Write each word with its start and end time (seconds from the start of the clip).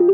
E 0.00 0.04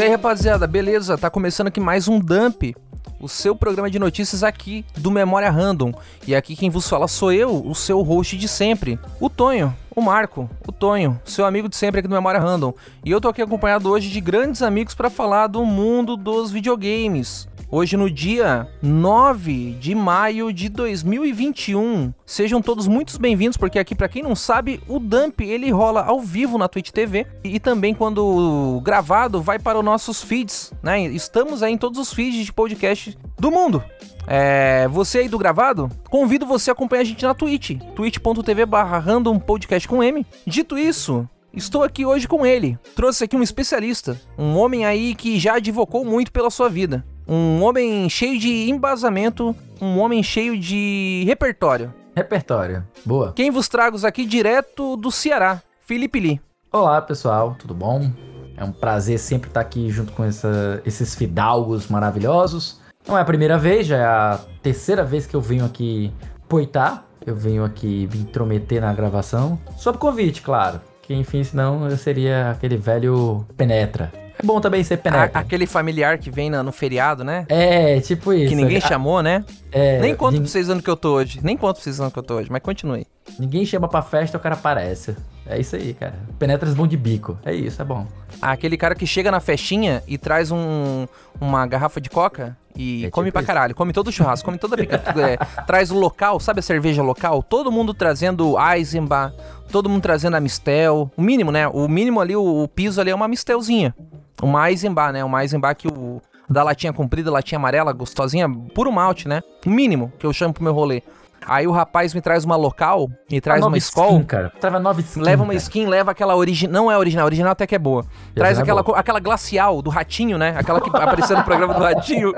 aí, 0.00 0.10
rapaziada, 0.10 0.66
beleza? 0.66 1.16
Tá 1.16 1.30
começando 1.30 1.68
aqui 1.68 1.78
mais 1.78 2.08
um 2.08 2.18
Dump, 2.18 2.74
o 3.20 3.28
seu 3.28 3.54
programa 3.54 3.88
de 3.88 4.00
notícias 4.00 4.42
aqui 4.42 4.84
do 4.96 5.12
Memória 5.12 5.50
Random. 5.50 5.92
E 6.26 6.34
aqui 6.34 6.56
quem 6.56 6.70
vos 6.70 6.88
fala 6.88 7.06
sou 7.06 7.32
eu, 7.32 7.64
o 7.64 7.74
seu 7.74 8.02
host 8.02 8.36
de 8.36 8.48
sempre, 8.48 8.98
o 9.20 9.30
Tonho, 9.30 9.72
o 9.94 10.00
Marco, 10.00 10.50
o 10.66 10.72
Tonho, 10.72 11.20
seu 11.24 11.46
amigo 11.46 11.68
de 11.68 11.76
sempre 11.76 12.00
aqui 12.00 12.08
do 12.08 12.14
Memória 12.14 12.40
Random. 12.40 12.74
E 13.04 13.12
eu 13.12 13.20
tô 13.20 13.28
aqui 13.28 13.42
acompanhado 13.42 13.88
hoje 13.88 14.10
de 14.10 14.20
grandes 14.20 14.60
amigos 14.60 14.94
para 14.94 15.08
falar 15.08 15.46
do 15.46 15.64
mundo 15.64 16.16
dos 16.16 16.50
videogames. 16.50 17.46
Hoje 17.70 17.98
no 17.98 18.08
dia 18.08 18.66
9 18.80 19.72
de 19.78 19.94
maio 19.94 20.50
de 20.54 20.70
2021. 20.70 22.14
Sejam 22.24 22.62
todos 22.62 22.88
muito 22.88 23.20
bem-vindos, 23.20 23.58
porque 23.58 23.78
aqui 23.78 23.94
para 23.94 24.08
quem 24.08 24.22
não 24.22 24.34
sabe, 24.34 24.80
o 24.88 24.98
Dump 24.98 25.42
ele 25.42 25.70
rola 25.70 26.02
ao 26.02 26.18
vivo 26.18 26.56
na 26.56 26.66
Twitch 26.66 26.88
TV 26.88 27.26
e 27.44 27.60
também 27.60 27.94
quando 27.94 28.80
gravado 28.82 29.42
vai 29.42 29.58
para 29.58 29.78
os 29.78 29.84
nossos 29.84 30.22
feeds, 30.22 30.72
né? 30.82 31.02
Estamos 31.08 31.62
aí 31.62 31.74
em 31.74 31.76
todos 31.76 31.98
os 31.98 32.10
feeds 32.10 32.46
de 32.46 32.52
podcast 32.54 33.18
do 33.38 33.50
mundo. 33.50 33.84
É, 34.26 34.88
você 34.88 35.18
aí 35.18 35.28
do 35.28 35.36
gravado, 35.36 35.90
convido 36.08 36.46
você 36.46 36.70
a 36.70 36.72
acompanhar 36.72 37.02
a 37.02 37.04
gente 37.04 37.22
na 37.22 37.34
Twitch, 37.34 37.78
twitch.tv 37.94 38.64
barra 38.64 39.04
podcast 39.44 39.86
com 39.86 40.02
M. 40.02 40.26
Dito 40.46 40.78
isso, 40.78 41.28
Estou 41.52 41.82
aqui 41.82 42.04
hoje 42.04 42.28
com 42.28 42.46
ele. 42.46 42.78
Trouxe 42.94 43.24
aqui 43.24 43.34
um 43.34 43.42
especialista, 43.42 44.20
um 44.38 44.56
homem 44.56 44.84
aí 44.84 45.14
que 45.14 45.40
já 45.40 45.54
advocou 45.54 46.04
muito 46.04 46.30
pela 46.30 46.50
sua 46.50 46.68
vida. 46.68 47.04
Um 47.30 47.62
homem 47.62 48.08
cheio 48.08 48.38
de 48.38 48.70
embasamento, 48.70 49.54
um 49.82 49.98
homem 49.98 50.22
cheio 50.22 50.58
de 50.58 51.24
repertório. 51.26 51.92
Repertório. 52.16 52.82
Boa. 53.04 53.34
Quem 53.34 53.50
vos 53.50 53.68
trago 53.68 53.98
aqui 54.06 54.24
direto 54.24 54.96
do 54.96 55.10
Ceará, 55.10 55.62
Felipe 55.82 56.18
Lee. 56.18 56.40
Olá, 56.72 57.02
pessoal, 57.02 57.54
tudo 57.58 57.74
bom? 57.74 58.10
É 58.56 58.64
um 58.64 58.72
prazer 58.72 59.18
sempre 59.18 59.50
estar 59.50 59.60
aqui 59.60 59.90
junto 59.90 60.10
com 60.14 60.24
essa, 60.24 60.80
esses 60.86 61.14
fidalgos 61.14 61.88
maravilhosos. 61.88 62.80
Não 63.06 63.18
é 63.18 63.20
a 63.20 63.26
primeira 63.26 63.58
vez, 63.58 63.86
já 63.86 63.96
é 63.98 64.04
a 64.04 64.40
terceira 64.62 65.04
vez 65.04 65.26
que 65.26 65.36
eu 65.36 65.42
venho 65.42 65.66
aqui 65.66 66.10
poitar. 66.48 67.04
Eu 67.26 67.36
venho 67.36 67.62
aqui 67.62 68.08
me 68.10 68.20
intrometer 68.20 68.80
na 68.80 68.94
gravação. 68.94 69.60
Sob 69.76 69.98
convite, 69.98 70.40
claro. 70.40 70.80
Que 71.02 71.12
enfim, 71.12 71.44
senão 71.44 71.90
eu 71.90 71.96
seria 71.98 72.52
aquele 72.52 72.78
velho 72.78 73.44
penetra. 73.54 74.10
É 74.38 74.46
bom 74.46 74.60
também 74.60 74.84
ser 74.84 74.98
penetra. 74.98 75.30
A, 75.34 75.40
aquele 75.40 75.66
familiar 75.66 76.18
que 76.18 76.30
vem 76.30 76.48
no, 76.48 76.62
no, 76.62 76.72
feriado, 76.72 77.24
né? 77.24 77.44
É, 77.48 78.00
tipo 78.00 78.32
isso. 78.32 78.48
Que 78.48 78.54
ninguém 78.54 78.80
chamou, 78.80 79.22
né? 79.22 79.44
É. 79.72 79.98
Nem 79.98 80.14
conto 80.14 80.36
pra 80.36 80.46
vocês 80.46 80.70
anos 80.70 80.84
que 80.84 80.90
eu 80.90 80.96
tô 80.96 81.14
hoje. 81.14 81.40
Nem 81.42 81.56
conto 81.56 81.74
pra 81.74 81.84
vocês 81.84 82.00
anos 82.00 82.12
que 82.12 82.18
eu 82.18 82.22
tô 82.22 82.36
hoje, 82.36 82.48
mas 82.50 82.62
continue. 82.62 83.06
Ninguém 83.38 83.66
chama 83.66 83.88
pra 83.88 84.00
festa, 84.00 84.36
o 84.36 84.40
cara 84.40 84.54
aparece. 84.54 85.16
É 85.48 85.58
isso 85.58 85.74
aí, 85.76 85.94
cara. 85.94 86.14
Penetras 86.38 86.74
bom 86.74 86.86
de 86.86 86.96
bico. 86.96 87.38
É 87.44 87.54
isso, 87.54 87.80
é 87.80 87.84
bom. 87.84 88.06
Aquele 88.40 88.76
cara 88.76 88.94
que 88.94 89.06
chega 89.06 89.30
na 89.30 89.40
festinha 89.40 90.02
e 90.06 90.18
traz 90.18 90.50
um, 90.50 91.06
uma 91.40 91.66
garrafa 91.66 92.00
de 92.00 92.10
coca 92.10 92.56
e 92.76 93.06
é 93.06 93.10
come 93.10 93.28
tipo 93.28 93.38
pra 93.38 93.46
caralho. 93.46 93.74
Come 93.74 93.92
todo 93.92 94.08
o 94.08 94.12
churrasco, 94.12 94.44
come 94.44 94.58
toda 94.58 94.74
a 94.74 94.76
brincadeira. 94.76 95.32
é, 95.32 95.36
traz 95.66 95.90
o 95.90 95.98
local, 95.98 96.38
sabe 96.38 96.60
a 96.60 96.62
cerveja 96.62 97.02
local? 97.02 97.42
Todo 97.42 97.72
mundo 97.72 97.94
trazendo 97.94 98.56
Eisenbach, 98.58 99.34
todo 99.72 99.88
mundo 99.88 100.02
trazendo 100.02 100.36
a 100.36 100.40
Mistel. 100.40 101.10
O 101.16 101.22
mínimo, 101.22 101.50
né? 101.50 101.66
O 101.66 101.88
mínimo 101.88 102.20
ali, 102.20 102.36
o, 102.36 102.62
o 102.62 102.68
piso 102.68 103.00
ali 103.00 103.10
é 103.10 103.14
uma 103.14 103.26
Mistelzinha. 103.26 103.94
Uma 104.42 104.70
Eisenbach, 104.70 105.12
né? 105.12 105.24
Uma 105.24 105.42
Eisenbach 105.42 105.76
que 105.76 105.88
o 105.88 106.20
da 106.48 106.62
latinha 106.62 106.92
comprida, 106.92 107.30
latinha 107.30 107.58
amarela, 107.58 107.92
gostosinha, 107.92 108.48
puro 108.74 108.90
malte, 108.90 109.28
né? 109.28 109.42
O 109.66 109.70
mínimo 109.70 110.12
que 110.18 110.24
eu 110.24 110.32
chamo 110.32 110.54
pro 110.54 110.64
meu 110.64 110.72
rolê. 110.72 111.02
Aí 111.48 111.66
o 111.66 111.72
rapaz 111.72 112.12
me 112.14 112.20
traz 112.20 112.44
uma 112.44 112.56
local, 112.56 113.08
me 113.30 113.40
traz 113.40 113.64
uma 113.64 113.76
escola. 113.78 114.22
cara. 114.24 114.52
Trava 114.60 114.78
nova 114.78 115.00
skin. 115.00 115.20
Leva 115.20 115.42
uma 115.42 115.52
cara. 115.52 115.62
skin, 115.62 115.86
leva 115.86 116.10
aquela 116.10 116.36
original. 116.36 116.72
Não 116.72 116.90
é 116.90 116.98
original, 116.98 117.24
original 117.26 117.52
até 117.52 117.66
que 117.66 117.74
é 117.74 117.78
boa. 117.78 118.04
Traz 118.34 118.58
é 118.58 118.62
aquela, 118.62 118.80
é 118.80 118.98
aquela 118.98 119.20
glacial 119.20 119.80
do 119.82 119.90
ratinho, 119.90 120.36
né? 120.36 120.54
Aquela 120.56 120.80
que 120.80 120.90
apareceu 120.90 121.36
no 121.36 121.44
programa 121.44 121.74
do 121.74 121.80
ratinho. 121.80 122.32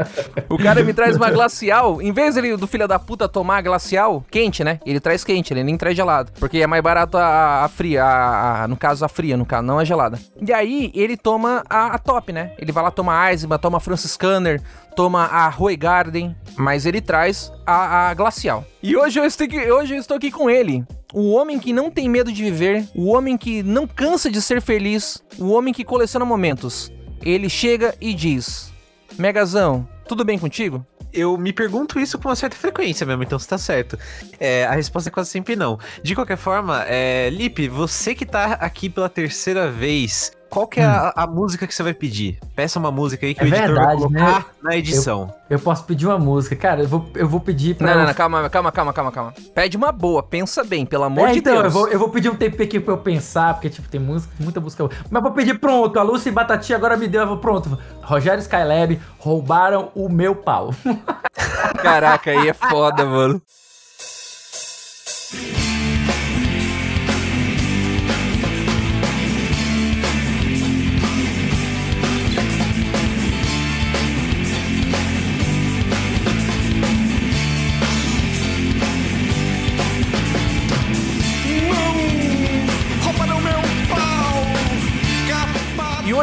O 0.48 0.56
cara 0.56 0.82
me 0.82 0.92
traz 0.92 1.16
uma 1.16 1.30
glacial. 1.30 2.00
Em 2.00 2.12
vez 2.12 2.36
ele, 2.36 2.56
do 2.56 2.66
filho 2.66 2.86
da 2.86 2.98
puta 2.98 3.28
tomar 3.28 3.58
a 3.58 3.62
glacial, 3.62 4.24
quente, 4.30 4.62
né? 4.62 4.78
Ele 4.86 5.00
traz 5.00 5.24
quente, 5.24 5.52
ele 5.52 5.64
nem 5.64 5.76
traz 5.76 5.96
gelado. 5.96 6.32
Porque 6.38 6.58
é 6.58 6.66
mais 6.66 6.82
barato 6.82 7.18
a, 7.18 7.64
a 7.64 7.68
fria, 7.68 8.04
a, 8.04 8.64
a, 8.64 8.68
no 8.68 8.76
caso 8.76 9.04
a 9.04 9.08
fria, 9.08 9.36
no 9.36 9.44
caso, 9.44 9.64
não 9.64 9.78
a 9.78 9.84
gelada. 9.84 10.18
E 10.40 10.52
aí 10.52 10.90
ele 10.94 11.16
toma 11.16 11.64
a, 11.68 11.98
top, 11.98 12.32
né? 12.32 12.52
Ele 12.58 12.72
vai 12.72 12.82
lá 12.82 12.90
tomar 12.90 13.30
Eisma, 13.32 13.58
toma 13.58 13.80
Franciscaner, 13.80 14.60
toma 15.00 15.24
a 15.24 15.48
Roy 15.48 15.78
Garden, 15.78 16.36
mas 16.58 16.84
ele 16.84 17.00
traz 17.00 17.50
a, 17.64 18.10
a 18.10 18.14
Glacial. 18.14 18.66
E 18.82 18.94
hoje 18.94 19.18
eu, 19.18 19.24
estou 19.24 19.46
aqui, 19.46 19.72
hoje 19.72 19.94
eu 19.94 19.98
estou 19.98 20.14
aqui 20.18 20.30
com 20.30 20.50
ele. 20.50 20.84
O 21.14 21.30
homem 21.30 21.58
que 21.58 21.72
não 21.72 21.90
tem 21.90 22.06
medo 22.06 22.30
de 22.30 22.44
viver, 22.44 22.86
o 22.94 23.06
homem 23.06 23.38
que 23.38 23.62
não 23.62 23.86
cansa 23.86 24.30
de 24.30 24.42
ser 24.42 24.60
feliz, 24.60 25.22
o 25.38 25.52
homem 25.52 25.72
que 25.72 25.86
coleciona 25.86 26.26
momentos. 26.26 26.92
Ele 27.22 27.48
chega 27.48 27.94
e 27.98 28.12
diz: 28.12 28.70
Megazão, 29.16 29.88
tudo 30.06 30.22
bem 30.22 30.38
contigo? 30.38 30.84
eu 31.12 31.36
me 31.36 31.52
pergunto 31.52 31.98
isso 31.98 32.18
com 32.18 32.28
uma 32.28 32.36
certa 32.36 32.54
frequência 32.54 33.04
mesmo, 33.04 33.22
então 33.22 33.38
você 33.38 33.48
tá 33.48 33.58
certo. 33.58 33.98
É, 34.38 34.64
a 34.66 34.72
resposta 34.72 35.08
é 35.08 35.12
quase 35.12 35.30
sempre 35.30 35.56
não. 35.56 35.78
De 36.02 36.14
qualquer 36.14 36.36
forma, 36.36 36.84
é, 36.86 37.30
Lipe, 37.30 37.68
você 37.68 38.14
que 38.14 38.24
tá 38.24 38.52
aqui 38.52 38.88
pela 38.88 39.08
terceira 39.08 39.68
vez, 39.68 40.30
qual 40.50 40.66
que 40.66 40.80
é 40.80 40.86
hum. 40.86 40.90
a, 40.90 41.12
a, 41.22 41.26
música 41.28 41.64
que 41.64 41.72
você 41.72 41.82
vai 41.82 41.94
pedir? 41.94 42.38
Peça 42.56 42.78
uma 42.78 42.90
música 42.90 43.24
aí 43.24 43.34
que 43.34 43.40
é 43.40 43.44
o 43.44 43.46
editor 43.46 43.66
verdade, 43.66 43.86
vai 43.86 43.96
colocar 43.96 44.38
né? 44.38 44.44
na 44.60 44.76
edição. 44.76 45.32
Eu, 45.48 45.56
eu, 45.56 45.60
posso 45.60 45.84
pedir 45.84 46.06
uma 46.06 46.18
música. 46.18 46.56
Cara, 46.56 46.82
eu 46.82 46.88
vou, 46.88 47.08
eu 47.14 47.28
vou 47.28 47.40
pedir 47.40 47.76
pra... 47.76 47.86
Não, 47.86 48.00
não, 48.00 48.06
não, 48.08 48.14
calma, 48.14 48.50
calma, 48.50 48.72
calma, 48.72 48.92
calma, 48.92 49.12
calma. 49.12 49.34
Pede 49.54 49.76
uma 49.76 49.92
boa, 49.92 50.24
pensa 50.24 50.64
bem, 50.64 50.84
pelo 50.84 51.04
amor 51.04 51.28
é, 51.28 51.32
de 51.32 51.38
então, 51.38 51.54
Deus. 51.54 51.64
Eu 51.66 51.70
vou, 51.70 51.88
eu 51.88 51.98
vou 52.00 52.08
pedir 52.08 52.28
um 52.28 52.34
tempo 52.34 52.60
aqui 52.60 52.80
pra 52.80 52.94
eu 52.94 52.98
pensar, 52.98 53.54
porque, 53.54 53.70
tipo, 53.70 53.88
tem 53.88 54.00
música, 54.00 54.32
muita 54.40 54.60
música... 54.60 54.88
Mas 55.08 55.22
vou 55.22 55.32
pedir 55.32 55.58
pronto, 55.58 55.96
a 55.98 56.02
Lucy 56.02 56.32
Batati 56.32 56.74
agora 56.74 56.96
me 56.96 57.06
deu, 57.06 57.20
eu 57.20 57.28
vou 57.28 57.38
pronto. 57.38 57.78
Rogério 58.02 58.40
Skylab, 58.40 59.00
roubaram 59.18 59.92
o 59.94 60.08
meu 60.08 60.34
pau. 60.34 60.74
Caraca, 61.80 62.32
aí 62.32 62.48
é 62.48 62.52
foda, 62.52 63.06
mano. 63.06 63.40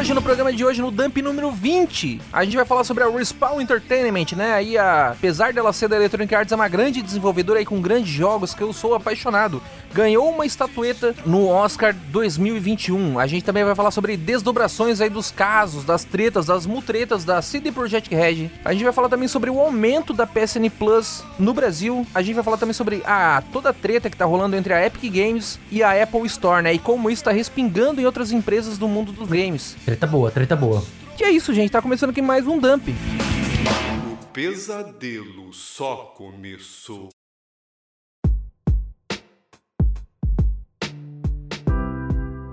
Hoje, 0.07 0.13
no 0.13 0.22
programa 0.22 0.53
de 0.53 0.63
hoje, 0.63 0.81
no 0.81 0.90
Dump 0.90 1.22
número 1.22 1.51
20, 1.51 2.22
a 2.31 2.45
gente 2.45 2.56
vai 2.56 2.66
falar 2.66 2.85
sobre 2.85 3.03
a 3.03 3.09
Respawn 3.09 3.59
Entertainment, 3.59 4.28
né? 4.38 4.53
Aí, 4.53 4.78
a, 4.78 5.09
apesar 5.09 5.51
dela 5.51 5.73
ser 5.73 5.90
da 5.90 5.97
Electronic 5.97 6.34
Arts, 6.34 6.53
é 6.53 6.56
uma 6.56 6.69
grande 6.69 7.01
desenvolvedora 7.01 7.59
aí 7.59 7.66
com 7.66 7.81
grandes 7.81 8.09
jogos 8.09 8.53
que 8.53 8.62
eu 8.62 8.72
sou 8.72 8.95
apaixonado. 8.95 9.62
Ganhou 9.94 10.29
uma 10.29 10.45
estatueta 10.45 11.13
no 11.25 11.47
Oscar 11.47 11.94
2021. 12.09 13.19
A 13.19 13.28
gente 13.28 13.44
também 13.44 13.66
vai 13.66 13.75
falar 13.75 13.91
sobre 13.91 14.16
desdobrações 14.16 15.01
aí 15.01 15.09
dos 15.09 15.29
casos, 15.29 15.84
das 15.84 16.06
tretas, 16.06 16.45
das 16.45 16.66
mutretas 16.66 17.25
da 17.25 17.41
CD 17.41 17.69
Projekt 17.69 18.16
Red. 18.16 18.50
A 18.63 18.72
gente 18.72 18.85
vai 18.85 18.94
falar 18.94 19.09
também 19.09 19.28
sobre 19.28 19.50
o 19.50 19.59
aumento 19.59 20.13
da 20.13 20.25
PSN 20.25 20.69
Plus 20.79 21.22
no 21.38 21.53
Brasil. 21.53 22.07
A 22.16 22.22
gente 22.22 22.35
vai 22.35 22.45
falar 22.45 22.57
também 22.57 22.74
sobre 22.74 23.01
a 23.06 23.44
toda 23.51 23.72
a 23.72 23.74
treta 23.74 24.09
que 24.09 24.16
tá 24.16 24.24
rolando 24.24 24.56
entre 24.56 24.74
a 24.74 24.85
Epic 24.85 25.12
Games 25.12 25.59
e 25.69 25.84
a 25.84 26.01
Apple 26.01 26.25
Store, 26.28 26.63
né? 26.63 26.74
E 26.74 26.79
como 26.79 27.09
isso 27.09 27.25
tá 27.25 27.31
respingando 27.31 28.00
em 28.00 28.06
outras 28.06 28.31
empresas 28.31 28.78
do 28.78 28.88
mundo 28.88 29.12
dos 29.12 29.28
games. 29.28 29.75
Treta 29.97 30.06
boa, 30.06 30.30
treta 30.30 30.56
boa. 30.56 30.84
Que 31.18 31.24
é 31.24 31.31
isso, 31.31 31.52
gente. 31.56 31.72
Tá 31.72 31.81
começando 31.81 32.12
aqui 32.12 32.22
mais 32.22 32.46
um 32.46 32.59
Dump. 32.59 32.90
O 34.12 34.25
pesadelo 34.28 35.52
só 35.52 36.13
começou. 36.16 37.10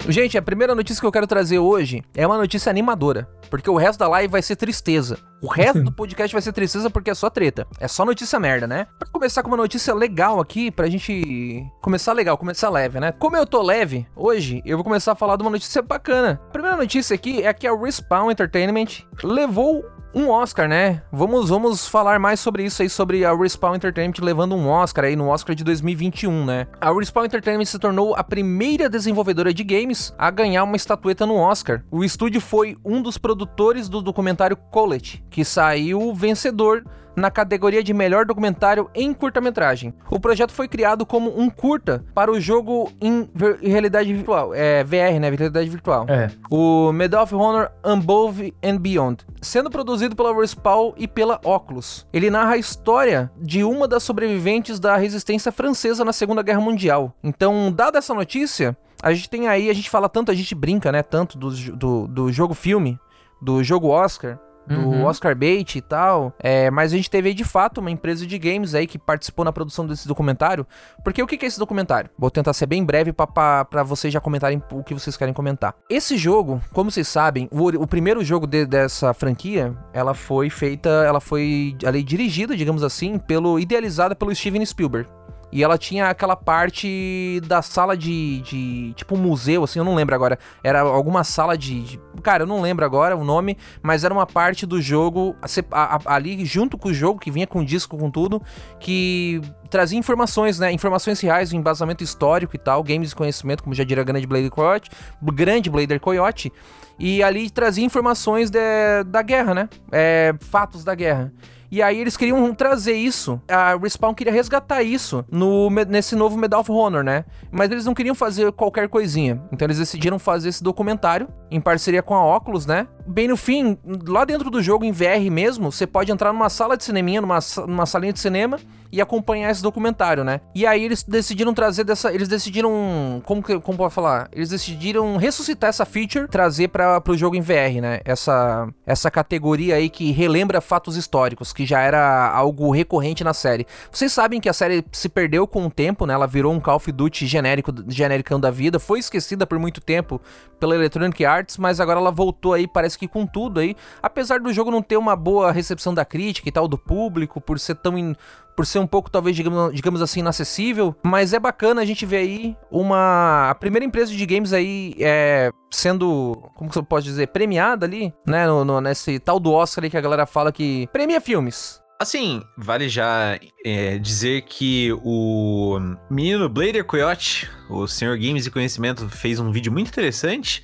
Gente, 0.09 0.39
a 0.39 0.43
primeira 0.43 0.75
notícia 0.75 0.99
que 1.03 1.07
eu 1.07 1.13
quero 1.13 1.27
trazer 1.27 1.59
hoje 1.59 2.03
é 2.15 2.27
uma 2.27 2.39
notícia 2.39 2.71
animadora, 2.71 3.29
porque 3.51 3.69
o 3.69 3.77
resto 3.77 3.99
da 3.99 4.09
live 4.09 4.33
vai 4.33 4.41
ser 4.41 4.57
tristeza. 4.57 5.19
O 5.45 5.47
resto 5.47 5.83
do 5.85 5.93
podcast 5.93 6.33
vai 6.33 6.41
ser 6.41 6.55
tristeza 6.55 6.89
porque 6.89 7.11
é 7.11 7.15
só 7.15 7.29
treta. 7.29 7.67
É 7.79 7.87
só 7.87 8.03
notícia 8.03 8.41
merda, 8.41 8.67
né? 8.67 8.87
Pra 8.99 9.07
começar 9.07 9.43
com 9.43 9.49
uma 9.49 9.59
notícia 9.59 9.93
legal 9.93 10.41
aqui, 10.41 10.71
pra 10.71 10.89
gente 10.89 11.63
começar 11.83 12.15
legal, 12.15 12.39
começar 12.39 12.71
leve, 12.71 12.99
né? 12.99 13.13
Como 13.13 13.37
eu 13.37 13.45
tô 13.45 13.61
leve, 13.61 14.07
hoje 14.17 14.63
eu 14.65 14.79
vou 14.79 14.85
começar 14.85 15.13
a 15.13 15.15
falar 15.15 15.37
de 15.37 15.43
uma 15.43 15.51
notícia 15.51 15.83
bacana. 15.83 16.41
A 16.49 16.51
primeira 16.51 16.79
notícia 16.79 17.15
aqui 17.15 17.43
é 17.43 17.53
que 17.53 17.67
a 17.67 17.77
Respawn 17.77 18.31
Entertainment 18.31 19.05
levou 19.23 19.85
um 20.15 20.31
Oscar, 20.31 20.69
né? 20.69 21.03
Vamos, 21.13 21.49
vamos 21.49 21.89
falar 21.89 22.21
mais 22.21 22.39
sobre 22.39 22.65
isso 22.65 22.81
aí, 22.81 22.89
sobre 22.89 23.25
a 23.25 23.35
Respawn 23.35 23.75
Entertainment 23.75 24.15
levando 24.23 24.55
um 24.55 24.69
Oscar 24.69 25.07
aí 25.07 25.17
no 25.17 25.27
Oscar 25.27 25.57
de 25.57 25.65
2021, 25.65 26.45
né? 26.45 26.67
A 26.81 26.93
Respawn 26.93 27.25
Entertainment 27.25 27.65
se 27.65 27.79
tornou 27.79 28.15
a 28.15 28.23
primeira 28.23 28.89
desenvolvedora 28.89 29.53
de 29.53 29.65
games 29.65 30.15
a 30.17 30.31
ganhar 30.31 30.63
uma 30.63 30.77
estatueta 30.77 31.27
no 31.27 31.35
Oscar. 31.35 31.83
O 31.91 32.05
estúdio 32.05 32.41
foi 32.41 32.77
um 32.85 33.03
dos 33.03 33.19
produtores 33.19 33.89
do 33.89 34.01
documentário 34.01 34.57
College, 34.57 35.25
que 35.35 35.45
saiu 35.45 36.15
vencedor 36.15 36.85
na 37.17 37.29
categoria 37.29 37.83
de 37.83 37.93
melhor 37.93 38.25
documentário 38.25 38.89
em 38.95 39.13
curta-metragem. 39.13 39.93
O 40.09 40.21
projeto 40.21 40.53
foi 40.53 40.69
criado 40.69 41.05
como 41.05 41.37
um 41.37 41.51
curta 41.51 42.05
para 42.15 42.31
o 42.31 42.41
jogo 42.41 42.93
em 43.01 43.29
realidade 43.61 44.15
virtual, 44.15 44.55
é 44.55 44.85
VR, 44.85 45.19
né, 45.21 45.31
realidade 45.31 45.69
virtual. 45.69 46.07
É. 46.09 46.31
O 46.49 46.93
Medal 46.93 47.25
of 47.25 47.35
Honor 47.35 47.69
Above 47.83 48.55
and 48.63 48.77
Beyond, 48.77 49.25
sendo 49.43 49.71
produzido 49.71 50.15
pela 50.15 50.33
Respawn 50.33 50.93
e 50.97 51.09
pela 51.09 51.41
Oculus. 51.43 52.07
Ele 52.13 52.31
narra 52.31 52.53
a 52.53 52.59
história 52.59 53.29
de 53.37 53.65
uma 53.65 53.89
das 53.89 54.05
sobreviventes 54.05 54.79
da 54.79 54.97
resistência 54.97 55.51
francesa 55.51 56.05
na 56.05 56.13
Segunda 56.13 56.43
Guerra 56.43 56.61
Mundial. 56.61 57.13
Então, 57.25 57.73
dada 57.73 57.99
essa 57.99 58.15
notícia, 58.15 58.77
a 59.03 59.13
gente 59.13 59.29
tem 59.29 59.49
aí, 59.49 59.69
a 59.69 59.75
gente 59.75 59.91
fala 59.91 60.09
tanto, 60.09 60.31
a 60.31 60.35
gente 60.35 60.55
brinca, 60.55 60.93
né, 60.93 61.03
tanto 61.03 61.37
do, 61.37 61.51
do, 61.51 62.07
do 62.07 62.33
jogo 62.33 62.55
filme, 62.55 62.99
do 63.43 63.65
jogo 63.65 63.89
Oscar, 63.89 64.39
do 64.67 64.75
Uhum. 64.81 65.05
Oscar 65.05 65.37
Bait 65.37 65.77
e 65.77 65.81
tal, 65.81 66.33
é, 66.39 66.71
mas 66.71 66.93
a 66.93 66.97
gente 66.97 67.11
teve 67.11 67.29
aí 67.29 67.35
de 67.35 67.45
fato 67.45 67.79
uma 67.79 67.91
empresa 67.91 68.27
de 68.27 68.39
games 68.39 68.75
aí 68.75 68.87
que 68.87 68.99
participou 68.99 69.45
na 69.45 69.53
produção 69.53 69.87
desse 69.87 70.09
documentário. 70.09 70.67
Porque 71.05 71.23
o 71.23 71.27
que 71.27 71.37
que 71.37 71.45
é 71.45 71.49
esse 71.49 71.59
documentário? 71.59 72.11
Vou 72.19 72.31
tentar 72.31 72.53
ser 72.53 72.67
bem 72.67 72.85
breve 72.85 73.13
pra 73.13 73.83
vocês 73.85 74.13
já 74.13 74.21
comentarem 74.21 74.63
o 74.73 74.83
que 74.83 74.95
vocês 74.95 75.17
querem 75.17 75.35
comentar. 75.35 75.75
Esse 75.91 76.17
jogo, 76.17 76.61
como 76.73 76.91
vocês 76.91 77.07
sabem, 77.09 77.49
o, 77.53 77.69
o 77.83 77.87
primeiro 77.87 78.25
jogo 78.25 78.47
de- 78.47 78.67
dessa 78.67 79.13
franquia, 79.13 79.75
ela 79.93 80.15
foi 80.15 80.49
feita, 80.49 80.89
ela 80.89 81.21
foi 81.21 81.77
ali 81.85 82.03
dirigida, 82.03 82.57
digamos 82.57 82.83
assim, 82.83 83.19
pelo 83.19 83.59
idealizada 83.59 84.15
pelo 84.15 84.35
Steven 84.35 84.65
Spielberg. 84.65 85.09
E 85.55 85.63
ela 85.63 85.79
tinha 85.79 86.09
aquela 86.09 86.35
parte 86.35 87.41
da 87.47 87.63
sala 87.63 87.97
de, 87.97 88.41
de. 88.41 88.93
Tipo 88.95 89.17
museu, 89.17 89.63
assim, 89.63 89.79
eu 89.79 89.85
não 89.85 89.95
lembro 89.95 90.13
agora. 90.13 90.37
Era 90.65 90.81
alguma 90.81 91.23
sala 91.23 91.57
de, 91.57 91.81
de- 91.83 92.01
Cara, 92.25 92.43
eu 92.43 92.47
não 92.47 92.61
lembro 92.61 92.85
agora 92.85 93.17
o 93.17 93.23
nome, 93.25 93.57
mas 93.81 94.03
era 94.03 94.13
uma 94.13 94.27
parte 94.27 94.67
do 94.67 94.83
jogo 94.83 95.37
a 95.41 95.47
a- 95.71 95.97
a- 96.05 96.15
ali 96.17 96.45
junto 96.45 96.77
com 96.77 96.89
o 96.89 96.93
jogo, 96.95 97.21
que 97.21 97.31
vinha 97.31 97.47
com 97.47 97.65
disco, 97.65 97.97
com 97.97 98.11
tudo, 98.11 98.43
que 98.81 99.41
trazia 99.71 99.97
informações, 99.99 100.59
né? 100.59 100.73
Informações 100.73 101.21
reais, 101.21 101.53
um 101.53 101.57
embasamento 101.57 102.03
histórico 102.03 102.57
e 102.57 102.59
tal, 102.59 102.83
games 102.83 103.11
de 103.11 103.15
conhecimento, 103.17 103.63
como 103.63 103.75
já 103.77 103.85
diria 103.85 104.03
grande 104.03 104.27
Blader 104.27 104.51
Coyote, 104.51 104.91
grande 105.23 105.71
Blader 105.71 106.01
Coyote. 106.01 106.53
E 106.99 107.23
ali 107.23 107.49
trazia 107.49 107.85
informações 107.85 108.51
de- 108.51 109.05
da 109.07 109.23
guerra, 109.23 109.55
né? 109.55 109.69
É, 109.93 110.35
fatos 110.41 110.83
da 110.83 110.95
guerra. 110.97 111.33
E 111.75 111.83
aí 111.83 111.99
eles 111.99 112.17
queriam 112.17 112.55
trazer 112.55 112.93
isso, 112.93 113.43
a 113.49 113.75
Respawn 113.75 114.15
queria 114.15 114.33
resgatar 114.33 114.85
isso 114.85 115.25
no, 115.29 115.69
nesse 115.89 116.15
novo 116.15 116.39
Medal 116.39 116.61
of 116.61 116.71
Honor, 116.71 117.03
né? 117.03 117.25
Mas 117.51 117.69
eles 117.69 117.85
não 117.85 117.93
queriam 117.93 118.15
fazer 118.15 118.53
qualquer 118.53 118.89
coisinha. 118.89 119.43
Então 119.51 119.67
eles 119.67 119.79
decidiram 119.79 120.17
fazer 120.17 120.51
esse 120.51 120.63
documentário 120.63 121.27
em 121.51 121.61
parceria 121.61 122.01
com 122.01 122.15
a 122.15 122.37
Oculus, 122.37 122.65
né? 122.65 122.87
Bem 123.05 123.27
no 123.27 123.37
fim, 123.37 123.77
lá 124.07 124.25
dentro 124.25 124.51
do 124.51 124.63
jogo 124.63 124.85
em 124.85 124.93
VR 124.93 125.29
mesmo, 125.33 125.73
você 125.73 125.85
pode 125.85 126.13
entrar 126.13 126.33
numa 126.33 126.49
sala 126.49 126.77
de 126.77 126.85
cineminha, 126.85 127.21
numa, 127.21 127.41
numa 127.67 127.87
salinha 127.87 128.13
de 128.13 128.21
cinema 128.21 128.57
e 128.95 129.01
acompanhar 129.01 129.51
esse 129.51 129.61
documentário, 129.63 130.23
né? 130.23 130.41
E 130.55 130.65
aí 130.65 130.85
eles 130.85 131.03
decidiram 131.03 131.53
trazer 131.53 131.83
dessa, 131.83 132.13
eles 132.15 132.29
decidiram, 132.29 133.21
como 133.25 133.43
que, 133.43 133.59
como 133.59 133.77
pode 133.77 133.93
falar? 133.93 134.29
Eles 134.33 134.49
decidiram 134.51 135.17
ressuscitar 135.17 135.69
essa 135.71 135.85
feature, 135.85 136.29
trazer 136.29 136.69
para 136.69 137.01
pro 137.01 137.17
jogo 137.17 137.35
em 137.35 137.41
VR, 137.41 137.81
né? 137.83 138.01
Essa 138.05 138.69
essa 138.87 139.11
categoria 139.11 139.75
aí 139.77 139.89
que 139.91 140.13
relembra 140.13 140.61
fatos 140.61 140.97
históricos, 140.97 141.53
que 141.53 141.67
já 141.67 141.81
era 141.81 142.31
algo 142.31 142.71
recorrente 142.71 143.25
na 143.25 143.35
série. 143.35 143.67
Vocês 143.91 144.13
sabem 144.13 144.41
que 144.41 144.49
a 144.49 144.53
série 144.53 144.85
se 144.93 145.09
perdeu 145.09 145.47
com 145.47 145.67
o 145.67 145.71
tempo, 145.71 146.07
né? 146.07 146.15
Ela 146.15 146.27
virou 146.27 146.53
um 146.53 146.61
Call 146.61 146.77
of 146.77 146.93
Duty 146.93 147.27
genérico, 147.27 147.73
genericão 147.89 148.39
da 148.39 148.51
vida, 148.51 148.79
foi 148.79 149.01
esquecida 149.01 149.45
por 149.47 149.59
muito 149.59 149.81
tempo 149.81 150.21
pela 150.61 150.75
Electronic 150.77 151.25
Arts, 151.25 151.59
mas 151.59 151.81
agora 151.81 151.99
ela 151.99 152.11
voltou 152.13 152.53
aí, 152.53 152.67
parece 152.69 152.97
que 152.99 153.09
com 153.09 153.27
tudo 153.27 153.59
aí. 153.61 153.75
Apesar 154.03 154.39
do 154.41 154.53
jogo 154.53 154.71
não 154.71 154.81
ter 154.83 154.97
uma 154.97 155.17
boa 155.17 155.51
recepção 155.51 155.93
da 155.93 156.05
crítica 156.05 156.49
e 156.49 156.53
tal, 156.53 156.69
do 156.69 156.79
público, 156.79 157.41
por 157.41 157.59
ser 157.59 157.75
tão. 157.75 157.99
in- 157.99 158.15
por 158.57 158.67
ser 158.67 158.79
um 158.79 158.87
pouco, 158.87 159.11
talvez, 159.11 159.35
digamos, 159.37 159.75
digamos 159.75 160.01
assim, 160.03 160.21
inacessível. 160.21 160.95
Mas 161.03 161.33
é 161.33 161.39
bacana 161.41 161.81
a 161.83 161.85
gente 161.85 162.07
ver 162.07 162.19
aí 162.19 162.57
uma. 162.71 163.51
A 163.51 163.55
primeira 163.55 163.85
empresa 163.85 164.13
de 164.13 164.27
games 164.27 164.53
aí 164.53 164.95
é, 165.01 165.51
sendo. 165.71 166.51
Como 166.55 166.71
que 166.71 166.79
eu 166.79 166.85
posso 166.85 167.05
dizer? 167.05 167.29
Premiada 167.29 167.87
ali, 167.87 168.13
né? 168.27 168.47
No, 168.47 168.65
no- 168.65 168.81
nesse 168.81 169.19
tal 169.19 169.39
do 169.41 169.53
Oscar 169.53 169.85
aí 169.85 169.91
que 169.91 169.97
a 169.97 170.01
galera 170.01 170.27
fala 170.27 170.53
que 170.53 170.89
premia 170.93 171.21
filmes. 171.21 171.81
Assim, 172.01 172.43
vale 172.59 172.89
já 172.89 173.39
é, 173.65 173.99
dizer 173.99 174.43
que 174.43 174.93
o 175.05 175.79
menino 176.11 176.49
Blader 176.49 176.85
Coyote, 176.85 177.49
o 177.71 177.87
senhor 177.87 178.19
Games 178.19 178.47
e 178.47 178.51
Conhecimento, 178.51 179.09
fez 179.09 179.39
um 179.39 179.53
vídeo 179.53 179.73
muito 179.73 179.89
interessante, 179.89 180.63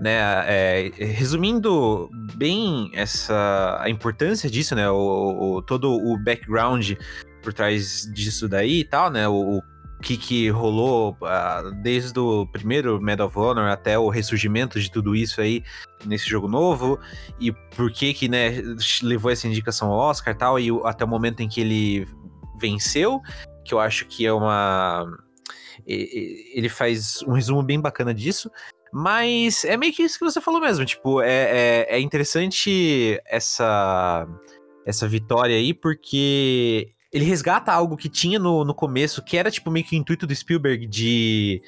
né? 0.00 0.18
é, 0.46 0.90
resumindo 0.98 2.08
bem 2.34 2.90
essa 2.94 3.78
a 3.78 3.90
importância 3.90 4.48
disso, 4.50 4.74
né? 4.74 4.90
O, 4.90 5.56
o- 5.58 5.62
todo 5.62 5.92
o 5.92 6.16
background 6.24 6.92
por 7.42 7.52
trás 7.52 8.10
disso 8.12 8.48
daí 8.48 8.80
e 8.80 8.84
tal, 8.84 9.10
né? 9.10 9.28
O, 9.28 9.58
o 9.58 9.62
que, 10.02 10.16
que 10.16 10.48
rolou 10.48 11.16
ah, 11.22 11.62
desde 11.82 12.18
o 12.18 12.46
primeiro 12.46 13.00
Medal 13.00 13.26
of 13.26 13.38
Honor 13.38 13.68
até 13.68 13.98
o 13.98 14.08
ressurgimento 14.08 14.80
de 14.80 14.90
tudo 14.90 15.14
isso 15.14 15.40
aí 15.40 15.62
nesse 16.06 16.26
jogo 16.28 16.48
novo 16.48 16.98
e 17.38 17.52
por 17.52 17.92
que 17.92 18.14
que, 18.14 18.26
né, 18.26 18.62
levou 19.02 19.30
essa 19.30 19.46
indicação 19.46 19.90
ao 19.90 19.98
Oscar 19.98 20.34
e 20.34 20.38
tal, 20.38 20.58
e 20.58 20.70
até 20.84 21.04
o 21.04 21.08
momento 21.08 21.40
em 21.40 21.48
que 21.48 21.60
ele 21.60 22.08
venceu, 22.58 23.20
que 23.64 23.74
eu 23.74 23.78
acho 23.78 24.06
que 24.06 24.24
é 24.24 24.32
uma... 24.32 25.06
Ele 25.86 26.68
faz 26.68 27.22
um 27.22 27.32
resumo 27.32 27.62
bem 27.62 27.80
bacana 27.80 28.14
disso, 28.14 28.50
mas 28.92 29.64
é 29.64 29.76
meio 29.76 29.92
que 29.92 30.02
isso 30.02 30.18
que 30.18 30.24
você 30.24 30.40
falou 30.40 30.60
mesmo, 30.60 30.84
tipo, 30.84 31.20
é, 31.20 31.86
é, 31.88 31.96
é 31.96 32.00
interessante 32.00 33.20
essa, 33.26 34.26
essa 34.86 35.06
vitória 35.06 35.56
aí, 35.56 35.72
porque 35.74 36.90
ele 37.12 37.24
resgata 37.24 37.72
algo 37.72 37.96
que 37.96 38.08
tinha 38.08 38.38
no, 38.38 38.64
no 38.64 38.74
começo, 38.74 39.22
que 39.22 39.36
era 39.36 39.50
tipo 39.50 39.70
meio 39.70 39.84
que 39.84 39.96
o 39.96 39.98
intuito 39.98 40.26
do 40.26 40.34
Spielberg 40.34 40.86
de 40.86 41.60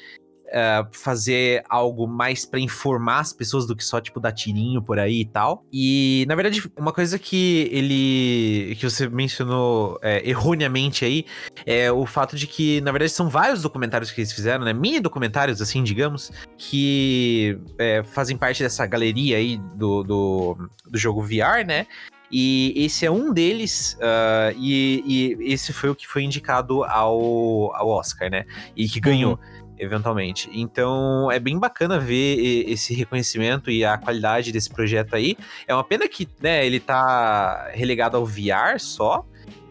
eh, 0.55 0.87
fazer 0.93 1.65
algo 1.67 2.07
mais 2.07 2.45
pra 2.45 2.61
informar 2.61 3.21
as 3.21 3.33
pessoas 3.33 3.67
do 3.67 3.75
que 3.75 3.83
só, 3.83 4.03
tipo, 4.03 4.21
dar 4.21 4.33
tirinho 4.33 4.83
por 4.83 4.99
aí 4.99 5.23
e 5.23 5.25
tal. 5.25 5.65
E, 5.73 6.27
na 6.29 6.35
verdade, 6.35 6.71
uma 6.77 6.93
coisa 6.93 7.19
que 7.19 7.71
ele. 7.73 8.77
que 8.77 8.85
você 8.89 9.09
mencionou 9.09 9.99
eh, 10.03 10.29
erroneamente 10.29 11.07
aí 11.07 11.25
é 11.65 11.91
o 11.91 12.05
fato 12.05 12.37
de 12.37 12.47
que, 12.47 12.83
na 12.83 12.93
verdade, 12.93 13.11
são 13.13 13.31
vários 13.31 13.63
documentários 13.63 14.11
que 14.11 14.21
eles 14.21 14.33
fizeram, 14.33 14.63
né? 14.63 14.75
Mini 14.75 15.01
documentários, 15.01 15.63
assim, 15.63 15.83
digamos, 15.83 16.31
que 16.59 17.59
eh, 17.79 18.03
fazem 18.03 18.37
parte 18.37 18.63
dessa 18.63 18.85
galeria 18.85 19.39
aí 19.39 19.57
do, 19.75 20.03
do, 20.03 20.69
do 20.85 20.99
jogo 20.99 21.23
VR, 21.23 21.65
né? 21.67 21.87
E 22.33 22.73
esse 22.77 23.05
é 23.05 23.11
um 23.11 23.31
deles, 23.33 23.97
ah, 24.01 24.53
e, 24.57 25.37
e 25.41 25.53
esse 25.53 25.73
foi 25.73 25.91
o 25.91 25.95
que 25.95 26.07
foi 26.09 26.23
indicado 26.23 26.83
ao, 26.85 27.75
ao 27.77 27.89
Oscar, 27.89 28.31
né? 28.31 28.47
E 28.75 28.89
que 28.89 28.99
ganhou, 29.01 29.39
eventualmente. 29.79 30.49
Então 30.53 31.31
é 31.31 31.39
bem 31.39 31.59
bacana 31.59 31.99
ver 31.99 32.39
esse 32.69 32.95
reconhecimento 32.95 33.71
e 33.71 33.85
a 33.85 33.99
qualidade 33.99 34.51
desse 34.51 34.71
projeto 34.71 35.15
aí. 35.15 35.37
É 35.67 35.75
uma 35.75 35.85
pena 35.85 36.09
que 36.09 36.27
né, 36.41 36.65
ele 36.65 36.81
tá 36.81 37.69
relegado 37.75 38.17
ao 38.17 38.25
VR 38.25 38.79
só. 38.79 39.25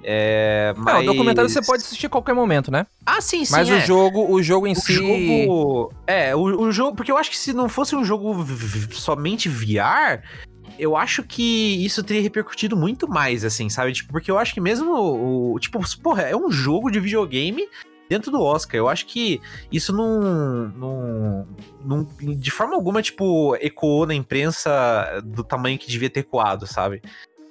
É, 0.04 0.74
Ah, 0.76 0.80
mas... 0.80 1.04
o 1.04 1.06
documentário 1.06 1.50
você 1.50 1.62
pode 1.62 1.84
assistir 1.84 2.08
a 2.08 2.10
qualquer 2.10 2.34
momento, 2.34 2.72
né? 2.72 2.88
Ah, 3.06 3.22
sim, 3.22 3.46
sim. 3.46 3.52
Mas 3.52 3.70
é. 3.70 3.76
o 3.76 3.80
jogo, 3.82 4.32
o 4.32 4.42
jogo 4.42 4.68
em 4.68 4.74
O 4.74 4.76
si. 4.76 4.94
jogo. 4.94 5.94
É, 6.08 6.36
o, 6.36 6.42
o 6.42 6.72
jogo. 6.72 6.96
Porque 6.96 7.12
eu 7.12 7.18
acho 7.18 7.30
que 7.30 7.38
se 7.38 7.54
não 7.54 7.70
fosse 7.70 7.96
um 7.96 8.04
jogo 8.04 8.46
somente 8.92 9.48
VR, 9.48 10.22
eu 10.82 10.98
acho 10.98 11.22
que 11.24 11.86
isso 11.86 12.04
teria 12.04 12.22
repercutido 12.24 12.76
muito 12.76 13.08
mais, 13.08 13.46
assim, 13.46 13.70
sabe? 13.70 13.94
Tipo, 13.94 14.12
porque 14.12 14.32
eu 14.32 14.38
acho 14.40 14.54
que 14.54 14.60
mesmo 14.60 14.92
o. 14.92 15.54
o- 15.54 15.60
Tipo, 15.60 15.80
porra, 16.02 16.24
é 16.24 16.36
um 16.36 16.50
jogo 16.52 16.90
de 16.90 17.00
videogame 17.00 17.68
dentro 18.10 18.32
do 18.32 18.42
Oscar. 18.42 18.78
Eu 18.78 18.90
acho 18.90 19.06
que 19.06 19.40
isso 19.72 19.94
não. 19.94 20.68
não, 20.70 21.48
não 21.86 22.08
de 22.36 22.50
forma 22.52 22.74
alguma, 22.76 23.02
tipo, 23.02 23.56
ecoou 23.58 24.06
na 24.06 24.16
imprensa 24.16 25.22
do 25.24 25.44
tamanho 25.44 25.78
que 25.78 25.88
devia 25.88 26.10
ter 26.10 26.22
ecoado, 26.22 26.66
sabe? 26.66 27.02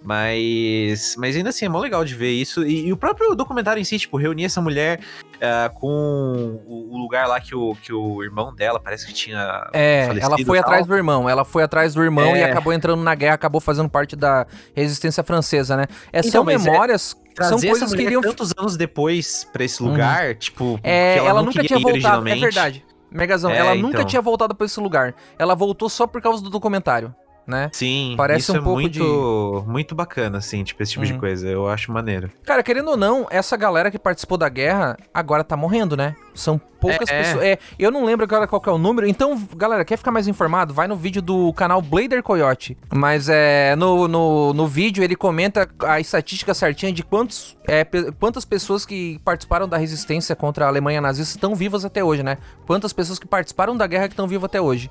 Mas, 0.02 1.14
mas 1.18 1.36
ainda 1.36 1.50
assim, 1.50 1.66
é 1.66 1.68
mó 1.68 1.78
legal 1.78 2.04
de 2.04 2.14
ver 2.14 2.30
isso. 2.30 2.64
E, 2.66 2.86
e 2.86 2.92
o 2.92 2.96
próprio 2.96 3.34
documentário 3.34 3.80
em 3.80 3.84
si, 3.84 3.98
tipo, 3.98 4.16
reunir 4.16 4.44
essa 4.44 4.60
mulher 4.60 5.00
ah, 5.40 5.70
com 5.74 6.60
o, 6.66 6.94
o 6.94 6.98
lugar 6.98 7.26
lá 7.28 7.40
que 7.40 7.54
o, 7.54 7.74
que 7.82 7.92
o 7.92 8.22
irmão 8.22 8.54
dela 8.54 8.80
parece 8.80 9.06
que 9.06 9.12
tinha. 9.12 9.68
É, 9.72 10.08
ela 10.20 10.36
foi 10.44 10.56
e 10.56 10.60
atrás 10.60 10.86
do 10.86 10.94
irmão. 10.96 11.28
Ela 11.28 11.44
foi 11.44 11.62
atrás 11.62 11.94
do 11.94 12.02
irmão 12.02 12.36
e 12.36 12.40
É. 12.40 12.44
acabou 12.50 12.72
entrando 12.72 13.02
na 13.02 13.14
guerra, 13.14 13.34
acabou 13.34 13.60
fazendo 13.60 13.88
parte 13.88 14.16
da 14.16 14.46
resistência 14.74 15.22
francesa, 15.22 15.76
né? 15.76 15.84
É, 16.12 16.20
Então, 16.20 16.30
são 16.44 16.50
é- 16.50 16.56
memórias, 16.58 17.02
são 17.10 17.20
Trazer 17.34 17.68
essa 17.68 17.78
coisas 17.80 17.94
que 17.94 18.02
iriam. 18.02 18.22
tantos 18.22 18.52
anos 18.56 18.76
depois 18.76 19.46
pra 19.52 19.64
esse 19.64 19.82
lugar, 19.82 20.34
tipo, 20.34 20.78
É, 20.82 21.18
ela, 21.18 21.34
não 21.40 21.44
nunca 21.46 21.62
tinha 21.62 21.78
voltado, 21.78 22.28
é 22.28 22.34
verdade. 22.36 22.84
Megazão, 23.10 23.50
É, 23.50 23.58
ela 23.58 23.74
nunca 23.74 23.98
então. 23.98 24.04
tinha 24.04 24.22
voltado 24.22 24.54
pra 24.54 24.64
esse 24.66 24.78
lugar. 24.78 25.14
Ela 25.38 25.54
voltou 25.54 25.88
só 25.88 26.06
por 26.06 26.22
causa 26.22 26.42
do 26.42 26.48
documentário. 26.48 27.12
Né? 27.46 27.68
Sim, 27.72 28.14
Parece 28.16 28.52
um 28.52 28.56
é 28.56 28.60
pouco 28.60 28.80
muito, 28.80 29.64
muito 29.66 29.94
bacana, 29.94 30.38
assim, 30.38 30.62
tipo, 30.62 30.82
esse 30.82 30.92
tipo 30.92 31.04
de 31.04 31.12
Uhum. 31.14 31.18
coisa. 31.18 31.48
Eu 31.48 31.68
acho 31.68 31.90
maneiro. 31.92 32.30
Cara, 32.44 32.62
querendo 32.62 32.88
ou 32.90 32.96
não, 32.96 33.26
essa 33.30 33.56
galera 33.56 33.90
que 33.90 33.98
participou 33.98 34.38
da 34.38 34.48
guerra 34.48 34.96
agora 35.12 35.42
tá 35.42 35.56
morrendo, 35.56 35.96
né? 35.96 36.14
São 36.32 36.58
poucas 36.58 37.08
É, 37.10 37.14
é. 37.14 37.18
pessoas. 37.22 37.44
É, 37.44 37.58
eu 37.78 37.90
não 37.90 38.04
lembro 38.04 38.24
agora 38.24 38.46
qual 38.46 38.62
é 38.64 38.70
o 38.70 38.78
número. 38.78 39.06
Então, 39.06 39.36
galera, 39.56 39.84
quer 39.84 39.96
ficar 39.96 40.12
mais 40.12 40.28
informado? 40.28 40.72
Vai 40.72 40.86
no 40.86 40.94
vídeo 40.96 41.20
do 41.20 41.52
canal 41.52 41.82
Blader 41.82 42.22
Coyote. 42.22 42.78
Mas 42.94 43.28
é. 43.28 43.74
No, 43.76 44.06
no, 44.06 44.54
no 44.54 44.66
vídeo 44.66 45.02
ele 45.02 45.16
comenta 45.16 45.68
a 45.84 45.98
estatística 46.00 46.54
certinha 46.54 46.92
de 46.92 47.02
quantos, 47.02 47.56
é, 47.66 47.82
pe- 47.84 48.12
quantas 48.12 48.44
pessoas 48.44 48.86
que 48.86 49.18
participaram 49.24 49.68
da 49.68 49.76
resistência 49.76 50.34
contra 50.36 50.64
a 50.64 50.68
Alemanha 50.68 51.00
nazista 51.00 51.36
estão 51.36 51.54
vivas 51.54 51.84
até 51.84 52.02
hoje, 52.02 52.22
né? 52.22 52.38
Quantas 52.66 52.92
pessoas 52.92 53.18
que 53.18 53.26
participaram 53.26 53.76
da 53.76 53.86
guerra 53.86 54.06
que 54.06 54.12
estão 54.14 54.28
vivas 54.28 54.44
até 54.44 54.60
hoje. 54.60 54.88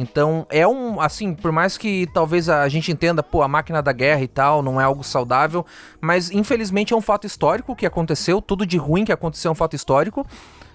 Então, 0.00 0.46
é 0.48 0.66
um, 0.66 1.00
assim, 1.00 1.34
por 1.34 1.50
mais 1.50 1.76
que 1.76 2.06
talvez 2.14 2.48
a 2.48 2.68
gente 2.68 2.92
entenda, 2.92 3.20
pô, 3.20 3.42
a 3.42 3.48
máquina 3.48 3.82
da 3.82 3.92
guerra 3.92 4.22
e 4.22 4.28
tal, 4.28 4.62
não 4.62 4.80
é 4.80 4.84
algo 4.84 5.02
saudável, 5.02 5.66
mas 6.00 6.30
infelizmente 6.30 6.94
é 6.94 6.96
um 6.96 7.00
fato 7.00 7.26
histórico 7.26 7.74
que 7.74 7.84
aconteceu, 7.84 8.40
tudo 8.40 8.64
de 8.64 8.76
ruim 8.76 9.04
que 9.04 9.10
aconteceu 9.10 9.48
é 9.48 9.52
um 9.52 9.56
fato 9.56 9.74
histórico. 9.74 10.24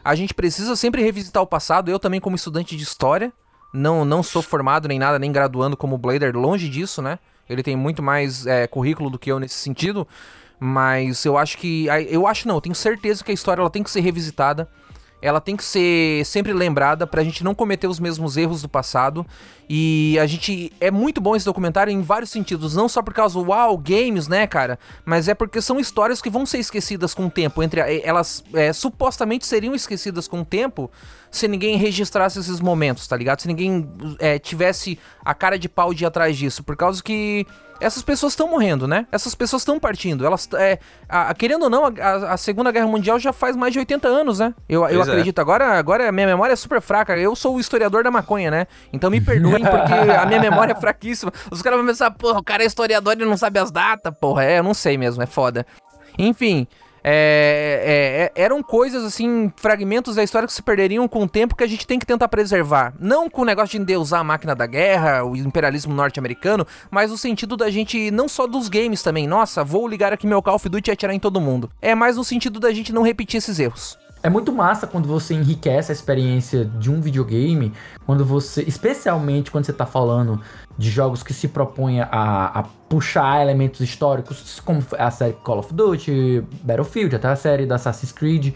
A 0.03 0.13
gente 0.13 0.33
precisa 0.33 0.75
sempre 0.75 1.01
revisitar 1.01 1.41
o 1.41 1.47
passado, 1.47 1.89
eu 1.89 1.97
também 1.97 2.19
como 2.19 2.35
estudante 2.35 2.75
de 2.75 2.83
história, 2.83 3.31
não, 3.73 4.03
não 4.03 4.21
sou 4.21 4.41
formado 4.41 4.89
nem 4.89 4.99
nada, 4.99 5.17
nem 5.17 5.31
graduando 5.31 5.77
como 5.77 5.97
Blader, 5.97 6.35
longe 6.35 6.67
disso, 6.67 7.01
né? 7.01 7.17
Ele 7.49 7.63
tem 7.63 7.77
muito 7.77 8.03
mais 8.03 8.45
é, 8.45 8.67
currículo 8.67 9.09
do 9.09 9.17
que 9.17 9.31
eu 9.31 9.39
nesse 9.39 9.55
sentido, 9.55 10.05
mas 10.59 11.23
eu 11.23 11.37
acho 11.37 11.57
que, 11.57 11.87
eu 12.09 12.27
acho 12.27 12.45
não, 12.45 12.55
eu 12.55 12.61
tenho 12.61 12.75
certeza 12.75 13.23
que 13.23 13.31
a 13.31 13.33
história 13.33 13.61
ela 13.61 13.69
tem 13.69 13.83
que 13.83 13.89
ser 13.89 14.01
revisitada, 14.01 14.69
ela 15.23 15.39
tem 15.39 15.55
que 15.55 15.63
ser 15.63 16.25
sempre 16.25 16.51
lembrada 16.53 17.07
pra 17.07 17.23
gente 17.23 17.43
não 17.43 17.55
cometer 17.55 17.87
os 17.87 17.99
mesmos 17.99 18.35
erros 18.37 18.61
do 18.61 18.69
passado. 18.69 19.25
E 19.69 20.19
a 20.19 20.25
gente. 20.27 20.71
É 20.81 20.91
muito 20.91 21.21
bom 21.21 21.35
esse 21.35 21.45
documentário 21.45 21.89
em 21.91 22.01
vários 22.01 22.29
sentidos. 22.29 22.75
Não 22.75 22.89
só 22.89 23.01
por 23.01 23.13
causa 23.13 23.39
do 23.39 23.49
uau, 23.49 23.77
games, 23.77 24.27
né, 24.27 24.45
cara? 24.45 24.77
Mas 25.05 25.27
é 25.29 25.33
porque 25.33 25.61
são 25.61 25.79
histórias 25.79 26.21
que 26.21 26.29
vão 26.29 26.45
ser 26.45 26.57
esquecidas 26.59 27.13
com 27.13 27.27
o 27.27 27.31
tempo. 27.31 27.63
Entre 27.63 27.79
a- 27.81 27.91
Elas 28.05 28.43
é, 28.53 28.73
supostamente 28.73 29.45
seriam 29.45 29.73
esquecidas 29.73 30.27
com 30.27 30.41
o 30.41 30.45
tempo 30.45 30.91
se 31.31 31.47
ninguém 31.47 31.77
registrasse 31.77 32.37
esses 32.39 32.59
momentos, 32.59 33.07
tá 33.07 33.15
ligado? 33.15 33.39
Se 33.41 33.47
ninguém 33.47 33.89
é, 34.19 34.37
tivesse 34.37 34.99
a 35.23 35.33
cara 35.33 35.57
de 35.57 35.69
pau 35.69 35.93
de 35.93 36.03
ir 36.03 36.07
atrás 36.07 36.37
disso. 36.37 36.61
Por 36.63 36.75
causa 36.75 37.01
que 37.01 37.47
essas 37.83 38.01
pessoas 38.01 38.33
estão 38.33 38.47
morrendo, 38.47 38.87
né? 38.87 39.05
Essas 39.11 39.35
pessoas 39.35 39.61
estão 39.61 39.79
partindo. 39.79 40.25
Elas, 40.25 40.47
é, 40.53 40.79
a- 41.07 41.29
a- 41.29 41.33
querendo 41.33 41.63
ou 41.63 41.69
não, 41.69 41.85
a, 41.85 42.33
a- 42.33 42.37
Segunda 42.37 42.71
Guerra 42.71 42.87
Mundial 42.87 43.19
já 43.19 43.31
faz 43.33 43.55
mais 43.55 43.73
de 43.73 43.79
80 43.79 44.07
anos, 44.07 44.39
né? 44.39 44.53
Eu, 44.67 44.81
eu 44.87 44.95
Pois 44.97 45.07
é. 45.07 45.11
acredito. 45.11 45.39
Agora, 45.39 45.77
agora 45.77 46.07
a 46.09 46.11
minha 46.11 46.27
memória 46.27 46.53
é 46.53 46.55
super 46.55 46.81
fraca. 46.81 47.17
Eu 47.17 47.35
sou 47.35 47.55
o 47.55 47.59
historiador 47.59 48.03
da 48.03 48.11
maconha, 48.11 48.49
né? 48.49 48.67
Então 48.91 49.09
me 49.11 49.19
perdoem 49.21 49.63
porque 49.63 49.93
a 49.93 50.25
minha 50.25 50.39
memória 50.39 50.73
é 50.73 50.75
fraquíssima. 50.75 51.31
Os 51.51 51.61
caras 51.61 51.77
vão 51.79 51.87
pensar, 51.87 52.11
porra, 52.11 52.39
o 52.39 52.43
cara 52.43 52.63
é 52.63 52.65
historiador 52.65 53.13
e 53.19 53.25
não 53.25 53.37
sabe 53.37 53.59
as 53.59 53.71
datas, 53.71 54.13
porra. 54.19 54.43
É, 54.45 54.59
eu 54.59 54.63
não 54.63 54.73
sei 54.73 54.97
mesmo, 54.97 55.21
é 55.21 55.25
foda. 55.27 55.65
Enfim. 56.17 56.67
É, 57.03 58.31
é, 58.35 58.41
é, 58.41 58.43
eram 58.43 58.63
coisas 58.63 59.03
assim, 59.03 59.51
fragmentos 59.57 60.15
da 60.15 60.23
história 60.23 60.47
que 60.47 60.53
se 60.53 60.61
perderiam 60.61 61.07
com 61.07 61.23
o 61.23 61.27
tempo 61.27 61.55
que 61.55 61.63
a 61.63 61.67
gente 61.67 61.85
tem 61.85 61.99
que 61.99 62.05
tentar 62.05 62.27
preservar. 62.27 62.93
Não 62.99 63.29
com 63.29 63.41
o 63.41 63.45
negócio 63.45 63.71
de 63.71 63.77
endeusar 63.77 64.21
a 64.21 64.23
máquina 64.23 64.55
da 64.55 64.65
guerra, 64.65 65.23
o 65.23 65.35
imperialismo 65.35 65.93
norte-americano, 65.93 66.65
mas 66.89 67.11
no 67.11 67.17
sentido 67.17 67.57
da 67.57 67.69
gente, 67.69 68.09
não 68.11 68.27
só 68.27 68.47
dos 68.47 68.69
games 68.69 69.03
também. 69.03 69.27
Nossa, 69.27 69.63
vou 69.63 69.87
ligar 69.87 70.13
aqui 70.13 70.25
meu 70.25 70.41
Call 70.41 70.55
of 70.55 70.69
Duty 70.69 70.89
e 70.89 70.93
atirar 70.93 71.13
em 71.13 71.19
todo 71.19 71.41
mundo. 71.41 71.69
É 71.81 71.93
mais 71.93 72.15
no 72.15 72.23
sentido 72.23 72.59
da 72.59 72.71
gente 72.71 72.93
não 72.93 73.03
repetir 73.03 73.37
esses 73.37 73.59
erros. 73.59 74.02
É 74.23 74.29
muito 74.29 74.53
massa 74.53 74.87
quando 74.87 75.05
você 75.05 75.33
enriquece 75.33 75.91
a 75.91 75.93
experiência 75.93 76.63
de 76.63 76.89
um 76.89 77.01
videogame, 77.01 77.73
quando 78.05 78.23
você, 78.23 78.63
especialmente 78.63 79.51
quando 79.51 79.65
você 79.65 79.73
tá 79.73 79.85
falando 79.85 80.39
de 80.77 80.89
jogos 80.89 81.21
que 81.21 81.33
se 81.33 81.49
propõem 81.49 81.99
a, 81.99 82.07
a 82.09 82.63
puxar 82.87 83.41
elementos 83.41 83.81
históricos, 83.81 84.61
como 84.61 84.81
a 84.97 85.11
série 85.11 85.33
Call 85.33 85.59
of 85.59 85.73
Duty, 85.73 86.41
Battlefield, 86.63 87.17
até 87.17 87.27
a 87.27 87.35
série 87.35 87.65
da 87.65 87.75
Assassin's 87.75 88.13
Creed, 88.13 88.53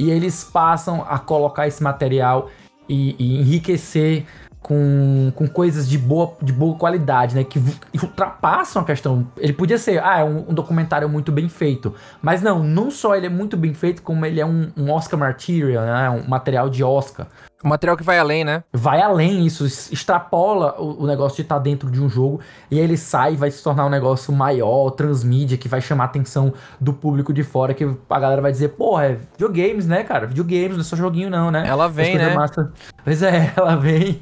e 0.00 0.10
eles 0.10 0.42
passam 0.42 1.06
a 1.08 1.16
colocar 1.16 1.68
esse 1.68 1.80
material 1.80 2.50
e, 2.88 3.14
e 3.16 3.40
enriquecer 3.40 4.26
com, 4.64 5.30
com 5.34 5.46
coisas 5.46 5.86
de 5.86 5.98
boa, 5.98 6.32
de 6.40 6.50
boa 6.50 6.74
qualidade, 6.74 7.34
né? 7.34 7.44
Que 7.44 7.60
ultrapassam 8.02 8.80
a 8.80 8.84
questão. 8.84 9.26
Ele 9.36 9.52
podia 9.52 9.76
ser, 9.76 10.02
ah, 10.02 10.20
é 10.20 10.24
um, 10.24 10.46
um 10.48 10.54
documentário 10.54 11.06
muito 11.06 11.30
bem 11.30 11.50
feito. 11.50 11.94
Mas 12.22 12.40
não, 12.40 12.64
não 12.64 12.90
só 12.90 13.14
ele 13.14 13.26
é 13.26 13.28
muito 13.28 13.58
bem 13.58 13.74
feito, 13.74 14.00
como 14.00 14.24
ele 14.24 14.40
é 14.40 14.46
um, 14.46 14.72
um 14.74 14.90
Oscar 14.90 15.20
material, 15.20 15.84
né? 15.84 16.08
Um 16.08 16.26
material 16.26 16.70
de 16.70 16.82
Oscar. 16.82 17.26
O 17.64 17.68
material 17.68 17.96
que 17.96 18.02
vai 18.02 18.18
além, 18.18 18.44
né? 18.44 18.62
Vai 18.70 19.00
além 19.00 19.46
isso, 19.46 19.64
extrapola 19.64 20.74
o, 20.78 21.04
o 21.04 21.06
negócio 21.06 21.36
de 21.36 21.42
estar 21.42 21.58
dentro 21.58 21.90
de 21.90 21.98
um 21.98 22.10
jogo 22.10 22.40
e 22.70 22.78
aí 22.78 22.84
ele 22.84 22.98
sai 22.98 23.32
e 23.32 23.36
vai 23.36 23.50
se 23.50 23.62
tornar 23.62 23.86
um 23.86 23.88
negócio 23.88 24.32
maior, 24.34 24.90
transmídia, 24.90 25.56
que 25.56 25.66
vai 25.66 25.80
chamar 25.80 26.04
a 26.04 26.06
atenção 26.06 26.52
do 26.78 26.92
público 26.92 27.32
de 27.32 27.42
fora, 27.42 27.72
que 27.72 27.84
a 28.10 28.20
galera 28.20 28.42
vai 28.42 28.52
dizer, 28.52 28.68
porra, 28.70 29.06
é 29.06 29.18
videogames, 29.32 29.86
né, 29.86 30.04
cara? 30.04 30.26
Videogames, 30.26 30.72
não 30.72 30.80
é 30.80 30.84
só 30.84 30.94
joguinho 30.94 31.30
não, 31.30 31.50
né? 31.50 31.64
Ela 31.66 31.88
vem, 31.88 32.18
né? 32.18 32.34
massa. 32.34 32.70
Pois 33.02 33.22
é, 33.22 33.52
ela 33.56 33.76
vem. 33.76 34.20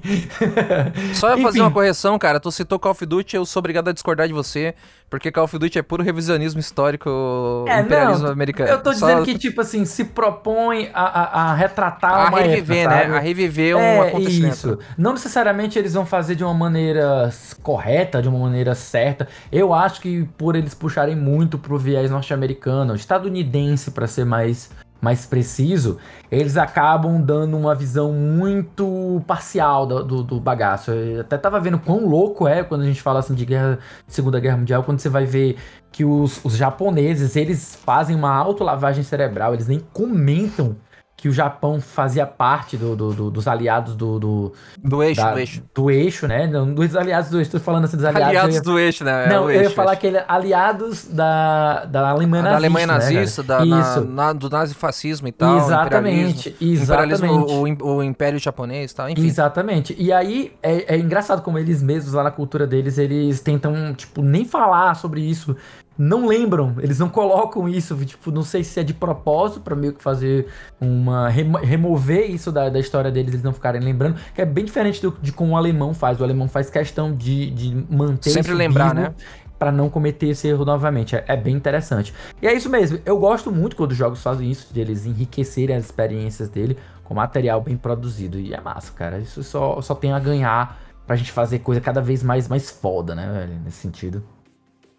Só 1.15 1.31
eu 1.31 1.39
fazer 1.39 1.61
uma 1.61 1.71
correção, 1.71 2.17
cara. 2.19 2.39
Tu 2.39 2.51
citou 2.53 2.79
Call 2.79 2.93
of 2.93 3.05
Duty, 3.05 3.37
eu 3.37 3.45
sou 3.45 3.59
obrigado 3.59 3.89
a 3.89 3.93
discordar 3.93 4.29
de 4.29 4.33
você, 4.33 4.75
porque 5.11 5.31
Call 5.33 5.45
of 5.45 5.59
Duty 5.59 5.79
é 5.79 5.83
puro 5.83 6.03
revisionismo 6.03 6.61
histórico, 6.61 7.65
É, 7.69 7.81
imperialismo 7.81 8.25
não, 8.25 8.33
americano. 8.33 8.71
Eu 8.71 8.83
tô 8.83 8.93
Só 8.95 9.07
dizendo 9.07 9.25
que, 9.25 9.37
tipo 9.37 9.61
assim, 9.61 9.85
se 9.85 10.05
propõe 10.05 10.91
a, 10.95 11.03
a, 11.03 11.51
a 11.51 11.55
retratar 11.55 12.27
a 12.27 12.29
uma 12.29 12.41
reviver, 12.41 12.91
época, 12.91 13.09
né? 13.09 13.19
Reviver 13.33 13.77
um 13.77 13.81
é, 13.81 14.09
acontecimento. 14.09 14.55
isso. 14.55 14.79
Não 14.97 15.13
necessariamente 15.13 15.79
eles 15.79 15.95
vão 15.95 16.05
fazer 16.05 16.35
de 16.35 16.45
uma 16.45 16.55
maneira 16.55 17.31
correta, 17.63 18.21
de 18.21 18.29
uma 18.29 18.39
maneira 18.39 18.75
certa. 18.75 19.27
Eu 19.51 19.73
acho 19.73 20.01
que 20.01 20.25
por 20.37 20.55
eles 20.55 20.75
puxarem 20.75 21.17
muito 21.17 21.59
pro 21.59 21.79
viés 21.79 22.11
norte-americano, 22.11 22.95
estadunidense, 22.95 23.91
pra 23.91 24.07
ser 24.07 24.25
mais, 24.25 24.71
mais 25.01 25.25
preciso, 25.27 25.99
eles 26.31 26.57
acabam 26.57 27.21
dando 27.21 27.57
uma 27.57 27.75
visão 27.75 28.13
muito 28.13 29.23
parcial 29.27 29.87
do, 29.87 30.05
do, 30.05 30.23
do 30.23 30.41
bagaço. 30.41 30.91
Eu 30.91 31.23
até 31.23 31.39
tava 31.39 31.59
vendo 31.59 31.79
quão 31.79 32.07
louco 32.07 32.47
é 32.47 32.63
quando 32.63 32.83
a 32.83 32.87
gente 32.87 33.01
fala 33.01 33.21
assim 33.21 33.35
de 33.35 33.45
guerra, 33.45 33.79
Segunda 34.07 34.39
Guerra 34.39 34.59
Mundial, 34.59 34.83
quando 34.85 35.01
você 35.01 35.09
vai 35.09 35.25
ver 35.25 35.57
que 35.91 36.05
os, 36.05 36.43
os 36.45 36.57
japoneses, 36.57 37.37
eles 37.37 37.79
fazem 37.85 38.17
uma 38.17 38.35
autolavagem 38.35 39.03
cerebral, 39.03 39.55
eles 39.55 39.69
nem 39.69 39.81
comentam 39.93 40.77
que 41.23 41.29
o 41.29 41.33
Japão 41.33 41.81
fazia 41.81 42.27
parte 42.27 42.77
do, 42.77 42.97
do- 42.97 43.13
do- 43.15 43.31
dos 43.31 43.47
aliados 43.47 43.95
do, 43.95 44.19
do, 44.19 44.53
Do 44.83 45.05
eixo, 45.05 45.21
da- 45.21 45.31
do 45.33 45.39
eixo. 45.39 45.63
do 45.73 45.89
eixo, 45.89 46.27
né? 46.27 46.49
Não, 46.49 46.75
dos 46.75 46.97
aliados 46.97 47.31
do 47.31 47.39
eixo, 47.39 47.53
tô 47.53 47.61
falando 47.61 47.85
assim 47.85 47.97
dos 47.97 48.05
aliados. 48.05 48.29
Aliados 48.29 48.55
ia- 48.57 48.61
do 48.63 48.77
eixo, 48.77 49.05
né? 49.05 49.27
É 49.27 49.29
não, 49.29 49.45
o 49.45 49.51
eu 49.51 49.55
ia 49.55 49.63
eixo, 49.63 49.75
falar 49.77 49.93
eixo. 49.93 50.01
que 50.01 50.07
ele 50.09 50.21
aliados 50.27 51.05
da, 51.05 51.85
da 51.85 52.09
Alemanha 52.11 52.43
da 52.43 52.51
nazista. 52.51 52.67
Alemanha 52.67 52.87
né, 52.89 52.93
cara? 52.99 53.05
nazista, 53.15 53.43
da, 53.45 53.65
na- 53.65 53.81
Isso. 53.81 54.01
na- 54.05 54.33
do 54.33 54.51
nazifascismo 54.51 55.29
e 55.29 55.33
tal. 55.33 55.59
exatamente, 55.59 56.57
imperialismo, 56.61 57.27
exatamente. 57.27 57.53
o, 57.53 57.67
im- 57.69 57.79
o 57.81 58.03
império 58.03 58.39
japonês 58.41 58.91
e 58.91 58.95
tal, 58.97 59.09
enfim. 59.09 59.25
Exatamente. 59.25 59.95
E 59.97 60.13
aí 60.13 60.53
é, 60.61 60.97
é 60.97 60.99
engraçado 60.99 61.41
como 61.43 61.57
eles 61.57 61.81
mesmos, 61.85 62.15
lá 62.15 62.25
na 62.25 62.33
cultura 62.33 62.67
deles, 62.67 62.99
eles 62.99 63.41
tentam, 63.41 63.95
tipo, 63.95 64.23
nem 64.23 64.45
falar 64.45 64.95
sobre 64.97 65.21
isso. 65.21 65.57
Não 65.99 66.27
lembram, 66.27 66.75
eles 66.79 66.99
não 66.99 67.09
colocam 67.09 67.69
isso, 67.69 67.95
tipo, 68.05 68.31
não 68.31 68.43
sei 68.43 68.65
se 68.65 68.81
é 68.81 68.83
de 68.83 68.95
propósito 68.95 69.61
pra 69.61 69.77
meio 69.77 69.93
que 69.93 70.03
fazer 70.03 70.47
uma. 70.81 71.29
remo- 71.29 71.59
remover 71.59 72.31
isso 72.31 72.51
da, 72.51 72.69
da 72.71 72.79
história 72.81 73.11
deles, 73.11 73.33
eles 73.35 73.45
não 73.45 73.53
ficarem 73.53 73.81
lembrando, 73.81 74.17
que 74.35 74.41
é 74.41 74.45
bem 74.47 74.65
diferente 74.65 75.03
do- 75.03 75.15
de 75.21 75.33
como 75.33 75.53
o 75.53 75.57
alemão 75.57 75.93
faz. 75.93 76.19
O 76.21 76.25
alemão 76.25 76.49
faz 76.49 76.71
questão 76.71 77.15
de, 77.15 77.51
de 77.51 77.87
manter 77.91 78.31
Sempre 78.31 78.55
lembrar, 78.55 78.95
né? 78.95 79.15
Pra 79.59 79.71
não 79.71 79.89
cometer 79.89 80.29
esse 80.29 80.49
erro 80.49 80.65
novamente. 80.65 81.15
É, 81.15 81.25
é 81.29 81.37
bem 81.37 81.55
interessante. 81.55 82.13
E 82.41 82.47
é 82.49 82.53
isso 82.55 82.69
mesmo. 82.69 82.99
Eu 83.05 83.19
gosto 83.19 83.53
muito 83.53 83.77
quando 83.77 83.93
os 83.93 83.97
jogos 83.97 84.21
fazem 84.23 84.51
isso, 84.51 84.73
de 84.75 84.81
eles 84.81 85.07
enriquecerem 85.07 85.77
as 85.77 85.85
experiências 85.85 86.49
dele 86.49 86.77
com 87.05 87.15
material 87.15 87.61
bem 87.61 87.77
produzido. 87.77 88.41
E 88.41 88.53
é 88.53 88.61
massa, 88.61 88.91
cara. 88.93 89.19
Isso 89.19 89.43
só, 89.45 89.81
só 89.81 89.95
tem 89.95 90.13
a 90.13 90.19
ganhar 90.19 90.81
pra 91.07 91.15
gente 91.15 91.31
fazer 91.31 91.61
coisa 91.61 91.81
cada 91.81 92.01
vez 92.01 92.23
mais, 92.25 92.49
mais 92.49 92.71
foda, 92.71 93.15
né, 93.15 93.31
velho? 93.31 93.61
Nesse 93.65 93.77
sentido. 93.77 94.25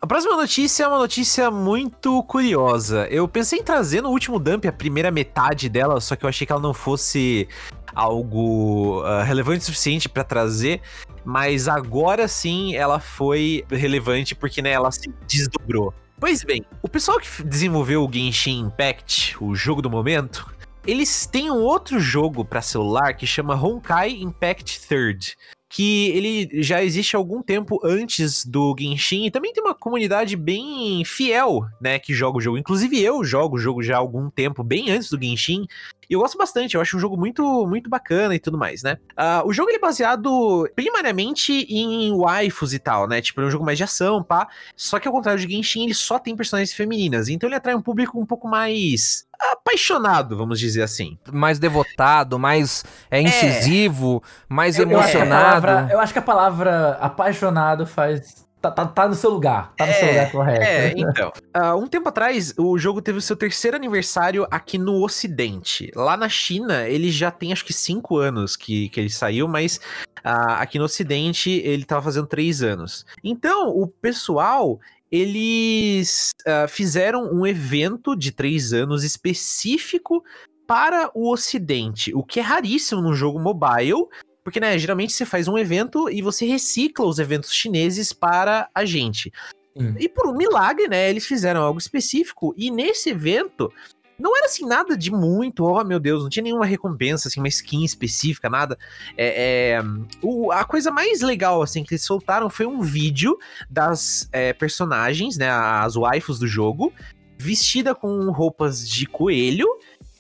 A 0.04 0.06
próxima 0.06 0.36
notícia 0.36 0.84
é 0.84 0.88
uma 0.90 0.98
notícia 0.98 1.50
muito 1.50 2.22
curiosa. 2.24 3.08
Eu 3.08 3.26
pensei 3.26 3.60
em 3.60 3.64
trazer 3.64 4.02
no 4.02 4.10
último 4.10 4.38
dump 4.38 4.68
a 4.68 4.72
primeira 4.74 5.10
metade 5.10 5.70
dela, 5.70 6.02
só 6.02 6.14
que 6.14 6.26
eu 6.26 6.30
achei 6.30 6.46
que 6.46 6.52
ela 6.52 6.62
não 6.62 6.74
fosse 6.74 7.48
algo 7.96 9.02
ah, 9.06 9.24
relevante 9.24 9.62
o 9.62 9.66
suficiente 9.68 10.10
pra 10.10 10.26
trazer. 10.26 10.82
Mas 11.24 11.70
agora 11.70 12.28
sim 12.28 12.76
ela 12.76 13.00
foi 13.00 13.64
relevante 13.72 14.36
porque 14.36 14.62
né, 14.62 14.72
ela 14.72 14.92
se 14.92 15.10
desdobrou. 15.26 15.94
Pois 16.20 16.44
bem, 16.44 16.66
o 16.82 16.90
pessoal 16.90 17.18
que 17.18 17.42
desenvolveu 17.42 18.04
o 18.04 18.12
Genshin 18.12 18.60
Impact, 18.60 19.38
o 19.42 19.56
jogo 19.56 19.82
do 19.82 19.90
momento, 19.90 20.54
eles 20.86 21.26
têm 21.26 21.50
um 21.50 21.62
outro 21.62 21.98
jogo 22.02 22.44
pra 22.44 22.62
celular 22.62 23.14
que 23.14 23.26
chama 23.26 23.56
Honkai 23.56 24.10
Impact 24.10 24.86
Third 24.86 25.38
que 25.74 26.10
ele 26.10 26.62
já 26.62 26.84
existe 26.84 27.16
há 27.16 27.20
algum 27.20 27.42
tempo 27.42 27.80
antes 27.84 28.46
do 28.46 28.76
Genshin 28.78 29.26
e 29.26 29.32
também 29.32 29.52
tem 29.52 29.64
uma 29.64 29.74
comunidade 29.74 30.36
bem 30.36 31.04
fiel, 31.04 31.66
né, 31.82 31.98
que 31.98 32.14
joga 32.14 32.38
o 32.38 32.42
jogo. 32.42 32.60
Inclusive 32.60 33.02
eu 33.02 33.24
jogo 33.24 33.56
o 33.56 33.60
jogo 33.60 33.82
já 33.82 33.96
há 33.96 33.98
algum 33.98 34.30
tempo, 34.30 34.64
bem 34.64 34.92
antes 34.92 35.10
do 35.10 35.20
Genshin, 35.20 35.66
e 36.10 36.14
eu 36.14 36.20
gosto 36.20 36.38
bastante, 36.38 36.76
eu 36.76 36.82
acho 36.82 36.98
um 36.98 37.00
jogo 37.00 37.18
muito 37.18 37.66
muito 37.68 37.90
bacana 37.90 38.36
e 38.36 38.40
tudo 38.40 38.58
mais, 38.58 38.84
né? 38.84 38.98
Uh, 39.12 39.48
o 39.48 39.54
jogo 39.54 39.70
ele 39.70 39.78
é 39.78 39.82
baseado 39.82 40.70
primariamente 40.76 41.54
em 41.70 42.16
waifus 42.18 42.74
e 42.74 42.80
tal, 42.80 43.08
né? 43.08 43.22
Tipo, 43.22 43.42
é 43.42 43.46
um 43.46 43.52
jogo 43.52 43.66
mais 43.66 43.78
de 43.78 43.84
ação, 43.84 44.24
pá. 44.24 44.48
Só 44.76 45.00
que 45.00 45.08
ao 45.08 45.14
contrário 45.14 45.40
de 45.40 45.54
Genshin, 45.54 45.86
ele 45.86 45.94
só 45.94 46.20
tem 46.20 46.36
personagens 46.36 46.74
femininas, 46.74 47.30
então 47.30 47.48
ele 47.48 47.56
atrai 47.56 47.76
um 47.76 47.82
público 47.82 48.20
um 48.20 48.26
pouco 48.26 48.48
mais 48.48 49.26
apaixonado, 49.52 50.38
vamos 50.38 50.60
dizer 50.60 50.82
assim. 50.82 51.18
Mais 51.32 51.60
devotado, 51.60 52.40
mais 52.40 52.84
é, 53.12 53.22
incisivo, 53.22 54.24
é. 54.24 54.30
mais 54.48 54.78
eu, 54.78 54.84
emocionado. 54.84 55.22
Eu 55.22 55.38
acho, 55.38 55.62
palavra, 55.62 55.94
eu 55.94 56.00
acho, 56.00 56.14
que 56.14 56.20
a 56.20 56.24
palavra 56.24 56.98
apaixonado 57.02 57.86
faz. 57.86 58.43
Tá, 58.64 58.72
tá, 58.72 58.86
tá, 58.86 59.10
no 59.10 59.14
seu 59.14 59.30
lugar. 59.30 59.74
Tá 59.76 59.86
no 59.86 59.92
é, 59.92 59.96
seu 59.96 60.08
lugar 60.08 60.32
correto. 60.32 60.62
É, 60.62 60.94
então. 60.96 61.34
Uh, 61.54 61.84
um 61.84 61.86
tempo 61.86 62.08
atrás, 62.08 62.54
o 62.58 62.78
jogo 62.78 63.02
teve 63.02 63.18
o 63.18 63.22
seu 63.22 63.36
terceiro 63.36 63.76
aniversário 63.76 64.48
aqui 64.50 64.78
no 64.78 65.04
Ocidente. 65.04 65.92
Lá 65.94 66.16
na 66.16 66.30
China, 66.30 66.88
ele 66.88 67.12
já 67.12 67.30
tem 67.30 67.52
acho 67.52 67.66
que 67.66 67.74
cinco 67.74 68.16
anos 68.16 68.56
que, 68.56 68.88
que 68.88 69.02
ele 69.02 69.10
saiu, 69.10 69.50
mas 69.50 69.82
uh, 70.20 70.56
aqui 70.60 70.80
no 70.80 70.86
Ocidente 70.86 71.50
ele 71.50 71.84
tava 71.84 72.04
fazendo 72.04 72.26
três 72.26 72.64
anos. 72.64 73.06
Então, 73.22 73.68
o 73.68 73.86
pessoal 73.86 74.80
eles 75.12 76.32
uh, 76.48 76.66
fizeram 76.70 77.34
um 77.34 77.46
evento 77.46 78.16
de 78.16 78.32
três 78.32 78.72
anos 78.72 79.04
específico 79.04 80.24
para 80.66 81.12
o 81.14 81.30
Ocidente, 81.30 82.16
o 82.16 82.24
que 82.24 82.40
é 82.40 82.44
raríssimo 82.44 83.02
num 83.02 83.14
jogo 83.14 83.38
mobile, 83.38 84.08
porque, 84.44 84.60
né, 84.60 84.78
geralmente 84.78 85.14
você 85.14 85.26
faz 85.26 85.48
um 85.48 85.58
evento 85.58 86.10
e 86.10 86.22
você 86.22 86.46
recicla 86.46 87.06
os 87.06 87.20
eventos 87.20 87.54
chineses 87.54 88.12
para 88.12 88.70
a 88.74 88.86
gente. 88.86 89.32
Hum. 89.76 89.96
E 89.98 90.08
por 90.08 90.28
um 90.28 90.36
milagre, 90.36 90.88
né, 90.88 91.10
eles 91.10 91.26
fizeram 91.26 91.62
algo 91.62 91.80
específico, 91.80 92.54
e 92.58 92.70
nesse 92.70 93.10
evento 93.10 93.72
não 94.20 94.38
era 94.38 94.46
assim 94.46 94.66
nada 94.66 94.96
de 94.96 95.12
muito, 95.12 95.66
oh 95.66 95.84
meu 95.84 96.00
Deus, 96.00 96.22
não 96.22 96.30
tinha 96.30 96.44
nenhuma 96.44 96.66
recompensa, 96.66 97.28
assim, 97.28 97.40
uma 97.40 97.48
skin 97.48 97.84
específica, 97.84 98.50
nada. 98.50 98.78
É, 99.18 99.78
é 99.78 99.84
o, 100.22 100.52
a 100.52 100.64
coisa 100.64 100.92
mais 100.92 101.22
legal, 101.22 101.62
assim, 101.62 101.84
que 101.84 101.94
eles 101.94 102.04
soltaram 102.04 102.50
foi 102.50 102.66
um 102.66 102.82
vídeo 102.82 103.38
das 103.70 104.30
é, 104.32 104.54
personagens, 104.54 105.38
né, 105.38 105.50
as 105.50 105.96
waifus 105.96 106.38
do 106.38 106.48
jogo, 106.48 106.94
vestida 107.38 107.96
com 107.96 108.32
roupas 108.32 108.88
de 108.88 109.06
coelho, 109.06 109.68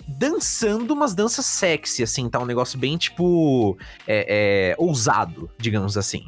dançando 0.08 0.94
umas 0.94 1.14
danças 1.14 1.46
sexy, 1.46 2.04
assim, 2.04 2.30
tá 2.30 2.40
um 2.40 2.46
negócio 2.46 2.78
bem, 2.78 2.98
tipo, 2.98 3.78
é, 4.08 4.74
é, 4.74 4.76
ousado, 4.78 5.50
digamos 5.58 5.98
assim. 5.98 6.26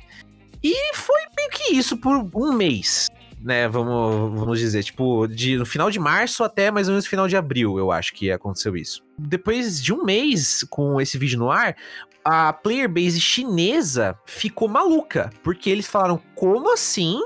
E 0.64 0.96
foi 0.96 1.20
meio 1.38 1.50
que 1.52 1.74
isso 1.76 1.98
por 1.98 2.30
um 2.34 2.54
mês 2.54 3.08
né, 3.46 3.68
vamos, 3.68 4.40
vamos 4.40 4.58
dizer, 4.58 4.84
tipo, 4.84 5.28
de, 5.28 5.56
no 5.56 5.68
final 5.68 5.92
de 5.92 6.00
março 6.00 6.44
até 6.44 6.72
mais 6.72 6.88
ou 6.88 6.94
menos 6.94 7.06
final 7.06 7.28
de 7.28 7.38
abril, 7.38 7.78
eu 7.78 7.92
acho 7.92 8.12
que 8.12 8.32
aconteceu 8.32 8.76
isso. 8.76 9.04
Depois 9.20 9.80
de 9.80 9.94
um 9.94 10.04
mês 10.04 10.66
com 10.68 11.00
esse 11.00 11.16
vídeo 11.16 11.38
no 11.38 11.52
ar, 11.52 11.76
a 12.24 12.52
player 12.52 12.90
base 12.90 13.22
chinesa 13.22 14.18
ficou 14.26 14.68
maluca, 14.68 15.30
porque 15.44 15.70
eles 15.70 15.86
falaram, 15.86 16.20
como 16.34 16.74
assim 16.74 17.22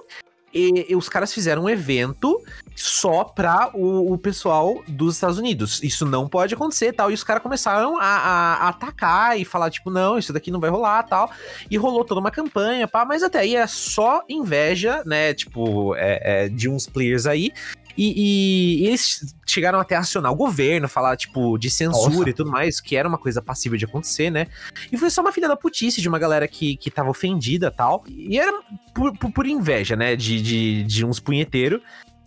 e, 0.54 0.88
e, 0.90 0.96
os 0.96 1.08
caras 1.08 1.34
fizeram 1.34 1.64
um 1.64 1.70
evento 1.70 2.42
só 2.76 3.24
pra 3.24 3.70
o, 3.74 4.14
o, 4.14 4.18
pessoal 4.18 4.82
dos 4.88 5.16
Estados 5.16 5.38
Unidos. 5.38 5.82
Isso 5.84 6.06
não 6.06 6.28
pode 6.28 6.54
acontecer 6.54 6.94
tal. 6.94 7.12
E 7.12 7.14
os 7.14 7.24
caras 7.24 7.44
começaram 7.44 7.98
a, 7.98 8.04
a, 8.04 8.54
a, 8.56 8.70
atacar 8.70 9.40
e 9.40 9.46
falar, 9.46 9.70
tipo, 9.70 9.90
não, 9.90 10.18
isso 10.18 10.34
daqui 10.34 10.50
não 10.50 10.60
vai 10.60 10.70
rolar 10.70 11.04
tal. 11.04 11.30
E 11.70 11.78
rolou 11.78 12.04
toda 12.04 12.20
uma 12.20 12.32
campanha, 12.32 12.88
pá, 12.88 13.06
mas 13.06 13.22
até 13.22 13.40
aí 13.40 13.56
é 13.56 13.68
só 13.68 14.24
inveja, 14.30 15.04
né? 15.06 15.34
Tipo, 15.34 15.96
é, 15.96 16.46
é, 16.46 16.50
de 16.50 16.70
uns 16.70 16.88
players 16.88 17.26
aí. 17.26 17.52
E, 18.00 18.14
e, 18.16 18.84
e, 18.84 18.88
eles 18.88 19.36
chegaram 19.46 19.78
até 19.78 19.94
a 19.94 20.00
acionar 20.00 20.32
o 20.32 20.36
governo, 20.36 20.88
falar, 20.88 21.18
tipo, 21.18 21.58
de 21.58 21.70
censura 21.70 22.16
Nossa. 22.16 22.30
e 22.30 22.34
tudo 22.34 22.50
mais, 22.50 22.80
que 22.80 22.96
era 22.96 23.06
uma 23.06 23.18
coisa 23.18 23.42
passível 23.42 23.78
de 23.78 23.84
acontecer, 23.84 24.30
né? 24.30 24.48
E 24.90 24.98
foi 24.98 25.10
só 25.10 25.20
uma 25.20 25.34
filha 25.34 25.50
da 25.50 25.58
putice 25.58 26.02
de 26.02 26.08
uma 26.08 26.18
galera 26.18 26.48
que, 26.48 26.78
que 26.78 26.90
tava 26.90 27.10
ofendida 27.10 27.70
tal. 27.70 28.06
E 28.08 28.40
era 28.40 28.58
por, 28.94 29.12
por, 29.18 29.34
por 29.34 29.46
inveja, 29.46 29.98
né? 29.98 30.16
De, 30.16 30.42
de, 30.42 30.84
de 30.86 31.06
uns 31.06 31.20
punheteiros. 31.20 31.82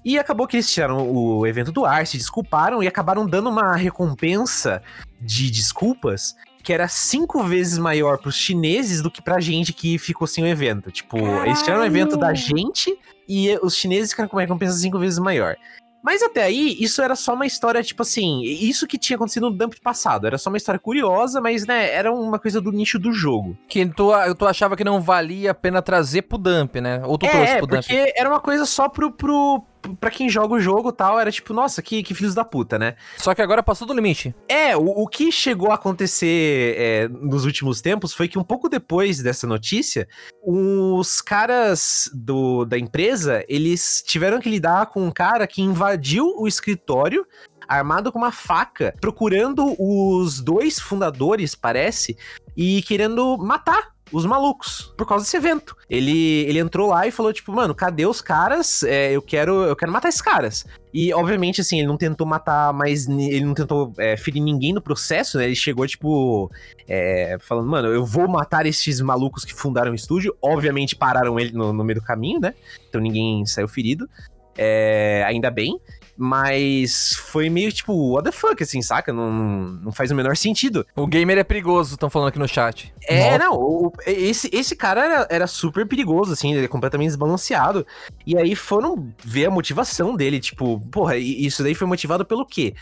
E 0.05 0.19
acabou 0.19 0.47
que 0.47 0.57
eles 0.57 0.71
tiraram 0.71 1.11
o 1.11 1.47
evento 1.47 1.73
do 1.73 1.87
ar, 1.87 2.07
se 2.07 2.19
desculparam 2.19 2.83
e 2.83 2.87
acabaram 2.87 3.26
dando 3.26 3.49
uma 3.49 3.75
recompensa 3.75 4.83
de 5.23 5.50
desculpas 5.50 6.37
que 6.62 6.73
era 6.73 6.88
cinco 6.88 7.42
vezes 7.42 7.78
maior 7.78 8.19
pros 8.19 8.37
chineses 8.37 9.02
do 9.02 9.11
que 9.11 9.21
pra 9.21 9.40
gente 9.40 9.73
que 9.73 9.99
ficou 9.99 10.26
sem 10.26 10.45
o 10.45 10.47
evento. 10.47 10.90
Tipo, 10.90 11.16
Caralho. 11.16 11.47
eles 11.47 11.62
tiraram 11.62 11.83
o 11.83 11.87
evento 11.87 12.16
da 12.16 12.33
gente 12.33 12.97
e 13.28 13.59
os 13.62 13.76
chineses 13.76 14.11
ficaram 14.11 14.28
com 14.28 14.37
uma 14.37 14.42
recompensa 14.42 14.78
cinco 14.78 14.99
vezes 14.99 15.19
maior. 15.19 15.57
Mas 16.02 16.21
até 16.21 16.42
aí, 16.42 16.76
isso 16.81 17.00
era 17.00 17.14
só 17.14 17.33
uma 17.33 17.47
história, 17.47 17.81
tipo 17.81 18.02
assim, 18.02 18.42
isso 18.42 18.88
que 18.88 18.99
tinha 18.99 19.14
acontecido 19.14 19.49
no 19.49 19.57
dump 19.57 19.75
passado. 19.81 20.26
Era 20.26 20.37
só 20.37 20.50
uma 20.50 20.57
história 20.57 20.81
curiosa, 20.81 21.40
mas, 21.40 21.64
né, 21.64 21.92
era 21.94 22.12
uma 22.12 22.40
coisa 22.40 22.61
do 22.61 22.72
nicho 22.72 22.98
do 22.98 23.12
jogo. 23.12 23.57
Que 23.68 23.87
tu, 23.87 24.11
tu 24.37 24.46
achava 24.46 24.77
que 24.77 24.83
não 24.83 25.01
valia 25.01 25.53
a 25.53 25.55
pena 25.55 25.81
trazer 25.81 26.22
pro 26.22 26.38
dump, 26.38 26.81
né? 26.81 27.01
Ou 27.05 27.16
tu 27.16 27.27
é, 27.27 27.31
trouxe 27.31 27.57
pro 27.59 27.66
dump? 27.68 27.87
porque 27.87 28.12
era 28.16 28.29
uma 28.29 28.40
coisa 28.40 28.66
só 28.66 28.88
pro, 28.88 29.12
pro, 29.12 29.64
pra 30.01 30.11
quem 30.11 30.29
joga 30.29 30.55
o 30.55 30.61
jogo 30.61 30.92
tal, 30.92 31.18
era 31.18 31.31
tipo, 31.31 31.53
nossa, 31.53 31.83
que, 31.83 32.03
que 32.03 32.14
filhos 32.14 32.35
da 32.35 32.45
puta, 32.45 32.79
né? 32.79 32.95
Só 33.16 33.35
que 33.35 33.42
agora 33.42 33.62
passou 33.62 33.87
do 33.87 33.95
limite. 33.95 34.35
É, 34.49 34.77
o, 34.77 34.85
o 34.85 35.07
que 35.07 35.31
chegou 35.33 35.71
a 35.71 35.75
acontecer 35.75 36.75
é, 36.79 37.09
nos 37.09 37.45
últimos 37.45 37.81
tempos 37.81 38.12
foi 38.12 38.29
que 38.29 38.38
um 38.38 38.45
pouco 38.45 38.68
depois 38.68 39.23
dessa 39.23 39.47
notícia, 39.47 40.09
os 40.45 41.21
caras 41.21 42.11
do, 42.14 42.64
da 42.64 42.79
empresa, 42.79 43.45
eles 43.49 44.03
tiveram 44.07 44.40
que 44.40 44.49
lidar 44.49 44.87
com 44.87 45.05
um 45.05 45.11
cara 45.11 45.47
que 45.47 45.62
invadiu 45.62 46.35
o 46.38 46.47
escritório 46.47 47.27
armado 47.68 48.12
com 48.12 48.18
uma 48.18 48.33
faca, 48.33 48.95
procurando 49.01 49.75
os 49.79 50.40
dois 50.40 50.79
fundadores, 50.79 51.55
parece, 51.55 52.16
e 52.57 52.83
querendo 52.83 53.38
matar 53.38 53.91
os 54.12 54.27
malucos 54.27 54.92
por 54.96 55.07
causa 55.07 55.25
desse 55.25 55.37
evento. 55.37 55.77
Ele, 55.88 56.44
ele 56.44 56.59
entrou 56.59 56.88
lá 56.90 57.07
e 57.07 57.11
falou, 57.11 57.33
tipo, 57.33 57.53
mano, 57.53 57.75
cadê 57.75 58.07
os 58.07 58.20
caras? 58.20 58.83
É, 58.83 59.12
eu 59.12 59.22
quero 59.22 59.64
eu 59.64 59.75
quero 59.75 59.90
matar 59.90 60.09
esses 60.09 60.22
caras. 60.22 60.64
E, 60.92 61.12
obviamente, 61.14 61.61
assim, 61.61 61.79
ele 61.79 61.88
não 61.88 61.96
tentou 61.96 62.27
matar 62.27 62.72
mais. 62.72 63.09
Ele 63.09 63.44
não 63.44 63.55
tentou 63.55 63.94
é, 63.98 64.16
ferir 64.16 64.42
ninguém 64.42 64.75
no 64.75 64.83
processo, 64.83 65.38
né? 65.38 65.46
Ele 65.46 65.55
chegou, 65.55 65.87
tipo, 65.87 66.51
é, 66.87 67.38
falando, 67.40 67.68
mano, 67.68 67.88
eu 67.88 68.05
vou 68.05 68.29
matar 68.29 68.66
esses 68.66 69.01
malucos 69.01 69.44
que 69.44 69.55
fundaram 69.55 69.92
o 69.92 69.94
estúdio. 69.94 70.37
Obviamente, 70.42 70.94
pararam 70.94 71.40
ele 71.40 71.53
no, 71.53 71.72
no 71.72 71.83
meio 71.83 71.98
do 71.98 72.05
caminho, 72.05 72.40
né? 72.40 72.55
Então 72.88 73.01
ninguém 73.01 73.46
saiu 73.46 73.66
ferido. 73.66 74.09
É, 74.57 75.25
ainda 75.27 75.51
bem. 75.51 75.81
Mas 76.16 77.14
foi 77.16 77.48
meio 77.48 77.72
tipo, 77.72 78.12
what 78.12 78.25
the 78.25 78.33
fuck, 78.33 78.62
assim, 78.62 78.83
saca? 78.83 79.12
Não, 79.12 79.33
não 79.33 79.92
faz 79.92 80.11
o 80.11 80.14
menor 80.14 80.37
sentido. 80.37 80.87
O 80.94 81.07
gamer 81.07 81.38
é 81.38 81.44
perigoso, 81.44 81.94
estão 81.94 82.11
falando 82.11 82.29
aqui 82.29 82.38
no 82.38 82.46
chat. 82.46 82.92
É, 83.09 83.25
Nossa. 83.25 83.38
não, 83.38 83.55
o, 83.55 83.92
esse, 84.07 84.51
esse 84.53 84.77
cara 84.77 85.05
era, 85.05 85.27
era 85.31 85.46
super 85.46 85.87
perigoso, 85.87 86.33
assim, 86.33 86.55
ele 86.55 86.66
é 86.66 86.68
completamente 86.68 87.09
desbalanceado. 87.09 87.87
E 88.27 88.37
aí 88.37 88.55
foram 88.55 89.11
ver 89.25 89.46
a 89.46 89.51
motivação 89.51 90.14
dele, 90.14 90.38
tipo, 90.38 90.81
porra, 90.90 91.16
isso 91.16 91.62
daí 91.62 91.75
foi 91.75 91.87
motivado 91.87 92.25
pelo 92.25 92.44
quê? 92.44 92.75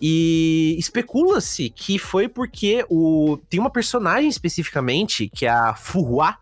E 0.00 0.76
especula-se 0.78 1.70
que 1.70 1.98
foi 1.98 2.28
porque 2.28 2.84
o 2.88 3.38
tem 3.50 3.58
uma 3.58 3.70
personagem 3.70 4.28
especificamente, 4.28 5.28
que 5.28 5.44
é 5.44 5.50
a 5.50 5.74
Fuhua, 5.74 6.36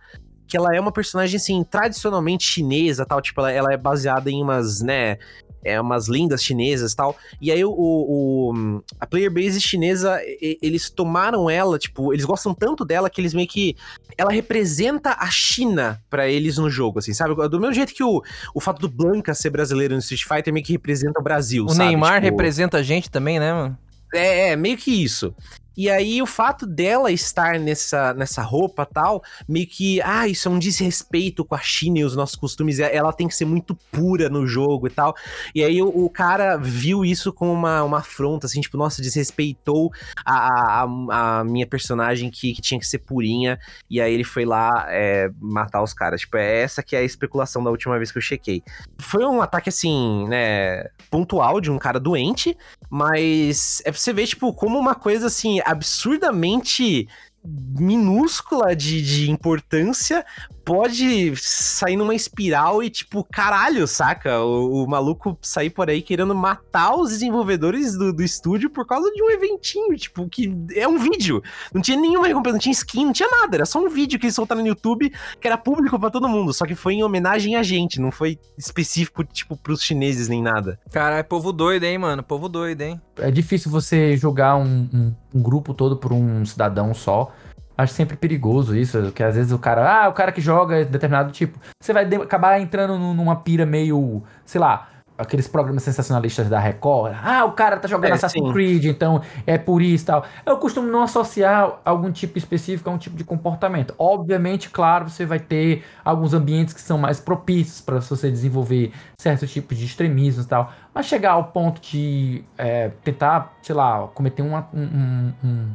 que 0.46 0.56
ela 0.56 0.74
é 0.74 0.80
uma 0.80 0.92
personagem, 0.92 1.36
assim, 1.36 1.64
tradicionalmente 1.64 2.44
chinesa, 2.44 3.04
tal, 3.04 3.20
tipo, 3.20 3.40
ela, 3.40 3.52
ela 3.52 3.72
é 3.72 3.76
baseada 3.76 4.30
em 4.30 4.42
umas, 4.42 4.80
né, 4.80 5.18
é, 5.66 5.80
umas 5.80 6.08
lindas 6.08 6.42
chinesas 6.42 6.92
e 6.92 6.96
tal. 6.96 7.16
E 7.40 7.50
aí 7.50 7.64
o, 7.64 7.70
o, 7.72 8.82
a 9.00 9.06
player 9.06 9.30
base 9.30 9.60
chinesa, 9.60 10.18
eles 10.40 10.88
tomaram 10.88 11.50
ela, 11.50 11.78
tipo, 11.78 12.12
eles 12.12 12.24
gostam 12.24 12.54
tanto 12.54 12.84
dela 12.84 13.10
que 13.10 13.20
eles 13.20 13.34
meio 13.34 13.48
que. 13.48 13.76
Ela 14.16 14.30
representa 14.30 15.16
a 15.18 15.30
China 15.30 16.00
para 16.08 16.28
eles 16.28 16.56
no 16.56 16.70
jogo, 16.70 17.00
assim, 17.00 17.12
sabe? 17.12 17.34
Do 17.48 17.60
mesmo 17.60 17.74
jeito 17.74 17.92
que 17.92 18.02
o, 18.02 18.22
o 18.54 18.60
fato 18.60 18.80
do 18.80 18.88
Blanca 18.88 19.34
ser 19.34 19.50
brasileiro 19.50 19.94
no 19.94 20.00
Street 20.00 20.22
Fighter 20.22 20.52
meio 20.52 20.64
que 20.64 20.72
representa 20.72 21.20
o 21.20 21.22
Brasil, 21.22 21.64
o 21.64 21.68
sabe? 21.68 21.90
Neymar 21.90 22.14
tipo, 22.14 22.24
representa 22.24 22.78
a 22.78 22.82
gente 22.82 23.10
também, 23.10 23.38
né, 23.38 23.52
mano? 23.52 23.78
É, 24.14 24.50
é, 24.50 24.56
meio 24.56 24.76
que 24.76 24.90
isso. 24.90 25.34
E 25.76 25.90
aí 25.90 26.22
o 26.22 26.26
fato 26.26 26.66
dela 26.66 27.12
estar 27.12 27.58
nessa, 27.58 28.14
nessa 28.14 28.42
roupa 28.42 28.86
tal, 28.86 29.22
meio 29.48 29.66
que, 29.66 30.00
ah, 30.02 30.26
isso 30.26 30.48
é 30.48 30.50
um 30.50 30.58
desrespeito 30.58 31.44
com 31.44 31.54
a 31.54 31.60
China 31.60 31.98
e 31.98 32.04
os 32.04 32.16
nossos 32.16 32.36
costumes, 32.36 32.78
ela 32.78 33.12
tem 33.12 33.28
que 33.28 33.34
ser 33.34 33.44
muito 33.44 33.76
pura 33.90 34.28
no 34.28 34.46
jogo 34.46 34.86
e 34.86 34.90
tal. 34.90 35.14
E 35.54 35.62
aí 35.62 35.82
o, 35.82 35.88
o 35.88 36.08
cara 36.08 36.56
viu 36.56 37.04
isso 37.04 37.32
como 37.32 37.52
uma, 37.52 37.82
uma 37.82 37.98
afronta, 37.98 38.46
assim, 38.46 38.60
tipo, 38.60 38.76
nossa, 38.76 39.02
desrespeitou 39.02 39.92
a, 40.24 40.82
a, 40.82 41.40
a 41.40 41.44
minha 41.44 41.66
personagem 41.66 42.30
que, 42.30 42.54
que, 42.54 42.62
tinha 42.62 42.80
que 42.80 42.86
ser 42.86 42.98
purinha, 42.98 43.58
e 43.90 44.00
aí 44.00 44.12
ele 44.12 44.24
foi 44.24 44.44
lá 44.44 44.86
é, 44.88 45.30
matar 45.40 45.82
os 45.82 45.92
caras. 45.92 46.20
Tipo, 46.20 46.38
é 46.38 46.62
essa 46.62 46.82
que 46.82 46.96
é 46.96 47.00
a 47.00 47.02
especulação 47.02 47.62
da 47.62 47.70
última 47.70 47.96
vez 47.98 48.10
que 48.10 48.18
eu 48.18 48.22
chequei. 48.22 48.62
Foi 48.98 49.24
um 49.24 49.42
ataque, 49.42 49.68
assim, 49.68 50.26
né, 50.28 50.84
pontual 51.10 51.60
de 51.60 51.70
um 51.70 51.78
cara 51.78 52.00
doente, 52.00 52.56
mas 52.88 53.82
é 53.84 53.90
pra 53.90 54.00
você 54.00 54.12
ver, 54.12 54.26
tipo, 54.26 54.52
como 54.54 54.78
uma 54.78 54.94
coisa, 54.94 55.26
assim, 55.26 55.60
absurdamente 55.66 57.08
minúscula 57.44 58.74
de, 58.74 59.02
de 59.02 59.30
importância 59.30 60.24
pode 60.66 61.32
sair 61.36 61.96
numa 61.96 62.12
espiral 62.12 62.82
e, 62.82 62.90
tipo, 62.90 63.22
caralho, 63.22 63.86
saca? 63.86 64.40
O, 64.40 64.82
o 64.82 64.88
maluco 64.88 65.38
sair 65.40 65.70
por 65.70 65.88
aí 65.88 66.02
querendo 66.02 66.34
matar 66.34 66.96
os 66.96 67.10
desenvolvedores 67.10 67.96
do, 67.96 68.12
do 68.12 68.20
estúdio 68.20 68.68
por 68.68 68.84
causa 68.84 69.08
de 69.12 69.22
um 69.22 69.30
eventinho, 69.30 69.96
tipo, 69.96 70.28
que 70.28 70.52
é 70.74 70.88
um 70.88 70.98
vídeo. 70.98 71.40
Não 71.72 71.80
tinha 71.80 71.96
nenhuma 71.96 72.26
recompensa, 72.26 72.54
não 72.54 72.60
tinha 72.60 72.72
skin, 72.72 73.04
não 73.04 73.12
tinha 73.12 73.28
nada. 73.30 73.58
Era 73.58 73.64
só 73.64 73.78
um 73.78 73.88
vídeo 73.88 74.18
que 74.18 74.26
eles 74.26 74.34
soltaram 74.34 74.60
no 74.60 74.66
YouTube 74.66 75.12
que 75.40 75.46
era 75.46 75.56
público 75.56 76.00
para 76.00 76.10
todo 76.10 76.28
mundo. 76.28 76.52
Só 76.52 76.66
que 76.66 76.74
foi 76.74 76.94
em 76.94 77.04
homenagem 77.04 77.54
a 77.54 77.62
gente, 77.62 78.00
não 78.00 78.10
foi 78.10 78.36
específico, 78.58 79.22
tipo, 79.22 79.56
pros 79.56 79.80
chineses 79.80 80.26
nem 80.26 80.42
nada. 80.42 80.80
Caralho, 80.90 81.24
povo 81.24 81.52
doido, 81.52 81.84
hein, 81.84 81.96
mano? 81.96 82.24
Povo 82.24 82.48
doido, 82.48 82.82
hein? 82.82 83.00
É 83.18 83.30
difícil 83.30 83.70
você 83.70 84.16
julgar 84.16 84.56
um, 84.56 84.88
um, 84.92 85.14
um 85.32 85.42
grupo 85.42 85.72
todo 85.72 85.96
por 85.96 86.12
um 86.12 86.44
cidadão 86.44 86.92
só. 86.92 87.32
Acho 87.78 87.92
sempre 87.92 88.16
perigoso 88.16 88.74
isso, 88.76 89.12
que 89.12 89.22
às 89.22 89.34
vezes 89.34 89.52
o 89.52 89.58
cara, 89.58 90.04
ah, 90.04 90.08
o 90.08 90.12
cara 90.12 90.32
que 90.32 90.40
joga 90.40 90.84
determinado 90.84 91.30
tipo, 91.32 91.58
você 91.80 91.92
vai 91.92 92.04
acabar 92.04 92.58
entrando 92.60 92.98
num- 92.98 93.12
numa 93.14 93.36
pira 93.36 93.66
meio, 93.66 94.22
sei 94.46 94.60
lá, 94.60 94.88
aqueles 95.18 95.46
programas 95.48 95.82
sensacionalistas 95.82 96.48
da 96.48 96.58
Record. 96.58 97.14
Ah, 97.22 97.44
o 97.44 97.52
cara 97.52 97.78
tá 97.78 97.88
jogando 97.88 98.10
É, 98.12 98.14
Assassin's 98.14 98.46
sim. 98.46 98.52
Creed, 98.52 98.84
então 98.86 99.20
é 99.46 99.56
por 99.58 99.80
isso 99.82 100.04
e 100.04 100.06
tal. 100.06 100.24
Eu 100.44 100.58
costumo 100.58 100.88
não 100.88 101.02
associar 101.02 101.76
algum 101.84 102.10
tipo 102.12 102.36
específico 102.38 102.88
a 102.90 102.92
um 102.92 102.98
tipo 102.98 103.16
de 103.16 103.24
comportamento. 103.24 103.94
Obviamente, 103.98 104.68
claro, 104.70 105.08
você 105.08 105.24
vai 105.26 105.38
ter 105.38 105.84
alguns 106.04 106.34
ambientes 106.34 106.72
que 106.74 106.80
são 106.82 106.98
mais 106.98 107.18
propícios 107.20 107.80
para 107.80 107.98
você 108.00 108.30
desenvolver 108.30 108.92
certos 109.18 109.50
tipos 109.50 109.76
de 109.78 109.84
extremismos 109.86 110.44
e 110.44 110.48
tal. 110.48 110.70
Mas 110.94 111.06
chegar 111.06 111.32
ao 111.32 111.44
ponto 111.44 111.80
de 111.80 112.42
é, 112.58 112.90
tentar, 113.02 113.54
sei 113.62 113.74
lá, 113.74 114.06
cometer 114.14 114.42
um- 114.42 114.56
um- 114.74 115.32
um 115.44 115.70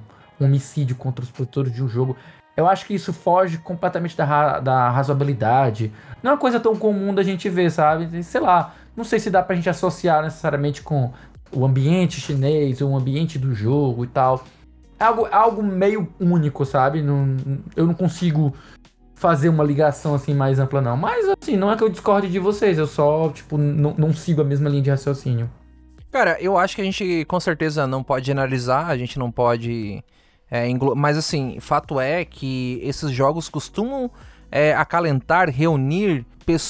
homicídio 0.45 0.95
contra 0.95 1.23
os 1.23 1.32
produtores 1.32 1.73
de 1.73 1.84
um 1.84 1.88
jogo. 1.88 2.15
Eu 2.56 2.67
acho 2.67 2.86
que 2.86 2.93
isso 2.93 3.13
foge 3.13 3.58
completamente 3.58 4.15
da, 4.15 4.25
ra- 4.25 4.60
da 4.60 4.89
razoabilidade. 4.89 5.91
Não 6.21 6.32
é 6.32 6.34
uma 6.34 6.39
coisa 6.39 6.60
tão 6.60 6.75
comum 6.75 7.13
da 7.13 7.23
gente 7.23 7.49
ver, 7.49 7.71
sabe? 7.71 8.23
Sei 8.23 8.41
lá, 8.41 8.75
não 8.95 9.04
sei 9.04 9.19
se 9.19 9.30
dá 9.30 9.41
pra 9.41 9.56
gente 9.56 9.69
associar 9.69 10.21
necessariamente 10.23 10.82
com 10.82 11.12
o 11.51 11.65
ambiente 11.65 12.19
chinês, 12.19 12.82
o 12.82 12.95
ambiente 12.95 13.39
do 13.39 13.56
jogo 13.56 14.04
e 14.04 14.08
tal. 14.08 14.43
É 14.99 15.06
algo, 15.06 15.27
é 15.27 15.34
algo 15.34 15.63
meio 15.63 16.08
único, 16.19 16.65
sabe? 16.65 17.01
Não, 17.01 17.38
eu 17.75 17.88
não 17.88 17.93
consigo 17.93 18.54
fazer 19.15 19.49
uma 19.49 19.63
ligação 19.63 20.13
assim 20.13 20.34
mais 20.34 20.60
ampla, 20.60 20.82
não. 20.82 20.97
Mas 20.97 21.25
assim, 21.41 21.56
não 21.56 21.71
é 21.71 21.77
que 21.77 21.84
eu 21.84 21.89
discorde 21.89 22.30
de 22.30 22.39
vocês, 22.39 22.77
eu 22.77 22.88
só, 22.88 23.30
tipo, 23.30 23.58
não, 23.58 23.95
não 23.97 24.13
sigo 24.13 24.41
a 24.41 24.43
mesma 24.43 24.69
linha 24.69 24.82
de 24.84 24.89
raciocínio. 24.89 25.49
Cara, 26.12 26.38
eu 26.41 26.58
acho 26.58 26.75
que 26.75 26.82
a 26.82 26.86
gente 26.86 27.23
com 27.25 27.39
certeza 27.39 27.88
não 27.88 28.04
pode 28.04 28.25
generalizar, 28.25 28.89
a 28.89 28.97
gente 28.97 29.17
não 29.17 29.32
pode. 29.32 30.04
É, 30.51 30.67
Mas 30.95 31.17
assim, 31.17 31.57
fato 31.61 31.99
é 31.99 32.25
que 32.25 32.79
esses 32.83 33.09
jogos 33.11 33.47
costumam 33.49 34.11
é, 34.51 34.73
acalentar, 34.75 35.49
reunir 35.49 36.25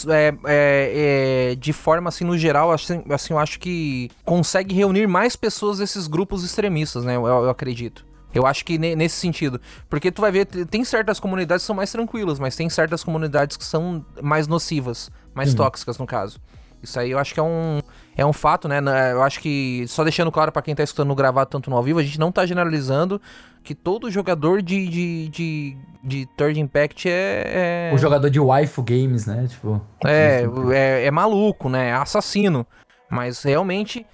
é, 0.10 0.32
é, 0.46 1.52
é, 1.52 1.56
de 1.56 1.74
forma 1.74 2.10
assim, 2.10 2.24
no 2.24 2.38
geral, 2.38 2.72
assim, 2.72 3.02
assim, 3.10 3.34
eu 3.34 3.40
acho 3.40 3.60
que 3.60 4.12
consegue 4.24 4.76
reunir 4.76 5.08
mais 5.08 5.36
pessoas 5.36 5.80
desses 5.80 6.06
grupos 6.06 6.44
extremistas, 6.44 7.04
né? 7.04 7.16
Eu, 7.16 7.26
eu 7.26 7.50
acredito. 7.50 8.06
Eu 8.34 8.46
acho 8.46 8.64
que 8.64 8.78
ne- 8.78 8.96
nesse 8.96 9.16
sentido. 9.16 9.60
Porque 9.90 10.12
tu 10.12 10.22
vai 10.22 10.32
ver, 10.32 10.46
te- 10.46 10.66
tem 10.66 10.84
certas 10.86 11.20
comunidades 11.20 11.64
que 11.64 11.68
são 11.68 11.76
mais 11.76 11.92
tranquilas, 11.92 12.38
mas 12.40 12.56
tem 12.56 12.70
certas 12.70 13.04
comunidades 13.04 13.58
que 13.58 13.66
são 13.66 14.06
mais 14.22 14.48
nocivas, 14.48 15.10
mais 15.34 15.50
Uhum. 15.50 15.56
tóxicas, 15.58 15.98
no 15.98 16.06
caso. 16.06 16.40
Isso 16.82 17.00
aí 17.00 17.12
eu 17.12 17.20
acho 17.20 17.34
que 17.34 17.40
é 17.40 17.44
um, 17.44 17.80
é 18.16 18.26
um 18.26 18.34
fato, 18.34 18.68
né? 18.68 18.80
Eu 19.12 19.22
acho 19.22 19.40
que, 19.40 19.86
só 19.88 20.04
deixando 20.04 20.32
claro 20.32 20.52
pra 20.52 20.62
quem 20.62 20.74
tá 20.74 20.84
escutando 20.84 21.10
no 21.10 21.16
gravado 21.16 21.50
tanto 21.50 21.70
no 21.70 21.76
ao 21.76 21.84
vivo, 21.84 22.00
a 22.00 22.04
gente 22.04 22.20
não 22.20 22.32
tá 22.32 22.46
generalizando 22.46 23.22
que 23.64 23.76
todo 23.76 24.10
jogador 24.10 24.62
de, 24.62 24.88
de, 24.88 25.30
de, 25.30 25.78
de 26.04 26.26
Third 26.36 26.60
Impact 26.60 27.08
é. 27.08 27.90
é... 27.92 27.92
O 27.94 27.98
jogador 27.98 28.30
de 28.30 28.40
waifu 28.40 28.82
games, 28.82 29.26
né? 29.26 29.46
Tipo. 29.48 29.82
É, 30.04 30.44
é, 30.74 31.06
é 31.06 31.12
maluco, 31.12 31.70
né? 31.70 31.90
É 31.90 31.94
assassino. 31.94 32.66
Mas 33.10 33.44
realmente, 33.44 34.06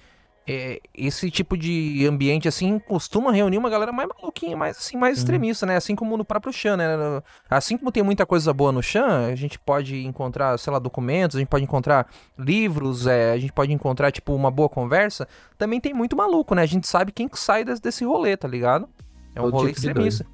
é, 0.50 0.80
esse 0.94 1.30
tipo 1.30 1.58
de 1.58 2.06
ambiente, 2.06 2.48
assim, 2.48 2.78
costuma 2.78 3.30
reunir 3.30 3.58
uma 3.58 3.68
galera 3.68 3.92
mais 3.92 4.08
maluquinha, 4.08 4.56
mais, 4.56 4.78
assim, 4.78 4.96
mais 4.96 5.18
extremista, 5.18 5.66
né? 5.66 5.76
Assim 5.76 5.94
como 5.94 6.16
no 6.16 6.24
próprio 6.24 6.50
Chan, 6.52 6.76
né? 6.78 6.86
Assim 7.50 7.76
como 7.76 7.92
tem 7.92 8.02
muita 8.02 8.24
coisa 8.24 8.50
boa 8.54 8.72
no 8.72 8.82
Chan, 8.82 9.26
a 9.30 9.34
gente 9.36 9.58
pode 9.58 10.06
encontrar, 10.06 10.58
sei 10.58 10.72
lá, 10.72 10.78
documentos, 10.78 11.36
a 11.36 11.38
gente 11.38 11.48
pode 11.48 11.64
encontrar 11.64 12.08
livros, 12.38 13.06
é, 13.06 13.32
a 13.32 13.38
gente 13.38 13.52
pode 13.52 13.72
encontrar, 13.72 14.10
tipo, 14.10 14.34
uma 14.34 14.50
boa 14.50 14.68
conversa. 14.70 15.28
Também 15.58 15.80
tem 15.80 15.92
muito 15.92 16.16
maluco, 16.16 16.54
né? 16.54 16.62
A 16.62 16.66
gente 16.66 16.88
sabe 16.88 17.12
quem 17.12 17.28
que 17.28 17.38
sai 17.38 17.62
des- 17.64 17.80
desse 17.80 18.04
rolê, 18.04 18.34
tá 18.36 18.48
ligado? 18.48 18.88
É 19.34 19.40
um 19.40 19.44
Todo 19.44 19.52
rolê 19.54 19.72
tipo 19.74 19.86
extremista. 19.86 20.26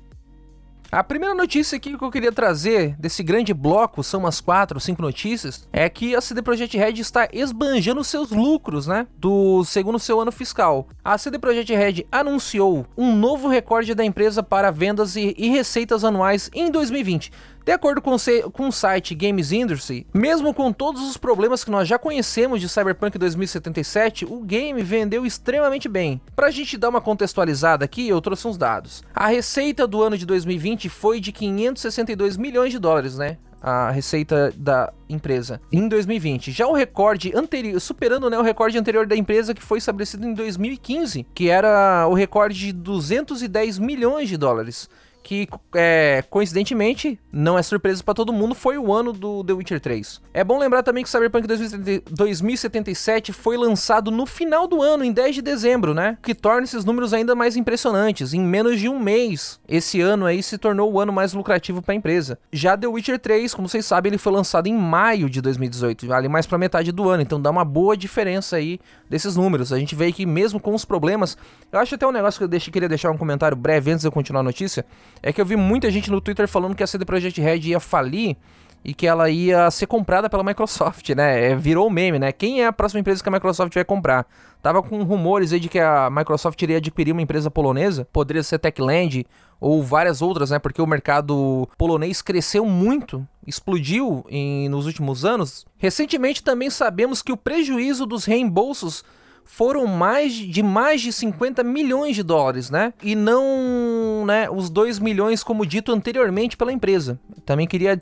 A 0.92 1.02
primeira 1.02 1.34
notícia 1.34 1.76
aqui 1.76 1.96
que 1.96 2.04
eu 2.04 2.10
queria 2.10 2.30
trazer 2.30 2.94
desse 2.98 3.22
grande 3.22 3.52
bloco, 3.52 4.02
são 4.02 4.20
umas 4.20 4.40
quatro, 4.40 4.78
cinco 4.78 5.02
notícias, 5.02 5.66
é 5.72 5.88
que 5.88 6.14
a 6.14 6.20
CD 6.20 6.40
Projekt 6.40 6.76
Red 6.76 7.00
está 7.00 7.28
esbanjando 7.32 8.04
seus 8.04 8.30
lucros, 8.30 8.86
né? 8.86 9.06
Do 9.16 9.64
segundo 9.64 9.98
seu 9.98 10.20
ano 10.20 10.30
fiscal. 10.30 10.86
A 11.04 11.18
CD 11.18 11.38
Projekt 11.38 11.74
Red 11.74 12.06
anunciou 12.12 12.86
um 12.96 13.14
novo 13.14 13.48
recorde 13.48 13.94
da 13.94 14.04
empresa 14.04 14.42
para 14.42 14.70
vendas 14.70 15.16
e, 15.16 15.34
e 15.36 15.48
receitas 15.48 16.04
anuais 16.04 16.48
em 16.54 16.70
2020. 16.70 17.32
De 17.64 17.72
acordo 17.72 18.02
com 18.02 18.14
com 18.52 18.68
o 18.68 18.72
site 18.72 19.14
Games 19.14 19.50
Industry, 19.50 20.06
mesmo 20.12 20.52
com 20.52 20.70
todos 20.70 21.00
os 21.02 21.16
problemas 21.16 21.64
que 21.64 21.70
nós 21.70 21.88
já 21.88 21.98
conhecemos 21.98 22.60
de 22.60 22.68
Cyberpunk 22.68 23.16
2077, 23.16 24.26
o 24.26 24.40
game 24.40 24.82
vendeu 24.82 25.24
extremamente 25.24 25.88
bem. 25.88 26.20
Pra 26.36 26.50
gente 26.50 26.76
dar 26.76 26.90
uma 26.90 27.00
contextualizada 27.00 27.82
aqui, 27.82 28.06
eu 28.06 28.20
trouxe 28.20 28.46
uns 28.46 28.58
dados. 28.58 29.02
A 29.14 29.28
receita 29.28 29.86
do 29.86 30.02
ano 30.02 30.18
de 30.18 30.26
2020 30.26 30.90
foi 30.90 31.20
de 31.20 31.32
562 31.32 32.36
milhões 32.36 32.70
de 32.70 32.78
dólares, 32.78 33.16
né? 33.16 33.38
A 33.62 33.90
receita 33.90 34.52
da 34.54 34.92
empresa 35.08 35.58
em 35.72 35.88
2020. 35.88 36.52
Já 36.52 36.66
o 36.66 36.74
recorde 36.74 37.32
anterior, 37.34 37.80
superando 37.80 38.28
né, 38.28 38.38
o 38.38 38.42
recorde 38.42 38.76
anterior 38.76 39.06
da 39.06 39.16
empresa 39.16 39.54
que 39.54 39.62
foi 39.62 39.78
estabelecido 39.78 40.26
em 40.26 40.34
2015, 40.34 41.26
que 41.34 41.48
era 41.48 42.06
o 42.06 42.12
recorde 42.12 42.58
de 42.58 42.72
210 42.74 43.78
milhões 43.78 44.28
de 44.28 44.36
dólares 44.36 44.86
que 45.24 45.48
é, 45.74 46.22
coincidentemente, 46.28 47.18
não 47.32 47.58
é 47.58 47.62
surpresa 47.62 48.04
pra 48.04 48.12
todo 48.12 48.32
mundo, 48.32 48.54
foi 48.54 48.76
o 48.76 48.92
ano 48.92 49.10
do 49.10 49.42
The 49.42 49.54
Witcher 49.54 49.80
3. 49.80 50.20
É 50.34 50.44
bom 50.44 50.58
lembrar 50.58 50.82
também 50.82 51.02
que 51.02 51.08
Cyberpunk 51.10 51.46
2070 51.48 52.04
2077 52.10 53.32
foi 53.32 53.56
lançado 53.56 54.10
no 54.10 54.26
final 54.26 54.68
do 54.68 54.82
ano, 54.82 55.02
em 55.02 55.12
10 55.12 55.36
de 55.36 55.42
dezembro, 55.42 55.94
né? 55.94 56.18
Que 56.22 56.34
torna 56.34 56.64
esses 56.64 56.84
números 56.84 57.14
ainda 57.14 57.34
mais 57.34 57.56
impressionantes. 57.56 58.34
Em 58.34 58.40
menos 58.40 58.78
de 58.78 58.88
um 58.88 58.98
mês, 58.98 59.58
esse 59.66 60.00
ano 60.00 60.26
aí 60.26 60.42
se 60.42 60.58
tornou 60.58 60.92
o 60.92 61.00
ano 61.00 61.12
mais 61.12 61.32
lucrativo 61.32 61.80
pra 61.80 61.94
empresa. 61.94 62.38
Já 62.52 62.76
The 62.76 62.86
Witcher 62.86 63.18
3, 63.18 63.54
como 63.54 63.68
vocês 63.68 63.86
sabem, 63.86 64.10
ele 64.10 64.18
foi 64.18 64.32
lançado 64.32 64.66
em 64.66 64.74
maio 64.74 65.30
de 65.30 65.40
2018, 65.40 66.12
ali 66.12 66.28
mais 66.28 66.46
pra 66.46 66.58
metade 66.58 66.92
do 66.92 67.08
ano, 67.08 67.22
então 67.22 67.40
dá 67.40 67.50
uma 67.50 67.64
boa 67.64 67.96
diferença 67.96 68.56
aí 68.56 68.78
desses 69.08 69.36
números. 69.36 69.72
A 69.72 69.78
gente 69.78 69.94
vê 69.94 70.12
que 70.12 70.26
mesmo 70.26 70.60
com 70.60 70.74
os 70.74 70.84
problemas, 70.84 71.36
eu 71.72 71.78
acho 71.78 71.94
até 71.94 72.06
um 72.06 72.12
negócio 72.12 72.38
que 72.38 72.44
eu 72.44 72.48
deixei, 72.48 72.72
queria 72.72 72.88
deixar 72.88 73.10
um 73.10 73.16
comentário 73.16 73.56
breve 73.56 73.90
antes 73.90 74.02
de 74.02 74.08
eu 74.08 74.12
continuar 74.12 74.40
a 74.40 74.44
notícia, 74.44 74.84
é 75.24 75.32
que 75.32 75.40
eu 75.40 75.46
vi 75.46 75.56
muita 75.56 75.90
gente 75.90 76.10
no 76.10 76.20
Twitter 76.20 76.46
falando 76.46 76.74
que 76.74 76.82
a 76.82 76.86
CD 76.86 77.02
Projekt 77.06 77.40
Red 77.40 77.60
ia 77.60 77.80
falir 77.80 78.36
e 78.84 78.92
que 78.92 79.06
ela 79.06 79.30
ia 79.30 79.70
ser 79.70 79.86
comprada 79.86 80.28
pela 80.28 80.44
Microsoft, 80.44 81.08
né? 81.16 81.52
É, 81.52 81.56
virou 81.56 81.88
meme, 81.88 82.18
né? 82.18 82.30
Quem 82.30 82.60
é 82.60 82.66
a 82.66 82.72
próxima 82.72 83.00
empresa 83.00 83.22
que 83.22 83.28
a 83.30 83.32
Microsoft 83.32 83.72
vai 83.72 83.84
comprar? 83.86 84.26
Tava 84.62 84.82
com 84.82 85.02
rumores 85.02 85.54
aí 85.54 85.58
de 85.58 85.70
que 85.70 85.78
a 85.78 86.10
Microsoft 86.10 86.60
iria 86.60 86.76
adquirir 86.76 87.12
uma 87.12 87.22
empresa 87.22 87.50
polonesa, 87.50 88.06
poderia 88.12 88.42
ser 88.42 88.58
Techland 88.58 89.26
ou 89.58 89.82
várias 89.82 90.20
outras, 90.20 90.50
né? 90.50 90.58
Porque 90.58 90.82
o 90.82 90.86
mercado 90.86 91.66
polonês 91.78 92.20
cresceu 92.20 92.66
muito, 92.66 93.26
explodiu 93.46 94.26
em, 94.28 94.68
nos 94.68 94.84
últimos 94.84 95.24
anos. 95.24 95.64
Recentemente 95.78 96.42
também 96.42 96.68
sabemos 96.68 97.22
que 97.22 97.32
o 97.32 97.36
prejuízo 97.38 98.04
dos 98.04 98.26
reembolsos 98.26 99.02
foram 99.44 99.86
mais 99.86 100.32
de 100.32 100.62
mais 100.62 101.00
de 101.00 101.12
50 101.12 101.62
milhões 101.62 102.16
de 102.16 102.22
dólares, 102.22 102.70
né? 102.70 102.92
E 103.02 103.14
não, 103.14 104.24
né, 104.26 104.48
os 104.50 104.70
2 104.70 104.98
milhões 104.98 105.44
como 105.44 105.66
dito 105.66 105.92
anteriormente 105.92 106.56
pela 106.56 106.72
empresa. 106.72 107.20
Também 107.44 107.66
queria 107.66 107.96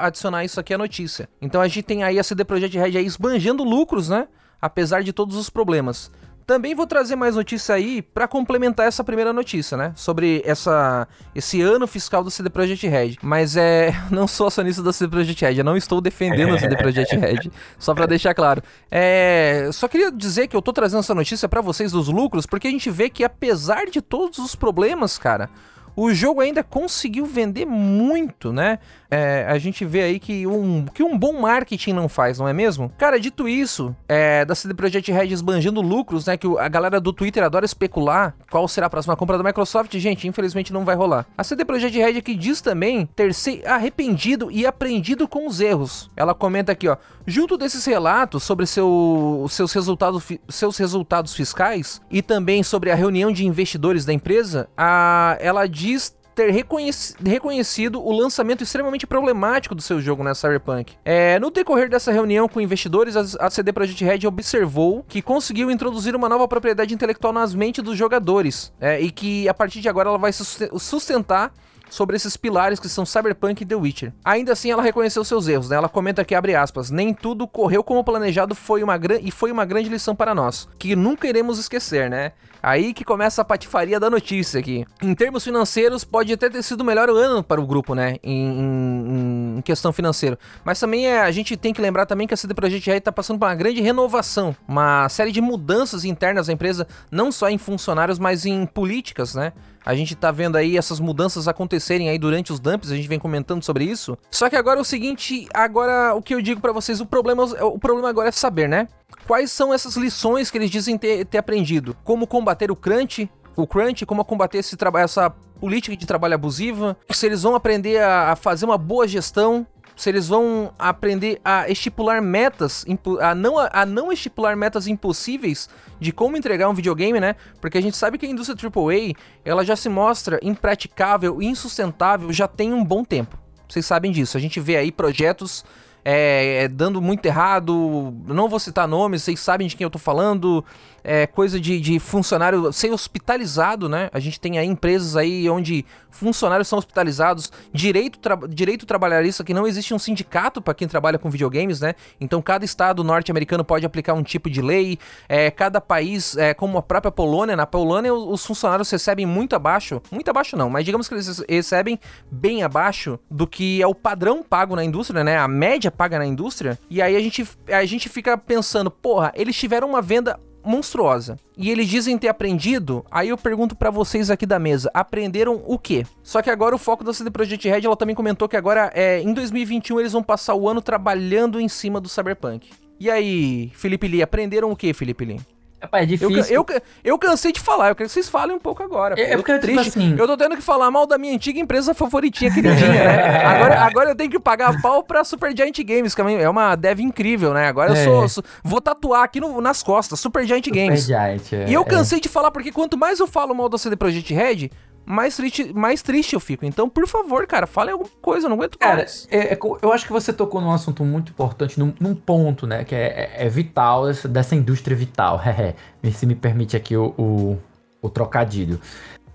adicionar 0.00 0.44
isso 0.44 0.58
aqui 0.60 0.74
à 0.74 0.78
notícia. 0.78 1.28
Então 1.40 1.60
a 1.60 1.68
gente 1.68 1.82
tem 1.82 2.02
aí 2.02 2.18
a 2.18 2.22
CD 2.22 2.44
Projekt 2.44 2.76
Red 2.76 2.98
aí 2.98 3.06
esbanjando 3.06 3.62
lucros, 3.62 4.08
né? 4.08 4.28
Apesar 4.60 5.02
de 5.02 5.12
todos 5.12 5.36
os 5.36 5.48
problemas. 5.48 6.10
Também 6.48 6.74
vou 6.74 6.86
trazer 6.86 7.14
mais 7.14 7.36
notícia 7.36 7.74
aí 7.74 8.00
para 8.00 8.26
complementar 8.26 8.86
essa 8.86 9.04
primeira 9.04 9.34
notícia, 9.34 9.76
né? 9.76 9.92
Sobre 9.94 10.40
essa 10.46 11.06
esse 11.34 11.60
ano 11.60 11.86
fiscal 11.86 12.24
do 12.24 12.30
CD 12.30 12.48
Projekt 12.48 12.88
Red. 12.88 13.16
Mas 13.20 13.54
é, 13.54 13.92
não 14.10 14.26
sou 14.26 14.46
acionista 14.46 14.82
da 14.82 14.90
CD 14.90 15.10
Projekt 15.10 15.44
Red, 15.44 15.58
eu 15.58 15.64
não 15.64 15.76
estou 15.76 16.00
defendendo 16.00 16.54
a 16.54 16.58
CD 16.58 16.74
Projekt 16.74 17.14
Red, 17.20 17.50
só 17.78 17.94
para 17.94 18.06
deixar 18.06 18.32
claro. 18.32 18.62
É, 18.90 19.68
só 19.74 19.86
queria 19.88 20.10
dizer 20.10 20.48
que 20.48 20.56
eu 20.56 20.62
tô 20.62 20.72
trazendo 20.72 21.00
essa 21.00 21.14
notícia 21.14 21.46
para 21.50 21.60
vocês 21.60 21.92
dos 21.92 22.08
lucros, 22.08 22.46
porque 22.46 22.66
a 22.66 22.70
gente 22.70 22.90
vê 22.90 23.10
que 23.10 23.22
apesar 23.22 23.84
de 23.84 24.00
todos 24.00 24.38
os 24.38 24.54
problemas, 24.54 25.18
cara, 25.18 25.50
o 25.94 26.14
jogo 26.14 26.40
ainda 26.40 26.62
conseguiu 26.62 27.26
vender 27.26 27.66
muito, 27.66 28.52
né? 28.52 28.78
É, 29.10 29.46
a 29.48 29.58
gente 29.58 29.84
vê 29.84 30.02
aí 30.02 30.18
que 30.18 30.46
um, 30.46 30.84
que 30.84 31.02
um 31.02 31.16
bom 31.16 31.40
marketing 31.40 31.92
não 31.92 32.08
faz, 32.08 32.38
não 32.38 32.48
é 32.48 32.52
mesmo? 32.52 32.92
Cara, 32.98 33.18
dito 33.18 33.48
isso, 33.48 33.94
é, 34.08 34.44
da 34.44 34.54
CD 34.54 34.74
Projekt 34.74 35.10
Red 35.10 35.32
esbanjando 35.32 35.80
lucros, 35.80 36.26
né? 36.26 36.36
Que 36.36 36.46
a 36.58 36.68
galera 36.68 37.00
do 37.00 37.12
Twitter 37.12 37.42
adora 37.42 37.64
especular 37.64 38.34
qual 38.50 38.68
será 38.68 38.86
a 38.86 38.90
próxima 38.90 39.16
compra 39.16 39.38
da 39.38 39.44
Microsoft. 39.44 39.96
Gente, 39.98 40.28
infelizmente 40.28 40.72
não 40.72 40.84
vai 40.84 40.94
rolar. 40.94 41.26
A 41.36 41.44
CD 41.44 41.64
Projekt 41.64 41.96
Red 41.96 42.18
aqui 42.18 42.34
diz 42.34 42.60
também 42.60 43.06
ter 43.16 43.32
se 43.32 43.62
arrependido 43.66 44.50
e 44.50 44.66
aprendido 44.66 45.26
com 45.26 45.46
os 45.46 45.60
erros. 45.60 46.10
Ela 46.16 46.34
comenta 46.34 46.72
aqui, 46.72 46.88
ó. 46.88 46.96
Junto 47.26 47.56
desses 47.56 47.84
relatos 47.84 48.42
sobre 48.42 48.66
seu, 48.66 49.46
seus, 49.50 49.72
resultados, 49.72 50.24
seus 50.48 50.76
resultados 50.78 51.34
fiscais 51.34 52.00
e 52.10 52.22
também 52.22 52.62
sobre 52.62 52.90
a 52.90 52.94
reunião 52.94 53.32
de 53.32 53.46
investidores 53.46 54.04
da 54.04 54.12
empresa, 54.12 54.68
a, 54.76 55.36
ela 55.40 55.66
diz 55.66 56.16
ter 56.38 56.50
reconheci 56.52 57.14
reconhecido 57.24 58.00
o 58.00 58.12
lançamento 58.12 58.62
extremamente 58.62 59.04
problemático 59.08 59.74
do 59.74 59.82
seu 59.82 60.00
jogo 60.00 60.22
na 60.22 60.30
né, 60.30 60.34
Cyberpunk. 60.34 60.94
É, 61.04 61.36
no 61.40 61.50
decorrer 61.50 61.90
dessa 61.90 62.12
reunião 62.12 62.48
com 62.48 62.60
investidores, 62.60 63.16
a 63.16 63.50
CD 63.50 63.72
Projekt 63.72 64.04
Red 64.04 64.24
observou 64.24 65.04
que 65.08 65.20
conseguiu 65.20 65.68
introduzir 65.68 66.14
uma 66.14 66.28
nova 66.28 66.46
propriedade 66.46 66.94
intelectual 66.94 67.32
nas 67.32 67.54
mentes 67.54 67.82
dos 67.82 67.96
jogadores 67.96 68.72
é, 68.80 69.00
e 69.00 69.10
que 69.10 69.48
a 69.48 69.54
partir 69.54 69.80
de 69.80 69.88
agora 69.88 70.10
ela 70.10 70.18
vai 70.18 70.32
sustentar 70.32 71.52
sobre 71.90 72.16
esses 72.16 72.36
pilares 72.36 72.78
que 72.80 72.88
são 72.88 73.06
Cyberpunk 73.06 73.62
e 73.62 73.66
The 73.66 73.74
Witcher. 73.74 74.12
Ainda 74.24 74.52
assim, 74.52 74.70
ela 74.70 74.82
reconheceu 74.82 75.24
seus 75.24 75.48
erros, 75.48 75.68
né? 75.68 75.76
Ela 75.76 75.88
comenta 75.88 76.22
aqui, 76.22 76.34
abre 76.34 76.54
aspas, 76.54 76.90
nem 76.90 77.14
tudo 77.14 77.46
correu 77.46 77.82
como 77.82 78.04
planejado 78.04 78.54
foi 78.54 78.82
uma 78.82 78.98
e 79.22 79.30
foi 79.30 79.52
uma 79.52 79.64
grande 79.64 79.88
lição 79.88 80.14
para 80.14 80.34
nós, 80.34 80.68
que 80.78 80.96
nunca 80.96 81.28
iremos 81.28 81.58
esquecer, 81.58 82.10
né? 82.10 82.32
Aí 82.62 82.92
que 82.92 83.04
começa 83.04 83.40
a 83.40 83.44
patifaria 83.44 84.00
da 84.00 84.10
notícia 84.10 84.58
aqui. 84.58 84.84
Em 85.00 85.14
termos 85.14 85.44
financeiros, 85.44 86.04
pode 86.04 86.32
até 86.32 86.50
ter 86.50 86.62
sido 86.62 86.80
o 86.80 86.84
melhor 86.84 87.08
ano 87.08 87.42
para 87.42 87.60
o 87.60 87.66
grupo, 87.66 87.94
né? 87.94 88.16
Em, 88.22 88.48
em, 88.48 89.58
em 89.58 89.62
questão 89.62 89.92
financeira. 89.92 90.38
Mas 90.64 90.80
também 90.80 91.06
é, 91.06 91.20
a 91.20 91.30
gente 91.30 91.56
tem 91.56 91.72
que 91.72 91.80
lembrar 91.80 92.06
também 92.06 92.26
que 92.26 92.34
a 92.34 92.36
CD 92.36 92.54
Projekt 92.54 92.90
Red 92.90 92.98
está 92.98 93.12
passando 93.12 93.38
por 93.38 93.46
uma 93.46 93.54
grande 93.54 93.80
renovação. 93.80 94.56
Uma 94.66 95.08
série 95.08 95.30
de 95.30 95.40
mudanças 95.40 96.04
internas 96.04 96.48
da 96.48 96.52
empresa, 96.52 96.86
não 97.10 97.30
só 97.30 97.48
em 97.48 97.58
funcionários, 97.58 98.18
mas 98.18 98.44
em 98.44 98.66
políticas, 98.66 99.34
né? 99.34 99.52
A 99.88 99.94
gente 99.94 100.14
tá 100.14 100.30
vendo 100.30 100.56
aí 100.56 100.76
essas 100.76 101.00
mudanças 101.00 101.48
acontecerem 101.48 102.10
aí 102.10 102.18
durante 102.18 102.52
os 102.52 102.60
dumps, 102.60 102.92
a 102.92 102.94
gente 102.94 103.08
vem 103.08 103.18
comentando 103.18 103.64
sobre 103.64 103.84
isso. 103.84 104.18
Só 104.30 104.50
que 104.50 104.54
agora 104.54 104.78
é 104.78 104.82
o 104.82 104.84
seguinte, 104.84 105.48
agora 105.54 106.14
o 106.14 106.20
que 106.20 106.34
eu 106.34 106.42
digo 106.42 106.60
para 106.60 106.72
vocês, 106.72 107.00
o 107.00 107.06
problema, 107.06 107.44
o 107.44 107.78
problema 107.78 108.10
agora 108.10 108.28
é 108.28 108.32
saber, 108.32 108.68
né? 108.68 108.86
Quais 109.26 109.50
são 109.50 109.72
essas 109.72 109.96
lições 109.96 110.50
que 110.50 110.58
eles 110.58 110.70
dizem 110.70 110.98
ter, 110.98 111.24
ter 111.24 111.38
aprendido? 111.38 111.96
Como 112.04 112.26
combater 112.26 112.70
o 112.70 112.76
crunch, 112.76 113.30
o 113.56 113.66
crunch, 113.66 114.04
como 114.04 114.22
combater 114.26 114.58
esse 114.58 114.76
essa 114.98 115.30
política 115.58 115.96
de 115.96 116.04
trabalho 116.04 116.34
abusiva, 116.34 116.94
se 117.10 117.24
eles 117.24 117.42
vão 117.42 117.54
aprender 117.54 117.98
a, 118.02 118.32
a 118.32 118.36
fazer 118.36 118.66
uma 118.66 118.76
boa 118.76 119.08
gestão, 119.08 119.66
se 119.98 120.08
eles 120.08 120.28
vão 120.28 120.72
aprender 120.78 121.40
a 121.44 121.68
estipular 121.68 122.22
metas, 122.22 122.86
a 123.20 123.34
não, 123.34 123.58
a 123.58 123.84
não 123.84 124.12
estipular 124.12 124.56
metas 124.56 124.86
impossíveis 124.86 125.68
de 125.98 126.12
como 126.12 126.36
entregar 126.36 126.68
um 126.68 126.72
videogame, 126.72 127.18
né? 127.18 127.34
Porque 127.60 127.76
a 127.76 127.80
gente 127.80 127.96
sabe 127.96 128.16
que 128.16 128.24
a 128.24 128.28
indústria 128.28 128.56
AAA, 128.56 129.14
ela 129.44 129.64
já 129.64 129.74
se 129.74 129.88
mostra 129.88 130.38
impraticável 130.40 131.42
insustentável 131.42 132.32
já 132.32 132.46
tem 132.46 132.72
um 132.72 132.84
bom 132.84 133.02
tempo. 133.02 133.36
Vocês 133.68 133.84
sabem 133.84 134.12
disso. 134.12 134.36
A 134.36 134.40
gente 134.40 134.60
vê 134.60 134.76
aí 134.76 134.92
projetos 134.92 135.64
é, 136.04 136.68
dando 136.68 137.02
muito 137.02 137.26
errado. 137.26 138.14
Não 138.24 138.48
vou 138.48 138.60
citar 138.60 138.86
nomes, 138.86 139.24
vocês 139.24 139.40
sabem 139.40 139.66
de 139.66 139.74
quem 139.74 139.84
eu 139.84 139.90
tô 139.90 139.98
falando 139.98 140.64
é, 141.08 141.26
coisa 141.26 141.58
de, 141.58 141.80
de 141.80 141.98
funcionário 141.98 142.70
ser 142.70 142.92
hospitalizado, 142.92 143.88
né? 143.88 144.10
A 144.12 144.20
gente 144.20 144.38
tem 144.38 144.58
aí 144.58 144.66
empresas 144.66 145.16
aí 145.16 145.48
onde 145.48 145.86
funcionários 146.10 146.68
são 146.68 146.78
hospitalizados, 146.78 147.50
direito, 147.72 148.18
tra 148.18 148.36
direito 148.46 148.84
trabalhista 148.84 149.42
que 149.42 149.54
não 149.54 149.66
existe 149.66 149.94
um 149.94 149.98
sindicato 149.98 150.60
para 150.60 150.74
quem 150.74 150.86
trabalha 150.86 151.18
com 151.18 151.30
videogames, 151.30 151.80
né? 151.80 151.94
Então 152.20 152.42
cada 152.42 152.62
estado 152.62 153.02
norte-americano 153.02 153.64
pode 153.64 153.86
aplicar 153.86 154.12
um 154.12 154.22
tipo 154.22 154.50
de 154.50 154.60
lei, 154.60 154.98
é, 155.26 155.50
cada 155.50 155.80
país, 155.80 156.36
é, 156.36 156.52
como 156.52 156.76
a 156.76 156.82
própria 156.82 157.10
Polônia, 157.10 157.56
na 157.56 157.66
Polônia 157.66 158.12
os 158.12 158.44
funcionários 158.44 158.90
recebem 158.90 159.24
muito 159.24 159.56
abaixo, 159.56 160.02
muito 160.10 160.28
abaixo 160.28 160.58
não, 160.58 160.68
mas 160.68 160.84
digamos 160.84 161.08
que 161.08 161.14
eles 161.14 161.42
recebem 161.48 161.98
bem 162.30 162.62
abaixo 162.62 163.18
do 163.30 163.46
que 163.46 163.80
é 163.80 163.86
o 163.86 163.94
padrão 163.94 164.42
pago 164.42 164.76
na 164.76 164.84
indústria, 164.84 165.24
né? 165.24 165.38
A 165.38 165.48
média 165.48 165.90
paga 165.90 166.18
na 166.18 166.26
indústria, 166.26 166.78
e 166.90 167.00
aí 167.00 167.16
a 167.16 167.20
gente, 167.20 167.48
a 167.66 167.84
gente 167.86 168.10
fica 168.10 168.36
pensando, 168.36 168.90
porra, 168.90 169.32
eles 169.34 169.56
tiveram 169.56 169.88
uma 169.88 170.02
venda 170.02 170.38
monstruosa. 170.68 171.36
E 171.56 171.70
eles 171.70 171.88
dizem 171.88 172.18
ter 172.18 172.28
aprendido, 172.28 173.04
aí 173.10 173.30
eu 173.30 173.38
pergunto 173.38 173.74
para 173.74 173.90
vocês 173.90 174.30
aqui 174.30 174.44
da 174.44 174.58
mesa, 174.58 174.90
aprenderam 174.92 175.62
o 175.66 175.78
quê? 175.78 176.04
Só 176.22 176.42
que 176.42 176.50
agora 176.50 176.74
o 176.74 176.78
foco 176.78 177.02
da 177.02 177.12
CD 177.12 177.30
Projekt 177.30 177.68
Red, 177.68 177.86
ela 177.86 177.96
também 177.96 178.14
comentou 178.14 178.48
que 178.48 178.56
agora 178.56 178.90
é 178.94 179.20
em 179.20 179.32
2021 179.32 179.98
eles 180.00 180.12
vão 180.12 180.22
passar 180.22 180.54
o 180.54 180.68
ano 180.68 180.82
trabalhando 180.82 181.60
em 181.60 181.68
cima 181.68 182.00
do 182.00 182.08
Cyberpunk. 182.08 182.70
E 183.00 183.10
aí, 183.10 183.70
Felipe 183.74 184.08
Lee, 184.08 184.22
aprenderam 184.22 184.70
o 184.70 184.76
que, 184.76 184.92
Felipe 184.92 185.24
Lee? 185.24 185.40
Rapaz, 185.80 186.02
é 186.02 186.06
difícil. 186.06 186.56
Eu, 186.56 186.66
eu, 186.68 186.82
eu, 187.04 187.18
cansei 187.18 187.52
de 187.52 187.60
falar, 187.60 187.90
eu 187.90 187.94
quero 187.94 188.08
que 188.08 188.12
vocês 188.12 188.28
falem 188.28 188.56
um 188.56 188.58
pouco 188.58 188.82
agora. 188.82 189.14
É, 189.18 189.32
é 189.32 189.36
porque, 189.36 189.52
eu, 189.52 189.60
tipo 189.60 189.78
assim... 189.78 190.16
eu 190.18 190.26
tô 190.26 190.36
tendo 190.36 190.56
que 190.56 190.62
falar 190.62 190.90
mal 190.90 191.06
da 191.06 191.16
minha 191.16 191.32
antiga 191.34 191.60
empresa 191.60 191.94
favoritinha, 191.94 192.52
queridinha, 192.52 193.04
né? 193.04 193.38
Agora, 193.48 193.80
agora 193.80 194.10
eu 194.10 194.14
tenho 194.14 194.30
que 194.30 194.38
pagar 194.38 194.80
pau 194.82 195.02
pra 195.02 195.24
Super 195.24 195.56
Giant 195.56 195.78
Games, 195.84 196.14
que 196.14 196.20
é 196.20 196.48
uma 196.48 196.74
dev 196.74 197.00
incrível, 197.00 197.54
né? 197.54 197.66
Agora 197.66 197.96
é. 197.96 198.00
eu 198.00 198.04
sou, 198.04 198.28
sou, 198.28 198.44
Vou 198.62 198.80
tatuar 198.80 199.22
aqui 199.22 199.40
no, 199.40 199.60
nas 199.60 199.82
costas, 199.82 200.20
Super 200.20 200.44
Giant 200.44 200.64
Super 200.64 200.76
Games. 200.76 201.04
Giant, 201.06 201.52
é, 201.52 201.68
e 201.68 201.74
eu 201.74 201.84
cansei 201.84 202.20
de 202.20 202.28
falar, 202.28 202.50
porque 202.50 202.72
quanto 202.72 202.96
mais 202.96 203.20
eu 203.20 203.26
falo 203.26 203.54
mal 203.54 203.68
da 203.68 203.78
CD 203.78 203.96
Projekt 203.96 204.32
Red, 204.32 204.70
mais 205.08 205.36
triste, 205.36 205.72
mais 205.72 206.02
triste 206.02 206.34
eu 206.34 206.40
fico. 206.40 206.66
Então, 206.66 206.88
por 206.88 207.08
favor, 207.08 207.46
cara, 207.46 207.66
fale 207.66 207.90
alguma 207.90 208.10
coisa, 208.20 208.46
eu 208.46 208.50
não 208.50 208.56
aguento 208.56 208.78
cara, 208.78 208.96
mais. 208.96 209.26
É, 209.30 209.54
é, 209.54 209.58
eu 209.80 209.92
acho 209.92 210.06
que 210.06 210.12
você 210.12 210.32
tocou 210.32 210.60
num 210.60 210.70
assunto 210.70 211.02
muito 211.02 211.32
importante, 211.32 211.80
num, 211.80 211.94
num 211.98 212.14
ponto, 212.14 212.66
né, 212.66 212.84
que 212.84 212.94
é, 212.94 213.30
é, 213.38 213.46
é 213.46 213.48
vital, 213.48 214.06
dessa, 214.06 214.28
dessa, 214.28 214.54
indústria 214.54 214.96
vital. 214.96 215.40
Se 216.12 216.26
me 216.26 216.34
permite 216.34 216.76
aqui 216.76 216.96
o, 216.96 217.14
o, 217.16 217.58
o 218.02 218.10
trocadilho. 218.10 218.78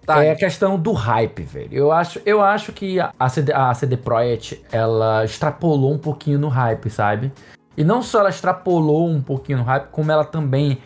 Tá. 0.06 0.24
É 0.24 0.32
a 0.32 0.36
questão 0.36 0.78
do 0.78 0.92
hype, 0.92 1.44
velho. 1.44 1.74
Eu 1.74 1.92
acho, 1.92 2.22
eu 2.26 2.42
acho 2.42 2.72
que 2.72 2.98
a 3.00 3.30
CD, 3.30 3.54
a 3.54 3.74
CD 3.74 3.98
Projekt, 3.98 4.62
ela 4.72 5.24
extrapolou 5.24 5.94
um 5.94 5.98
pouquinho 5.98 6.38
no 6.38 6.50
hype, 6.50 6.90
sabe? 6.90 7.32
E 7.76 7.84
não 7.84 8.04
só 8.04 8.20
ela 8.20 8.30
extrapolou 8.30 9.10
um 9.10 9.22
pouquinho 9.22 9.60
no 9.60 9.64
hype, 9.64 9.88
como 9.90 10.12
ela 10.12 10.26
também 10.26 10.78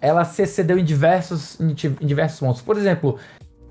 ela 0.00 0.22
se 0.24 0.42
excedeu 0.42 0.78
em 0.78 0.84
diversos, 0.84 1.58
em 1.58 1.72
diversos 2.06 2.38
pontos. 2.38 2.60
Por 2.60 2.76
exemplo, 2.76 3.18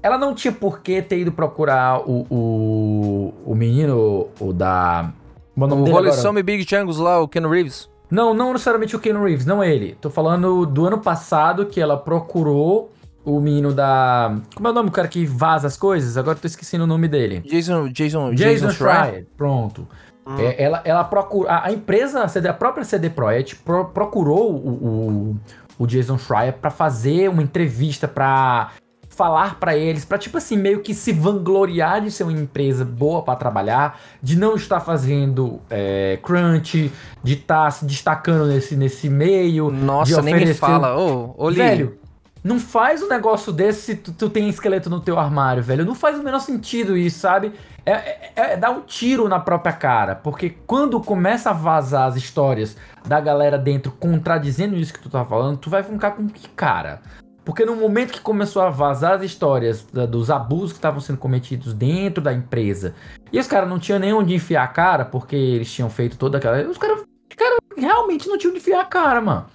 ela 0.03 0.17
não 0.17 0.35
tinha 0.35 0.51
por 0.51 0.81
que 0.81 1.01
ter 1.01 1.19
ido 1.19 1.31
procurar 1.31 2.01
o, 2.01 2.27
o, 2.29 3.33
o 3.45 3.55
menino, 3.55 4.27
o 4.37 4.51
da. 4.51 5.13
O, 5.55 5.63
o 5.63 5.93
Holy 5.93 6.11
Some 6.11 6.43
Big 6.43 6.67
Changos 6.69 6.97
lá, 6.97 7.21
o 7.21 7.27
Ken 7.27 7.47
Reeves. 7.47 7.89
Não, 8.11 8.33
não 8.33 8.51
necessariamente 8.51 8.95
o 8.95 8.99
Ken 8.99 9.13
Reeves, 9.13 9.45
não 9.45 9.63
ele. 9.63 9.95
Tô 10.01 10.09
falando 10.09 10.65
do 10.65 10.85
ano 10.85 10.99
passado 10.99 11.65
que 11.67 11.79
ela 11.79 11.95
procurou 11.95 12.91
o 13.23 13.39
menino 13.39 13.73
da. 13.73 14.35
Como 14.53 14.67
é 14.67 14.71
o 14.71 14.73
nome 14.73 14.89
do 14.89 14.93
cara 14.93 15.07
que 15.07 15.25
vaza 15.25 15.67
as 15.67 15.77
coisas? 15.77 16.17
Agora 16.17 16.37
tô 16.37 16.45
esquecendo 16.45 16.83
o 16.83 16.87
nome 16.87 17.07
dele. 17.07 17.39
Jason. 17.39 17.87
Jason, 17.87 18.33
Jason, 18.33 18.35
Jason 18.35 18.71
Schreier. 18.71 19.25
Pronto. 19.37 19.87
Hum. 20.27 20.37
É, 20.37 20.61
ela, 20.61 20.81
ela 20.83 21.03
procura. 21.05 21.49
A, 21.49 21.67
a, 21.67 21.71
empresa, 21.71 22.23
a, 22.23 22.27
CD, 22.27 22.49
a 22.49 22.53
própria 22.53 22.83
CD 22.83 23.09
Projekt 23.09 23.55
pro, 23.57 23.85
procurou 23.85 24.51
o, 24.53 24.69
o, 24.69 25.39
o 25.79 25.87
Jason 25.87 26.17
Schreier 26.17 26.53
para 26.53 26.69
fazer 26.69 27.29
uma 27.29 27.41
entrevista 27.41 28.07
para 28.07 28.71
falar 29.13 29.59
para 29.59 29.77
eles, 29.77 30.03
para 30.03 30.17
tipo 30.17 30.37
assim, 30.37 30.57
meio 30.57 30.81
que 30.81 30.93
se 30.93 31.11
vangloriar 31.11 32.01
de 32.01 32.11
ser 32.11 32.23
uma 32.23 32.33
empresa 32.33 32.83
boa 32.83 33.21
para 33.21 33.35
trabalhar, 33.35 33.99
de 34.21 34.35
não 34.37 34.55
estar 34.55 34.79
fazendo 34.79 35.61
é, 35.69 36.19
crunch, 36.21 36.91
de 37.23 37.33
estar 37.33 37.65
tá 37.65 37.71
se 37.71 37.85
destacando 37.85 38.47
nesse, 38.47 38.75
nesse 38.75 39.09
meio. 39.09 39.69
Nossa, 39.71 40.21
nem 40.21 40.35
me 40.35 40.53
fala, 40.53 40.97
ô, 40.97 41.33
ô 41.37 41.51
Velho, 41.51 41.97
não 42.43 42.59
faz 42.59 43.01
um 43.01 43.07
negócio 43.07 43.53
desse 43.53 43.81
se 43.81 43.95
tu, 43.95 44.11
tu, 44.11 44.29
tem 44.29 44.49
esqueleto 44.49 44.89
no 44.89 44.99
teu 44.99 45.17
armário, 45.17 45.63
velho. 45.63 45.85
Não 45.85 45.95
faz 45.95 46.19
o 46.19 46.23
menor 46.23 46.39
sentido 46.39 46.97
isso, 46.97 47.19
sabe? 47.19 47.53
É, 47.85 47.91
é, 47.91 48.31
é, 48.35 48.57
dar 48.57 48.71
um 48.71 48.81
tiro 48.81 49.29
na 49.29 49.39
própria 49.39 49.71
cara. 49.71 50.13
Porque 50.13 50.49
quando 50.67 50.99
começa 50.99 51.51
a 51.51 51.53
vazar 51.53 52.07
as 52.07 52.17
histórias 52.17 52.75
da 53.05 53.21
galera 53.21 53.57
dentro 53.57 53.93
contradizendo 53.93 54.75
isso 54.75 54.93
que 54.93 54.99
tu 54.99 55.09
tá 55.09 55.23
falando, 55.23 55.57
tu 55.57 55.69
vai 55.69 55.83
ficar 55.83 56.11
com 56.11 56.27
que 56.27 56.49
cara? 56.49 57.01
Porque 57.45 57.65
no 57.65 57.75
momento 57.75 58.13
que 58.13 58.21
começou 58.21 58.61
a 58.61 58.69
vazar 58.69 59.13
as 59.13 59.23
histórias 59.23 59.85
da, 59.91 60.05
dos 60.05 60.29
abusos 60.29 60.71
que 60.71 60.77
estavam 60.77 60.99
sendo 60.99 61.17
cometidos 61.17 61.73
dentro 61.73 62.23
da 62.23 62.33
empresa, 62.33 62.95
e 63.31 63.39
os 63.39 63.47
caras 63.47 63.69
não 63.69 63.79
tinham 63.79 63.99
nem 63.99 64.13
onde 64.13 64.33
enfiar 64.33 64.63
a 64.63 64.67
cara, 64.67 65.03
porque 65.03 65.35
eles 65.35 65.71
tinham 65.71 65.89
feito 65.89 66.17
toda 66.17 66.37
aquela. 66.37 66.61
Os 66.69 66.77
caras 66.77 67.03
cara, 67.35 67.57
realmente 67.75 68.27
não 68.27 68.37
tinham 68.37 68.51
onde 68.51 68.61
enfiar 68.61 68.81
a 68.81 68.85
cara, 68.85 69.19
mano. 69.19 69.45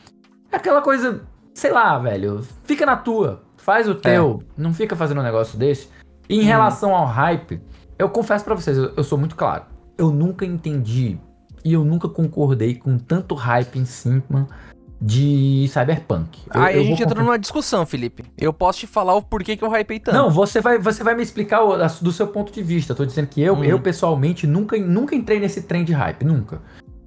É 0.53 0.57
aquela 0.57 0.83
coisa, 0.83 1.23
sei 1.55 1.73
lá, 1.73 1.99
velho. 1.99 2.43
Fica 2.65 2.85
na 2.85 2.97
tua, 2.97 3.43
faz 3.57 3.89
o 3.89 3.95
teu, 3.95 4.43
é. 4.43 4.61
não 4.61 4.75
fica 4.75 4.95
fazendo 4.95 5.21
um 5.21 5.25
negócio 5.25 5.59
desse. 5.59 5.89
E 6.29 6.41
em 6.41 6.43
hum. 6.43 6.47
relação 6.47 6.95
ao 6.95 7.07
hype, 7.07 7.61
eu 7.99 8.09
confesso 8.11 8.45
para 8.45 8.55
vocês, 8.55 8.77
eu, 8.77 8.93
eu 8.97 9.05
sou 9.05 9.17
muito 9.17 9.35
claro. 9.35 9.65
Eu 9.97 10.11
nunca 10.11 10.45
entendi 10.45 11.19
e 11.65 11.73
eu 11.73 11.85
nunca 11.85 12.09
concordei 12.09 12.75
com 12.75 12.99
tanto 12.99 13.35
hype 13.35 13.79
em 13.79 13.85
cima 13.85 14.47
de 15.01 15.67
Cyberpunk. 15.73 16.39
Eu- 16.53 16.61
Aí 16.63 16.75
eu 16.77 16.81
a 16.81 16.85
gente 16.85 17.03
comprar- 17.05 17.23
numa 17.23 17.39
discussão, 17.39 17.87
Felipe. 17.87 18.25
Eu 18.37 18.53
posso 18.53 18.81
te 18.81 18.87
falar 18.87 19.15
o 19.15 19.23
porquê 19.23 19.57
que 19.57 19.63
eu 19.65 19.71
hypei 19.75 20.01
tanto. 20.01 20.17
Não, 20.17 20.31
você 20.31 20.61
vai, 20.61 20.79
você 20.79 21.05
vai 21.05 21.15
me 21.15 21.23
explicar 21.23 21.63
o- 21.63 21.75
a- 21.75 21.87
do 22.01 22.11
seu 22.13 22.27
ponto 22.27 22.53
de 22.53 22.63
vista. 22.63 22.93
Eu 22.93 22.97
tô 22.97 23.07
dizendo 23.07 23.29
que 23.29 23.41
eu, 23.41 23.55
Hum. 23.55 23.65
eu 23.65 23.79
pessoalmente, 23.81 24.47
nunca, 24.47 24.77
nunca 24.77 25.15
entrei 25.15 25.39
nesse 25.39 25.63
trem 25.63 25.85
de 25.85 25.93
hype. 25.93 26.25
Nunca. 26.25 26.61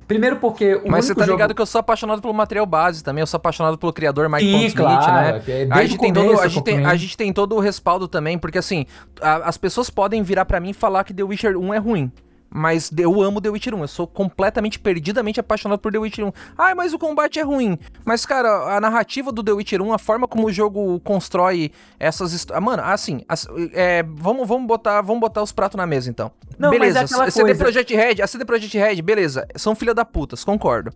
Primeiro 0.07 0.37
porque 0.37 0.75
o 0.75 0.89
Mas 0.91 1.05
você 1.05 1.15
tá 1.15 1.21
jogo... 1.25 1.37
ligado 1.37 1.55
que 1.55 1.61
eu 1.61 1.65
sou 1.65 1.79
apaixonado 1.79 2.21
pelo 2.21 2.33
material 2.33 2.65
base 2.65 3.01
também, 3.01 3.21
eu 3.21 3.27
sou 3.27 3.37
apaixonado 3.37 3.77
pelo 3.77 3.93
criador 3.93 4.27
Mike 4.27 4.43
Sim, 4.43 4.51
Pondsmith, 4.51 4.75
claro, 4.75 5.37
né? 5.37 5.43
é 5.47 5.67
A 5.71 5.85
gente, 5.85 5.97
tem 5.99 6.11
todo, 6.13 6.39
a, 6.41 6.47
gente 6.49 6.63
tem, 6.63 6.85
a 6.85 6.95
gente 6.95 7.17
tem 7.17 7.31
todo 7.33 7.55
o 7.55 7.59
respaldo 7.61 8.09
também, 8.09 8.37
porque 8.37 8.57
assim, 8.57 8.85
a- 9.21 9.47
as 9.47 9.57
pessoas 9.57 9.89
podem 9.89 10.21
virar 10.21 10.43
pra 10.43 10.59
mim 10.59 10.71
e 10.71 10.73
falar 10.73 11.05
que 11.05 11.13
The 11.13 11.23
Witcher 11.23 11.57
1 11.57 11.73
é 11.73 11.77
ruim. 11.77 12.11
Mas 12.53 12.91
eu 12.97 13.21
amo 13.21 13.39
The 13.39 13.49
Witcher 13.49 13.73
1, 13.73 13.79
eu 13.81 13.87
sou 13.87 14.05
completamente, 14.05 14.77
perdidamente 14.77 15.39
apaixonado 15.39 15.79
por 15.79 15.89
The 15.91 15.97
Witcher 15.99 16.25
1. 16.25 16.31
Ai, 16.57 16.73
mas 16.75 16.93
o 16.93 16.99
combate 16.99 17.39
é 17.39 17.43
ruim. 17.43 17.79
Mas, 18.03 18.25
cara, 18.25 18.75
a 18.75 18.81
narrativa 18.81 19.31
do 19.31 19.41
The 19.41 19.53
Witcher 19.53 19.81
1, 19.81 19.93
a 19.93 19.97
forma 19.97 20.27
como 20.27 20.47
o 20.47 20.51
jogo 20.51 20.99
constrói 20.99 21.71
essas 21.97 22.33
histórias. 22.33 22.61
Mano, 22.63 22.83
assim, 22.83 23.21
as- 23.29 23.47
é, 23.73 24.03
vamos, 24.03 24.45
vamos, 24.47 24.67
botar, 24.67 25.01
vamos 25.01 25.21
botar 25.21 25.41
os 25.41 25.53
pratos 25.53 25.77
na 25.77 25.85
mesa 25.87 26.09
então. 26.09 26.29
Não, 26.59 26.69
mas 26.71 26.79
beleza, 26.79 26.99
é 26.99 27.03
aquela 27.05 27.31
CD 27.31 27.45
coisa- 27.45 27.63
Projekt 27.63 27.95
Red, 27.95 28.21
a 28.21 28.27
CD 28.27 28.43
Projekt 28.45 28.77
Red, 28.77 29.01
beleza, 29.01 29.47
são 29.55 29.73
filha 29.73 29.93
da 29.93 30.03
putas, 30.03 30.43
concordo. 30.43 30.91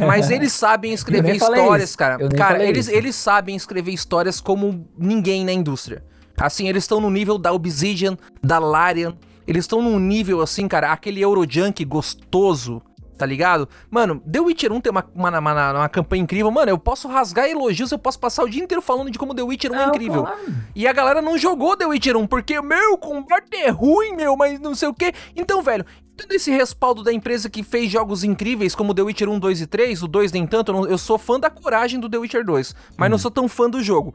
Mas 0.00 0.28
eles 0.30 0.52
sabem 0.52 0.92
escrever 0.92 1.36
histórias, 1.36 1.94
cara. 1.94 2.18
Cara, 2.30 2.64
eles, 2.64 2.88
isso. 2.88 2.96
eles 2.96 3.14
sabem 3.14 3.54
escrever 3.54 3.92
histórias 3.92 4.40
como 4.40 4.86
ninguém 4.98 5.44
na 5.44 5.52
indústria. 5.52 6.02
Assim, 6.36 6.68
eles 6.68 6.82
estão 6.84 7.00
no 7.00 7.10
nível 7.10 7.38
da 7.38 7.52
Obsidian, 7.52 8.18
da 8.42 8.58
Larian. 8.58 9.16
Eles 9.46 9.64
estão 9.64 9.80
num 9.82 9.98
nível, 9.98 10.40
assim, 10.40 10.66
cara, 10.66 10.92
aquele 10.92 11.20
Eurojunk 11.20 11.84
gostoso, 11.84 12.82
tá 13.16 13.24
ligado? 13.24 13.68
Mano, 13.90 14.20
The 14.30 14.40
Witcher 14.40 14.72
1 14.72 14.80
tem 14.80 14.90
uma, 14.90 15.04
uma, 15.14 15.38
uma, 15.38 15.72
uma 15.72 15.88
campanha 15.88 16.22
incrível. 16.22 16.50
Mano, 16.50 16.70
eu 16.70 16.78
posso 16.78 17.08
rasgar 17.08 17.48
elogios, 17.48 17.90
eu 17.92 17.98
posso 17.98 18.18
passar 18.18 18.42
o 18.44 18.48
dia 18.48 18.62
inteiro 18.62 18.82
falando 18.82 19.10
de 19.10 19.18
como 19.18 19.34
The 19.34 19.42
Witcher 19.42 19.70
1 19.72 19.74
é 19.74 19.78
Não, 19.78 19.88
incrível. 19.88 20.26
E 20.74 20.86
a 20.86 20.92
galera 20.92 21.22
não 21.22 21.38
jogou 21.38 21.76
The 21.76 21.86
Witcher 21.86 22.16
1, 22.16 22.26
porque, 22.26 22.60
meu, 22.60 22.94
o 22.94 22.98
combate 22.98 23.54
é 23.56 23.70
ruim, 23.70 24.14
meu, 24.16 24.36
mas 24.36 24.58
não 24.60 24.74
sei 24.74 24.88
o 24.88 24.94
quê. 24.94 25.12
Então, 25.34 25.62
velho, 25.62 25.86
tendo 26.16 26.32
esse 26.32 26.50
respaldo 26.50 27.02
da 27.02 27.12
empresa 27.12 27.48
que 27.48 27.62
fez 27.62 27.90
jogos 27.90 28.24
incríveis 28.24 28.74
como 28.74 28.92
The 28.94 29.02
Witcher 29.02 29.28
1, 29.28 29.38
2 29.38 29.60
e 29.62 29.66
3, 29.66 30.02
o 30.02 30.08
2 30.08 30.32
nem 30.32 30.46
tanto, 30.46 30.72
eu, 30.72 30.74
não- 30.76 30.86
eu 30.88 30.98
sou 30.98 31.16
fã 31.18 31.38
da 31.38 31.48
coragem 31.50 32.00
do 32.00 32.08
The 32.10 32.18
Witcher 32.18 32.44
2, 32.44 32.74
mas 32.96 33.10
não 33.10 33.16
sou 33.18 33.30
tão 33.30 33.48
fã 33.48 33.70
do 33.70 33.82
jogo. 33.82 34.14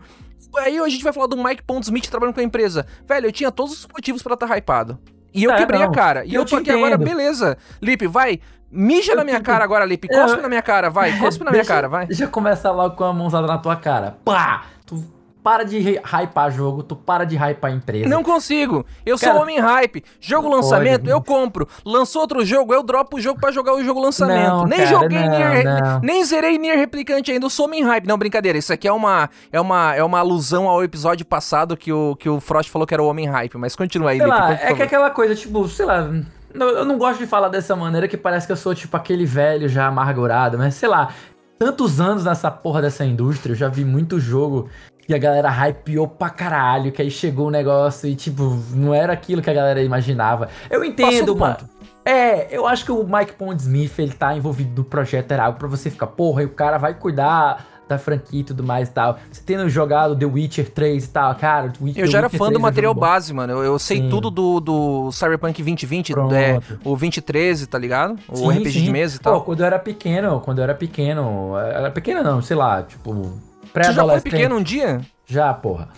Aí 0.57 0.77
a 0.77 0.89
gente 0.89 1.03
vai 1.03 1.13
falar 1.13 1.27
do 1.27 1.41
Mike 1.41 1.63
Pondsmith 1.63 2.07
trabalhando 2.09 2.35
com 2.35 2.41
a 2.41 2.43
empresa. 2.43 2.85
Velho, 3.07 3.27
eu 3.27 3.31
tinha 3.31 3.51
todos 3.51 3.71
os 3.71 3.87
motivos 3.87 4.21
pra 4.21 4.33
estar 4.33 4.47
hypado. 4.57 4.99
E 5.33 5.43
eu 5.43 5.51
É, 5.51 5.57
quebrei 5.57 5.79
não. 5.79 5.87
a 5.89 5.91
cara. 5.91 6.25
E 6.25 6.33
Eu 6.33 6.41
eu 6.41 6.45
tô 6.45 6.57
aqui 6.57 6.69
agora, 6.71 6.97
beleza. 6.97 7.57
Lipe, 7.81 8.07
vai. 8.07 8.39
Mija 8.71 9.15
na 9.15 9.23
minha 9.23 9.41
cara 9.41 9.63
agora, 9.63 9.83
Lipe. 9.85 10.07
Cospe 10.07 10.37
Eu- 10.37 10.41
na 10.43 10.47
minha 10.49 10.61
cara, 10.61 10.89
vai. 10.89 11.17
Cospe 11.17 11.43
na 11.43 11.51
minha 11.51 11.65
cara, 11.65 11.87
vai. 11.89 12.05
Deixa 12.07 12.23
eu 12.25 12.29
começar 12.29 12.71
logo 12.71 12.95
com 12.95 13.03
a 13.03 13.13
mãozada 13.13 13.45
na 13.47 13.57
tua 13.57 13.75
cara. 13.75 14.15
Pá! 14.23 14.63
Tu 14.85 15.03
para 15.43 15.63
de 15.63 15.77
hy- 15.79 15.99
hypar 16.03 16.51
jogo, 16.51 16.83
tu 16.83 16.95
para 16.95 17.25
de 17.25 17.35
hypar 17.35 17.71
empresa. 17.71 18.07
Não 18.07 18.23
consigo. 18.23 18.85
Eu 19.05 19.17
sou 19.17 19.29
Cara, 19.29 19.41
homem 19.41 19.59
hype. 19.59 20.03
Jogo 20.19 20.47
lançamento, 20.49 20.99
pode. 21.01 21.09
eu 21.11 21.21
compro. 21.21 21.67
Lançou 21.85 22.21
outro 22.21 22.45
jogo, 22.45 22.73
eu 22.73 22.83
dropo 22.83 23.17
o 23.17 23.19
jogo 23.21 23.39
pra 23.39 23.51
jogar 23.51 23.73
o 23.73 23.83
jogo 23.83 23.99
lançamento. 23.99 24.47
Não, 24.47 24.65
nem 24.65 24.79
cara, 24.79 24.89
joguei 24.89 25.19
não, 25.19 25.29
Nier, 25.29 25.63
não. 25.63 25.99
nem 26.01 26.23
zerei 26.23 26.57
Nier 26.57 26.77
Replicante 26.77 27.31
ainda. 27.31 27.45
Eu 27.45 27.49
sou 27.49 27.65
homem 27.65 27.83
hype. 27.83 28.07
Não, 28.07 28.17
brincadeira. 28.17 28.57
Isso 28.57 28.71
aqui 28.71 28.87
é 28.87 28.91
uma 28.93 29.29
é 29.51 29.59
uma 29.59 29.95
é 29.95 30.03
uma 30.03 30.19
alusão 30.19 30.67
ao 30.69 30.83
episódio 30.83 31.25
passado 31.25 31.75
que 31.75 31.91
o 31.91 32.15
que 32.15 32.29
o 32.29 32.39
Frost 32.39 32.69
falou 32.69 32.85
que 32.87 32.93
era 32.93 33.01
o 33.01 33.07
homem 33.07 33.27
hype, 33.27 33.57
mas 33.57 33.75
continua 33.75 34.11
aí, 34.11 34.17
Sei 34.17 34.25
Lipe, 34.27 34.37
lá, 34.39 34.51
é 34.53 34.73
que 34.73 34.83
aquela 34.83 35.09
coisa, 35.09 35.33
tipo, 35.35 35.67
sei 35.67 35.85
lá. 35.85 36.07
Eu 36.53 36.83
não 36.85 36.97
gosto 36.97 37.17
de 37.19 37.25
falar 37.25 37.47
dessa 37.47 37.75
maneira 37.75 38.07
que 38.07 38.17
parece 38.17 38.45
que 38.45 38.51
eu 38.51 38.57
sou, 38.57 38.75
tipo, 38.75 38.95
aquele 38.97 39.25
velho 39.25 39.69
já 39.69 39.87
amargurado, 39.87 40.57
mas 40.57 40.75
sei 40.75 40.89
lá. 40.89 41.09
Tantos 41.57 42.01
anos 42.01 42.25
nessa 42.25 42.49
porra 42.49 42.81
dessa 42.81 43.05
indústria, 43.05 43.51
eu 43.53 43.55
já 43.55 43.69
vi 43.69 43.85
muito 43.85 44.19
jogo 44.19 44.67
que 45.11 45.15
a 45.15 45.17
galera 45.17 45.49
hypeou 45.49 46.07
pra 46.07 46.29
caralho, 46.29 46.91
que 46.91 47.01
aí 47.01 47.11
chegou 47.11 47.47
o 47.47 47.51
negócio 47.51 48.07
e, 48.07 48.15
tipo, 48.15 48.57
não 48.73 48.93
era 48.93 49.11
aquilo 49.11 49.41
que 49.41 49.49
a 49.49 49.53
galera 49.53 49.83
imaginava. 49.83 50.47
Eu 50.69 50.85
entendo, 50.85 51.33
do 51.33 51.35
mano. 51.35 51.57
É, 52.05 52.55
eu 52.55 52.65
acho 52.65 52.85
que 52.85 52.91
o 52.91 53.03
Mike 53.03 53.33
Pondsmith, 53.33 53.99
ele 53.99 54.13
tá 54.13 54.35
envolvido 54.35 54.81
no 54.81 54.83
projeto, 54.83 55.31
era 55.31 55.45
algo 55.45 55.59
pra 55.59 55.67
você 55.67 55.89
ficar, 55.89 56.07
porra, 56.07 56.43
e 56.43 56.45
o 56.45 56.49
cara 56.49 56.77
vai 56.77 56.93
cuidar 56.93 57.67
da 57.89 57.97
franquia 57.99 58.39
e 58.39 58.43
tudo 58.43 58.63
mais 58.63 58.87
e 58.87 58.91
tal. 58.93 59.19
Você 59.29 59.41
tendo 59.45 59.67
jogado 59.67 60.15
The 60.15 60.25
Witcher 60.25 60.69
3 60.71 61.03
e 61.03 61.09
tal, 61.09 61.35
cara, 61.35 61.69
The 61.69 62.01
Eu 62.01 62.07
já 62.07 62.19
era 62.19 62.29
The 62.29 62.37
fã 62.37 62.45
do 62.45 62.51
3 62.51 62.59
é 62.59 62.61
material 62.61 62.93
base, 62.93 63.33
mano. 63.33 63.51
Eu, 63.53 63.63
eu 63.63 63.79
sei 63.79 63.97
Sim. 63.97 64.09
tudo 64.09 64.31
do, 64.31 64.59
do 64.61 65.11
Cyberpunk 65.11 65.61
2020, 65.61 66.13
Pronto. 66.13 66.33
é, 66.33 66.57
o 66.85 66.89
2013, 66.91 67.67
tá 67.67 67.77
ligado? 67.77 68.17
O 68.29 68.37
Sim, 68.37 68.49
RPG 68.59 68.71
de 68.71 68.85
sim. 68.85 68.91
mesa 68.91 69.17
e 69.17 69.19
Pô, 69.19 69.31
tal. 69.31 69.41
quando 69.41 69.59
eu 69.59 69.65
era 69.65 69.77
pequeno, 69.77 70.39
quando 70.39 70.59
eu 70.59 70.63
era 70.63 70.73
pequeno, 70.73 71.57
era 71.57 71.91
pequeno 71.91 72.23
não, 72.23 72.41
sei 72.41 72.55
lá, 72.55 72.81
tipo, 72.81 73.33
Você 73.73 73.83
já 73.83 73.93
foi 73.93 73.93
pré-adolescente. 73.93 74.31
pequeno 74.31 74.55
um 74.57 74.63
dia? 74.63 75.01
Já, 75.25 75.53
porra. 75.53 75.89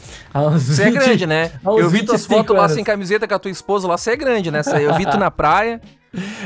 Você 0.53 0.83
é 0.83 0.86
20 0.91 0.93
grande, 0.93 1.25
né? 1.25 1.51
Eu 1.65 1.89
vi 1.89 2.03
tuas 2.03 2.21
25 2.21 2.36
fotos 2.36 2.55
lá 2.55 2.69
sem 2.69 2.83
camiseta 2.83 3.27
com 3.27 3.33
a 3.33 3.39
tua 3.39 3.51
esposa 3.51 3.88
lá, 3.88 3.97
você 3.97 4.12
é 4.12 4.15
grande, 4.15 4.51
né? 4.51 4.62
Eu 4.79 4.93
vi 4.95 5.05
tu 5.05 5.17
na 5.17 5.31
praia. 5.31 5.81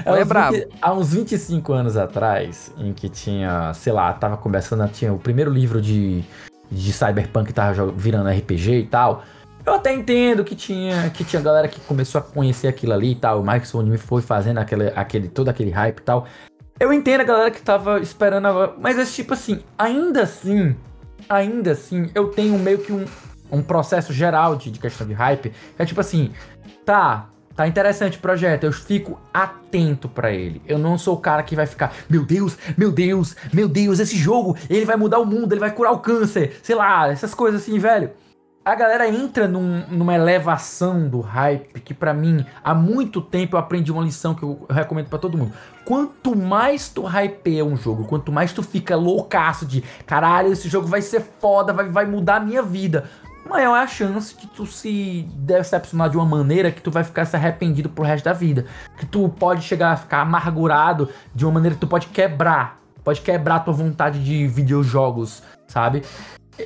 É 0.06 0.14
uns 0.14 0.28
brabo. 0.30 0.56
20 0.56 0.68
Há 0.82 0.94
uns 0.94 1.14
25 1.14 1.74
anos 1.74 1.98
atrás, 1.98 2.72
em 2.78 2.94
que 2.94 3.10
tinha, 3.10 3.74
sei 3.74 3.92
lá, 3.92 4.14
tava 4.14 4.38
começando, 4.38 4.90
tinha 4.90 5.12
o 5.12 5.20
primeiro 5.20 5.52
livro 5.52 5.82
de, 5.82 6.24
de 6.72 6.94
Cyberpunk 6.94 7.48
que 7.48 7.54
tava 7.54 7.92
virando 7.92 8.30
RPG 8.30 8.72
e 8.72 8.86
tal. 8.86 9.26
Eu 9.66 9.74
até 9.74 9.94
entendo 9.94 10.46
que 10.46 10.56
tinha, 10.56 11.10
que 11.10 11.26
tinha 11.26 11.42
galera 11.42 11.68
que 11.68 11.82
começou 11.82 12.20
a 12.20 12.22
conhecer 12.22 12.70
aquilo 12.70 12.94
ali 12.94 13.12
e 13.12 13.16
tal. 13.16 13.42
O 13.42 13.46
Mike 13.46 13.68
me 13.84 13.98
foi 13.98 14.22
fazendo 14.22 14.60
aquele, 14.60 14.88
aquele, 14.96 15.28
todo 15.28 15.50
aquele 15.50 15.72
hype 15.72 16.00
e 16.00 16.02
tal. 16.02 16.26
Eu 16.80 16.94
entendo 16.94 17.20
a 17.20 17.26
galera 17.26 17.52
que 17.52 17.62
tava 17.62 18.00
esperando 18.00 18.46
agora. 18.46 18.74
Mas 18.80 18.98
é 18.98 19.04
tipo 19.04 19.34
assim, 19.34 19.60
ainda 19.78 20.24
assim, 20.24 20.74
ainda 21.30 21.72
assim, 21.72 22.10
eu 22.14 22.28
tenho 22.30 22.58
meio 22.58 22.80
que 22.80 22.92
um, 22.92 23.06
um 23.52 23.62
processo 23.62 24.14
geral 24.14 24.56
de, 24.56 24.72
de 24.72 24.80
questão 24.80 25.08
de 25.08 25.14
hype. 25.14 25.54
É 25.78 25.86
tipo 25.86 26.00
assim, 26.00 26.32
tá, 26.86 27.30
tá 27.56 27.68
interessante 27.68 28.18
o 28.18 28.22
projeto, 28.22 28.64
eu 28.64 28.72
fico 28.72 29.20
atento 29.34 30.08
pra 30.08 30.32
ele. 30.32 30.62
Eu 30.68 30.78
não 30.78 30.98
sou 30.98 31.16
o 31.16 31.20
cara 31.20 31.44
que 31.44 31.56
vai 31.56 31.66
ficar, 31.66 31.94
meu 32.10 32.26
Deus, 32.26 32.58
meu 32.78 32.92
Deus, 32.92 33.36
meu 33.52 33.68
Deus, 33.68 34.00
esse 34.00 34.16
jogo, 34.16 34.56
ele 34.70 34.86
vai 34.86 34.96
mudar 34.96 35.20
o 35.20 35.26
mundo, 35.26 35.52
ele 35.54 35.60
vai 35.60 35.72
curar 35.72 35.92
o 35.92 36.00
câncer, 36.00 36.60
sei 36.64 36.76
lá, 36.76 37.12
essas 37.12 37.34
coisas 37.34 37.62
assim, 37.62 37.80
velho. 37.80 38.12
A 38.68 38.76
galera 38.76 39.08
entra 39.08 39.48
num- 39.48 39.86
numa 39.88 40.14
elevação 40.14 41.08
do 41.08 41.22
hype 41.22 41.80
que 41.80 41.94
pra 41.94 42.14
mim, 42.14 42.46
há 42.62 42.74
muito 42.74 43.22
tempo 43.22 43.56
eu 43.56 43.60
aprendi 43.62 43.94
uma 43.94 44.04
lição 44.04 44.36
que 44.36 44.44
eu 44.44 44.66
recomendo 44.70 45.08
pra 45.08 45.18
todo 45.18 45.38
mundo. 45.38 45.54
Quanto 45.86 46.36
mais 46.36 46.90
tu 46.90 47.06
hypeia 47.08 47.64
um 47.64 47.78
jogo, 47.78 48.04
quanto 48.04 48.30
mais 48.30 48.52
tu 48.52 48.62
fica 48.62 48.94
loucaço 48.98 49.66
de 49.66 49.82
caralho, 50.06 50.52
esse 50.52 50.68
jogo 50.68 50.86
vai 50.86 51.02
ser 51.02 51.22
foda, 51.22 51.72
vai, 51.72 51.88
vai 51.88 52.06
mudar 52.06 52.36
a 52.36 52.40
minha 52.42 52.62
vida, 52.62 53.06
maior 53.50 53.78
é 53.78 53.84
a 53.84 53.88
chance 53.88 54.36
de 54.36 54.48
tu 54.48 54.66
se 54.66 55.26
decepcionar 55.36 56.10
de 56.10 56.18
uma 56.18 56.26
maneira 56.26 56.70
que 56.70 56.82
tu 56.82 56.92
vai 56.92 57.06
ficar 57.06 57.24
se 57.24 57.38
arrependido 57.38 57.88
pro 57.88 58.04
resto 58.04 58.26
da 58.26 58.34
vida. 58.34 58.66
Que 58.98 59.06
tu 59.06 59.30
pode 59.30 59.62
chegar 59.62 59.94
a 59.94 59.96
ficar 59.96 60.20
amargurado 60.20 61.08
de 61.34 61.46
uma 61.46 61.54
maneira 61.54 61.76
que 61.76 61.80
tu 61.80 61.88
pode 61.88 62.08
quebrar. 62.08 62.82
Pode 63.02 63.22
quebrar 63.22 63.60
tua 63.60 63.74
vontade 63.74 64.22
de 64.22 64.46
videojogos, 64.46 65.42
sabe? 65.70 66.04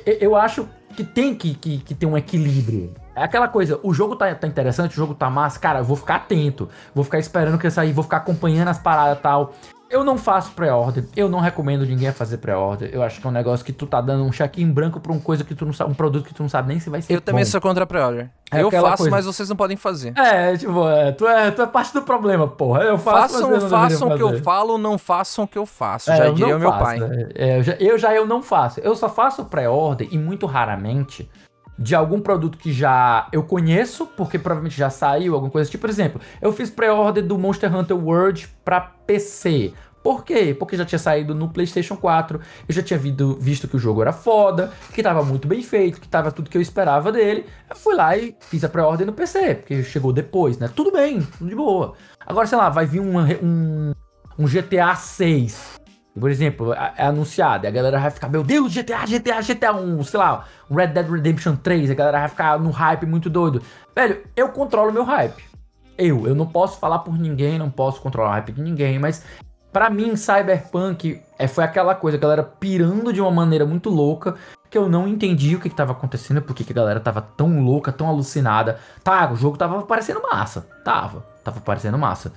Eu 0.04 0.34
acho 0.34 0.66
que 0.92 1.04
tem 1.04 1.34
que, 1.34 1.54
que, 1.54 1.78
que 1.78 1.94
ter 1.94 2.06
um 2.06 2.16
equilíbrio. 2.16 2.94
É 3.14 3.22
aquela 3.24 3.48
coisa, 3.48 3.78
o 3.82 3.92
jogo 3.92 4.16
tá, 4.16 4.34
tá 4.34 4.46
interessante, 4.46 4.92
o 4.92 4.96
jogo 4.96 5.14
tá 5.14 5.28
massa, 5.28 5.58
cara, 5.58 5.80
eu 5.80 5.84
vou 5.84 5.96
ficar 5.96 6.16
atento, 6.16 6.68
vou 6.94 7.04
ficar 7.04 7.18
esperando 7.18 7.58
que 7.58 7.70
sair, 7.70 7.92
vou 7.92 8.04
ficar 8.04 8.18
acompanhando 8.18 8.68
as 8.68 8.78
paradas 8.78 9.18
e 9.18 9.20
tal. 9.20 9.54
Eu 9.92 10.02
não 10.02 10.16
faço 10.16 10.52
pré-order, 10.52 11.04
eu 11.14 11.28
não 11.28 11.38
recomendo 11.38 11.84
ninguém 11.84 12.10
fazer 12.12 12.38
pré-order. 12.38 12.88
Eu 12.90 13.02
acho 13.02 13.20
que 13.20 13.26
é 13.26 13.28
um 13.28 13.32
negócio 13.32 13.62
que 13.62 13.74
tu 13.74 13.86
tá 13.86 14.00
dando 14.00 14.24
um 14.24 14.32
cheque 14.32 14.62
em 14.62 14.72
branco 14.72 14.98
pra 14.98 15.12
uma 15.12 15.20
coisa 15.20 15.44
que 15.44 15.54
tu 15.54 15.66
não 15.66 15.72
sabe, 15.74 15.90
um 15.90 15.94
produto 15.94 16.24
que 16.24 16.32
tu 16.32 16.42
não 16.42 16.48
sabe 16.48 16.68
nem 16.68 16.80
se 16.80 16.88
vai 16.88 17.02
ser 17.02 17.12
Eu 17.12 17.20
também 17.20 17.44
bom. 17.44 17.50
sou 17.50 17.60
contra 17.60 17.84
a 17.84 17.86
pre-order. 17.86 18.30
É 18.50 18.62
eu 18.62 18.70
faço, 18.70 18.96
coisa. 19.02 19.10
mas 19.10 19.26
vocês 19.26 19.50
não 19.50 19.56
podem 19.56 19.76
fazer. 19.76 20.14
É, 20.16 20.56
tipo, 20.56 20.88
é, 20.88 21.12
tu, 21.12 21.26
é, 21.28 21.50
tu 21.50 21.60
é 21.60 21.66
parte 21.66 21.92
do 21.92 22.00
problema, 22.00 22.48
porra. 22.48 22.84
Eu 22.84 22.96
faço, 22.96 23.34
Façam, 23.34 23.50
mas 23.50 23.62
eu 23.64 23.68
façam 23.68 24.08
o 24.08 24.16
que 24.16 24.22
eu 24.22 24.42
falo, 24.42 24.78
não 24.78 24.96
façam 24.96 25.44
o 25.44 25.48
que 25.48 25.58
eu 25.58 25.66
faço. 25.66 26.10
É, 26.10 26.16
já 26.16 26.24
eu 26.26 26.32
diria 26.32 26.52
não 26.52 26.56
o 26.56 26.60
meu 26.60 26.70
faço, 26.70 26.84
pai. 26.84 26.98
né? 26.98 27.28
Eu, 27.34 27.62
já, 27.62 27.72
eu 27.74 27.98
já 27.98 28.14
eu 28.14 28.26
não 28.26 28.42
faço. 28.42 28.80
Eu 28.80 28.96
só 28.96 29.10
faço 29.10 29.44
pré-order 29.44 30.08
e 30.10 30.16
muito 30.16 30.46
raramente 30.46 31.30
de 31.78 31.94
algum 31.94 32.20
produto 32.20 32.58
que 32.58 32.72
já 32.72 33.28
eu 33.32 33.42
conheço, 33.42 34.06
porque 34.06 34.38
provavelmente 34.38 34.76
já 34.76 34.90
saiu, 34.90 35.34
alguma 35.34 35.50
coisa 35.50 35.70
tipo. 35.70 35.82
Por 35.82 35.90
exemplo, 35.90 36.20
eu 36.40 36.52
fiz 36.52 36.70
pré-order 36.70 37.24
do 37.24 37.38
Monster 37.38 37.74
Hunter 37.74 37.96
World 37.96 38.48
pra 38.64 38.80
PC. 38.80 39.72
Por 40.02 40.24
quê? 40.24 40.54
Porque 40.58 40.76
já 40.76 40.84
tinha 40.84 40.98
saído 40.98 41.34
no 41.34 41.48
PlayStation 41.48 41.96
4, 41.96 42.40
eu 42.68 42.74
já 42.74 42.82
tinha 42.82 42.98
visto, 42.98 43.36
visto 43.40 43.68
que 43.68 43.76
o 43.76 43.78
jogo 43.78 44.02
era 44.02 44.12
foda, 44.12 44.72
que 44.92 45.02
tava 45.02 45.22
muito 45.22 45.46
bem 45.46 45.62
feito, 45.62 46.00
que 46.00 46.08
tava 46.08 46.32
tudo 46.32 46.50
que 46.50 46.56
eu 46.58 46.62
esperava 46.62 47.12
dele. 47.12 47.46
Eu 47.70 47.76
fui 47.76 47.94
lá 47.94 48.16
e 48.16 48.34
fiz 48.40 48.64
a 48.64 48.68
pré-order 48.68 49.06
no 49.06 49.12
PC, 49.12 49.54
porque 49.56 49.82
chegou 49.84 50.12
depois, 50.12 50.58
né? 50.58 50.68
Tudo 50.74 50.90
bem, 50.90 51.22
tudo 51.38 51.48
de 51.48 51.54
boa. 51.54 51.94
Agora, 52.26 52.46
sei 52.48 52.58
lá, 52.58 52.68
vai 52.68 52.84
vir 52.84 53.00
um, 53.00 53.16
um, 53.20 53.92
um 54.38 54.46
GTA 54.46 54.94
6, 54.96 55.80
por 56.18 56.30
exemplo, 56.30 56.72
é 56.72 56.92
é 56.96 57.06
anunciado, 57.06 57.66
a 57.66 57.70
galera 57.70 57.98
vai 57.98 58.10
ficar, 58.10 58.28
meu 58.28 58.42
Deus, 58.42 58.72
GTA, 58.72 59.06
GTA, 59.06 59.40
GTA 59.40 59.72
1, 59.72 60.04
sei 60.04 60.18
lá, 60.18 60.44
Red 60.70 60.88
Dead 60.88 61.08
Redemption 61.08 61.56
3, 61.56 61.90
a 61.90 61.94
galera 61.94 62.20
vai 62.20 62.28
ficar 62.28 62.58
no 62.58 62.70
hype 62.70 63.06
muito 63.06 63.30
doido. 63.30 63.62
Velho, 63.94 64.22
eu 64.36 64.48
controlo 64.50 64.92
meu 64.92 65.04
hype. 65.04 65.42
Eu, 65.96 66.26
eu 66.26 66.34
não 66.34 66.46
posso 66.46 66.78
falar 66.78 67.00
por 67.00 67.18
ninguém, 67.18 67.58
não 67.58 67.70
posso 67.70 68.00
controlar 68.00 68.30
o 68.30 68.32
hype 68.32 68.52
de 68.52 68.62
ninguém, 68.62 68.98
mas 68.98 69.24
Pra 69.72 69.88
mim, 69.88 70.14
Cyberpunk 70.16 71.18
é, 71.38 71.48
foi 71.48 71.64
aquela 71.64 71.94
coisa, 71.94 72.18
a 72.18 72.20
galera 72.20 72.42
pirando 72.42 73.10
de 73.10 73.22
uma 73.22 73.30
maneira 73.30 73.64
muito 73.64 73.88
louca, 73.88 74.36
que 74.68 74.76
eu 74.76 74.86
não 74.86 75.08
entendi 75.08 75.56
o 75.56 75.60
que, 75.60 75.70
que 75.70 75.74
tava 75.74 75.92
acontecendo, 75.92 76.42
porque 76.42 76.62
que 76.62 76.72
a 76.72 76.74
galera 76.76 77.00
tava 77.00 77.22
tão 77.22 77.62
louca, 77.64 77.90
tão 77.90 78.06
alucinada. 78.06 78.78
Tá, 79.02 79.32
o 79.32 79.36
jogo 79.36 79.56
tava 79.56 79.80
parecendo 79.82 80.20
massa. 80.20 80.66
Tava, 80.84 81.24
tava 81.42 81.58
parecendo 81.62 81.96
massa. 81.96 82.34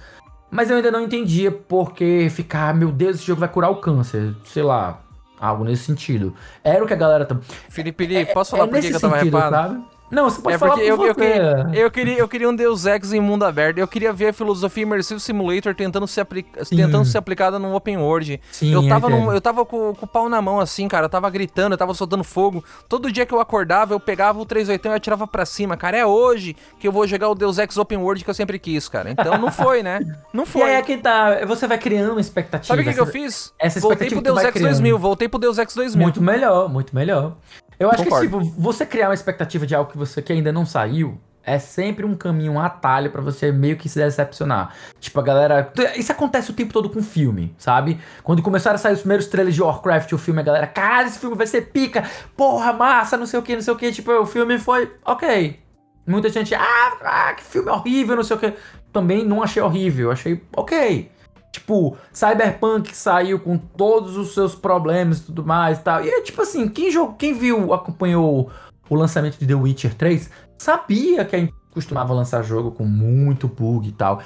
Mas 0.52 0.70
eu 0.70 0.78
ainda 0.78 0.92
não 0.92 1.02
entendia 1.02 1.52
porque 1.52 2.28
ficar, 2.30 2.74
meu 2.74 2.92
Deus, 2.92 3.18
esse 3.18 3.26
jogo 3.26 3.40
vai 3.40 3.50
curar 3.50 3.70
o 3.70 3.78
câncer. 3.78 4.34
Sei 4.46 4.64
lá, 4.64 5.02
algo 5.40 5.64
nesse 5.64 5.84
sentido. 5.84 6.34
Era 6.64 6.84
o 6.84 6.88
que 6.88 6.94
a 6.94 6.98
galera. 6.98 7.26
tá- 7.26 7.38
Felipe, 7.70 8.06
Lee, 8.06 8.26
posso 8.28 8.52
falar 8.52 8.68
por 8.68 8.80
que 8.80 8.88
eu 8.88 9.00
tava 9.00 9.18
sentido, 9.20 9.38
hypado? 9.38 9.56
sabe? 9.56 9.84
Não, 10.12 10.30
você 10.30 10.40
pode 10.42 10.56
É 10.56 10.58
falar 10.60 10.74
porque 10.74 10.92
por 10.92 11.00
eu, 11.02 11.08
eu, 11.08 11.14
você. 11.14 11.20
queria, 11.22 11.68
eu, 11.74 11.92
queria, 11.92 12.18
eu 12.20 12.28
queria 12.28 12.50
um 12.50 12.56
Deus 12.56 12.86
Ex 12.86 13.12
em 13.12 13.20
mundo 13.20 13.44
aberto. 13.44 13.80
Eu 13.80 13.88
queria 13.88 14.14
ver 14.14 14.28
a 14.28 14.34
filosofia 14.34 14.84
Immersive 14.84 15.20
Simulator 15.20 15.74
tentando 15.74 16.08
ser, 16.08 16.22
apli 16.22 16.44
tentando 16.70 17.04
ser 17.06 17.18
aplicada 17.18 17.58
num 17.58 17.74
open 17.74 17.98
world. 17.98 18.40
Sim, 18.52 18.72
eu 18.72 18.88
tava, 18.88 19.08
entendo. 19.08 19.22
num- 19.26 19.34
eu 19.34 19.42
tava 19.42 19.66
com, 19.66 19.94
com 19.96 20.06
o 20.06 20.08
pau 20.08 20.30
na 20.30 20.42
mão 20.42 20.60
assim, 20.60 20.88
cara. 20.88 21.06
Eu 21.06 21.10
tava 21.10 21.30
gritando, 21.30 21.74
eu 21.74 21.78
tava 21.78 21.94
soltando 21.94 22.24
fogo. 22.24 22.64
Todo 22.88 23.12
dia 23.12 23.26
que 23.26 23.34
eu 23.34 23.40
acordava, 23.40 23.94
eu 23.94 24.00
pegava 24.00 24.40
o 24.40 24.46
380 24.46 24.94
e 24.94 24.98
atirava 24.98 25.26
pra 25.28 25.46
cima. 25.46 25.76
Cara, 25.76 25.98
é 25.98 26.06
hoje 26.06 26.56
que 26.80 26.88
eu 26.88 26.92
vou 26.92 27.08
jogar 27.08 27.30
o 27.30 27.36
Deus 27.36 27.58
Ex 27.58 27.76
Open 27.78 27.98
World 27.98 28.24
que 28.24 28.30
eu 28.30 28.34
sempre 28.34 28.60
quis, 28.60 28.88
cara. 28.88 29.10
Então 29.10 29.38
não 29.40 29.52
foi, 29.52 29.82
né? 29.82 30.00
Não 30.32 30.44
E 30.46 30.48
foi. 30.48 30.64
aí 30.64 30.76
é 30.76 30.82
que 30.84 30.98
tá, 30.98 31.44
você 31.48 31.68
vai 31.68 31.78
criando 31.80 32.12
uma 32.12 32.22
expectativa. 32.22 32.68
Sabe 32.68 32.82
o 32.82 32.86
que, 32.86 32.94
que 32.94 33.00
eu 33.00 33.08
fiz? 33.08 33.52
essa 33.60 33.80
voltei 33.80 34.08
expectativa 34.08 34.22
pro 34.22 34.24
que 34.24 34.30
tu 34.30 34.34
Deus 34.36 34.44
Ex 34.46 34.54
criando. 34.54 34.70
2000, 34.72 35.00
voltei 35.00 35.28
pro 35.28 35.40
Deus 35.40 35.58
Ex 35.58 35.74
2000. 35.74 36.02
Muito 36.04 36.22
melhor, 36.22 36.70
muito 36.70 36.96
melhor. 36.96 37.34
Eu 37.80 37.90
acho 37.90 38.04
Concordo. 38.04 38.30
que, 38.30 38.46
tipo, 38.46 38.62
você 38.62 38.86
criar 38.86 39.10
uma 39.10 39.14
expectativa 39.14 39.66
de 39.66 39.76
algo 39.76 39.92
que 39.92 39.98
você 39.98 40.22
que 40.22 40.32
ainda 40.32 40.52
não 40.52 40.66
saiu 40.66 41.20
é 41.46 41.60
sempre 41.60 42.06
um 42.06 42.16
caminho, 42.16 42.54
um 42.54 42.60
atalho 42.60 43.12
pra 43.12 43.22
você 43.22 43.52
meio 43.52 43.78
que 43.78 43.88
se 43.88 44.00
decepcionar. 44.00 44.74
Tipo, 45.00 45.20
a 45.20 45.24
galera. 45.24 45.72
Isso 45.96 46.12
acontece 46.12 46.50
o 46.50 46.54
tempo 46.54 46.74
todo 46.74 46.90
com 46.90 47.04
filme, 47.04 47.54
sabe? 47.58 48.00
Quando 48.24 48.42
começaram 48.42 48.76
a 48.76 48.80
sair 48.80 48.94
os 48.94 49.02
primeiros 49.02 49.28
trailers 49.28 49.56
de 49.56 49.62
Warcraft, 49.62 50.12
o 50.14 50.18
filme, 50.18 50.40
a 50.40 50.44
galera, 50.44 50.66
cara, 50.66 51.08
esse 51.08 51.20
filme 51.20 51.36
vai 51.36 51.46
ser 51.46 51.70
pica, 51.70 52.04
porra, 52.36 52.74
massa, 52.74 53.16
não 53.16 53.28
sei 53.28 53.40
o 53.40 53.44
que, 53.44 53.54
não 53.54 53.62
sei 53.62 53.74
o 53.74 53.78
que. 53.78 53.92
Tipo, 53.92 54.12
o 54.14 54.26
filme 54.26 54.58
foi 54.58 54.92
ok. 55.06 55.60
Muita 56.08 56.30
gente, 56.30 56.54
ah, 56.54 56.98
ah, 57.02 57.34
que 57.34 57.44
filme 57.44 57.70
horrível, 57.70 58.16
não 58.16 58.24
sei 58.24 58.36
o 58.36 58.40
que. 58.40 58.54
Também 58.92 59.24
não 59.24 59.44
achei 59.44 59.62
horrível, 59.62 60.12
achei 60.12 60.42
ok. 60.56 61.12
Tipo, 61.56 61.96
Cyberpunk 62.12 62.96
saiu 62.96 63.40
com 63.40 63.58
todos 63.58 64.18
os 64.18 64.34
seus 64.34 64.54
problemas 64.54 65.20
e 65.20 65.24
tudo 65.24 65.46
mais 65.46 65.80
e 65.80 65.82
tal. 65.82 66.04
E 66.04 66.10
é 66.10 66.22
tipo 66.22 66.42
assim, 66.42 66.68
quem, 66.68 66.92
jogou, 66.92 67.14
quem 67.14 67.34
viu, 67.34 67.74
acompanhou 67.74 68.50
o 68.90 68.96
lançamento 68.96 69.38
de 69.40 69.48
The 69.48 69.56
Witcher 69.56 69.96
3, 69.96 70.30
sabia 70.58 71.24
que 71.24 71.36
a 71.36 71.40
gente 71.40 71.54
costumava 71.74 72.14
lançar 72.14 72.44
jogo 72.44 72.72
com 72.72 72.84
muito 72.84 73.48
bug 73.48 73.88
e 73.88 73.92
tal. 73.94 74.22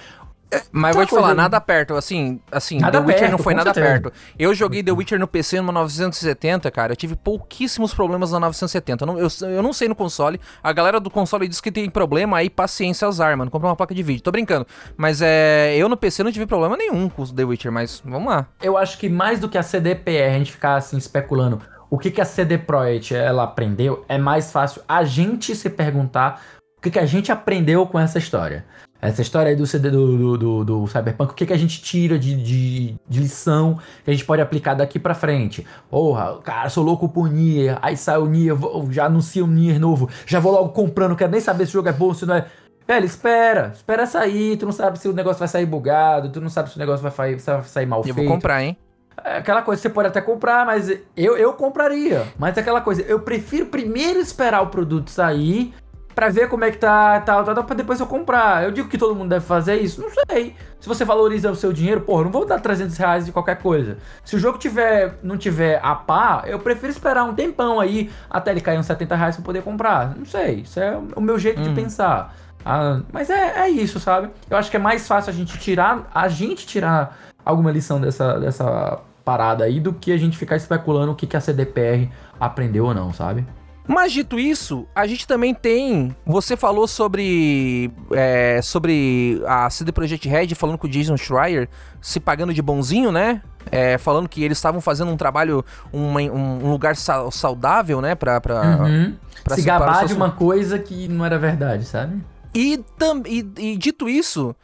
Mas 0.72 0.96
vou 0.96 1.06
te 1.06 1.10
falar, 1.10 1.22
coisa- 1.22 1.36
nada 1.36 1.62
perto, 1.62 1.96
assim, 1.96 2.40
assim, 2.52 2.80
Nada 2.80 3.00
The 3.00 3.06
Witcher 3.06 3.20
perto, 3.20 3.32
não 3.32 3.38
foi 3.38 3.54
nada 3.54 3.74
certeza. 3.74 4.02
perto. 4.02 4.14
Eu 4.38 4.54
joguei 4.56 4.82
The 4.82 4.92
Witcher 4.92 5.20
no 5.20 5.28
PC 5.28 5.62
no 5.62 5.72
970, 5.72 6.72
cara, 6.72 6.94
eu 6.94 6.96
tive 6.96 7.16
pouquíssimos 7.16 7.94
problemas 7.94 8.32
na 8.32 8.40
970. 8.40 9.04
Eu 9.04 9.08
não, 9.08 9.20
eu, 9.20 9.28
eu 9.42 9.62
não 9.62 9.74
sei 9.74 9.88
no 9.88 9.96
console, 9.96 10.40
a 10.64 10.72
galera 10.74 11.00
do 11.00 11.10
console 11.10 11.48
diz 11.48 11.62
que 11.62 11.72
tem 11.72 11.90
problema, 11.90 12.38
aí 12.38 12.50
paciência 12.50 13.08
azar, 13.08 13.38
mano, 13.38 13.52
compra 13.52 13.70
uma 13.70 13.76
placa 13.76 13.94
de 13.94 14.02
vídeo, 14.02 14.24
tô 14.24 14.32
brincando. 14.32 14.66
Mas 14.98 15.22
é, 15.22 15.76
eu 15.78 15.88
no 15.88 15.96
PC 15.98 16.24
não 16.24 16.32
tive 16.32 16.46
problema 16.46 16.76
nenhum 16.76 17.10
com 17.10 17.22
o 17.22 17.28
The 17.34 17.44
Witcher, 17.44 17.72
mas 17.72 18.02
vamos 18.04 18.30
lá. 18.34 18.48
Eu 18.62 18.78
acho 18.78 18.98
que 18.98 19.08
mais 19.10 19.40
do 19.40 19.48
que 19.48 19.58
a 19.58 19.64
CDPR, 19.64 20.36
a 20.36 20.38
gente 20.40 20.52
ficar 20.52 20.76
assim 20.76 20.98
especulando 20.98 21.62
o 21.92 21.98
que, 21.98 22.12
que 22.12 22.22
a 22.22 22.26
CD 22.26 22.58
Projekt 22.58 23.16
ela 23.16 23.44
aprendeu, 23.44 24.06
é 24.08 24.18
mais 24.18 24.52
fácil 24.52 24.82
a 24.88 25.04
gente 25.04 25.56
se 25.56 25.70
perguntar 25.70 26.42
o 26.78 26.82
que, 26.82 26.92
que 26.92 27.00
a 27.00 27.06
gente 27.06 27.32
aprendeu 27.32 27.86
com 27.88 28.00
essa 28.00 28.18
história. 28.20 28.64
Essa 29.02 29.22
história 29.22 29.50
aí 29.50 29.56
do 29.56 29.66
CD 29.66 29.90
do, 29.90 30.18
do, 30.18 30.38
do- 30.38 30.66
do 30.66 30.88
Cyberpunk, 30.88 31.32
o 31.32 31.36
que, 31.36 31.46
que 31.46 31.54
a 31.54 31.58
gente 31.58 31.82
tira 31.82 32.20
de, 32.20 32.36
de, 32.36 32.96
de 33.08 33.20
lição 33.20 33.80
que 34.04 34.10
a 34.12 34.14
gente 34.14 34.26
pode 34.26 34.42
aplicar 34.42 34.74
daqui 34.74 35.00
pra 35.00 35.14
frente? 35.16 35.66
Porra, 35.90 36.38
cara, 36.44 36.70
sou 36.70 36.84
louco 36.84 37.08
por 37.08 37.32
Nier, 37.32 37.78
aí 37.82 37.96
sai 37.96 38.18
o 38.18 38.26
Nier, 38.26 38.56
já 38.90 39.06
anuncia 39.06 39.44
um 39.44 39.48
Nier 39.48 39.80
novo, 39.80 40.10
já 40.26 40.40
vou 40.42 40.52
logo 40.52 40.70
comprando, 40.70 41.16
quero 41.16 41.32
nem 41.32 41.40
saber 41.40 41.66
se 41.66 41.72
o 41.72 41.74
jogo 41.74 41.88
é 41.88 41.94
bom, 41.94 42.14
se 42.14 42.26
não 42.26 42.36
é. 42.36 42.46
Velho, 42.86 43.06
espera, 43.06 43.72
espera 43.74 44.06
sair, 44.06 44.58
tu 44.58 44.66
não 44.66 44.74
sabe 44.74 45.00
se 45.00 45.08
o 45.08 45.14
negócio 45.14 45.40
vai 45.40 45.48
sair 45.48 45.66
bugado, 45.66 46.30
tu 46.30 46.42
não 46.42 46.50
sabe 46.50 46.70
se 46.70 46.76
o 46.76 46.80
negócio 46.80 47.08
vai, 47.10 47.36
vai 47.36 47.62
sair 47.64 47.86
mal 47.86 48.00
Eu 48.00 48.04
feito. 48.06 48.18
vou 48.18 48.26
comprar, 48.26 48.64
hein? 48.64 48.76
É 49.24 49.38
aquela 49.38 49.62
coisa, 49.62 49.82
você 49.82 49.90
pode 49.90 50.08
até 50.08 50.20
comprar, 50.22 50.66
mas 50.66 50.90
eu, 51.16 51.38
eu 51.38 51.54
compraria. 51.54 52.26
Mas 52.38 52.58
é 52.58 52.62
aquela 52.62 52.82
coisa, 52.82 53.02
eu 53.04 53.20
prefiro 53.20 53.68
primeiro 53.68 54.20
esperar 54.20 54.62
o 54.62 54.68
produto 54.68 55.10
sair 55.10 55.74
pra 56.20 56.28
ver 56.28 56.50
como 56.50 56.66
é 56.66 56.72
que 56.72 56.78
tá, 56.78 57.22
tal, 57.22 57.46
tal, 57.46 57.56
tal, 57.56 57.64
pra 57.64 57.74
depois 57.74 57.98
eu 57.98 58.06
comprar. 58.06 58.62
Eu 58.66 58.72
digo 58.72 58.90
que 58.90 58.98
todo 58.98 59.16
mundo 59.16 59.30
deve 59.30 59.46
fazer 59.46 59.78
isso? 59.78 60.02
Não 60.02 60.10
sei. 60.10 60.54
Se 60.78 60.86
você 60.86 61.06
valoriza 61.06 61.50
o 61.50 61.56
seu 61.56 61.72
dinheiro, 61.72 62.02
porra, 62.02 62.26
não 62.26 62.32
vou 62.32 62.46
dar 62.46 62.60
300 62.60 62.98
reais 62.98 63.26
de 63.26 63.32
qualquer 63.32 63.62
coisa. 63.62 63.98
Se 64.26 64.36
o 64.36 64.40
jogo 64.40 64.58
tiver, 64.58 65.18
não 65.24 65.38
tiver 65.38 65.80
a 65.82 65.96
pá, 65.96 66.44
eu 66.46 66.60
prefiro 66.60 66.92
esperar 66.92 67.24
um 67.24 67.34
tempão 67.34 67.80
aí 67.80 68.12
até 68.30 68.52
ele 68.52 68.60
cair 68.60 68.78
uns 68.78 68.86
70 68.86 69.16
reais 69.16 69.36
pra 69.38 69.46
poder 69.46 69.64
comprar. 69.64 70.14
Não 70.14 70.26
sei, 70.26 70.56
isso 70.56 70.78
é 70.82 71.00
o 71.16 71.22
meu 71.22 71.40
jeito 71.40 71.62
de 71.62 71.70
pensar. 71.70 72.36
Ah, 72.66 73.00
mas 73.14 73.30
é, 73.30 73.62
é 73.62 73.70
isso, 73.70 73.98
sabe? 73.98 74.30
Eu 74.50 74.58
acho 74.58 74.70
que 74.70 74.76
é 74.76 74.80
mais 74.80 75.08
fácil 75.08 75.32
a 75.32 75.34
gente 75.34 75.58
tirar, 75.58 76.04
a 76.14 76.28
gente 76.28 76.68
tirar 76.68 77.18
alguma 77.46 77.72
lição 77.72 78.02
dessa, 78.02 78.38
dessa 78.38 79.00
parada 79.24 79.64
aí 79.64 79.80
do 79.80 79.94
que 79.94 80.12
a 80.12 80.18
gente 80.18 80.38
ficar 80.38 80.58
especulando 80.58 81.14
o 81.14 81.16
que, 81.16 81.26
que 81.26 81.38
a 81.38 81.40
CDPR 81.40 82.10
aprendeu 82.38 82.88
ou 82.88 82.94
não, 82.94 83.14
sabe? 83.14 83.46
Mas 83.92 84.12
dito 84.12 84.38
isso, 84.40 84.88
a 84.94 85.08
gente 85.08 85.26
também 85.26 85.52
tem. 85.52 86.16
Você 86.24 86.56
falou 86.56 86.88
sobre. 86.88 87.92
é, 88.12 88.62
sobre 88.62 89.42
a 89.48 89.68
CD 89.72 89.92
Projekt 89.92 90.30
Red 90.30 90.54
falando 90.54 90.78
com 90.78 90.86
o 90.86 90.90
Jason 90.90 91.18
Schreier 91.18 91.68
se 92.00 92.20
pagando 92.20 92.54
de 92.54 92.62
bonzinho, 92.62 93.12
né? 93.12 93.42
É, 93.72 93.98
falando 93.98 94.30
que 94.30 94.44
eles 94.44 94.60
estavam 94.60 94.80
fazendo 94.80 95.12
um 95.12 95.18
trabalho, 95.18 95.66
uma- 95.92 96.22
um, 96.22 96.70
lugar 96.72 96.96
sa- 96.96 97.32
saudável, 97.32 98.00
né? 98.00 98.14
Pra. 98.14 98.40
pra, 98.40 98.62
Uhum. 98.62 99.16
pra 99.44 99.56
Se 99.56 99.62
se- 99.64 99.68
para 99.68 99.80
gabar 99.80 100.06
de 100.06 100.14
uma 100.14 100.30
coisa 100.32 100.78
que 100.78 101.08
não 101.08 101.26
era 101.26 101.40
verdade, 101.40 101.84
sabe? 101.86 102.24
E, 102.54 102.78
tam, 102.98 103.24
e, 103.26 103.40
e 103.58 103.76
dito 103.78 104.08
isso, 104.08 104.56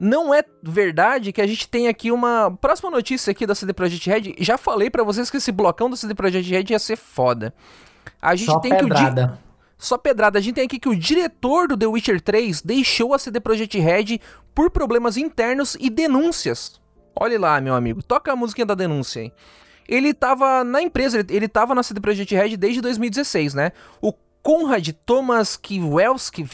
não 0.00 0.34
é 0.34 0.42
verdade 0.62 1.32
que 1.32 1.40
a 1.40 1.46
gente 1.46 1.68
tem 1.68 1.86
aqui 1.86 2.10
uma 2.10 2.50
próxima 2.60 2.90
notícia 2.90 3.30
aqui 3.30 3.46
da 3.46 3.54
CD 3.54 3.72
Projekt 3.72 4.10
Red. 4.10 4.34
Já 4.40 4.58
falei 4.58 4.90
pra 4.90 5.04
vocês 5.04 5.30
que 5.30 5.36
esse 5.36 5.52
blocão 5.52 5.88
da 5.88 5.96
CD 5.96 6.12
Projekt 6.14 6.50
Red 6.50 6.64
ia 6.70 6.78
ser 6.80 6.96
foda. 6.96 7.54
A 8.24 8.34
gente 8.36 8.50
Só 8.50 8.58
tem 8.60 8.70
que 8.76 8.84
o 8.84 8.88
pedrada. 8.88 9.38
só 9.76 9.98
pedrada. 9.98 10.38
A 10.38 10.42
gente 10.42 10.54
tem 10.54 10.64
aqui 10.64 10.78
que 10.78 10.88
o 10.88 10.96
diretor 10.96 11.68
do 11.68 11.76
The 11.76 11.86
Witcher 11.86 12.20
3 12.20 12.62
deixou 12.62 13.12
a 13.14 13.18
CD 13.18 13.38
Projekt 13.40 13.78
Red 13.78 14.18
por 14.54 14.70
problemas 14.70 15.16
internos 15.16 15.76
e 15.78 15.90
denúncias. 15.90 16.80
Olhe 17.14 17.36
lá, 17.38 17.60
meu 17.60 17.74
amigo. 17.74 18.02
Toca 18.02 18.32
a 18.32 18.36
musiquinha 18.36 18.66
da 18.66 18.74
denúncia 18.74 19.22
aí. 19.22 19.32
Ele 19.86 20.14
tava 20.14 20.64
na 20.64 20.80
empresa, 20.80 21.18
ele, 21.20 21.36
ele 21.36 21.48
tava 21.48 21.74
na 21.74 21.82
CD 21.82 22.00
Projekt 22.00 22.34
Red 22.34 22.56
desde 22.56 22.80
2016, 22.80 23.52
né? 23.52 23.72
O 24.00 24.12
Conrad 24.44 24.90
Thomas 25.06 25.56
Kiwelski, 25.56 26.44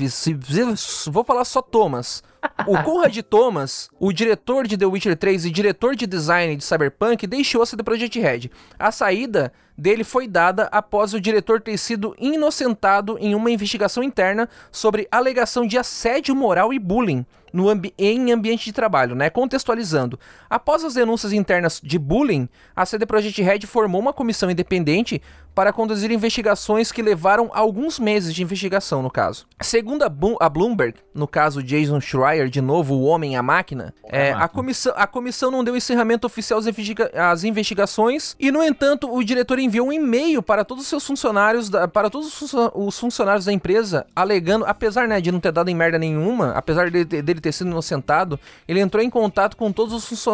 vou 1.11 1.25
falar 1.25 1.45
só 1.45 1.61
Thomas. 1.61 2.23
O 2.65 2.81
Conrad 2.85 3.19
Thomas, 3.23 3.91
o 3.99 4.13
diretor 4.13 4.65
de 4.65 4.79
The 4.79 4.87
Witcher 4.87 5.17
3 5.17 5.47
e 5.47 5.51
diretor 5.51 5.97
de 5.97 6.07
design 6.07 6.55
de 6.55 6.63
Cyberpunk, 6.63 7.27
deixou 7.27 7.63
a 7.63 7.67
CD 7.67 7.83
Projekt 7.83 8.21
Red. 8.21 8.49
A 8.79 8.93
saída 8.93 9.53
dele 9.77 10.05
foi 10.05 10.29
dada 10.29 10.69
após 10.71 11.15
o 11.15 11.21
diretor 11.21 11.61
ter 11.61 11.77
sido 11.79 12.15
inocentado 12.17 13.19
em 13.19 13.35
uma 13.35 13.51
investigação 13.51 14.05
interna 14.05 14.49
sobre 14.71 15.09
alegação 15.11 15.67
de 15.67 15.77
assédio 15.77 16.37
moral 16.37 16.73
e 16.73 16.79
bullying 16.79 17.27
no 17.53 17.69
ambi 17.69 17.93
em 17.99 18.31
ambiente 18.31 18.67
de 18.67 18.73
trabalho, 18.73 19.17
né? 19.17 19.29
Contextualizando. 19.29 20.19
Após 20.49 20.85
as 20.85 20.95
denúncias 20.95 21.33
internas 21.33 21.81
de 21.83 21.99
bullying, 21.99 22.49
a 22.77 22.87
CD 22.87 23.05
Projekt 23.05 23.43
Red 23.43 23.61
formou 23.63 24.01
uma 24.01 24.13
comissão 24.13 24.51
independente 24.51 25.21
para 25.55 25.73
conduzir 25.73 26.11
investigações 26.11 26.93
que 26.93 27.03
levaram 27.03 27.51
alguns 27.53 27.99
meses 27.99 28.35
de 28.35 28.43
investigação, 28.43 29.03
no 29.03 29.11
caso. 29.11 29.47
Segundo 29.61 30.03
a, 30.05 30.09
Bo- 30.09 30.39
a 30.41 30.49
Bloomberg, 30.49 30.95
no 31.15 31.27
caso 31.27 31.63
Jason 31.63 32.01
Schreier, 32.01 32.49
de 32.49 32.61
novo, 32.61 32.95
o 32.95 33.03
Homem 33.05 33.33
e 33.33 33.37
a 33.37 33.43
Máquina, 33.43 33.93
é, 34.05 34.33
a, 34.33 34.49
comissão, 34.49 34.93
a 34.97 35.07
comissão 35.07 35.51
não 35.51 35.63
deu 35.65 35.77
encerramento 35.77 36.27
oficial 36.27 36.59
às, 36.61 36.67
investiga- 36.67 37.11
às 37.15 37.45
investigações 37.45 38.35
e, 38.39 38.51
no 38.51 38.63
entanto, 38.63 39.13
o 39.13 39.23
diretor 39.25 39.59
enviou 39.59 39.89
um 39.89 39.93
e-mail 39.93 40.43
para 40.43 40.65
todos 40.65 40.85
os 40.85 40.89
seus 40.89 41.07
funcionários, 41.07 41.69
da- 41.69 41.87
para 41.89 42.09
todos 42.09 42.29
os, 42.29 42.35
funcio- 42.35 42.73
os 42.75 42.99
funcionários 42.99 43.45
da 43.45 43.53
empresa, 43.53 44.07
alegando, 44.15 44.65
apesar 44.67 45.07
né, 45.09 45.21
de 45.21 45.31
não 45.33 45.41
ter 45.41 45.53
dado 45.53 45.69
em 45.69 45.75
merda 45.75 45.99
nenhuma, 45.99 46.53
apesar 46.53 46.91
dele, 46.91 47.05
ter- 47.05 47.23
dele 47.23 47.41
ter 47.41 47.53
sido 47.53 47.69
inocentado, 47.71 48.39
ele 48.69 48.81
entrou 48.81 49.03
em 49.03 49.11
contato 49.11 49.57
com 49.57 49.73
todos 49.73 50.11
os, 50.11 50.25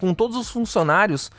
com 0.00 0.14
todos 0.14 0.36
os 0.36 0.50
funcionários 0.50 1.30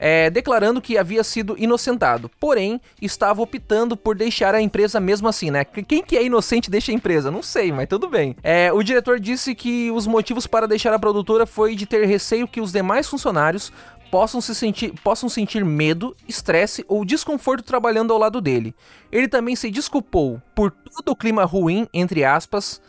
é, 0.00 0.30
declarando 0.30 0.80
que 0.80 0.96
havia 0.96 1.22
sido 1.22 1.54
inocentado. 1.58 2.30
Porém, 2.40 2.80
estava 3.02 3.42
optando 3.42 3.96
por 3.96 4.16
deixar 4.16 4.54
a 4.54 4.60
empresa 4.62 4.98
mesmo 4.98 5.28
assim, 5.28 5.50
né? 5.50 5.62
Qu- 5.64 5.84
Quem 5.84 6.02
que 6.02 6.16
é 6.16 6.24
inocente 6.24 6.70
deixa 6.70 6.90
a 6.90 6.94
empresa? 6.94 7.30
Não 7.30 7.42
sei, 7.42 7.70
mas 7.70 7.86
tudo 7.86 8.08
bem. 8.08 8.34
É, 8.42 8.72
o 8.72 8.82
diretor 8.82 9.20
disse 9.20 9.54
que 9.54 9.90
os 9.90 10.06
motivos 10.06 10.46
para 10.46 10.66
deixar 10.66 10.94
a 10.94 10.98
produtora 10.98 11.44
foi 11.44 11.76
de 11.76 11.84
ter 11.84 12.06
receio 12.06 12.48
que 12.48 12.60
os 12.62 12.72
demais 12.72 13.06
funcionários 13.06 13.70
possam, 14.10 14.40
se 14.40 14.54
sentir, 14.54 14.92
possam 15.04 15.28
sentir 15.28 15.64
medo, 15.64 16.16
estresse 16.26 16.84
ou 16.88 17.04
desconforto 17.04 17.62
trabalhando 17.62 18.12
ao 18.12 18.18
lado 18.18 18.40
dele. 18.40 18.74
Ele 19.12 19.28
também 19.28 19.54
se 19.54 19.70
desculpou 19.70 20.40
por 20.54 20.70
todo 20.72 21.10
o 21.10 21.16
clima 21.16 21.44
ruim, 21.44 21.86
entre 21.94 22.24
aspas, 22.24 22.80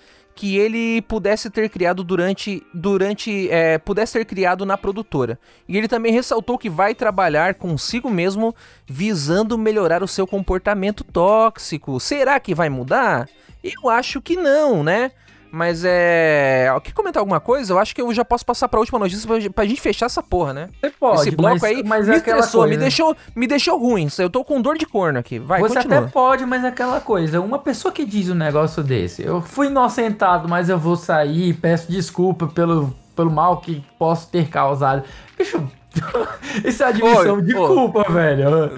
que 0.41 0.57
ele 0.57 1.03
pudesse 1.03 1.51
ter 1.51 1.69
criado 1.69 2.03
durante, 2.03 2.63
durante 2.73 3.47
é, 3.51 3.77
pudesse 3.77 4.13
ter 4.13 4.25
criado 4.25 4.65
na 4.65 4.75
produtora. 4.75 5.37
E 5.67 5.77
ele 5.77 5.87
também 5.87 6.11
ressaltou 6.11 6.57
que 6.57 6.67
vai 6.67 6.95
trabalhar 6.95 7.53
consigo 7.53 8.09
mesmo 8.09 8.55
visando 8.87 9.55
melhorar 9.55 10.01
o 10.01 10.07
seu 10.07 10.25
comportamento 10.25 11.03
tóxico. 11.03 11.99
Será 11.99 12.39
que 12.39 12.55
vai 12.55 12.69
mudar? 12.69 13.29
Eu 13.63 13.87
acho 13.87 14.19
que 14.19 14.35
não, 14.35 14.83
né? 14.83 15.11
Mas 15.52 15.84
é. 15.84 16.68
Quer 16.82 16.93
comentar 16.93 17.20
alguma 17.20 17.41
coisa? 17.41 17.74
Eu 17.74 17.78
acho 17.80 17.93
que 17.93 18.02
eu 18.02 18.14
já 18.14 18.24
posso 18.24 18.45
passar 18.45 18.70
pra 18.70 18.80
última 18.80 18.97
notícia 18.97 19.28
pra, 19.28 19.38
pra 19.52 19.66
gente 19.66 19.82
fechar 19.82 20.06
essa 20.06 20.24
porra, 20.24 20.54
né? 20.54 20.70
Você 20.80 20.89
pode, 20.91 21.22
Esse 21.22 21.32
bloco 21.32 21.56
mas, 21.56 21.64
aí 21.64 21.84
mas 21.84 22.08
me 22.08 22.14
é 22.14 22.18
estressou, 22.18 22.68
me, 22.68 22.78
deixou, 22.78 23.16
me 23.36 23.45
deixou 23.45 23.78
ruim. 23.78 24.08
Eu 24.18 24.30
tô 24.30 24.45
com 24.45 24.62
dor 24.62 24.78
de 24.78 24.86
corno 24.86 25.20
aqui. 25.20 25.39
Vai, 25.39 25.60
Você 25.60 25.76
continua. 25.76 25.99
até 25.99 26.08
pode, 26.08 26.45
mas 26.45 26.64
é 26.64 26.70
aquela 26.70 27.02
coisa. 27.02 27.41
Uma 27.41 27.60
pessoa 27.60 27.91
que 27.91 28.06
diz 28.06 28.30
um 28.30 28.36
negócio 28.36 28.82
desse, 28.82 29.24
eu 29.24 29.41
fui 29.41 29.68
inocentado, 29.68 30.47
mas 30.47 30.70
eu 30.70 30.80
vou 30.80 30.95
sair, 30.95 31.54
peço 31.56 31.91
desculpa 31.91 32.47
pelo, 32.47 32.95
pelo 33.16 33.30
mal 33.30 33.58
que 33.58 33.84
posso 33.99 34.30
ter 34.30 34.47
causado. 34.47 35.04
Bicho, 35.38 35.62
isso 36.63 36.83
é 36.83 36.87
admissão 36.87 37.35
Oi, 37.35 37.41
de 37.41 37.55
ô. 37.55 37.67
culpa, 37.67 38.11
velho. 38.11 38.71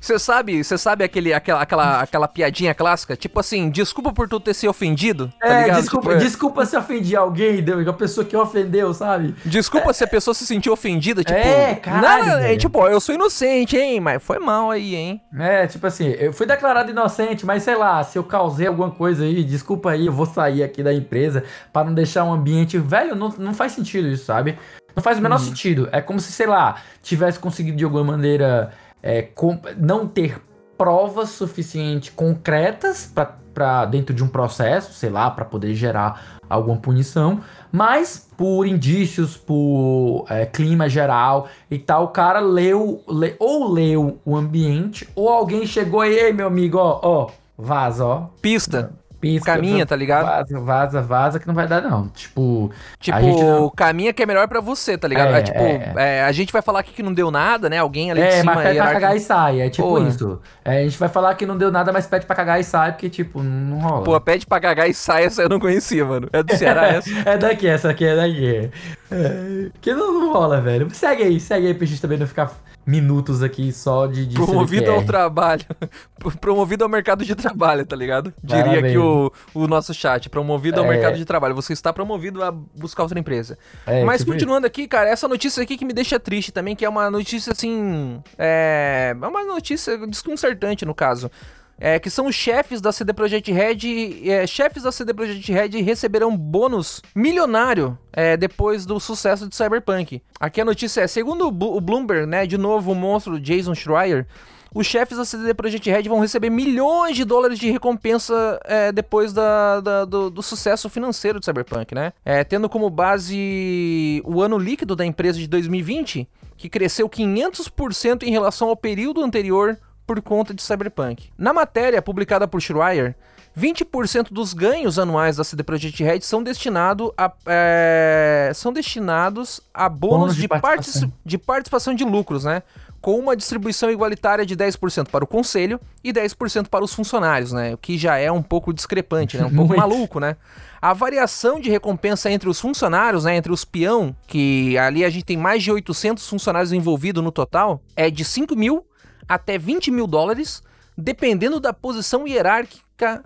Você 0.00 0.18
sabe, 0.18 0.62
você 0.62 0.78
sabe 0.78 1.04
aquele, 1.04 1.32
aquela, 1.32 1.60
aquela, 1.60 2.00
aquela 2.00 2.28
piadinha 2.28 2.74
clássica? 2.74 3.16
Tipo 3.16 3.40
assim, 3.40 3.68
desculpa 3.70 4.12
por 4.12 4.28
tu 4.28 4.38
ter 4.38 4.54
se 4.54 4.68
ofendido, 4.68 5.32
tá 5.40 5.48
É, 5.48 5.70
desculpa, 5.70 6.10
Tipo, 6.10 6.20
é, 6.20 6.24
desculpa 6.24 6.66
se 6.66 6.76
ofendi 6.76 7.16
alguém, 7.16 7.64
a 7.88 7.92
pessoa 7.92 8.24
que 8.24 8.36
ofendeu, 8.36 8.92
sabe? 8.94 9.34
desculpa 9.44 9.92
se 9.92 10.04
a 10.04 10.06
pessoa 10.06 10.34
se 10.34 10.46
sentiu 10.46 10.72
ofendida, 10.72 11.24
tipo... 11.24 11.36
É, 11.36 11.74
caralho, 11.74 12.26
Nada, 12.26 12.52
é, 12.52 12.56
tipo, 12.56 12.86
eu 12.86 13.00
sou 13.00 13.14
inocente, 13.14 13.76
hein, 13.76 13.98
mas 14.00 14.22
foi 14.22 14.38
mal 14.38 14.70
aí, 14.70 14.94
hein. 14.94 15.20
É, 15.38 15.66
tipo 15.66 15.86
assim, 15.86 16.08
eu 16.18 16.32
fui 16.32 16.46
declarado 16.46 16.90
inocente, 16.90 17.44
mas 17.44 17.62
sei 17.62 17.74
lá, 17.74 18.02
se 18.04 18.18
eu 18.18 18.24
causei 18.24 18.66
alguma 18.66 18.90
coisa 18.90 19.24
aí, 19.24 19.42
desculpa 19.42 19.90
aí, 19.90 20.06
eu 20.06 20.12
vou 20.12 20.26
sair 20.26 20.62
aqui 20.62 20.82
da 20.82 20.94
empresa 20.94 21.42
pra 21.72 21.82
não 21.82 21.94
deixar 21.94 22.24
um 22.24 22.32
ambiente. 22.32 22.78
Velho, 22.78 23.16
não, 23.16 23.28
não 23.38 23.54
faz 23.54 23.72
sentido 23.72 24.06
isso, 24.08 24.24
sabe? 24.26 24.45
Não 24.94 25.02
faz 25.02 25.18
o 25.18 25.22
menor 25.22 25.38
sentido. 25.38 25.88
É 25.92 26.00
como 26.00 26.18
se, 26.20 26.32
sei 26.32 26.46
lá, 26.46 26.76
tivesse 27.02 27.38
conseguido 27.38 27.76
de 27.76 27.84
alguma 27.84 28.04
maneira 28.04 28.72
é, 29.02 29.28
não 29.76 30.06
ter 30.06 30.40
provas 30.78 31.30
suficientes 31.30 32.10
concretas 32.14 33.10
pra 33.54 33.86
dentro 33.86 34.14
de 34.14 34.22
um 34.22 34.28
processo, 34.28 34.92
sei 34.92 35.08
lá, 35.08 35.30
pra 35.30 35.42
poder 35.44 35.74
gerar 35.74 36.38
alguma 36.48 36.76
punição, 36.76 37.40
mas 37.72 38.28
por 38.36 38.66
indícios, 38.66 39.34
por 39.36 40.26
é, 40.28 40.44
clima 40.44 40.88
geral 40.90 41.48
e 41.70 41.78
tal, 41.78 42.04
o 42.04 42.08
cara 42.08 42.38
leu, 42.38 43.02
le- 43.08 43.34
ou 43.38 43.72
leu 43.72 44.18
o 44.26 44.36
ambiente, 44.36 45.08
ou 45.14 45.30
alguém 45.30 45.66
chegou 45.66 46.02
aí, 46.02 46.14
"Ei, 46.14 46.32
meu 46.34 46.46
amigo, 46.46 46.76
ó, 46.78 47.00
ó, 47.02 47.30
vaza, 47.56 48.04
ó, 48.04 48.26
Pista, 48.42 48.92
pisca, 49.34 49.54
caminha, 49.54 49.84
tá 49.86 49.94
ligado? 49.96 50.24
Vaza, 50.26 50.60
vaza, 50.60 51.02
vaza, 51.02 51.38
que 51.40 51.46
não 51.46 51.54
vai 51.54 51.66
dar 51.66 51.80
não. 51.82 52.08
Tipo, 52.08 52.70
Tipo, 53.00 53.18
não- 53.42 53.70
caminha 53.70 54.12
que 54.12 54.22
é 54.22 54.26
melhor 54.26 54.48
pra 54.48 54.60
você, 54.60 54.96
tá 54.96 55.06
ligado? 55.08 55.34
É, 55.34 55.38
É, 55.38 55.42
tipo, 55.42 55.58
é. 55.58 55.92
é, 55.96 56.22
a 56.24 56.32
gente 56.32 56.52
vai 56.52 56.62
falar 56.62 56.80
aqui 56.80 56.92
que 56.92 57.02
não 57.02 57.12
deu 57.12 57.30
nada, 57.30 57.68
né? 57.68 57.78
Alguém 57.78 58.10
ali 58.10 58.20
de 58.20 58.26
É, 58.26 58.30
cima... 58.40 58.54
mas 58.54 58.64
pede 58.64 58.78
pra 58.78 58.92
cagar 58.92 59.16
e 59.16 59.20
sai. 59.20 59.60
É 59.60 59.70
tipo 59.70 59.98
isso. 60.00 60.40
É, 60.64 60.78
a 60.78 60.82
gente 60.82 60.98
vai 60.98 61.08
falar 61.08 61.34
que 61.34 61.46
não 61.46 61.56
deu 61.56 61.70
nada, 61.70 61.92
mas 61.92 62.06
pede 62.06 62.26
pra 62.26 62.34
cagar 62.36 62.60
e 62.60 62.64
sai, 62.64 62.92
porque, 62.92 63.08
tipo, 63.08 63.42
não 63.42 63.78
rola. 63.78 64.04
Pô, 64.04 64.20
pede 64.20 64.46
pra 64.46 64.60
cagar 64.60 64.88
e 64.88 64.94
sai, 64.94 65.24
essa 65.24 65.42
eu 65.42 65.48
não 65.48 65.58
conhecia, 65.60 66.04
mano. 66.04 66.28
É 66.32 66.42
do 66.42 66.56
Ceará 66.56 66.86
essa? 66.88 67.10
é 67.28 67.36
daqui, 67.38 67.66
essa 67.66 67.90
aqui 67.90 68.04
é 68.04 68.16
daqui. 68.16 68.70
É, 69.10 69.70
que 69.80 69.94
não, 69.94 70.12
não 70.20 70.32
rola, 70.32 70.60
velho. 70.60 70.88
Segue 70.92 71.22
aí, 71.22 71.38
segue 71.40 71.66
aí 71.68 71.74
pra 71.74 71.86
gente 71.86 72.00
também 72.00 72.18
não 72.18 72.26
ficar 72.26 72.50
minutos 72.86 73.42
aqui 73.42 73.72
só 73.72 74.06
de. 74.06 74.24
de 74.26 74.36
Promovido 74.36 74.90
ao 74.90 74.98
CDPR. 75.00 75.06
trabalho. 75.06 75.64
Promovido 76.40 76.84
ao 76.84 76.88
mercado 76.90 77.24
de 77.24 77.34
trabalho, 77.34 77.84
tá 77.84 77.96
ligado? 77.96 78.32
Diria 78.42 78.64
Parabéns. 78.64 78.84
aqui 78.86 78.98
o, 78.98 79.32
o 79.54 79.66
nosso 79.66 79.92
chat. 79.92 80.28
Promovido 80.30 80.78
ao 80.80 80.86
É. 80.86 80.88
mercado 80.88 81.16
de 81.16 81.24
trabalho. 81.24 81.54
Você 81.54 81.72
está 81.72 81.92
promovido 81.92 82.42
a 82.42 82.50
buscar 82.50 83.02
outra 83.02 83.18
empresa. 83.18 83.58
É, 83.86 84.04
Mas 84.04 84.20
tipo 84.20 84.32
continuando 84.32 84.66
aqui, 84.66 84.86
cara, 84.86 85.10
essa 85.10 85.26
notícia 85.26 85.62
aqui 85.62 85.76
que 85.76 85.84
me 85.84 85.92
deixa 85.92 86.18
triste 86.20 86.52
também, 86.52 86.76
que 86.76 86.84
é 86.84 86.88
uma 86.88 87.10
notícia 87.10 87.52
assim. 87.52 88.22
É. 88.38 89.14
É 89.20 89.26
uma 89.26 89.44
notícia 89.44 89.98
desconcertante, 90.06 90.84
no 90.84 90.94
caso. 90.94 91.30
É, 91.78 91.98
que 91.98 92.08
são 92.08 92.26
os 92.26 92.34
chefes 92.34 92.80
da 92.80 92.90
CD 92.90 93.12
Projekt 93.12 93.52
Red. 93.52 94.28
é, 94.30 94.46
chefes 94.46 94.82
da 94.84 94.90
CD 94.90 95.12
Projekt 95.12 95.52
Red 95.52 95.82
receberão 95.82 96.34
bônus 96.36 97.02
milionário 97.14 97.98
é, 98.12 98.34
depois 98.36 98.86
do 98.86 98.98
sucesso 98.98 99.46
de 99.48 99.54
Cyberpunk. 99.54 100.22
Aqui 100.40 100.60
a 100.60 100.64
notícia 100.64 101.02
é: 101.02 101.06
segundo 101.06 101.48
o 101.48 101.80
Bloomberg, 101.80 102.26
né, 102.26 102.46
de 102.46 102.56
novo 102.56 102.92
o 102.92 102.94
monstro 102.94 103.38
Jason 103.38 103.74
Schreier. 103.74 104.26
Os 104.74 104.86
chefes 104.86 105.16
da 105.16 105.24
CD 105.24 105.54
Projekt 105.54 105.88
Red 105.90 106.02
vão 106.02 106.18
receber 106.20 106.50
milhões 106.50 107.16
de 107.16 107.24
dólares 107.24 107.58
de 107.58 107.70
recompensa 107.70 108.60
é, 108.64 108.92
depois 108.92 109.32
da- 109.32 109.80
da- 109.80 110.04
do, 110.04 110.28
do 110.28 110.42
sucesso 110.42 110.90
financeiro 110.90 111.38
de 111.40 111.46
Cyberpunk, 111.46 111.94
né? 111.94 112.12
É, 112.24 112.44
tendo 112.44 112.68
como 112.68 112.90
base 112.90 114.20
o 114.24 114.42
ano 114.42 114.58
líquido 114.58 114.94
da 114.94 115.06
empresa 115.06 115.38
de 115.38 115.46
2020, 115.46 116.28
que 116.58 116.68
cresceu 116.68 117.08
500% 117.08 118.24
em 118.24 118.30
relação 118.30 118.68
ao 118.68 118.76
período 118.76 119.22
anterior 119.22 119.78
por 120.06 120.20
conta 120.22 120.54
de 120.54 120.62
Cyberpunk. 120.62 121.30
Na 121.36 121.52
matéria 121.52 122.00
publicada 122.00 122.46
por 122.46 122.60
Schreier, 122.60 123.14
20% 123.58 124.28
dos 124.32 124.52
ganhos 124.52 124.98
anuais 124.98 125.36
da 125.36 125.44
CD 125.44 125.62
Projekt 125.62 126.02
Red 126.04 126.20
são, 126.20 126.42
destinado 126.42 127.12
a, 127.16 127.32
é, 127.46 128.52
são 128.54 128.72
destinados 128.72 129.60
a 129.72 129.88
bônus, 129.88 130.18
Bônus 130.18 130.34
de 130.36 130.40
de, 130.42 130.48
participação. 130.48 131.00
partici- 131.08 131.12
de 131.24 131.38
participação 131.38 131.94
de 131.94 132.04
lucros, 132.04 132.44
né? 132.44 132.62
Com 133.00 133.18
uma 133.18 133.36
distribuição 133.36 133.90
igualitária 133.90 134.44
de 134.44 134.56
10% 134.56 135.08
para 135.10 135.24
o 135.24 135.26
conselho 135.26 135.80
e 136.02 136.12
10% 136.12 136.68
para 136.68 136.84
os 136.84 136.92
funcionários, 136.92 137.52
né? 137.52 137.72
O 137.74 137.78
que 137.78 137.96
já 137.96 138.16
é 138.18 138.30
um 138.30 138.42
pouco 138.42 138.72
discrepante, 138.74 139.38
né? 139.38 139.44
Um 139.46 139.54
pouco 139.56 139.76
maluco, 139.76 140.18
né? 140.20 140.36
A 140.82 140.92
variação 140.92 141.58
de 141.60 141.70
recompensa 141.70 142.30
entre 142.30 142.48
os 142.48 142.60
funcionários, 142.60 143.24
né? 143.24 143.36
Entre 143.36 143.50
os 143.52 143.64
peão, 143.64 144.14
que 144.26 144.76
ali 144.76 145.04
a 145.04 145.08
gente 145.10 145.24
tem 145.24 145.36
mais 145.36 145.62
de 145.62 145.70
800 145.72 146.28
funcionários 146.28 146.72
envolvidos 146.72 147.22
no 147.24 147.32
total, 147.32 147.80
é 147.94 148.10
de 148.10 148.24
5 148.24 148.54
mil 148.56 148.84
até 149.28 149.58
20 149.58 149.90
mil 149.90 150.06
dólares, 150.06 150.62
dependendo 150.96 151.60
da 151.60 151.72
posição 151.72 152.26
hierárquica, 152.26 153.24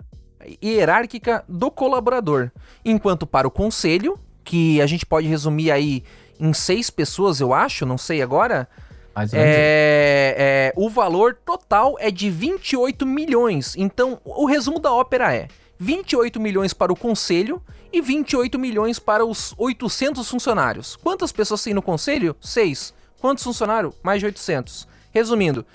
hierárquica 0.63 1.43
do 1.47 1.69
colaborador. 1.69 2.51
Enquanto 2.83 3.25
para 3.25 3.47
o 3.47 3.51
conselho, 3.51 4.19
que 4.43 4.81
a 4.81 4.87
gente 4.87 5.05
pode 5.05 5.27
resumir 5.27 5.71
aí 5.71 6.03
em 6.39 6.53
seis 6.53 6.89
pessoas, 6.89 7.39
eu 7.39 7.53
acho, 7.53 7.85
não 7.85 7.97
sei 7.97 8.21
agora, 8.21 8.67
é, 9.33 10.35
é, 10.37 10.73
o 10.75 10.89
valor 10.89 11.35
total 11.45 11.95
é 11.99 12.09
de 12.09 12.29
28 12.29 13.05
milhões. 13.05 13.75
Então, 13.77 14.19
o 14.23 14.45
resumo 14.45 14.79
da 14.79 14.91
ópera 14.91 15.33
é 15.35 15.47
28 15.77 16.39
milhões 16.39 16.73
para 16.73 16.93
o 16.93 16.95
conselho 16.95 17.61
e 17.91 18.01
28 18.01 18.57
milhões 18.57 18.99
para 18.99 19.25
os 19.25 19.53
800 19.57 20.29
funcionários. 20.29 20.95
Quantas 20.95 21.31
pessoas 21.31 21.61
tem 21.61 21.73
no 21.73 21.81
conselho? 21.81 22.35
6. 22.39 22.93
Quantos 23.19 23.43
funcionários? 23.43 23.93
Mais 24.01 24.19
de 24.19 24.25
800. 24.25 24.87
Resumindo, 25.11 25.65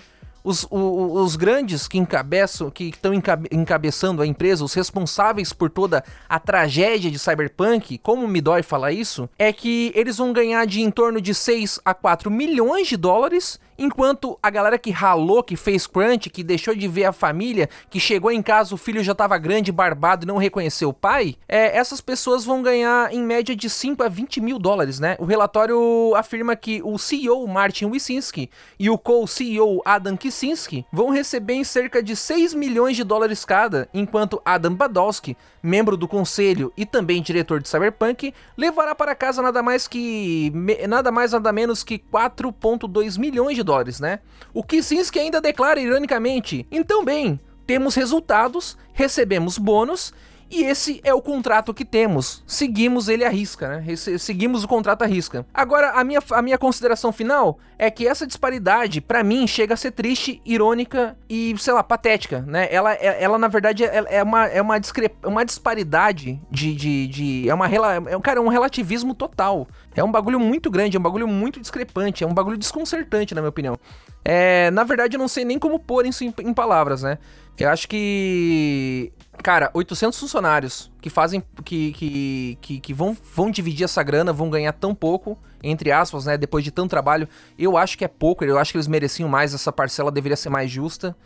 os, 0.46 0.64
os 0.70 1.34
grandes 1.34 1.88
que 1.88 1.98
encabeçam, 1.98 2.70
que 2.70 2.84
estão 2.84 3.12
encabe- 3.12 3.48
encabeçando 3.50 4.22
a 4.22 4.26
empresa, 4.26 4.64
os 4.64 4.72
responsáveis 4.72 5.52
por 5.52 5.68
toda 5.68 6.04
a 6.28 6.38
tragédia 6.38 7.10
de 7.10 7.18
Cyberpunk, 7.18 7.98
como 7.98 8.28
me 8.28 8.40
dói 8.40 8.62
falar 8.62 8.92
isso, 8.92 9.28
é 9.36 9.52
que 9.52 9.90
eles 9.94 10.18
vão 10.18 10.32
ganhar 10.32 10.64
de 10.64 10.80
em 10.82 10.90
torno 10.90 11.20
de 11.20 11.34
6 11.34 11.80
a 11.84 11.92
4 11.92 12.30
milhões 12.30 12.86
de 12.86 12.96
dólares, 12.96 13.58
enquanto 13.78 14.38
a 14.42 14.50
galera 14.50 14.78
que 14.78 14.90
ralou, 14.90 15.42
que 15.42 15.56
fez 15.56 15.86
crunch, 15.86 16.30
que 16.30 16.42
deixou 16.42 16.74
de 16.74 16.88
ver 16.88 17.04
a 17.04 17.12
família, 17.12 17.68
que 17.90 18.00
chegou 18.00 18.30
em 18.30 18.42
casa, 18.42 18.74
o 18.74 18.78
filho 18.78 19.02
já 19.02 19.14
tava 19.14 19.36
grande, 19.38 19.72
barbado 19.72 20.24
e 20.24 20.26
não 20.26 20.36
reconheceu 20.36 20.90
o 20.90 20.94
pai, 20.94 21.36
é, 21.48 21.76
essas 21.76 22.00
pessoas 22.00 22.44
vão 22.44 22.62
ganhar 22.62 23.12
em 23.12 23.22
média 23.22 23.54
de 23.54 23.68
5 23.68 24.02
a 24.02 24.08
20 24.08 24.40
mil 24.40 24.58
dólares, 24.58 25.00
né? 25.00 25.16
O 25.18 25.24
relatório 25.24 26.14
afirma 26.14 26.56
que 26.56 26.80
o 26.82 26.98
CEO 26.98 27.46
Martin 27.46 27.86
Wyszynski 27.86 28.50
e 28.78 28.88
o 28.90 28.98
co-CEO 28.98 29.82
Adam 29.84 30.16
Kicinski 30.16 30.84
vão 30.92 31.10
receber 31.10 31.54
em 31.54 31.64
cerca 31.64 32.02
de 32.02 32.16
6 32.16 32.54
milhões 32.54 32.96
de 32.96 33.04
dólares 33.04 33.44
cada, 33.44 33.88
enquanto 33.92 34.40
Adam 34.44 34.74
Badowski, 34.74 35.36
membro 35.66 35.96
do 35.96 36.06
conselho 36.06 36.72
e 36.76 36.86
também 36.86 37.20
diretor 37.20 37.60
de 37.60 37.68
Cyberpunk, 37.68 38.32
levará 38.56 38.94
para 38.94 39.14
casa 39.14 39.42
nada 39.42 39.62
mais 39.62 39.88
que 39.88 40.52
nada 40.88 41.10
mais 41.10 41.32
nada 41.32 41.52
menos 41.52 41.82
que 41.82 41.98
4.2 41.98 43.18
milhões 43.18 43.56
de 43.56 43.62
dólares, 43.62 44.00
né? 44.00 44.20
O 44.54 44.62
Kicinski 44.62 45.18
ainda 45.18 45.40
declara 45.40 45.80
ironicamente: 45.80 46.66
"Então 46.70 47.04
bem, 47.04 47.40
temos 47.66 47.94
resultados, 47.94 48.78
recebemos 48.92 49.58
bônus 49.58 50.14
e 50.50 50.62
esse 50.64 51.00
é 51.04 51.12
o 51.12 51.20
contrato 51.20 51.74
que 51.74 51.84
temos. 51.84 52.42
Seguimos 52.46 53.08
ele 53.08 53.24
à 53.24 53.28
risca, 53.28 53.68
né? 53.80 53.96
Seguimos 54.18 54.64
o 54.64 54.68
contrato 54.68 55.02
à 55.02 55.06
risca. 55.06 55.44
Agora, 55.52 55.90
a 55.90 56.04
minha, 56.04 56.20
a 56.30 56.42
minha 56.42 56.56
consideração 56.58 57.12
final 57.12 57.58
é 57.78 57.90
que 57.90 58.06
essa 58.06 58.26
disparidade, 58.26 59.00
pra 59.00 59.22
mim, 59.24 59.46
chega 59.46 59.74
a 59.74 59.76
ser 59.76 59.90
triste, 59.90 60.40
irônica 60.44 61.16
e, 61.28 61.54
sei 61.58 61.74
lá, 61.74 61.82
patética, 61.82 62.40
né? 62.46 62.68
Ela, 62.70 62.94
é- 62.94 63.22
ela 63.22 63.38
na 63.38 63.48
verdade, 63.48 63.84
é, 63.84 64.04
é 64.08 64.22
uma, 64.22 64.46
é 64.46 64.62
uma, 64.62 64.78
discre... 64.78 65.10
uma 65.24 65.44
disparidade 65.44 66.40
de, 66.50 66.74
de, 66.74 67.06
de- 67.08 67.48
É 67.48 67.54
uma... 67.54 67.66
rela- 67.66 67.94
É 67.96 68.18
cara, 68.20 68.38
é 68.38 68.42
um 68.42 68.48
relativismo 68.48 69.14
total. 69.14 69.66
É 69.94 70.02
um 70.04 70.10
bagulho 70.10 70.38
muito 70.40 70.70
grande, 70.70 70.96
é 70.96 71.00
um 71.00 71.02
bagulho 71.02 71.26
muito 71.28 71.60
discrepante, 71.60 72.22
é 72.22 72.26
um 72.26 72.34
bagulho 72.34 72.56
desconcertante, 72.56 73.34
na 73.34 73.40
minha 73.40 73.48
opinião. 73.50 73.76
É, 74.24 74.70
na 74.72 74.84
verdade, 74.84 75.16
eu 75.16 75.20
não 75.20 75.28
sei 75.28 75.44
nem 75.44 75.58
como 75.58 75.78
pôr 75.78 76.04
isso 76.06 76.24
em, 76.24 76.34
em 76.40 76.52
palavras, 76.52 77.02
né? 77.02 77.18
Eu 77.58 77.70
acho 77.70 77.88
que. 77.88 79.12
Cara, 79.42 79.70
800 79.74 80.18
funcionários 80.18 80.90
que 81.00 81.10
fazem. 81.10 81.42
que, 81.64 81.92
que, 81.92 82.58
que, 82.60 82.80
que 82.80 82.94
vão, 82.94 83.16
vão 83.34 83.50
dividir 83.50 83.84
essa 83.84 84.02
grana, 84.02 84.32
vão 84.32 84.50
ganhar 84.50 84.72
tão 84.72 84.94
pouco, 84.94 85.38
entre 85.62 85.92
aspas, 85.92 86.26
né? 86.26 86.36
Depois 86.36 86.64
de 86.64 86.70
tanto 86.70 86.90
trabalho. 86.90 87.28
Eu 87.58 87.76
acho 87.76 87.96
que 87.96 88.04
é 88.04 88.08
pouco, 88.08 88.44
eu 88.44 88.58
acho 88.58 88.72
que 88.72 88.78
eles 88.78 88.88
mereciam 88.88 89.28
mais, 89.28 89.54
essa 89.54 89.72
parcela 89.72 90.10
deveria 90.10 90.36
ser 90.36 90.50
mais 90.50 90.70
justa. 90.70 91.16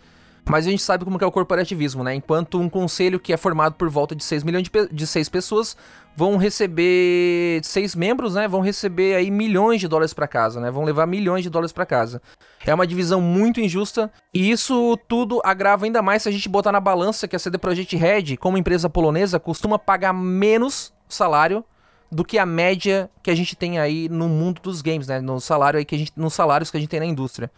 Mas 0.48 0.66
a 0.66 0.70
gente 0.70 0.82
sabe 0.82 1.04
como 1.04 1.18
é 1.20 1.26
o 1.26 1.30
corporativismo, 1.30 2.02
né? 2.02 2.14
Enquanto 2.14 2.60
um 2.60 2.68
conselho 2.68 3.20
que 3.20 3.32
é 3.32 3.36
formado 3.36 3.74
por 3.74 3.88
volta 3.88 4.14
de 4.14 4.24
6 4.24 4.42
milhões 4.42 4.64
de, 4.64 4.88
de 4.90 5.06
6 5.06 5.28
pessoas 5.28 5.76
vão 6.16 6.36
receber 6.36 7.60
seis 7.62 7.94
membros, 7.94 8.34
né? 8.34 8.46
Vão 8.48 8.60
receber 8.60 9.14
aí 9.14 9.30
milhões 9.30 9.80
de 9.80 9.88
dólares 9.88 10.12
pra 10.12 10.28
casa, 10.28 10.60
né? 10.60 10.70
Vão 10.70 10.84
levar 10.84 11.06
milhões 11.06 11.42
de 11.42 11.50
dólares 11.50 11.72
pra 11.72 11.86
casa. 11.86 12.20
É 12.66 12.74
uma 12.74 12.86
divisão 12.86 13.20
muito 13.20 13.60
injusta 13.60 14.10
e 14.34 14.50
isso 14.50 14.98
tudo 15.08 15.40
agrava 15.44 15.84
ainda 15.84 16.02
mais 16.02 16.22
se 16.22 16.28
a 16.28 16.32
gente 16.32 16.48
botar 16.48 16.72
na 16.72 16.80
balança 16.80 17.26
que 17.26 17.36
a 17.36 17.38
CD 17.38 17.56
Projekt 17.58 17.96
Red, 17.96 18.36
como 18.36 18.58
empresa 18.58 18.90
polonesa, 18.90 19.40
costuma 19.40 19.78
pagar 19.78 20.12
menos 20.12 20.92
salário 21.08 21.64
do 22.12 22.24
que 22.24 22.38
a 22.38 22.44
média 22.44 23.08
que 23.22 23.30
a 23.30 23.34
gente 23.34 23.54
tem 23.54 23.78
aí 23.78 24.08
no 24.08 24.28
mundo 24.28 24.60
dos 24.60 24.82
games, 24.82 25.06
né? 25.06 25.20
No 25.20 25.40
salário 25.40 25.78
aí 25.78 25.84
que 25.84 25.94
a 25.94 25.98
gente, 25.98 26.12
nos 26.16 26.34
salários 26.34 26.70
que 26.70 26.76
a 26.76 26.80
gente 26.80 26.90
tem 26.90 27.00
na 27.00 27.06
indústria. 27.06 27.50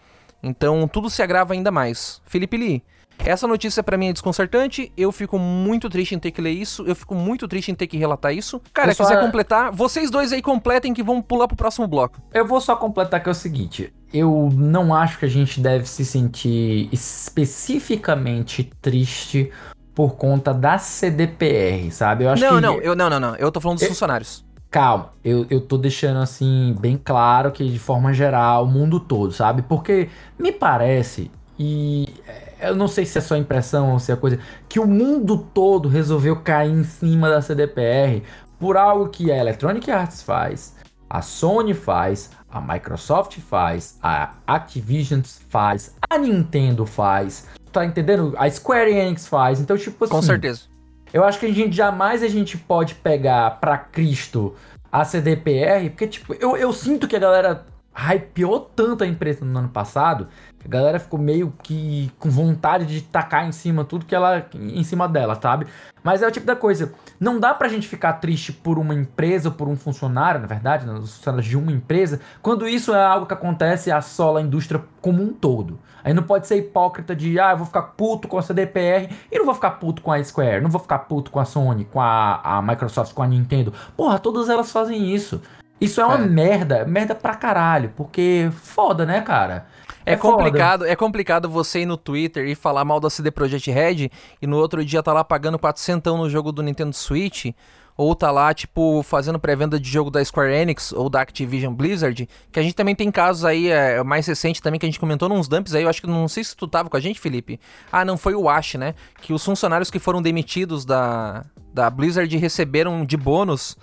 Então 0.43 0.89
tudo 0.89 1.09
se 1.09 1.23
agrava 1.23 1.53
ainda 1.55 1.71
mais. 1.71 2.21
Felipe 2.27 2.57
Lee, 2.57 2.83
essa 3.25 3.47
notícia 3.47 3.83
pra 3.83 3.97
mim 3.97 4.09
é 4.09 4.13
desconcertante. 4.13 4.91
Eu 4.97 5.13
fico 5.13 5.39
muito 5.39 5.89
triste 5.89 6.15
em 6.15 6.19
ter 6.19 6.31
que 6.33 6.41
ler 6.41 6.51
isso. 6.51 6.85
Eu 6.87 6.97
fico 6.97 7.15
muito 7.15 7.47
triste 7.47 7.71
em 7.71 7.75
ter 7.75 7.87
que 7.87 7.97
relatar 7.97 8.35
isso. 8.35 8.61
Cara, 8.73 8.91
Eu 8.91 8.95
só- 8.95 9.05
quiser 9.05 9.21
completar, 9.21 9.71
vocês 9.71 10.11
dois 10.11 10.33
aí 10.33 10.43
completem 10.43 10.93
que 10.93 11.03
vão 11.03 11.23
pular 11.23 11.47
pro 11.47 11.57
próximo 11.57 11.87
bloco. 11.87 12.21
Eu 12.35 12.47
vou 12.47 12.61
só 12.61 12.75
completar 12.75 13.23
que 13.23 13.29
é 13.29 13.33
o 13.33 13.35
seguinte. 13.35 13.93
Eu 14.13 14.51
não 14.53 14.95
acho 14.95 15.19
que 15.19 15.25
a 15.25 15.29
gente 15.29 15.61
deve 15.61 15.87
se 15.89 16.05
sentir 16.05 16.89
especificamente 16.93 18.71
triste 18.81 19.51
por 19.95 20.17
conta 20.17 20.53
da 20.55 20.79
CDPR, 20.79 21.91
sabe? 21.91 22.25
Eu 22.25 22.31
acho 22.31 22.43
não, 22.43 22.55
que 22.57 22.61
não, 22.61 22.81
eu 22.81 22.97
não, 22.97 23.09
não, 23.11 23.21
não. 23.21 23.37
Eu 23.37 23.53
tô 23.53 23.61
falando 23.61 23.77
dos 23.77 23.83
Eu- 23.85 23.91
funcionários. 23.91 24.45
Calma, 24.73 25.13
eu, 25.23 25.47
eu 25.51 25.61
tô 25.61 25.77
deixando 25.77 26.19
assim 26.19 26.75
bem 26.81 26.97
claro 26.97 27.53
que 27.53 27.69
de 27.69 27.79
forma 27.79 28.15
geral, 28.15 28.65
o 28.65 28.67
mundo 28.67 28.99
todo, 28.99 29.31
sabe? 29.31 29.61
Porque 29.61 30.09
me 30.39 30.51
parece, 30.51 31.31
e 31.59 32.09
é, 32.27 32.71
eu 32.71 32.75
não 32.75 32.89
sei 32.89 33.05
se 33.05 33.19
é 33.19 33.21
só 33.21 33.37
impressão 33.37 33.93
ou 33.93 33.99
se 33.99 34.11
é 34.11 34.17
coisa, 34.17 34.39
que 34.71 34.81
o 34.81 34.87
mundo 34.87 35.37
todo 35.53 35.91
resolveu 35.91 36.37
cair 36.37 36.73
em 36.73 36.85
cima 36.85 37.29
da 37.29 37.43
CDPR 37.43 38.23
por 38.59 38.79
algo 38.79 39.11
que 39.11 39.31
a 39.31 39.37
Electronic 39.37 39.91
Arts 39.91 40.23
faz, 40.23 40.75
a 41.09 41.21
Sony 41.21 41.75
faz, 41.75 42.31
a 42.51 42.59
Microsoft 42.59 43.41
faz, 43.41 43.99
a 44.03 44.33
Activision 44.47 45.21
faz, 45.51 45.95
a 46.09 46.17
Nintendo 46.17 46.87
faz, 46.87 47.47
tá 47.71 47.85
entendendo? 47.85 48.33
A 48.39 48.49
Square 48.49 48.91
Enix 48.91 49.27
faz, 49.27 49.61
então 49.61 49.77
tipo 49.77 50.03
assim... 50.07 50.15
Com 50.15 50.23
certeza. 50.23 50.72
Eu 51.13 51.25
acho 51.25 51.39
que 51.39 51.47
a 51.47 51.53
gente 51.53 51.77
jamais 51.77 52.23
a 52.23 52.29
gente 52.29 52.57
pode 52.57 52.95
pegar 52.95 53.61
pra 53.61 53.77
Cristo 53.77 54.55
a 54.91 55.05
CDPR, 55.05 55.91
porque, 55.91 56.07
tipo, 56.07 56.35
eu, 56.35 56.57
eu 56.57 56.73
sinto 56.73 57.07
que 57.07 57.17
a 57.17 57.19
galera 57.19 57.67
hypeou 57.95 58.59
tanto 58.61 59.05
a 59.05 59.07
empresa 59.07 59.45
no 59.45 59.59
ano 59.59 59.69
passado, 59.69 60.29
a 60.65 60.69
galera 60.69 60.99
ficou 61.01 61.19
meio 61.19 61.53
que 61.63 62.11
com 62.19 62.31
vontade 62.31 62.87
de 62.87 63.01
tacar 63.03 63.47
em 63.47 63.53
cima 63.53 63.85
tudo 63.85 64.05
que 64.05 64.15
ela. 64.15 64.45
em 64.55 64.83
cima 64.85 65.09
dela, 65.09 65.39
sabe? 65.41 65.67
Mas 66.03 66.23
é 66.23 66.27
o 66.27 66.31
tipo 66.31 66.47
da 66.47 66.57
coisa. 66.57 66.93
Não 67.21 67.39
dá 67.39 67.55
pra 67.55 67.69
gente 67.69 67.87
ficar 67.87 68.15
triste 68.15 68.53
por 68.53 68.79
uma 68.79 68.95
empresa 68.95 69.49
ou 69.49 69.55
por 69.55 69.69
um 69.69 69.77
funcionário, 69.77 70.41
na 70.41 70.47
verdade, 70.47 70.87
né, 70.87 70.93
os 70.95 71.17
funcionários 71.17 71.47
de 71.49 71.57
uma 71.57 71.71
empresa, 71.71 72.21
quando 72.41 72.69
isso 72.69 72.93
é 72.95 73.05
algo 73.05 73.27
que 73.27 73.35
acontece 73.35 73.89
e 73.89 73.93
assola 73.93 74.41
a 74.41 74.43
indústria 74.43 74.83
como 75.01 75.23
um 75.23 75.33
todo. 75.33 75.79
Aí 76.05 76.13
não 76.13 76.25
pode 76.25 76.49
ser 76.49 76.57
hipócrita 76.57 77.15
de, 77.15 77.39
ah, 77.39 77.53
eu 77.53 77.59
vou 77.59 77.67
ficar 77.67 77.83
puto 77.83 78.27
com 78.27 78.37
a 78.37 78.43
CDPR 78.43 79.09
e 79.31 79.39
não 79.39 79.45
vou 79.45 79.55
ficar 79.55 79.71
puto 79.73 80.03
com 80.03 80.11
a 80.11 80.23
Square, 80.25 80.61
não 80.61 80.69
vou 80.71 80.81
ficar 80.81 80.99
puto 81.01 81.31
com 81.31 81.39
a 81.39 81.45
Sony, 81.45 81.85
com 81.85 82.01
a, 82.01 82.41
a 82.43 82.61
Microsoft, 82.63 83.13
com 83.15 83.23
a 83.23 83.27
Nintendo. 83.29 83.73
Porra, 83.97 84.19
todas 84.19 84.49
elas 84.49 84.73
fazem 84.73 85.15
isso. 85.15 85.41
Isso 85.81 86.01
é 86.01 86.05
uma 86.05 86.17
É. 86.17 86.27
merda, 86.27 86.85
merda 86.85 87.15
pra 87.15 87.35
caralho, 87.37 87.93
porque 87.97 88.51
foda, 88.53 89.07
né, 89.07 89.21
cara? 89.21 89.67
É, 90.05 90.17
foda. 90.17 90.37
complicado, 90.37 90.87
é 90.87 90.97
complicado 90.97 91.49
você 91.49 91.81
ir 91.81 91.87
no 91.87 91.97
Twitter 91.97 92.49
e 92.49 92.55
falar 92.55 92.85
mal 92.85 93.01
da 93.01 93.09
CD 93.09 93.31
Projekt 93.31 93.71
Red 93.71 94.11
e 94.41 94.47
no 94.47 94.57
outro 94.57 94.85
dia 94.85 95.03
tá 95.03 95.13
lá 95.13 95.25
pagando 95.25 95.59
400 95.59 96.17
no 96.17 96.29
jogo 96.29 96.53
do 96.53 96.63
Nintendo 96.63 96.95
Switch, 96.95 97.53
ou 97.97 98.15
tá 98.15 98.31
lá, 98.31 98.53
tipo, 98.55 99.03
fazendo 99.03 99.39
pré-venda 99.39 99.79
de 99.79 99.89
jogo 99.89 100.11
da 100.11 100.25
Square 100.25 100.53
Enix 100.53 100.93
ou 100.93 101.11
da 101.11 101.21
Activision 101.21 101.75
Blizzard, 101.75 102.29
que 102.51 102.59
a 102.59 102.63
gente 102.63 102.75
também 102.75 102.95
tem 102.95 103.11
casos 103.11 103.45
aí, 103.45 103.69
é, 103.69 104.03
mais 104.03 104.27
recente 104.27 104.63
também, 104.63 104.81
que 104.81 104.87
a 104.87 104.89
gente 104.89 104.99
comentou 104.99 105.29
nos 105.29 105.47
dumps 105.47 105.75
aí, 105.75 105.83
eu 105.83 105.89
acho 105.89 106.01
que 106.01 106.07
não 106.07 106.27
sei 106.27 106.43
se 106.43 106.57
tu 106.57 106.67
tava 106.67 106.89
com 106.89 106.97
a 106.97 107.01
gente, 107.01 107.21
Felipe. 107.21 107.61
Ah, 107.91 108.05
não, 108.05 108.17
foi 108.17 108.35
o 108.35 108.49
Ash, 108.49 108.75
né? 108.75 108.95
Que 109.21 109.33
os 109.33 109.45
funcionários 109.45 109.91
que 109.91 109.99
foram 109.99 110.23
demitidos 110.23 110.85
da, 110.85 111.45
da 111.73 111.91
Blizzard 111.91 112.35
receberam 112.37 113.05
de 113.05 113.17
bônus 113.17 113.77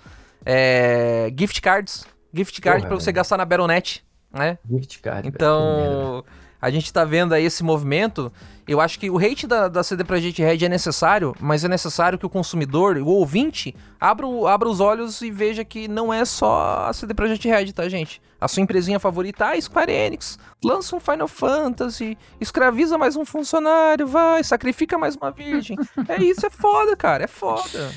é, 0.44 1.32
gift 1.38 1.60
cards. 1.60 2.04
Gift 2.32 2.60
card 2.60 2.82
Porra, 2.82 2.88
pra 2.88 3.00
você 3.00 3.12
gastar 3.12 3.36
na 3.36 3.44
Battle.net, 3.44 4.04
né? 4.32 4.58
Gift 4.70 5.00
card. 5.00 5.28
Então, 5.28 6.24
a 6.60 6.70
gente 6.70 6.92
tá 6.92 7.04
vendo 7.04 7.32
aí 7.32 7.44
esse 7.44 7.62
movimento. 7.62 8.32
Eu 8.68 8.80
acho 8.80 9.00
que 9.00 9.10
o 9.10 9.18
hate 9.18 9.46
da, 9.46 9.66
da 9.66 9.82
CD 9.82 10.04
Projekt 10.04 10.40
Red 10.42 10.64
é 10.64 10.68
necessário, 10.68 11.34
mas 11.40 11.64
é 11.64 11.68
necessário 11.68 12.16
que 12.18 12.24
o 12.26 12.30
consumidor, 12.30 12.96
o 12.98 13.06
ouvinte, 13.08 13.74
abra, 14.00 14.26
o- 14.26 14.46
abra 14.46 14.68
os 14.68 14.78
olhos 14.78 15.20
e 15.22 15.30
veja 15.30 15.64
que 15.64 15.88
não 15.88 16.12
é 16.12 16.24
só 16.24 16.86
a 16.86 16.92
CD 16.92 17.12
Projekt 17.14 17.48
Red, 17.48 17.72
tá, 17.72 17.88
gente? 17.88 18.22
A 18.40 18.46
sua 18.46 18.62
empresinha 18.62 19.00
favorita, 19.00 19.46
ah, 19.46 19.60
Square 19.60 19.90
Enix, 19.92 20.38
lança 20.64 20.94
um 20.94 21.00
Final 21.00 21.26
Fantasy, 21.28 22.16
escraviza 22.40 22.96
mais 22.96 23.16
um 23.16 23.24
funcionário, 23.24 24.06
vai, 24.06 24.44
sacrifica 24.44 24.96
mais 24.96 25.16
uma 25.16 25.30
virgem. 25.32 25.76
é 26.08 26.22
isso, 26.22 26.46
é 26.46 26.50
foda, 26.50 26.94
cara, 26.96 27.24
é 27.24 27.26
foda. 27.26 27.90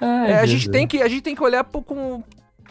Ai, 0.00 0.32
É, 0.32 0.38
a, 0.40 0.46
gente 0.46 0.70
tem 0.70 0.86
que, 0.86 1.02
a 1.02 1.08
gente 1.08 1.20
tem 1.22 1.34
que 1.34 1.42
olhar 1.42 1.62
pro, 1.64 1.82
com, 1.82 2.24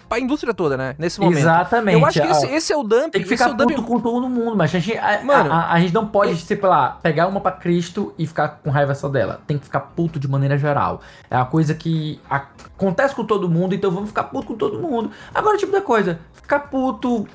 pra 0.10 0.20
indústria 0.20 0.53
toda, 0.53 0.76
né? 0.76 0.95
Nesse 0.97 1.20
momento. 1.20 1.38
Exatamente. 1.39 1.97
Eu 1.99 2.05
acho 2.05 2.20
que 2.22 2.28
esse, 2.28 2.47
esse 2.47 2.74
é 2.74 2.76
o 2.78 2.84
dumping. 2.84 3.12
Tem 3.12 3.24
que 3.24 3.34
é 3.34 3.38
ficar 3.38 3.53
dumping 3.53 3.76
puto 3.76 3.88
com 3.88 3.99
todo 3.99 4.28
mundo, 4.28 4.55
mas 4.57 4.74
a 4.76 4.80
gente, 4.80 4.97
a, 4.97 5.24
Mano, 5.24 5.51
a, 5.53 5.72
a- 5.74 5.80
gente 5.80 5.93
não 5.93 6.07
pode, 6.07 6.36
sei 6.38 6.60
lá, 6.60 6.97
pegar 7.01 7.28
uma 7.28 7.39
pra 7.39 7.51
Cristo 7.51 8.14
e 8.18 8.26
ficar 8.28 8.60
com 8.64 8.70
raiva 8.72 8.95
só 8.95 9.07
dela. 9.07 9.39
Tem 9.47 9.57
que 9.57 9.66
ficar 9.66 9.80
puto 9.82 10.20
de 10.20 10.28
maneira 10.28 10.57
geral. 10.57 10.99
É 11.30 11.36
uma 11.38 11.45
coisa 11.45 11.74
que 11.76 12.20
acontece 12.30 13.14
com 13.16 13.24
todo 13.24 13.47
mundo, 13.47 13.76
então 13.76 13.91
vamos 13.91 14.10
ficar 14.10 14.24
puto 14.24 14.47
com 14.47 14.55
todo 14.55 14.80
mundo. 14.80 15.12
Agora, 15.34 15.57
tipo 15.57 15.72
da 15.72 15.82
coisa, 15.82 16.20
ficar 16.34 16.60
puto 16.62 17.28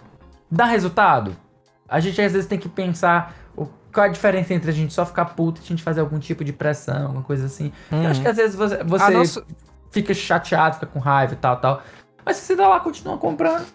dá 0.51 0.65
resultado? 0.65 1.37
A 1.89 2.01
gente 2.01 2.21
às 2.21 2.33
vezes 2.33 2.49
tem 2.49 2.59
que 2.59 2.69
pensar 2.69 3.35
o- 3.57 3.67
qual 3.93 4.07
a 4.07 4.09
diferença 4.09 4.53
entre 4.55 4.71
a 4.71 4.75
gente 4.75 4.93
só 4.93 5.05
ficar 5.07 5.27
puto 5.27 5.61
e 5.61 5.65
a 5.65 5.67
gente 5.69 5.83
fazer 5.83 6.01
algum 6.01 6.19
tipo 6.19 6.43
de 6.45 6.53
pressão, 6.53 7.03
alguma 7.05 7.23
coisa 7.23 7.47
assim. 7.47 7.73
Eu 7.93 8.09
acho 8.11 8.21
que 8.21 8.29
às 8.29 8.37
vezes 8.37 8.57
você, 8.57 8.83
você 8.83 9.11
nossa- 9.13 9.45
fica 9.91 10.13
chateado, 10.13 10.75
fica 10.75 10.87
com 10.87 10.99
raiva 10.99 11.35
e 11.35 11.37
tal, 11.37 11.57
tal. 11.59 11.83
Mas 12.25 12.37
se 12.37 12.47
você 12.47 12.57
tá 12.57 12.69
lá, 12.69 12.81
continua 12.81 13.19
comprando, 13.19 13.67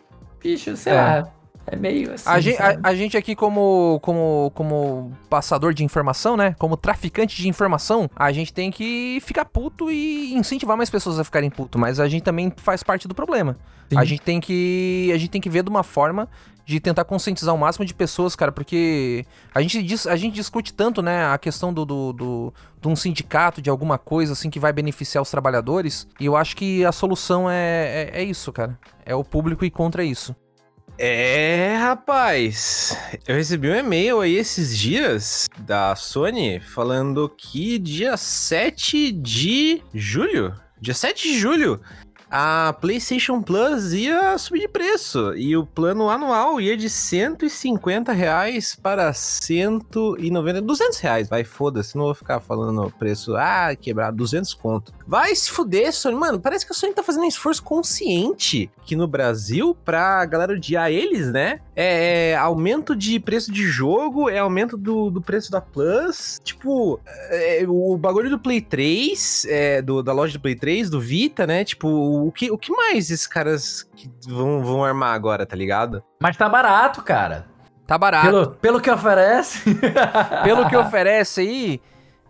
bicho, 0.41 0.75
sei 0.75 0.93
É. 0.93 0.95
lá. 0.95 1.31
É 1.71 1.75
meio 1.75 2.13
assim. 2.13 2.27
A 2.27 2.39
gente, 2.39 2.59
a, 2.59 2.79
a 2.81 2.95
gente 2.95 3.15
aqui, 3.15 3.35
como, 3.35 3.99
como, 4.01 4.51
como 4.55 5.11
passador 5.29 5.71
de 5.71 5.83
informação, 5.83 6.35
né? 6.35 6.55
Como 6.57 6.75
traficante 6.75 7.35
de 7.39 7.47
informação, 7.47 8.09
a 8.15 8.31
gente 8.31 8.51
tem 8.51 8.71
que 8.71 9.19
ficar 9.21 9.45
puto 9.45 9.91
e 9.91 10.33
incentivar 10.33 10.75
mais 10.75 10.89
pessoas 10.89 11.19
a 11.19 11.23
ficarem 11.23 11.49
puto. 11.51 11.77
Mas 11.77 11.99
a 11.99 12.07
gente 12.07 12.23
também 12.23 12.51
faz 12.57 12.81
parte 12.81 13.07
do 13.07 13.13
problema. 13.13 13.55
Sim. 13.87 13.99
A 13.99 14.03
gente 14.05 14.21
tem 14.21 14.39
que. 14.39 15.11
A 15.13 15.17
gente 15.17 15.29
tem 15.29 15.41
que 15.41 15.49
ver 15.49 15.61
de 15.61 15.69
uma 15.69 15.83
forma 15.83 16.27
de 16.69 16.79
tentar 16.79 17.03
conscientizar 17.03 17.55
o 17.55 17.57
máximo 17.57 17.83
de 17.83 17.95
pessoas, 17.95 18.35
cara, 18.35 18.51
porque 18.51 19.25
a 19.55 19.59
gente, 19.59 19.81
dis- 19.81 20.05
a 20.05 20.15
gente 20.15 20.35
discute 20.35 20.71
tanto, 20.71 21.01
né, 21.01 21.25
a 21.25 21.35
questão 21.39 21.73
do, 21.73 21.83
do, 21.83 22.13
do- 22.13 22.53
de 22.79 22.87
um 22.87 22.95
sindicato, 22.95 23.59
de 23.59 23.71
alguma 23.71 23.97
coisa 23.97 24.33
assim 24.33 24.51
que 24.51 24.59
vai 24.59 24.71
beneficiar 24.71 25.23
os 25.23 25.31
trabalhadores, 25.31 26.07
e 26.19 26.27
eu 26.27 26.35
acho 26.37 26.55
que 26.55 26.85
a 26.85 26.91
solução 26.91 27.49
é, 27.49 28.11
é, 28.13 28.21
é 28.21 28.23
isso, 28.23 28.51
cara. 28.53 28.77
É 29.03 29.15
o 29.15 29.23
público 29.23 29.65
ir 29.65 29.71
contra 29.71 30.03
isso. 30.03 30.35
É, 30.95 31.75
rapaz. 31.77 32.95
Eu 33.27 33.35
recebi 33.35 33.67
um 33.71 33.75
e-mail 33.75 34.21
aí 34.21 34.35
esses 34.35 34.77
dias 34.77 35.47
da 35.59 35.95
Sony 35.95 36.59
falando 36.59 37.27
que 37.35 37.79
dia 37.79 38.15
7 38.15 39.11
de 39.11 39.81
julho, 39.93 40.53
dia 40.79 40.93
7 40.93 41.23
de 41.29 41.39
julho, 41.39 41.81
a 42.29 42.73
PlayStation 42.79 43.41
Plus 43.41 43.93
ia 43.93 44.37
subir 44.37 44.61
de 44.61 44.67
preço 44.67 45.35
e 45.35 45.57
o 45.57 45.65
plano 45.65 46.09
anual 46.09 46.61
ia 46.61 46.77
de 46.77 46.89
150 46.89 48.11
reais 48.11 48.75
para 48.75 49.11
190, 49.13 50.61
200 50.61 50.99
reais. 50.99 51.29
Vai, 51.29 51.43
foda-se, 51.43 51.97
não 51.97 52.05
vou 52.05 52.13
ficar 52.13 52.39
falando 52.39 52.93
preço, 52.97 53.35
ah, 53.35 53.75
quebrar 53.75 54.11
200 54.11 54.53
conto. 54.53 54.93
Vai 55.09 55.35
se 55.35 55.49
fuder, 55.49 55.91
Sony. 55.91 56.15
Mano, 56.15 56.39
parece 56.39 56.63
que 56.63 56.71
a 56.71 56.75
Sony 56.75 56.93
tá 56.93 57.01
fazendo 57.01 57.23
um 57.23 57.27
esforço 57.27 57.63
consciente 57.63 58.69
aqui 58.79 58.95
no 58.95 59.07
Brasil 59.07 59.75
pra 59.83 60.23
galera 60.23 60.53
odiar 60.53 60.91
eles, 60.91 61.31
né? 61.31 61.61
É, 61.75 62.29
é 62.29 62.35
aumento 62.37 62.95
de 62.95 63.19
preço 63.19 63.51
de 63.51 63.63
jogo, 63.63 64.29
é 64.29 64.37
aumento 64.37 64.77
do, 64.77 65.09
do 65.09 65.19
preço 65.19 65.49
da 65.49 65.59
Plus. 65.59 66.39
Tipo, 66.43 66.99
é, 67.07 67.65
o 67.67 67.97
bagulho 67.97 68.29
do 68.29 68.37
Play 68.37 68.61
3, 68.61 69.47
é, 69.49 69.81
do, 69.81 70.03
da 70.03 70.13
loja 70.13 70.33
do 70.33 70.41
Play 70.41 70.53
3, 70.53 70.91
do 70.91 71.01
Vita, 71.01 71.47
né? 71.47 71.63
Tipo, 71.63 71.87
o 71.87 72.31
que, 72.31 72.51
o 72.51 72.57
que 72.59 72.71
mais 72.71 73.09
esses 73.09 73.25
caras 73.25 73.89
que 73.95 74.07
vão, 74.27 74.63
vão 74.63 74.85
armar 74.85 75.15
agora, 75.15 75.43
tá 75.43 75.55
ligado? 75.55 76.03
Mas 76.21 76.37
tá 76.37 76.47
barato, 76.47 77.01
cara. 77.01 77.47
Tá 77.87 77.97
barato. 77.97 78.27
Pelo, 78.27 78.51
pelo 78.51 78.79
que 78.79 78.91
oferece. 78.91 79.73
Pelo 80.43 80.69
que 80.69 80.77
oferece 80.77 81.41
aí. 81.41 81.81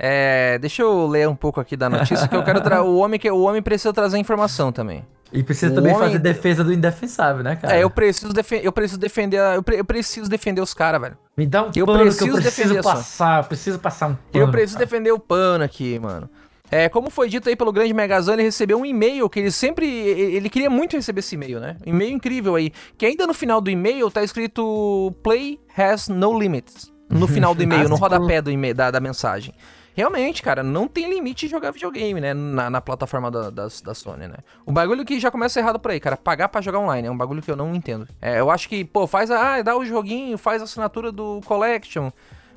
É, 0.01 0.57
deixa 0.59 0.81
eu 0.81 1.05
ler 1.07 1.27
um 1.27 1.35
pouco 1.35 1.59
aqui 1.59 1.75
da 1.75 1.89
notícia 1.89 2.25
que 2.27 2.35
eu 2.35 2.41
quero 2.43 2.61
tra 2.61 2.81
o 2.81 2.97
homem 2.97 3.19
que 3.19 3.29
o 3.29 3.41
homem 3.41 3.61
precisa 3.61 3.91
trazer 3.91 4.17
informação 4.17 4.71
também. 4.71 5.05
E 5.31 5.43
precisa 5.43 5.71
O 5.73 5.75
também 5.75 5.93
homem- 5.93 6.07
fazer 6.07 6.19
defesa 6.19 6.63
do 6.63 6.73
indefensável, 6.73 7.43
né, 7.43 7.55
cara? 7.57 7.75
É, 7.75 7.83
eu 7.83 7.89
preciso 7.89 8.33
defen- 8.33 8.61
eu 8.63 8.71
preciso 8.71 8.99
defender, 8.99 9.37
eu, 9.55 9.61
pre- 9.61 9.79
eu 9.79 9.85
preciso 9.85 10.27
defender 10.29 10.61
os 10.61 10.73
caras, 10.73 10.99
velho. 11.01 11.17
Me 11.37 11.45
dá 11.45 11.63
um 11.65 11.71
eu 11.75 11.85
pano 11.85 11.99
que 11.99 12.03
preciso 12.05 12.37
eu 12.37 12.41
preciso 12.41 12.81
passar. 12.81 13.39
Eu 13.41 13.43
preciso 13.43 13.79
passar 13.79 14.07
um 14.07 14.15
pano. 14.15 14.45
Eu 14.45 14.49
preciso 14.49 14.73
cara. 14.75 14.85
defender 14.85 15.11
o 15.11 15.19
pano 15.19 15.63
aqui, 15.63 15.99
mano. 15.99 16.27
É, 16.71 16.87
como 16.87 17.09
foi 17.09 17.27
dito 17.29 17.49
aí 17.49 17.55
pelo 17.55 17.71
grande 17.71 17.93
Megazão, 17.93 18.33
ele 18.35 18.43
recebeu 18.43 18.79
um 18.79 18.85
e-mail 18.85 19.29
que 19.29 19.39
ele 19.39 19.51
sempre. 19.51 19.85
Ele 19.87 20.49
queria 20.49 20.69
muito 20.69 20.95
receber 20.95 21.19
esse 21.19 21.35
e-mail, 21.35 21.59
né? 21.59 21.75
Um 21.85 21.89
e-mail 21.89 22.11
incrível 22.11 22.55
aí. 22.55 22.71
Que 22.97 23.05
ainda 23.05 23.27
no 23.27 23.33
final 23.33 23.59
do 23.59 23.69
e-mail 23.69 24.09
tá 24.09 24.23
escrito 24.23 25.13
Play 25.23 25.59
has 25.77 26.07
no 26.07 26.37
limits. 26.39 26.91
No 27.09 27.27
final 27.27 27.53
do 27.53 27.61
e-mail, 27.63 27.89
no 27.89 27.95
rodapé 27.97 28.41
do 28.41 28.49
e-mail, 28.51 28.73
da, 28.75 28.89
da 28.91 28.99
mensagem. 28.99 29.53
Realmente, 29.95 30.41
cara, 30.41 30.63
não 30.63 30.87
tem 30.87 31.09
limite 31.09 31.45
de 31.45 31.51
jogar 31.51 31.71
videogame, 31.71 32.21
né? 32.21 32.33
Na, 32.33 32.69
na 32.69 32.81
plataforma 32.81 33.29
da, 33.29 33.49
das- 33.49 33.81
da 33.81 33.93
Sony, 33.93 34.27
né? 34.27 34.37
O 34.65 34.71
bagulho 34.71 35.03
que 35.05 35.19
já 35.19 35.29
começa 35.29 35.59
errado 35.59 35.79
por 35.79 35.91
aí, 35.91 35.99
cara. 35.99 36.15
Pagar 36.15 36.47
pra 36.49 36.61
jogar 36.61 36.79
online 36.79 37.07
é 37.07 37.11
um 37.11 37.17
bagulho 37.17 37.41
que 37.41 37.51
eu 37.51 37.55
não 37.55 37.75
entendo. 37.75 38.07
É, 38.21 38.39
eu 38.39 38.49
acho 38.49 38.69
que, 38.69 38.85
pô, 38.85 39.05
faz 39.07 39.29
a. 39.29 39.55
Ah, 39.55 39.61
dá 39.61 39.75
o 39.75 39.83
joguinho, 39.85 40.37
faz 40.37 40.61
a 40.61 40.65
assinatura 40.65 41.11
do 41.11 41.41
Collection. 41.45 42.11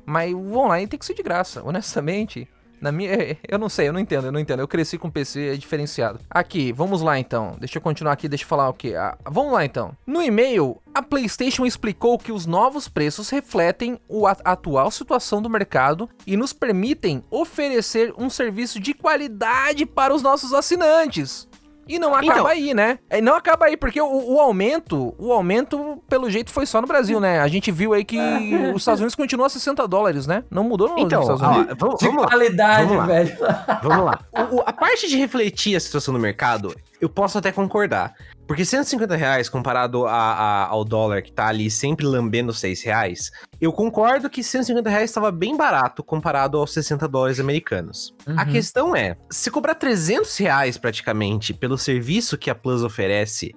Mas 0.05 0.33
o 0.33 0.57
online 0.57 0.87
tem 0.87 0.99
que 0.99 1.05
ser 1.05 1.13
de 1.13 1.23
graça, 1.23 1.61
honestamente. 1.63 2.47
Na 2.83 2.91
minha. 2.91 3.37
Eu 3.47 3.57
não 3.57 3.69
sei, 3.69 3.87
eu 3.87 3.93
não 3.93 3.99
entendo, 3.99 4.25
eu 4.25 4.31
não 4.31 4.39
entendo. 4.41 4.59
Eu 4.59 4.67
cresci 4.67 4.97
com 4.97 5.09
PC, 5.09 5.53
é 5.53 5.55
diferenciado. 5.55 6.19
Aqui, 6.29 6.73
vamos 6.73 7.01
lá 7.01 7.17
então. 7.17 7.55
Deixa 7.57 7.77
eu 7.77 7.81
continuar 7.81 8.11
aqui, 8.11 8.27
deixa 8.27 8.43
eu 8.43 8.47
falar 8.47 8.67
o 8.67 8.73
que. 8.73 8.93
vamos 9.25 9.53
lá 9.53 9.63
então. 9.63 9.95
No 10.05 10.21
e-mail, 10.21 10.81
a 10.93 11.01
PlayStation 11.01 11.65
explicou 11.65 12.19
que 12.19 12.33
os 12.33 12.45
novos 12.45 12.89
preços 12.89 13.29
refletem 13.29 13.97
a 14.45 14.51
atual 14.51 14.91
situação 14.91 15.41
do 15.41 15.49
mercado 15.49 16.09
e 16.27 16.35
nos 16.35 16.51
permitem 16.51 17.23
oferecer 17.31 18.13
um 18.17 18.29
serviço 18.29 18.81
de 18.81 18.93
qualidade 18.93 19.85
para 19.85 20.13
os 20.13 20.21
nossos 20.21 20.53
assinantes. 20.53 21.47
E 21.87 21.99
não 21.99 22.13
acaba 22.15 22.25
Então. 22.33 22.47
aí, 22.47 22.73
né? 22.73 22.99
É, 23.09 23.19
não 23.21 23.35
acaba 23.35 23.65
aí, 23.65 23.75
porque 23.77 24.01
o, 24.01 24.33
o 24.35 24.39
aumento, 24.39 25.13
o 25.17 25.31
aumento, 25.33 26.01
pelo 26.07 26.29
jeito, 26.29 26.51
foi 26.51 26.65
só 26.65 26.79
no 26.81 26.87
Brasil, 26.87 27.19
né? 27.19 27.39
A 27.39 27.47
gente 27.47 27.71
viu 27.71 27.93
aí 27.93 28.03
que 28.05 28.17
os 28.73 28.81
Estados 28.81 28.99
Unidos 29.01 29.15
continuam 29.15 29.45
a 29.45 29.49
60 29.49 29.87
dólares, 29.87 30.25
né? 30.27 30.43
Não 30.49 30.63
mudou 30.63 30.89
no 30.89 30.99
Então, 30.99 31.21
nos 31.21 31.29
Estados 31.29 31.41
ó, 31.57 31.59
Unidos. 31.59 31.77
vamos, 31.79 31.99
De 31.99 32.05
vamos 32.07 32.21
lá. 32.23 32.27
qualidade, 32.29 32.83
Vamos 32.87 32.97
lá. 32.97 33.05
velho. 33.05 33.37
Vamos 33.83 34.05
lá. 34.05 34.19
O- 34.51 34.55
o- 34.57 34.63
a 34.65 34.73
parte 34.73 35.07
de 35.07 35.17
refletir 35.17 35.75
a 35.75 35.79
situação 35.79 36.13
do 36.13 36.19
mercado, 36.19 36.75
eu 36.99 37.07
posso 37.09 37.37
até 37.37 37.51
concordar. 37.51 38.13
Porque 38.47 38.65
150 38.65 39.15
reais 39.15 39.47
comparado 39.47 40.05
a- 40.05 40.11
a- 40.13 40.65
ao 40.67 40.83
dólar 40.83 41.21
que 41.21 41.31
tá 41.31 41.47
ali 41.47 41.71
sempre 41.71 42.05
lambendo 42.05 42.53
6 42.53 42.83
reais, 42.83 43.31
eu 43.61 43.71
concordo 43.71 44.29
que 44.29 44.43
150 44.43 44.89
reais 44.89 45.09
estava 45.09 45.31
bem 45.31 45.55
barato 45.55 46.03
comparado 46.03 46.57
aos 46.57 46.73
60 46.73 47.07
dólares 47.07 47.39
americanos. 47.39 48.13
A 48.37 48.43
Uhum. 48.43 48.51
questão 48.51 48.95
é, 48.95 49.15
se 49.31 49.49
cobrar 49.49 49.75
300 49.75 50.35
reais 50.37 50.77
praticamente 50.77 51.53
pelo 51.53 51.77
serviço 51.77 52.37
que 52.37 52.49
a 52.49 52.55
Plus 52.55 52.83
oferece, 52.83 53.53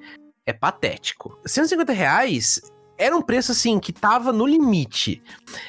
é 0.46 0.52
patético. 0.52 1.36
150 1.44 1.92
reais 1.92 2.60
era 2.96 3.14
um 3.16 3.20
preço 3.20 3.52
assim 3.52 3.78
que 3.80 3.92
tava 3.92 4.32
no 4.32 4.46
limite. 4.46 5.20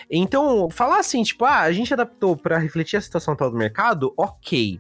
Então, 0.10 0.70
falar 0.70 1.00
assim, 1.00 1.24
tipo, 1.24 1.44
ah, 1.44 1.62
a 1.62 1.72
gente 1.74 1.92
adaptou 1.94 2.38
pra 2.38 2.58
refletir 2.58 2.96
a 2.98 3.02
situação 3.02 3.34
atual 3.34 3.50
do 3.52 3.58
mercado, 3.58 4.14
ok. 4.16 4.80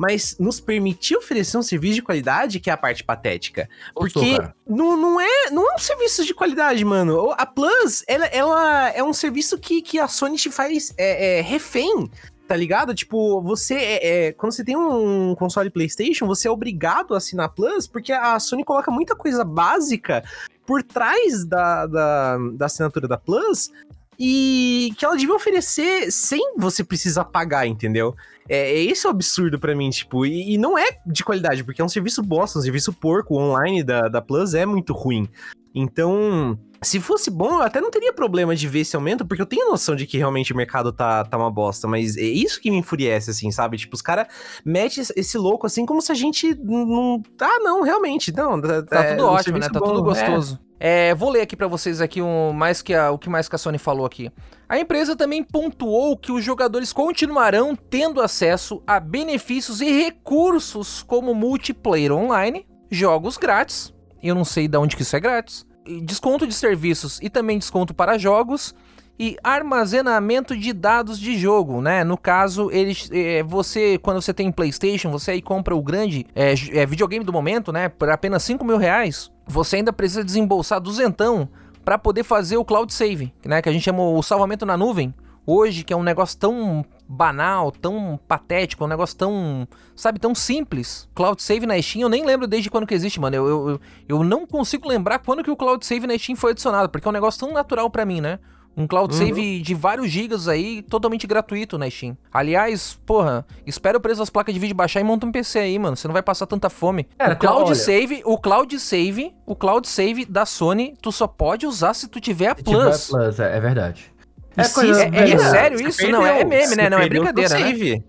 Mas 0.00 0.34
nos 0.38 0.58
permitir 0.60 1.14
oferecer 1.14 1.58
um 1.58 1.62
serviço 1.62 1.96
de 1.96 2.02
qualidade, 2.02 2.58
que 2.58 2.70
é 2.70 2.72
a 2.72 2.76
parte 2.76 3.04
patética. 3.04 3.68
Porque 3.94 4.38
não, 4.66 4.96
não, 4.96 5.20
é, 5.20 5.50
não 5.50 5.70
é 5.70 5.74
um 5.74 5.78
serviço 5.78 6.24
de 6.24 6.32
qualidade, 6.32 6.82
mano. 6.86 7.34
A 7.36 7.44
Plus, 7.44 8.02
ela, 8.08 8.24
ela 8.28 8.88
é 8.92 9.04
um 9.04 9.12
serviço 9.12 9.58
que, 9.58 9.82
que 9.82 9.98
a 9.98 10.08
Sony 10.08 10.38
te 10.38 10.50
faz 10.50 10.94
é, 10.96 11.40
é, 11.40 11.40
refém, 11.42 12.10
tá 12.48 12.56
ligado? 12.56 12.94
Tipo, 12.94 13.42
você 13.42 13.74
é, 13.74 14.28
é- 14.28 14.32
Quando 14.32 14.52
você 14.52 14.64
tem 14.64 14.74
um 14.74 15.34
console 15.34 15.68
PlayStation, 15.68 16.26
você 16.26 16.48
é 16.48 16.50
obrigado 16.50 17.12
a 17.12 17.18
assinar 17.18 17.44
a 17.44 17.50
Plus, 17.50 17.86
porque 17.86 18.10
a 18.10 18.40
Sony 18.40 18.64
coloca 18.64 18.90
muita 18.90 19.14
coisa 19.14 19.44
básica 19.44 20.24
por 20.64 20.82
trás 20.82 21.44
da, 21.44 21.86
da, 21.86 22.38
da 22.54 22.64
assinatura 22.64 23.06
da 23.06 23.18
Plus 23.18 23.70
e 24.18 24.94
que 24.98 25.04
ela 25.04 25.16
devia 25.16 25.34
oferecer 25.34 26.10
sem 26.10 26.54
você 26.56 26.84
precisar 26.84 27.24
pagar, 27.24 27.66
entendeu? 27.66 28.14
É, 28.50 28.72
é 28.72 28.82
esse 28.82 29.06
o 29.06 29.10
absurdo 29.10 29.60
pra 29.60 29.76
mim, 29.76 29.88
tipo, 29.90 30.26
e, 30.26 30.54
e 30.54 30.58
não 30.58 30.76
é 30.76 30.88
de 31.06 31.22
qualidade, 31.22 31.62
porque 31.62 31.80
é 31.80 31.84
um 31.84 31.88
serviço 31.88 32.20
bosta, 32.20 32.58
um 32.58 32.62
serviço 32.62 32.92
porco, 32.92 33.38
online 33.38 33.84
da, 33.84 34.08
da 34.08 34.20
Plus 34.20 34.54
é 34.54 34.66
muito 34.66 34.92
ruim. 34.92 35.28
Então, 35.74 36.58
se 36.82 36.98
fosse 36.98 37.30
bom, 37.30 37.54
eu 37.54 37.62
até 37.62 37.80
não 37.80 37.90
teria 37.90 38.12
problema 38.12 38.56
de 38.56 38.66
ver 38.66 38.80
esse 38.80 38.96
aumento, 38.96 39.24
porque 39.26 39.40
eu 39.42 39.46
tenho 39.46 39.68
noção 39.70 39.94
de 39.94 40.06
que 40.06 40.18
realmente 40.18 40.52
o 40.52 40.56
mercado 40.56 40.92
tá, 40.92 41.24
tá 41.24 41.36
uma 41.36 41.50
bosta, 41.50 41.86
mas 41.86 42.16
é 42.16 42.22
isso 42.22 42.60
que 42.60 42.70
me 42.70 42.78
enfurece, 42.78 43.30
assim, 43.30 43.50
sabe? 43.50 43.76
Tipo, 43.76 43.94
os 43.94 44.02
caras 44.02 44.26
metem 44.64 45.04
esse- 45.16 45.38
louco 45.38 45.66
assim 45.66 45.86
como 45.86 46.00
se 46.02 46.10
a 46.10 46.14
gente 46.14 46.54
não. 46.62 47.22
Ah, 47.40 47.58
não, 47.60 47.82
realmente, 47.82 48.32
não. 48.34 48.60
Tá 48.60 49.04
é, 49.04 49.14
tudo 49.14 49.26
ótimo, 49.28 49.58
né? 49.58 49.68
Tá 49.68 49.80
tudo 49.80 50.02
bom, 50.02 50.10
é. 50.12 50.24
gostoso. 50.26 50.58
É, 50.82 51.14
vou 51.14 51.28
ler 51.30 51.42
aqui 51.42 51.54
pra 51.54 51.66
vocês 51.66 52.00
aqui 52.00 52.22
um, 52.22 52.52
mais 52.54 52.80
que 52.80 52.94
a- 52.94 53.10
o 53.10 53.18
que 53.18 53.28
mais 53.28 53.46
que 53.48 53.54
a 53.54 53.58
Sony 53.58 53.76
falou 53.78 54.06
aqui. 54.06 54.30
A 54.66 54.78
empresa 54.78 55.14
também 55.14 55.44
pontuou 55.44 56.16
que 56.16 56.32
os 56.32 56.42
jogadores 56.42 56.90
continuarão 56.92 57.76
tendo 57.76 58.20
acesso 58.22 58.82
a 58.86 58.98
benefícios 58.98 59.80
e 59.82 59.90
recursos 59.92 61.02
como 61.02 61.34
multiplayer 61.34 62.12
online, 62.12 62.66
jogos 62.90 63.36
grátis. 63.36 63.92
Eu 64.22 64.34
não 64.34 64.44
sei 64.44 64.68
de 64.68 64.76
onde 64.76 64.96
que 64.96 65.02
isso 65.02 65.16
é 65.16 65.20
grátis. 65.20 65.66
Desconto 66.02 66.46
de 66.46 66.54
serviços 66.54 67.18
e 67.22 67.30
também 67.30 67.58
desconto 67.58 67.94
para 67.94 68.18
jogos 68.18 68.74
e 69.20 69.36
armazenamento 69.44 70.56
de 70.56 70.72
dados 70.72 71.18
de 71.18 71.38
jogo, 71.38 71.82
né? 71.82 72.02
No 72.02 72.16
caso, 72.16 72.70
eles, 72.70 73.10
é, 73.12 73.42
você, 73.42 73.98
quando 73.98 74.22
você 74.22 74.32
tem 74.32 74.50
PlayStation, 74.50 75.10
você 75.10 75.32
aí 75.32 75.42
compra 75.42 75.76
o 75.76 75.82
grande 75.82 76.26
é, 76.34 76.54
é, 76.72 76.86
videogame 76.86 77.22
do 77.22 77.32
momento, 77.32 77.70
né? 77.70 77.90
Por 77.90 78.08
apenas 78.08 78.42
5 78.44 78.64
mil 78.64 78.78
reais, 78.78 79.30
você 79.46 79.76
ainda 79.76 79.92
precisa 79.92 80.24
desembolsar 80.24 80.80
duzentão 80.80 81.46
para 81.84 81.98
poder 81.98 82.24
fazer 82.24 82.56
o 82.56 82.64
cloud 82.64 82.92
save, 82.94 83.30
né? 83.44 83.60
Que 83.60 83.68
a 83.68 83.72
gente 83.72 83.82
chama 83.82 84.02
o 84.02 84.22
salvamento 84.22 84.64
na 84.64 84.74
nuvem. 84.74 85.14
Hoje, 85.50 85.82
que 85.82 85.92
é 85.92 85.96
um 85.96 86.02
negócio 86.02 86.38
tão 86.38 86.84
banal, 87.08 87.72
tão 87.72 88.20
patético, 88.28 88.84
um 88.84 88.88
negócio 88.88 89.16
tão, 89.16 89.66
sabe, 89.96 90.20
tão 90.20 90.32
simples. 90.34 91.08
Cloud 91.14 91.42
Save 91.42 91.66
na 91.66 91.80
Steam, 91.82 92.02
eu 92.02 92.08
nem 92.08 92.24
lembro 92.24 92.46
desde 92.46 92.70
quando 92.70 92.86
que 92.86 92.94
existe, 92.94 93.18
mano. 93.18 93.34
Eu, 93.34 93.68
eu, 93.70 93.80
eu, 94.08 94.22
não 94.22 94.46
consigo 94.46 94.88
lembrar 94.88 95.18
quando 95.18 95.42
que 95.42 95.50
o 95.50 95.56
Cloud 95.56 95.84
Save 95.84 96.06
na 96.06 96.16
Steam 96.16 96.36
foi 96.36 96.52
adicionado, 96.52 96.88
porque 96.88 97.06
é 97.06 97.10
um 97.10 97.12
negócio 97.12 97.40
tão 97.40 97.52
natural 97.52 97.90
pra 97.90 98.04
mim, 98.04 98.20
né? 98.20 98.38
Um 98.76 98.86
cloud 98.86 99.12
Uhum. 99.12 99.18
save 99.26 99.60
de 99.60 99.74
vários 99.74 100.08
gigas 100.08 100.46
aí, 100.46 100.80
totalmente 100.82 101.26
gratuito 101.26 101.76
na 101.76 101.90
Steam. 101.90 102.16
Aliás, 102.32 102.98
porra, 103.04 103.44
espera 103.66 103.98
o 103.98 104.00
preço 104.00 104.20
das 104.20 104.30
placas 104.30 104.54
de 104.54 104.60
vídeo 104.60 104.76
baixar 104.76 105.00
e 105.00 105.04
monta 105.04 105.26
um 105.26 105.32
PC 105.32 105.58
aí, 105.58 105.78
mano. 105.78 105.96
Você 105.96 106.06
não 106.06 106.12
vai 106.12 106.22
passar 106.22 106.46
tanta 106.46 106.70
fome. 106.70 107.04
Cara, 107.18 107.34
o 107.34 107.36
cloud 107.36 107.64
olha- 107.64 107.74
save, 107.74 108.22
o 108.24 108.38
cloud 108.38 108.78
save, 108.78 109.34
o 109.44 109.56
cloud 109.56 109.88
save 109.88 110.24
da 110.24 110.46
Sony, 110.46 110.94
tu 111.02 111.10
só 111.10 111.26
pode 111.26 111.66
usar 111.66 111.94
se 111.94 112.06
tu 112.06 112.20
tiver 112.20 112.52
a 112.52 112.56
Se 112.56 112.62
tiver 112.62 112.78
Plus. 112.80 113.08
Plus, 113.10 113.40
é, 113.40 113.56
é 113.56 113.60
verdade. 113.60 114.12
É 114.56 114.68
coisa 114.68 115.02
É, 115.02 115.30
é 115.30 115.38
sério 115.38 115.88
isso? 115.88 116.06
Não, 116.08 116.26
é 116.26 116.44
perdeu, 116.44 116.48
meme, 116.48 116.76
né? 116.76 116.90
Não, 116.90 116.98
é 116.98 117.02
perdeu 117.02 117.22
brincadeira, 117.22 117.54
né? 117.58 117.66
save. 117.66 118.04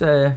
É. 0.00 0.36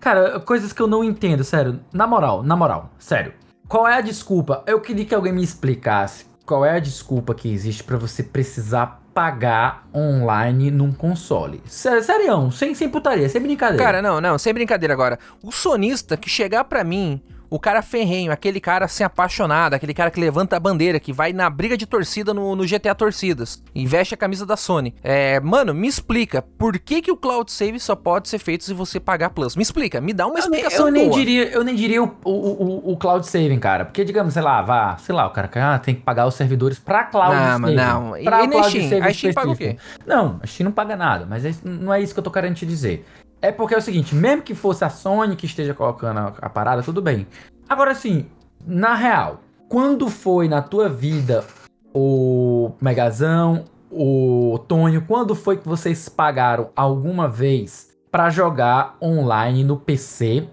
Cara, 0.00 0.40
coisas 0.40 0.72
que 0.72 0.82
eu 0.82 0.86
não 0.86 1.04
entendo, 1.04 1.44
sério. 1.44 1.80
Na 1.92 2.06
moral, 2.06 2.42
na 2.42 2.56
moral, 2.56 2.90
sério. 2.98 3.32
Qual 3.68 3.86
é 3.86 3.94
a 3.94 4.00
desculpa? 4.00 4.62
Eu 4.66 4.80
queria 4.80 5.04
que 5.04 5.14
alguém 5.14 5.32
me 5.32 5.42
explicasse 5.42 6.26
qual 6.44 6.64
é 6.64 6.76
a 6.76 6.78
desculpa 6.78 7.34
que 7.34 7.50
existe 7.50 7.84
pra 7.84 7.96
você 7.96 8.22
precisar 8.22 9.00
pagar 9.14 9.86
online 9.94 10.70
num 10.70 10.92
console. 10.92 11.62
Sério, 11.66 12.02
serião, 12.02 12.50
sem, 12.50 12.74
sem 12.74 12.88
putaria, 12.88 13.28
sem 13.28 13.40
brincadeira. 13.40 13.82
Cara, 13.82 14.02
não, 14.02 14.20
não, 14.20 14.38
sem 14.38 14.52
brincadeira 14.52 14.92
agora. 14.92 15.18
O 15.42 15.52
sonista 15.52 16.16
que 16.16 16.28
chegar 16.28 16.64
pra 16.64 16.82
mim, 16.82 17.22
o 17.52 17.58
cara 17.58 17.82
ferrenho, 17.82 18.32
aquele 18.32 18.58
cara 18.58 18.86
assim 18.86 19.04
apaixonado, 19.04 19.74
aquele 19.74 19.92
cara 19.92 20.10
que 20.10 20.18
levanta 20.18 20.56
a 20.56 20.60
bandeira, 20.60 20.98
que 20.98 21.12
vai 21.12 21.34
na 21.34 21.50
briga 21.50 21.76
de 21.76 21.84
torcida 21.84 22.32
no, 22.32 22.56
no 22.56 22.64
GTA 22.66 22.94
Torcidas 22.94 23.62
e 23.74 23.86
veste 23.86 24.14
a 24.14 24.16
camisa 24.16 24.46
da 24.46 24.56
Sony. 24.56 24.94
É, 25.02 25.38
mano, 25.38 25.74
me 25.74 25.86
explica, 25.86 26.40
por 26.40 26.78
que 26.78 27.02
que 27.02 27.12
o 27.12 27.16
Cloud 27.16 27.52
Save 27.52 27.78
só 27.78 27.94
pode 27.94 28.30
ser 28.30 28.38
feito 28.38 28.64
se 28.64 28.72
você 28.72 28.98
pagar 28.98 29.28
Plus? 29.28 29.54
Me 29.54 29.62
explica, 29.62 30.00
me 30.00 30.14
dá 30.14 30.26
uma 30.26 30.38
Eu 30.38 30.48
nem, 30.48 30.60
explicação 30.60 30.86
eu 30.86 30.92
nem 30.92 31.10
diria, 31.10 31.50
eu 31.50 31.62
nem 31.62 31.74
diria 31.74 32.02
o, 32.02 32.10
o, 32.24 32.30
o, 32.30 32.92
o 32.92 32.96
cloud 32.96 33.26
saving, 33.26 33.58
cara. 33.58 33.84
Porque, 33.84 34.02
digamos, 34.02 34.32
sei 34.32 34.40
lá, 34.42 34.62
vá, 34.62 34.96
sei 34.96 35.14
lá, 35.14 35.26
o 35.26 35.30
cara 35.30 35.50
ah, 35.74 35.78
tem 35.78 35.94
que 35.94 36.00
pagar 36.00 36.26
os 36.26 36.34
servidores 36.34 36.78
pra 36.78 37.04
cloud 37.04 37.34
Não, 37.36 37.42
saving. 37.44 37.60
mas 37.60 37.74
não. 37.74 38.16
E- 38.16 38.24
Pra 38.24 38.44
e 38.44 38.46
na 38.46 38.62
Steam? 38.62 39.04
A 39.04 39.12
Steam 39.12 39.34
paga 39.34 39.50
o 39.50 39.52
específico. 39.52 39.82
Não, 40.06 40.40
a 40.42 40.46
Steam 40.46 40.64
não 40.64 40.72
paga 40.72 40.96
nada, 40.96 41.26
mas 41.28 41.44
é- 41.44 41.52
não 41.62 41.92
é 41.92 42.00
isso 42.00 42.14
que 42.14 42.20
eu 42.20 42.24
tô 42.24 42.30
querendo 42.30 42.54
te 42.54 42.64
dizer. 42.64 43.04
É 43.42 43.50
porque 43.50 43.74
é 43.74 43.78
o 43.78 43.82
seguinte, 43.82 44.14
mesmo 44.14 44.42
que 44.42 44.54
fosse 44.54 44.84
a 44.84 44.88
Sony 44.88 45.34
que 45.34 45.46
esteja 45.46 45.74
colocando 45.74 46.18
a, 46.18 46.34
a 46.42 46.48
parada, 46.48 46.80
tudo 46.80 47.02
bem. 47.02 47.26
Agora, 47.68 47.90
assim, 47.90 48.26
na 48.64 48.94
real, 48.94 49.40
quando 49.68 50.08
foi 50.08 50.46
na 50.46 50.62
tua 50.62 50.88
vida 50.88 51.44
o 51.92 52.70
Megazão, 52.80 53.64
o 53.90 54.58
Tonho, 54.68 55.04
quando 55.06 55.34
foi 55.34 55.56
que 55.56 55.68
vocês 55.68 56.08
pagaram 56.08 56.70
alguma 56.76 57.28
vez 57.28 57.90
pra 58.12 58.30
jogar 58.30 58.96
online 59.02 59.64
no 59.64 59.76
PC, 59.76 60.48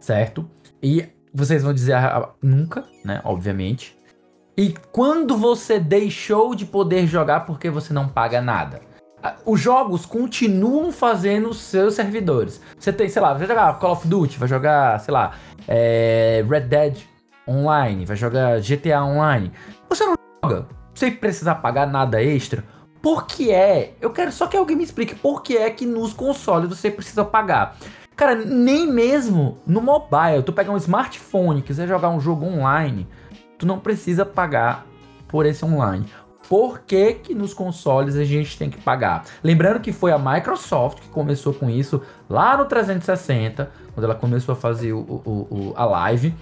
certo? 0.00 0.48
E 0.82 1.06
vocês 1.32 1.62
vão 1.62 1.72
dizer 1.72 1.94
ah, 1.94 2.30
nunca, 2.42 2.84
né? 3.04 3.20
Obviamente. 3.24 3.96
E 4.56 4.74
quando 4.90 5.36
você 5.36 5.78
deixou 5.78 6.54
de 6.54 6.66
poder 6.66 7.06
jogar 7.06 7.46
porque 7.46 7.70
você 7.70 7.92
não 7.92 8.08
paga 8.08 8.40
nada? 8.40 8.80
Os 9.44 9.60
jogos 9.60 10.04
continuam 10.04 10.90
fazendo 10.90 11.54
seus 11.54 11.94
servidores. 11.94 12.60
Você 12.78 12.92
tem, 12.92 13.08
sei 13.08 13.22
lá, 13.22 13.34
vai 13.34 13.46
jogar 13.46 13.78
Call 13.78 13.92
of 13.92 14.08
Duty, 14.08 14.38
vai 14.38 14.48
jogar, 14.48 14.98
sei 15.00 15.14
lá, 15.14 15.32
é, 15.68 16.44
Red 16.48 16.62
Dead 16.62 16.98
Online, 17.46 18.04
vai 18.04 18.16
jogar 18.16 18.60
GTA 18.60 19.02
Online. 19.02 19.52
Você 19.88 20.04
não 20.04 20.14
joga 20.44 20.66
sem 20.94 21.12
precisar 21.12 21.56
pagar 21.56 21.86
nada 21.86 22.22
extra. 22.22 22.64
Por 23.00 23.26
que 23.26 23.50
é? 23.50 23.94
Eu 24.00 24.10
quero 24.10 24.30
só 24.30 24.46
que 24.46 24.56
alguém 24.56 24.76
me 24.76 24.84
explique 24.84 25.14
por 25.14 25.42
que 25.42 25.56
é 25.56 25.70
que 25.70 25.84
nos 25.84 26.12
consoles 26.12 26.68
você 26.68 26.90
precisa 26.90 27.24
pagar. 27.24 27.76
Cara, 28.14 28.34
nem 28.34 28.86
mesmo 28.86 29.58
no 29.66 29.80
mobile, 29.80 30.42
tu 30.44 30.52
pegar 30.52 30.70
um 30.70 30.76
smartphone, 30.76 31.62
quiser 31.62 31.88
jogar 31.88 32.10
um 32.10 32.20
jogo 32.20 32.46
online, 32.46 33.08
tu 33.58 33.66
não 33.66 33.78
precisa 33.78 34.24
pagar 34.24 34.86
por 35.26 35.46
esse 35.46 35.64
online. 35.64 36.06
Por 36.48 36.80
que, 36.80 37.14
que 37.14 37.34
nos 37.34 37.54
consoles 37.54 38.16
a 38.16 38.24
gente 38.24 38.58
tem 38.58 38.68
que 38.68 38.80
pagar? 38.80 39.24
Lembrando 39.42 39.80
que 39.80 39.92
foi 39.92 40.12
a 40.12 40.18
Microsoft 40.18 41.00
que 41.00 41.08
começou 41.08 41.54
com 41.54 41.70
isso 41.70 42.02
lá 42.28 42.56
no 42.56 42.64
360, 42.66 43.70
quando 43.94 44.04
ela 44.04 44.14
começou 44.14 44.52
a 44.52 44.56
fazer 44.56 44.92
o, 44.92 44.98
o- 45.00 45.46
o- 45.50 45.72
a 45.76 45.84
live. 45.84 46.34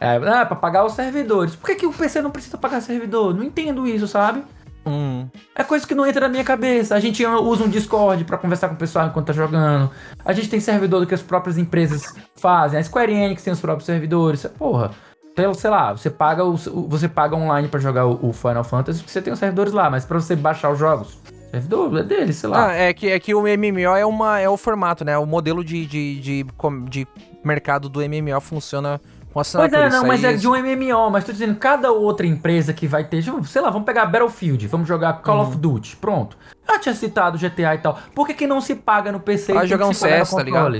É, 0.00 0.16
ah, 0.16 0.44
pra 0.44 0.56
pagar 0.56 0.84
os 0.84 0.92
servidores. 0.94 1.54
Por 1.54 1.66
que, 1.66 1.76
que 1.76 1.86
o 1.86 1.92
PC 1.92 2.20
não 2.20 2.30
precisa 2.30 2.58
pagar 2.58 2.80
servidor? 2.80 3.34
Não 3.34 3.42
entendo 3.44 3.86
isso, 3.86 4.08
sabe? 4.08 4.42
Hum. 4.84 5.26
É 5.54 5.64
coisa 5.64 5.86
que 5.86 5.94
não 5.96 6.06
entra 6.06 6.22
na 6.22 6.28
minha 6.28 6.44
cabeça. 6.44 6.94
A 6.94 7.00
gente 7.00 7.24
usa 7.24 7.64
um 7.64 7.68
Discord 7.68 8.24
pra 8.24 8.38
conversar 8.38 8.68
com 8.68 8.74
o 8.74 8.78
pessoal 8.78 9.06
enquanto 9.08 9.26
tá 9.26 9.32
jogando. 9.32 9.90
A 10.24 10.32
gente 10.32 10.48
tem 10.48 10.60
servidor 10.60 11.04
que 11.06 11.14
as 11.14 11.22
próprias 11.22 11.58
empresas 11.58 12.14
fazem. 12.36 12.78
A 12.78 12.82
Square 12.82 13.12
Enix 13.12 13.42
tem 13.42 13.52
os 13.52 13.60
próprios 13.60 13.86
servidores. 13.86 14.44
Porra, 14.58 14.90
pelo, 15.36 15.54
sei 15.54 15.70
lá, 15.70 15.92
você 15.92 16.08
paga, 16.10 16.42
o, 16.44 16.56
você 16.56 17.08
paga 17.08 17.36
online 17.36 17.68
pra 17.68 17.78
jogar 17.78 18.06
o, 18.06 18.30
o 18.30 18.32
Final 18.32 18.64
Fantasy 18.64 19.00
porque 19.00 19.12
você 19.12 19.20
tem 19.22 19.32
os 19.32 19.38
servidores 19.38 19.72
lá, 19.72 19.88
mas 19.90 20.04
pra 20.04 20.18
você 20.18 20.34
baixar 20.34 20.70
os 20.72 20.78
jogos, 20.78 21.18
servidor 21.50 21.98
é 21.98 22.02
dele, 22.02 22.32
sei 22.32 22.48
lá. 22.48 22.68
Ah, 22.68 22.72
é 22.72 22.92
que, 22.94 23.10
é 23.10 23.20
que 23.20 23.34
o 23.34 23.42
MMO 23.42 23.94
é, 23.96 24.04
uma, 24.06 24.40
é 24.40 24.48
o 24.48 24.56
formato, 24.56 25.04
né? 25.04 25.16
O 25.18 25.26
modelo 25.26 25.62
de, 25.62 25.84
de, 25.86 26.20
de, 26.20 26.46
de 26.88 27.06
mercado 27.44 27.88
do 27.88 28.00
MMO 28.00 28.40
funciona 28.40 28.98
com 29.26 29.34
Pois 29.34 29.48
assinatura. 29.48 29.84
é, 29.84 29.90
não, 29.90 30.06
mas 30.06 30.24
aí 30.24 30.34
é 30.34 30.36
de 30.38 30.48
um 30.48 30.52
MMO, 30.56 31.10
mas 31.10 31.22
tô 31.24 31.30
dizendo, 31.32 31.54
cada 31.56 31.92
outra 31.92 32.26
empresa 32.26 32.72
que 32.72 32.86
vai 32.88 33.04
ter, 33.04 33.22
tipo, 33.22 33.44
sei 33.44 33.60
lá, 33.60 33.68
vamos 33.68 33.84
pegar 33.84 34.06
Battlefield, 34.06 34.66
vamos 34.66 34.88
jogar 34.88 35.20
Call 35.20 35.40
Uhum. 35.42 35.48
of 35.48 35.56
Duty, 35.58 35.96
pronto. 35.96 36.38
Já 36.66 36.78
tinha 36.78 36.94
citado 36.94 37.36
GTA 37.38 37.74
e 37.74 37.78
tal. 37.78 37.98
Por 38.14 38.26
que, 38.26 38.32
que 38.32 38.46
não 38.46 38.60
se 38.62 38.74
paga 38.74 39.12
no 39.12 39.20
PC 39.20 39.52
Vai 39.52 39.62
tem 39.62 39.68
jogar 39.68 39.86
um 39.86 39.92
CS, 39.92 40.30
tá 40.30 40.42
ligado? 40.42 40.74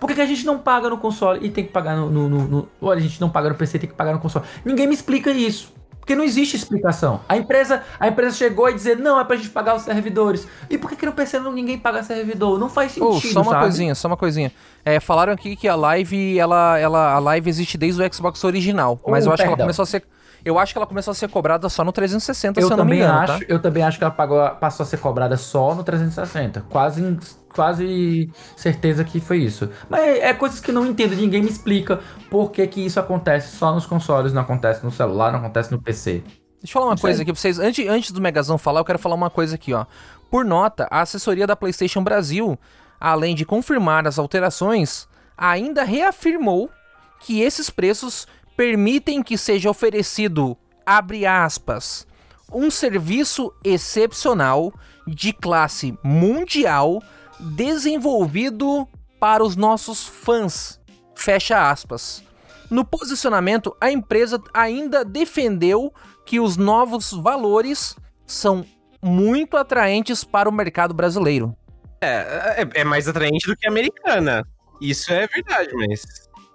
Por 0.00 0.08
que, 0.08 0.14
que 0.14 0.20
a 0.22 0.26
gente 0.26 0.44
não 0.46 0.58
paga 0.58 0.88
no 0.88 0.96
console 0.98 1.46
e 1.46 1.50
tem 1.50 1.64
que 1.64 1.70
pagar 1.70 1.94
no, 1.96 2.08
no, 2.10 2.28
no- 2.28 2.48
no- 2.48 2.68
Olha, 2.80 2.98
a 2.98 3.02
gente 3.02 3.20
não 3.20 3.28
paga 3.28 3.50
no 3.50 3.54
PC 3.54 3.76
e 3.76 3.80
tem 3.80 3.90
que 3.90 3.94
pagar 3.96 4.12
no 4.14 4.18
console. 4.18 4.44
Ninguém 4.64 4.86
me 4.86 4.94
explica 4.94 5.30
isso. 5.30 5.72
Porque 6.00 6.14
não 6.16 6.24
existe 6.24 6.56
explicação. 6.56 7.20
A 7.28 7.36
empresa, 7.36 7.82
a 8.00 8.08
empresa 8.08 8.34
chegou 8.34 8.64
a 8.66 8.72
dizer, 8.72 8.96
não, 8.98 9.20
é 9.20 9.24
pra 9.24 9.36
gente 9.36 9.50
pagar 9.50 9.76
os 9.76 9.82
servidores. 9.82 10.48
E 10.70 10.78
por 10.78 10.88
que, 10.88 10.96
que 10.96 11.04
no 11.06 11.12
PC 11.12 11.38
não, 11.38 11.52
ninguém 11.52 11.78
paga 11.78 12.02
servidor? 12.02 12.58
Não 12.58 12.68
faz 12.70 12.92
sentido, 12.92 13.10
Oh, 13.12 13.20
só 13.20 13.42
uma 13.42 13.52
sabe? 13.52 13.62
coisinha, 13.64 13.94
só 13.94 14.08
uma 14.08 14.16
coisinha. 14.16 14.50
É, 14.84 14.98
falaram 14.98 15.32
aqui 15.34 15.54
que 15.54 15.68
a 15.68 15.76
live, 15.76 16.38
ela, 16.38 16.78
ela, 16.78 17.12
a 17.12 17.18
live 17.18 17.48
existe 17.50 17.76
desde 17.76 18.02
o 18.02 18.12
Xbox 18.14 18.42
original, 18.42 18.98
mas 19.06 19.24
Oh, 19.26 19.28
eu 19.28 19.34
acho 19.34 19.42
que 19.42 19.46
ela 19.46 19.56
perdão. 19.56 19.66
começou 19.66 19.82
a 19.82 19.86
ser, 19.86 20.02
eu 20.42 20.58
acho 20.58 20.72
que 20.72 20.78
ela 20.78 20.86
começou 20.86 21.12
a 21.12 21.14
ser 21.14 21.28
cobrada 21.28 21.68
só 21.68 21.84
no 21.84 21.92
360, 21.92 22.58
Eu 22.60 22.66
se 22.66 22.72
eu 22.72 22.76
não 22.78 22.84
me 22.86 22.92
também 22.92 23.04
engano, 23.04 23.18
acho, 23.20 23.38
tá? 23.40 23.44
eu 23.46 23.58
também 23.60 23.82
acho 23.84 23.98
que 23.98 24.02
ela 24.04 24.10
pagou, 24.10 24.50
passou 24.56 24.82
a 24.84 24.86
ser 24.86 24.96
cobrada 24.96 25.36
só 25.36 25.74
no 25.74 25.84
360. 25.84 26.62
Quase, 26.70 27.18
quase 27.54 28.30
certeza 28.56 29.04
que 29.04 29.20
foi 29.20 29.38
isso. 29.38 29.68
Mas 29.88 30.00
é, 30.00 30.32
coisas 30.32 30.60
que 30.60 30.70
eu 30.70 30.74
não 30.74 30.86
entendo, 30.86 31.14
ninguém 31.14 31.42
me 31.42 31.48
explica 31.48 32.00
por 32.30 32.50
que, 32.50 32.66
que 32.66 32.84
isso 32.84 32.98
acontece 32.98 33.56
só 33.56 33.72
nos 33.72 33.86
consoles, 33.86 34.32
não 34.32 34.42
acontece 34.42 34.84
no 34.84 34.90
celular, 34.90 35.32
não 35.32 35.40
acontece 35.40 35.70
no 35.70 35.80
PC. 35.80 36.22
Deixa 36.60 36.68
eu 36.68 36.72
falar 36.72 36.86
uma 36.86 36.94
Isso 36.94 37.02
coisa 37.02 37.18
aí. 37.18 37.22
aqui 37.22 37.32
pra 37.32 37.40
vocês. 37.40 37.58
Antes, 37.58 37.88
antes 37.88 38.10
do 38.12 38.20
Megazão 38.20 38.58
falar, 38.58 38.80
eu 38.80 38.84
quero 38.84 38.98
falar 38.98 39.14
uma 39.14 39.30
coisa 39.30 39.54
aqui, 39.54 39.72
ó. 39.72 39.86
Por 40.30 40.44
nota, 40.44 40.86
a 40.90 41.00
assessoria 41.00 41.46
da 41.46 41.56
PlayStation 41.56 42.04
Brasil, 42.04 42.58
além 43.00 43.34
de 43.34 43.44
confirmar 43.44 44.06
as 44.06 44.18
alterações, 44.18 45.08
ainda 45.36 45.82
reafirmou 45.84 46.70
que 47.20 47.40
esses 47.40 47.70
preços 47.70 48.28
permitem 48.56 49.22
que 49.22 49.38
seja 49.38 49.70
oferecido, 49.70 50.56
abre 50.84 51.24
aspas, 51.24 52.06
um 52.52 52.70
serviço 52.70 53.52
excepcional 53.64 54.72
de 55.06 55.32
classe 55.32 55.96
mundial 56.04 57.02
desenvolvido 57.40 58.86
para 59.18 59.44
os 59.44 59.56
nossos 59.56 60.06
fãs. 60.06 60.80
Fecha 61.14 61.70
aspas. 61.70 62.22
No 62.70 62.84
posicionamento, 62.84 63.76
a 63.80 63.90
empresa 63.90 64.40
ainda 64.54 65.04
defendeu 65.04 65.92
que 66.24 66.38
os 66.38 66.56
novos 66.56 67.12
valores 67.12 67.96
são 68.26 68.64
muito 69.02 69.56
atraentes 69.56 70.22
para 70.22 70.48
o 70.48 70.52
mercado 70.52 70.94
brasileiro. 70.94 71.56
É, 72.00 72.66
é 72.74 72.84
mais 72.84 73.08
atraente 73.08 73.46
do 73.46 73.56
que 73.56 73.66
a 73.66 73.70
americana. 73.70 74.46
Isso 74.80 75.12
é 75.12 75.26
verdade, 75.26 75.74
mas. 75.74 76.02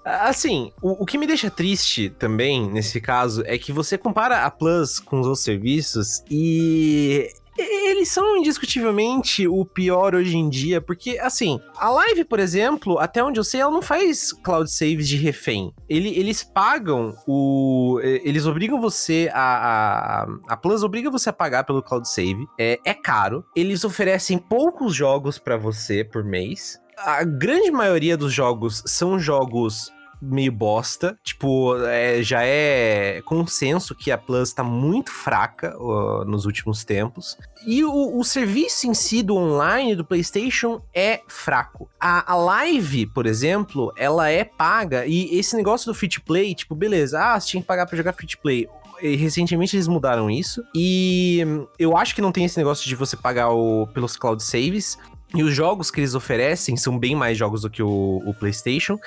Assim, 0.04 0.72
o, 0.82 1.04
o 1.04 1.06
que 1.06 1.18
me 1.18 1.28
deixa 1.28 1.50
triste 1.50 2.10
também, 2.10 2.70
nesse 2.70 3.02
caso, 3.02 3.44
é 3.46 3.58
que 3.58 3.72
você 3.72 3.98
compara 3.98 4.46
a 4.46 4.52
Plus 4.52 5.00
com 5.00 5.20
os 5.20 5.28
outros 5.28 5.44
serviços 5.44 6.24
e. 6.30 7.30
Eles 7.58 8.10
são 8.10 8.36
indiscutivelmente 8.38 9.48
o 9.48 9.64
pior 9.66 10.14
hoje 10.16 10.36
em 10.38 10.50
dia, 10.50 10.82
porque, 10.82 11.18
assim, 11.20 11.60
a 11.78 11.90
Live, 11.90 12.26
por 12.26 12.40
exemplo, 12.40 13.00
até 13.00 13.24
onde 13.24 13.40
eu 13.40 13.44
sei, 13.44 13.62
ela 13.62 13.72
não 13.72 13.82
faz 13.82 14.34
cloud 14.34 14.70
saves 14.70 15.08
de 15.08 15.16
refém. 15.18 15.74
Ele- 15.88 16.18
eles 16.18 16.44
pagam 16.44 17.16
o. 17.28 18.00
Eles 18.04 18.46
obrigam 18.46 18.80
você 18.82 19.30
a. 19.34 19.56
A, 19.66 20.28
a 20.50 20.58
Plus 20.58 20.84
obriga 20.84 21.10
você 21.10 21.30
a 21.30 21.34
pagar 21.34 21.64
pelo 21.64 21.82
cloud 21.82 22.08
save. 22.10 22.46
É, 22.60 22.80
é 22.86 22.94
caro. 22.94 23.44
Eles 23.56 23.84
oferecem 23.84 24.38
poucos 24.38 24.94
jogos 24.94 25.38
pra 25.40 25.56
você 25.58 26.04
por 26.04 26.24
mês. 26.24 26.80
A 26.98 27.24
grande 27.24 27.72
maioria 27.72 28.16
dos 28.18 28.32
jogos 28.34 28.84
são 28.86 29.20
jogos 29.20 29.92
meio 30.22 30.52
bosta. 30.52 31.18
Tipo, 31.24 31.78
é, 31.86 32.22
já 32.22 32.44
é 32.44 33.22
consenso 33.26 33.96
que 33.96 34.12
a 34.12 34.18
Plus 34.18 34.54
tá 34.54 34.64
muito 34.64 35.12
fraca 35.12 35.76
ó, 35.78 36.24
nos 36.26 36.46
últimos 36.46 36.84
tempos. 36.84 37.38
E 37.66 37.84
o, 37.84 38.20
o 38.20 38.24
serviço 38.24 38.88
em 38.88 38.94
si 38.94 39.24
do 39.24 39.36
online 39.36 39.96
do 39.96 40.06
PlayStation 40.06 40.82
é 40.94 41.22
fraco. 41.28 41.90
A, 42.00 42.34
a 42.34 42.36
Live, 42.36 43.08
por 43.08 43.26
exemplo, 43.26 43.94
ela 43.98 44.30
é 44.30 44.44
paga. 44.44 45.06
E 45.06 45.38
esse 45.38 45.56
negócio 45.56 45.92
do 45.92 46.08
to 46.08 46.22
Play, 46.24 46.54
tipo, 46.54 46.76
beleza, 46.76 47.20
ah, 47.20 47.40
você 47.40 47.48
tinha 47.48 47.62
que 47.62 47.68
pagar 47.68 47.86
pra 47.86 47.98
jogar 47.98 48.14
to 48.14 48.26
Play. 48.42 48.68
Recentemente 49.02 49.76
eles 49.76 49.88
mudaram 49.88 50.30
isso. 50.30 50.64
E 50.74 51.44
hum, 51.46 51.68
eu 51.78 51.98
acho 51.98 52.16
que 52.16 52.22
não 52.22 52.32
tem 52.32 52.46
esse 52.46 52.58
negócio 52.58 52.88
de 52.88 52.96
você 52.96 53.18
pagar 53.18 53.50
o, 53.50 53.88
pelos 53.88 54.16
cloud 54.16 54.42
saves. 54.42 54.98
E 55.36 55.44
os 55.44 55.54
jogos 55.54 55.92
que 55.92 56.00
eles 56.00 56.16
oferecem 56.16 56.78
são 56.78 56.98
bem 56.98 57.16
mais 57.16 57.38
jogos 57.38 57.62
do 57.62 57.70
que 57.70 57.84
o, 57.84 58.22
o 58.26 58.34
PlayStation. 58.34 58.98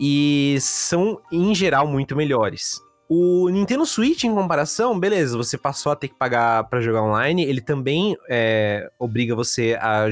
E 0.00 0.56
são, 0.60 1.20
em 1.30 1.54
geral, 1.54 1.86
muito 1.86 2.16
melhores. 2.16 2.80
O 3.08 3.48
Nintendo 3.50 3.84
Switch, 3.84 4.24
em 4.24 4.34
comparação, 4.34 4.98
beleza, 4.98 5.36
você 5.36 5.58
passou 5.58 5.92
a 5.92 5.96
ter 5.96 6.08
que 6.08 6.18
pagar 6.18 6.64
pra 6.64 6.80
jogar 6.80 7.02
online. 7.02 7.44
Ele 7.44 7.60
também 7.60 8.16
é, 8.28 8.88
obriga 8.98 9.34
você 9.34 9.76
a 9.80 10.06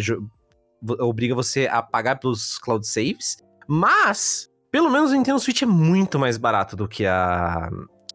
obriga 1.01 1.35
você 1.35 1.69
a 1.69 1.81
pagar 1.81 2.19
pelos 2.19 2.59
cloud 2.59 2.87
saves. 2.87 3.39
Mas, 3.67 4.49
pelo 4.71 4.91
menos 4.91 5.11
o 5.11 5.15
Nintendo 5.15 5.39
Switch 5.39 5.63
é 5.63 5.67
muito 5.67 6.19
mais 6.19 6.37
barato 6.37 6.77
do 6.77 6.89
que 6.89 7.07
a, 7.07 7.71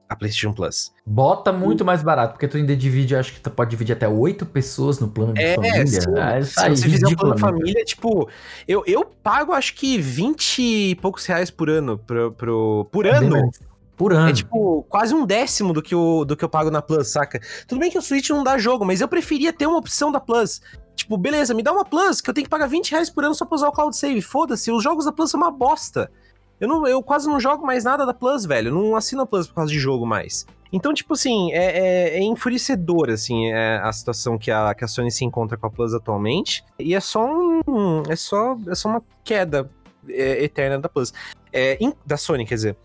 a 0.09 0.15
PlayStation 0.15 0.53
Plus. 0.53 0.93
Bota 1.05 1.51
muito 1.51 1.83
mais 1.83 2.01
barato, 2.01 2.33
porque 2.33 2.47
tu 2.47 2.57
ainda 2.57 2.75
divide, 2.75 3.15
acho 3.15 3.33
que 3.33 3.41
tu 3.41 3.49
pode 3.49 3.69
dividir 3.71 3.93
até 3.93 4.07
oito 4.07 4.45
pessoas 4.45 4.99
no 4.99 5.07
plano 5.09 5.33
de 5.33 5.41
É, 5.41 5.55
família. 5.55 5.85
sim. 5.85 5.97
Isso 6.39 6.53
Se 6.53 6.59
aí, 6.61 6.69
você 6.75 6.89
fizer 6.89 7.07
um 7.07 7.15
plano 7.15 7.33
ridiculamente. 7.33 7.41
família, 7.41 7.85
tipo, 7.85 8.29
eu, 8.67 8.83
eu 8.87 9.03
pago 9.05 9.51
acho 9.53 9.73
que 9.75 9.97
20 9.97 10.61
e 10.61 10.95
poucos 10.95 11.25
reais 11.25 11.49
por 11.51 11.69
ano. 11.69 11.97
Pro, 11.97 12.31
pro, 12.31 12.87
por 12.91 13.05
É 13.05 13.17
ano. 13.17 13.49
Por 13.97 14.13
ano. 14.13 14.29
É 14.29 14.33
tipo 14.33 14.83
quase 14.87 15.13
um 15.13 15.25
décimo 15.25 15.73
do 15.73 15.81
que, 15.81 15.93
eu, 15.95 16.23
do 16.23 16.37
que 16.37 16.45
eu 16.45 16.49
pago 16.49 16.69
na 16.69 16.81
Plus, 16.83 17.07
saca? 17.07 17.41
Tudo 17.67 17.79
bem 17.79 17.89
que 17.89 17.97
o 17.97 18.01
Switch 18.01 18.29
não 18.29 18.43
dá 18.43 18.55
jogo, 18.57 18.85
mas 18.85 19.01
eu 19.01 19.07
preferia 19.07 19.51
ter 19.51 19.65
uma 19.65 19.77
opção 19.79 20.11
da 20.11 20.19
Plus. 20.19 20.61
Tipo, 20.95 21.17
beleza, 21.17 21.53
me 21.53 21.63
dá 21.63 21.71
uma 21.73 21.83
Plus 21.83 22.21
que 22.21 22.29
eu 22.29 22.33
tenho 22.33 22.45
que 22.45 22.49
pagar 22.49 22.67
20 22.67 22.91
reais 22.91 23.09
por 23.09 23.23
ano 23.25 23.33
só 23.33 23.43
pra 23.45 23.55
usar 23.55 23.67
o 23.67 23.71
Cloud 23.71 23.97
Save. 23.97 24.21
Foda-se, 24.21 24.71
os 24.71 24.83
jogos 24.83 25.05
da 25.05 25.11
Plus 25.11 25.31
são 25.31 25.39
uma 25.39 25.51
bosta. 25.51 26.11
Eu, 26.59 26.67
não, 26.67 26.87
eu 26.87 27.01
quase 27.03 27.27
não 27.27 27.39
jogo 27.39 27.65
mais 27.65 27.83
nada 27.83 28.05
da 28.05 28.13
Plus, 28.13 28.45
velho. 28.45 28.69
Eu 28.69 28.73
não 28.73 28.95
assino 28.95 29.21
a 29.21 29.25
Plus 29.25 29.47
por 29.47 29.55
causa 29.55 29.71
de 29.71 29.79
jogo 29.79 30.05
mais. 30.05 30.45
Então, 30.73 30.93
tipo 30.93 31.13
assim, 31.13 31.51
é, 31.53 31.77
é, 31.79 32.17
é 32.17 32.23
enfurecedor, 32.23 33.09
assim, 33.09 33.47
é 33.51 33.77
a 33.81 33.91
situação 33.93 34.37
que 34.37 34.51
a, 34.51 34.73
que 34.73 34.83
a 34.83 34.87
Sony 34.87 35.09
se 35.11 35.23
encontra 35.23 35.55
com 35.57 35.65
a 35.67 35.69
Plus 35.69 35.93
atualmente. 35.93 36.63
E 36.77 36.93
é 36.93 36.99
só 36.99 37.25
um. 37.25 38.03
É 38.09 38.15
só, 38.15 38.57
é 38.67 38.75
só 38.75 38.89
uma 38.89 39.01
queda 39.23 39.69
é, 40.09 40.43
eterna 40.43 40.77
da 40.79 40.89
Plus. 40.89 41.13
É, 41.53 41.77
in- 41.81 41.93
da 42.05 42.17
Sony, 42.17 42.45
quer 42.45 42.55
dizer. 42.55 42.77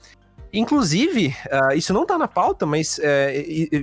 Inclusive, 0.53 1.35
uh, 1.51 1.75
isso 1.75 1.95
não 1.95 2.05
tá 2.05 2.19
na 2.19 2.29
pauta, 2.29 2.67
mas 2.67 2.99
uh, 2.99 3.03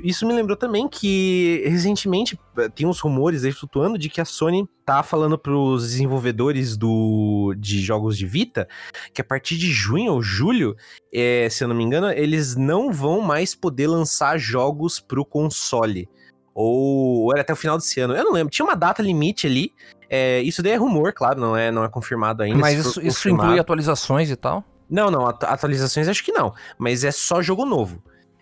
isso 0.03 0.27
me 0.27 0.33
lembrou 0.33 0.55
também 0.55 0.87
que 0.87 1.63
recentemente 1.65 2.35
uh, 2.35 2.69
tem 2.69 2.85
uns 2.85 2.99
rumores 2.99 3.43
aí 3.43 3.51
flutuando 3.51 3.97
de 3.97 4.07
que 4.07 4.21
a 4.21 4.25
Sony 4.25 4.69
tá 4.85 5.01
falando 5.01 5.35
pros 5.35 5.87
desenvolvedores 5.87 6.77
do, 6.77 7.55
de 7.57 7.81
jogos 7.81 8.15
de 8.15 8.27
Vita 8.27 8.67
que 9.11 9.19
a 9.19 9.23
partir 9.23 9.57
de 9.57 9.71
junho 9.71 10.13
ou 10.13 10.21
julho, 10.21 10.75
é, 11.11 11.47
se 11.49 11.63
eu 11.63 11.67
não 11.67 11.75
me 11.75 11.83
engano, 11.83 12.11
eles 12.11 12.55
não 12.55 12.91
vão 12.91 13.19
mais 13.19 13.55
poder 13.55 13.87
lançar 13.87 14.37
jogos 14.37 14.99
pro 14.99 15.25
console. 15.25 16.07
Ou, 16.53 17.23
ou 17.23 17.31
era 17.31 17.41
até 17.41 17.53
o 17.53 17.55
final 17.55 17.77
desse 17.77 17.99
ano, 17.99 18.15
eu 18.15 18.23
não 18.23 18.33
lembro. 18.33 18.51
Tinha 18.51 18.65
uma 18.65 18.75
data 18.75 19.01
limite 19.01 19.47
ali. 19.47 19.73
É, 20.07 20.41
isso 20.41 20.61
daí 20.61 20.73
é 20.73 20.75
rumor, 20.75 21.13
claro, 21.13 21.39
não 21.39 21.55
é, 21.55 21.71
não 21.71 21.83
é 21.83 21.89
confirmado 21.89 22.43
ainda. 22.43 22.59
Mas 22.59 22.85
isso, 22.85 23.01
isso 23.01 23.29
inclui 23.29 23.59
atualizações 23.59 24.29
e 24.29 24.35
tal? 24.35 24.63
Não, 24.89 25.11
não, 25.11 25.27
atualizações 25.27 26.07
acho 26.07 26.23
que 26.23 26.31
não. 26.31 26.53
Mas 26.77 27.03
é 27.03 27.11
só 27.11 27.41
jogo 27.41 27.65
novo. 27.65 28.01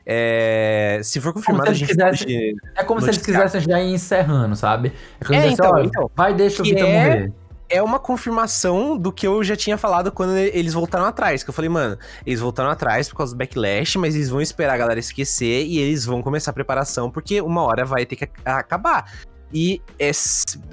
É, 0.09 1.01
se 1.03 1.19
for 1.19 1.33
confirmado, 1.33 1.69
a 1.69 1.73
gente 1.73 1.89
quisesse, 1.89 2.55
É 2.75 2.83
como 2.83 3.01
se 3.01 3.09
eles 3.09 3.21
quisessem 3.21 3.59
já 3.59 3.81
ir 3.81 3.93
encerrando, 3.93 4.55
sabe? 4.55 4.93
É, 5.19 5.25
como 5.25 5.37
é 5.37 5.47
então, 5.49 5.83
então, 5.83 6.11
vai, 6.15 6.33
deixa 6.33 6.61
o 6.61 6.65
Vitor 6.65 6.87
é, 6.87 7.09
morrer. 7.09 7.33
É 7.69 7.83
uma 7.83 7.99
confirmação 7.99 8.97
do 8.97 9.11
que 9.11 9.27
eu 9.27 9.43
já 9.43 9.57
tinha 9.57 9.77
falado 9.77 10.09
quando 10.09 10.37
eles 10.37 10.73
voltaram 10.73 11.03
atrás. 11.03 11.43
Que 11.43 11.49
eu 11.49 11.53
falei, 11.53 11.67
mano, 11.67 11.97
eles 12.25 12.39
voltaram 12.39 12.69
atrás 12.69 13.09
por 13.09 13.17
causa 13.17 13.33
do 13.33 13.37
backlash, 13.37 13.97
mas 13.97 14.15
eles 14.15 14.29
vão 14.29 14.39
esperar 14.39 14.75
a 14.75 14.77
galera 14.77 14.99
esquecer 14.99 15.65
e 15.65 15.77
eles 15.77 16.05
vão 16.05 16.21
começar 16.21 16.51
a 16.51 16.53
preparação, 16.53 17.11
porque 17.11 17.41
uma 17.41 17.63
hora 17.63 17.83
vai 17.83 18.05
ter 18.05 18.15
que 18.15 18.29
acabar 18.45 19.11
e 19.53 19.81
é, 19.97 20.11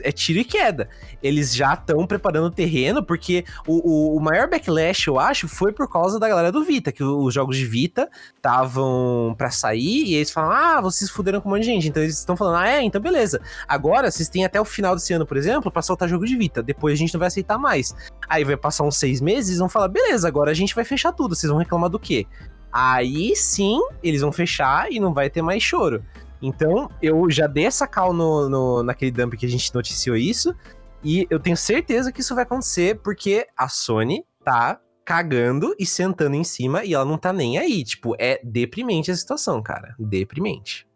é, 0.03 0.13
tiro 0.13 0.39
e 0.39 0.45
queda. 0.45 0.89
Eles 1.23 1.55
já 1.55 1.75
estão 1.75 2.07
preparando 2.07 2.47
o 2.47 2.51
terreno, 2.51 3.05
porque 3.05 3.45
o, 3.67 4.15
o, 4.15 4.17
o, 4.17 4.21
maior 4.21 4.49
backlash, 4.49 5.07
eu 5.07 5.19
acho, 5.19 5.49
foi 5.49 5.73
por 5.73 5.89
causa 5.89 6.19
da 6.19 6.29
galera 6.29 6.51
do 6.51 6.65
Vita, 6.65 6.93
que 6.93 7.03
os 7.03 7.33
jogos 7.33 7.57
de 7.57 7.65
Vita 7.65 8.09
estavam 8.37 9.35
para 9.39 9.51
sair 9.51 10.05
e 10.05 10.15
eles 10.15 10.31
falam: 10.31 10.51
ah, 10.53 10.81
vocês 10.81 11.11
fuderam 11.11 11.41
com 11.41 11.49
um 11.49 11.53
monte 11.53 11.63
de 11.63 11.67
gente. 11.67 11.89
Então 11.89 12.03
eles 12.03 12.19
estão 12.19 12.37
falando: 12.37 12.57
ah, 12.57 12.69
é, 12.69 12.83
então 12.83 13.01
beleza. 13.01 13.41
Agora 13.67 14.11
vocês 14.11 14.29
têm 14.29 14.45
até 14.45 14.61
o 14.61 14.65
final 14.65 14.95
desse 14.95 15.13
ano, 15.13 15.27
por 15.27 15.37
exemplo, 15.37 15.71
para 15.71 15.83
soltar 15.83 16.09
jogo 16.09 16.27
de 16.27 16.37
Vita. 16.37 16.63
Depois 16.63 16.95
a 16.95 16.97
gente 16.97 17.15
não 17.15 17.19
vai 17.19 17.29
aceitar 17.29 17.59
mais. 17.59 17.95
Aí 18.29 18.45
vai 18.45 18.57
passar 18.57 18.85
uns 18.85 18.97
seis 18.97 19.21
meses 19.21 19.57
e 19.57 19.59
vão 19.59 19.69
falar: 19.69 19.89
beleza, 19.89 20.29
agora 20.29 20.51
a 20.51 20.55
gente 20.55 20.75
vai 20.75 20.85
fechar 20.85 21.13
tudo. 21.13 21.35
Vocês 21.35 21.51
vão 21.51 21.59
reclamar 21.59 21.89
do 21.89 21.99
quê? 21.99 22.27
Aí 22.73 23.37
sim, 23.37 23.79
eles 24.03 24.21
vão 24.21 24.33
fechar 24.33 24.91
e 24.91 24.99
não 24.99 25.15
vai 25.15 25.31
ter 25.31 25.43
mais 25.43 25.63
choro. 25.63 26.05
Então, 26.45 26.91
eu 27.01 27.31
já 27.31 27.47
dei 27.47 27.65
essa 27.65 27.87
cal 27.87 28.13
no, 28.13 28.51
no, 28.51 28.83
naquele 28.83 29.11
dump 29.11 29.35
que 29.35 29.47
a 29.47 29.49
gente 29.49 29.75
noticiou 29.75 30.15
isso. 30.15 30.55
E 31.03 31.27
eu 31.31 31.41
tenho 31.41 31.57
certeza 31.57 32.13
que 32.13 32.21
isso 32.21 32.35
vai 32.35 32.45
acontecer 32.45 33.01
porque 33.03 33.47
a 33.57 33.67
Sony 33.69 34.25
tá 34.45 34.79
cagando 35.05 35.75
e 35.79 35.87
sentando 35.87 36.35
em 36.35 36.45
cima 36.45 36.85
e 36.85 36.95
ela 36.95 37.05
não 37.05 37.17
tá 37.17 37.33
nem 37.33 37.59
aí. 37.59 37.83
Tipo, 37.83 38.15
é 38.19 38.41
deprimente 38.45 39.11
a 39.11 39.17
situação, 39.17 39.63
cara. 39.63 39.95
Deprimente. 39.99 40.87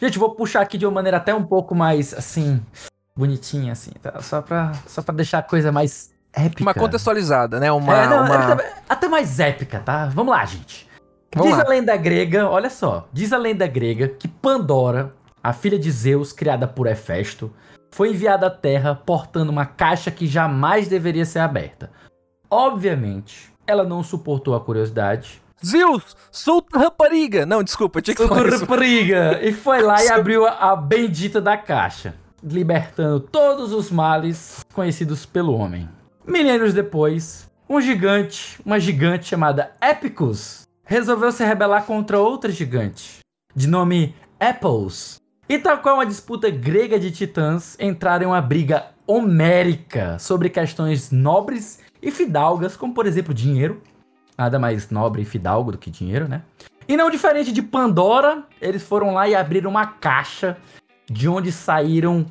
Gente, 0.00 0.18
vou 0.18 0.34
puxar 0.34 0.62
aqui 0.62 0.76
de 0.76 0.86
uma 0.86 0.92
maneira 0.92 1.16
até 1.16 1.34
um 1.34 1.44
pouco 1.44 1.74
mais, 1.74 2.14
assim, 2.14 2.60
bonitinha, 3.16 3.72
assim, 3.72 3.90
tá? 4.02 4.20
Só 4.20 4.42
pra, 4.42 4.72
só 4.86 5.02
pra 5.02 5.14
deixar 5.14 5.38
a 5.38 5.42
coisa 5.42 5.70
mais 5.70 6.12
épica. 6.32 6.62
Uma 6.62 6.74
contextualizada, 6.74 7.60
né? 7.60 7.70
Uma, 7.70 7.96
é, 7.96 8.08
não, 8.08 8.24
uma... 8.24 8.62
É 8.62 8.74
até 8.88 9.08
mais 9.08 9.38
épica, 9.40 9.80
tá? 9.80 10.06
Vamos 10.06 10.32
lá, 10.32 10.44
gente. 10.44 10.87
Vamos 11.34 11.50
diz 11.50 11.58
lá. 11.58 11.64
a 11.64 11.68
lenda 11.68 11.96
grega, 11.96 12.48
olha 12.48 12.70
só, 12.70 13.08
diz 13.12 13.32
a 13.32 13.38
lenda 13.38 13.66
grega 13.66 14.08
que 14.08 14.26
Pandora, 14.26 15.12
a 15.42 15.52
filha 15.52 15.78
de 15.78 15.90
Zeus, 15.90 16.32
criada 16.32 16.66
por 16.66 16.86
Hefesto, 16.86 17.52
foi 17.90 18.10
enviada 18.10 18.46
à 18.46 18.50
Terra 18.50 18.94
portando 18.94 19.50
uma 19.50 19.66
caixa 19.66 20.10
que 20.10 20.26
jamais 20.26 20.88
deveria 20.88 21.24
ser 21.24 21.40
aberta. 21.40 21.90
Obviamente, 22.50 23.52
ela 23.66 23.84
não 23.84 24.02
suportou 24.02 24.54
a 24.54 24.60
curiosidade. 24.60 25.42
Zeus, 25.64 26.16
solta 26.30 26.78
a 26.78 26.82
rapariga! 26.82 27.44
Não, 27.44 27.62
desculpa, 27.62 28.00
tinha 28.00 28.14
que 28.14 28.22
solta 28.22 28.36
falar 28.36 28.60
rapariga! 28.60 29.40
E 29.42 29.52
foi 29.52 29.82
lá 29.82 30.02
e 30.02 30.08
abriu 30.08 30.46
a, 30.46 30.72
a 30.72 30.76
bendita 30.76 31.40
da 31.40 31.56
caixa, 31.56 32.14
libertando 32.42 33.20
todos 33.20 33.72
os 33.72 33.90
males 33.90 34.64
conhecidos 34.72 35.26
pelo 35.26 35.54
homem. 35.54 35.88
Milênios 36.26 36.72
depois, 36.72 37.50
um 37.68 37.80
gigante, 37.80 38.60
uma 38.64 38.78
gigante 38.78 39.26
chamada 39.26 39.72
Epicus, 39.82 40.67
resolveu 40.88 41.30
se 41.30 41.44
rebelar 41.44 41.84
contra 41.84 42.18
outra 42.18 42.50
gigante, 42.50 43.18
de 43.54 43.68
nome 43.68 44.16
Apples. 44.40 45.20
E 45.46 45.58
tal 45.58 45.78
qual 45.78 45.96
uma 45.96 46.06
disputa 46.06 46.48
grega 46.48 46.98
de 46.98 47.10
titãs, 47.10 47.76
entraram 47.78 48.24
em 48.24 48.28
uma 48.28 48.40
briga 48.40 48.86
homérica 49.06 50.18
sobre 50.18 50.48
questões 50.48 51.10
nobres 51.10 51.80
e 52.02 52.10
fidalgas, 52.10 52.74
como 52.74 52.94
por 52.94 53.06
exemplo 53.06 53.34
dinheiro. 53.34 53.82
Nada 54.36 54.58
mais 54.58 54.88
nobre 54.88 55.22
e 55.22 55.26
fidalgo 55.26 55.72
do 55.72 55.78
que 55.78 55.90
dinheiro, 55.90 56.26
né? 56.26 56.42
E 56.88 56.96
não 56.96 57.10
diferente 57.10 57.52
de 57.52 57.60
Pandora, 57.60 58.44
eles 58.58 58.82
foram 58.82 59.12
lá 59.12 59.28
e 59.28 59.34
abriram 59.34 59.70
uma 59.70 59.86
caixa 59.86 60.56
de 61.10 61.28
onde 61.28 61.52
saíram 61.52 62.24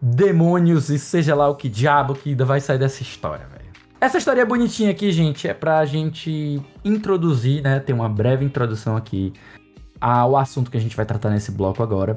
demônios 0.00 0.88
e 0.88 1.00
seja 1.00 1.34
lá 1.34 1.48
o 1.48 1.56
que 1.56 1.68
diabo 1.68 2.14
que 2.14 2.30
ainda 2.30 2.44
vai 2.44 2.60
sair 2.60 2.78
dessa 2.78 3.02
história, 3.02 3.44
velho. 3.46 3.57
Essa 4.00 4.18
história 4.18 4.46
bonitinha 4.46 4.92
aqui, 4.92 5.10
gente, 5.10 5.48
é 5.48 5.54
pra 5.54 5.84
gente 5.84 6.62
introduzir, 6.84 7.62
né? 7.62 7.80
Tem 7.80 7.92
uma 7.92 8.08
breve 8.08 8.44
introdução 8.44 8.96
aqui 8.96 9.32
ao 10.00 10.36
assunto 10.36 10.70
que 10.70 10.76
a 10.76 10.80
gente 10.80 10.96
vai 10.96 11.04
tratar 11.04 11.30
nesse 11.30 11.50
bloco 11.50 11.82
agora. 11.82 12.14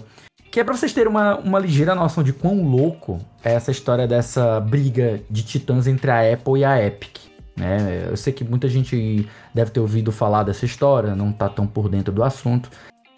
Que 0.51 0.59
é 0.59 0.63
pra 0.63 0.75
vocês 0.75 0.93
terem 0.93 1.09
uma, 1.09 1.39
uma 1.39 1.57
ligeira 1.57 1.95
noção 1.95 2.23
de 2.23 2.33
quão 2.33 2.63
louco 2.63 3.17
é 3.43 3.53
essa 3.53 3.71
história 3.71 4.07
dessa 4.07 4.59
briga 4.59 5.21
de 5.27 5.41
titãs 5.43 5.87
entre 5.87 6.11
a 6.11 6.33
Apple 6.33 6.59
e 6.59 6.65
a 6.65 6.85
Epic. 6.85 7.17
Né? 7.57 8.05
Eu 8.07 8.15
sei 8.17 8.31
que 8.31 8.43
muita 8.43 8.67
gente 8.67 9.27
deve 9.51 9.71
ter 9.71 9.79
ouvido 9.79 10.11
falar 10.11 10.43
dessa 10.43 10.65
história, 10.65 11.15
não 11.15 11.31
tá 11.31 11.49
tão 11.49 11.65
por 11.65 11.89
dentro 11.89 12.13
do 12.13 12.23
assunto. 12.23 12.69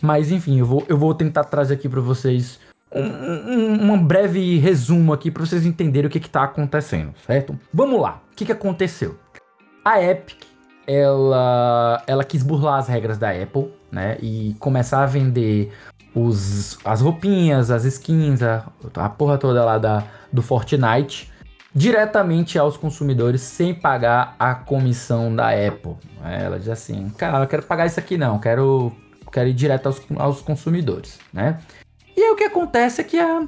Mas 0.01 0.31
enfim, 0.31 0.59
eu 0.59 0.65
vou, 0.65 0.85
eu 0.87 0.97
vou 0.97 1.13
tentar 1.13 1.43
trazer 1.43 1.73
aqui 1.73 1.89
para 1.89 1.99
vocês 1.99 2.59
um, 2.93 3.01
um, 3.01 3.93
um, 3.93 4.03
breve 4.03 4.57
resumo 4.57 5.13
aqui 5.13 5.31
para 5.31 5.45
vocês 5.45 5.65
entenderem 5.65 6.07
o 6.07 6.09
que 6.09 6.17
está 6.19 6.43
acontecendo, 6.43 7.13
certo? 7.25 7.57
Vamos 7.73 7.99
lá. 8.01 8.21
O 8.31 8.35
que, 8.35 8.45
que 8.45 8.51
aconteceu? 8.51 9.17
A 9.83 10.01
Epic, 10.01 10.43
ela, 10.87 12.01
ela 12.07 12.23
quis 12.23 12.43
burlar 12.43 12.79
as 12.79 12.87
regras 12.87 13.17
da 13.17 13.31
Apple, 13.31 13.69
né? 13.91 14.17
E 14.21 14.55
começar 14.59 15.03
a 15.03 15.05
vender 15.05 15.71
os, 16.13 16.77
as 16.85 17.01
roupinhas, 17.01 17.71
as 17.71 17.85
skins, 17.85 18.41
a, 18.41 18.65
a 18.95 19.09
porra 19.09 19.37
toda 19.37 19.63
lá 19.63 19.77
da, 19.77 20.03
do 20.31 20.41
Fortnite 20.41 21.31
diretamente 21.75 22.59
aos 22.59 22.77
consumidores 22.77 23.41
sem 23.41 23.73
pagar 23.73 24.35
a 24.37 24.53
comissão 24.53 25.35
da 25.35 25.49
Apple. 25.49 25.95
Ela 26.23 26.59
diz 26.59 26.69
assim, 26.69 27.09
cara, 27.17 27.43
eu 27.43 27.47
quero 27.47 27.63
pagar 27.63 27.87
isso 27.87 27.99
aqui 27.99 28.17
não, 28.17 28.37
quero, 28.37 28.91
quero 29.31 29.49
ir 29.49 29.53
direto 29.53 29.87
aos, 29.87 30.01
aos 30.17 30.41
consumidores, 30.41 31.19
né? 31.33 31.59
E 32.15 32.21
aí 32.21 32.31
o 32.31 32.35
que 32.35 32.43
acontece 32.43 33.01
é 33.01 33.03
que 33.03 33.19
a, 33.19 33.47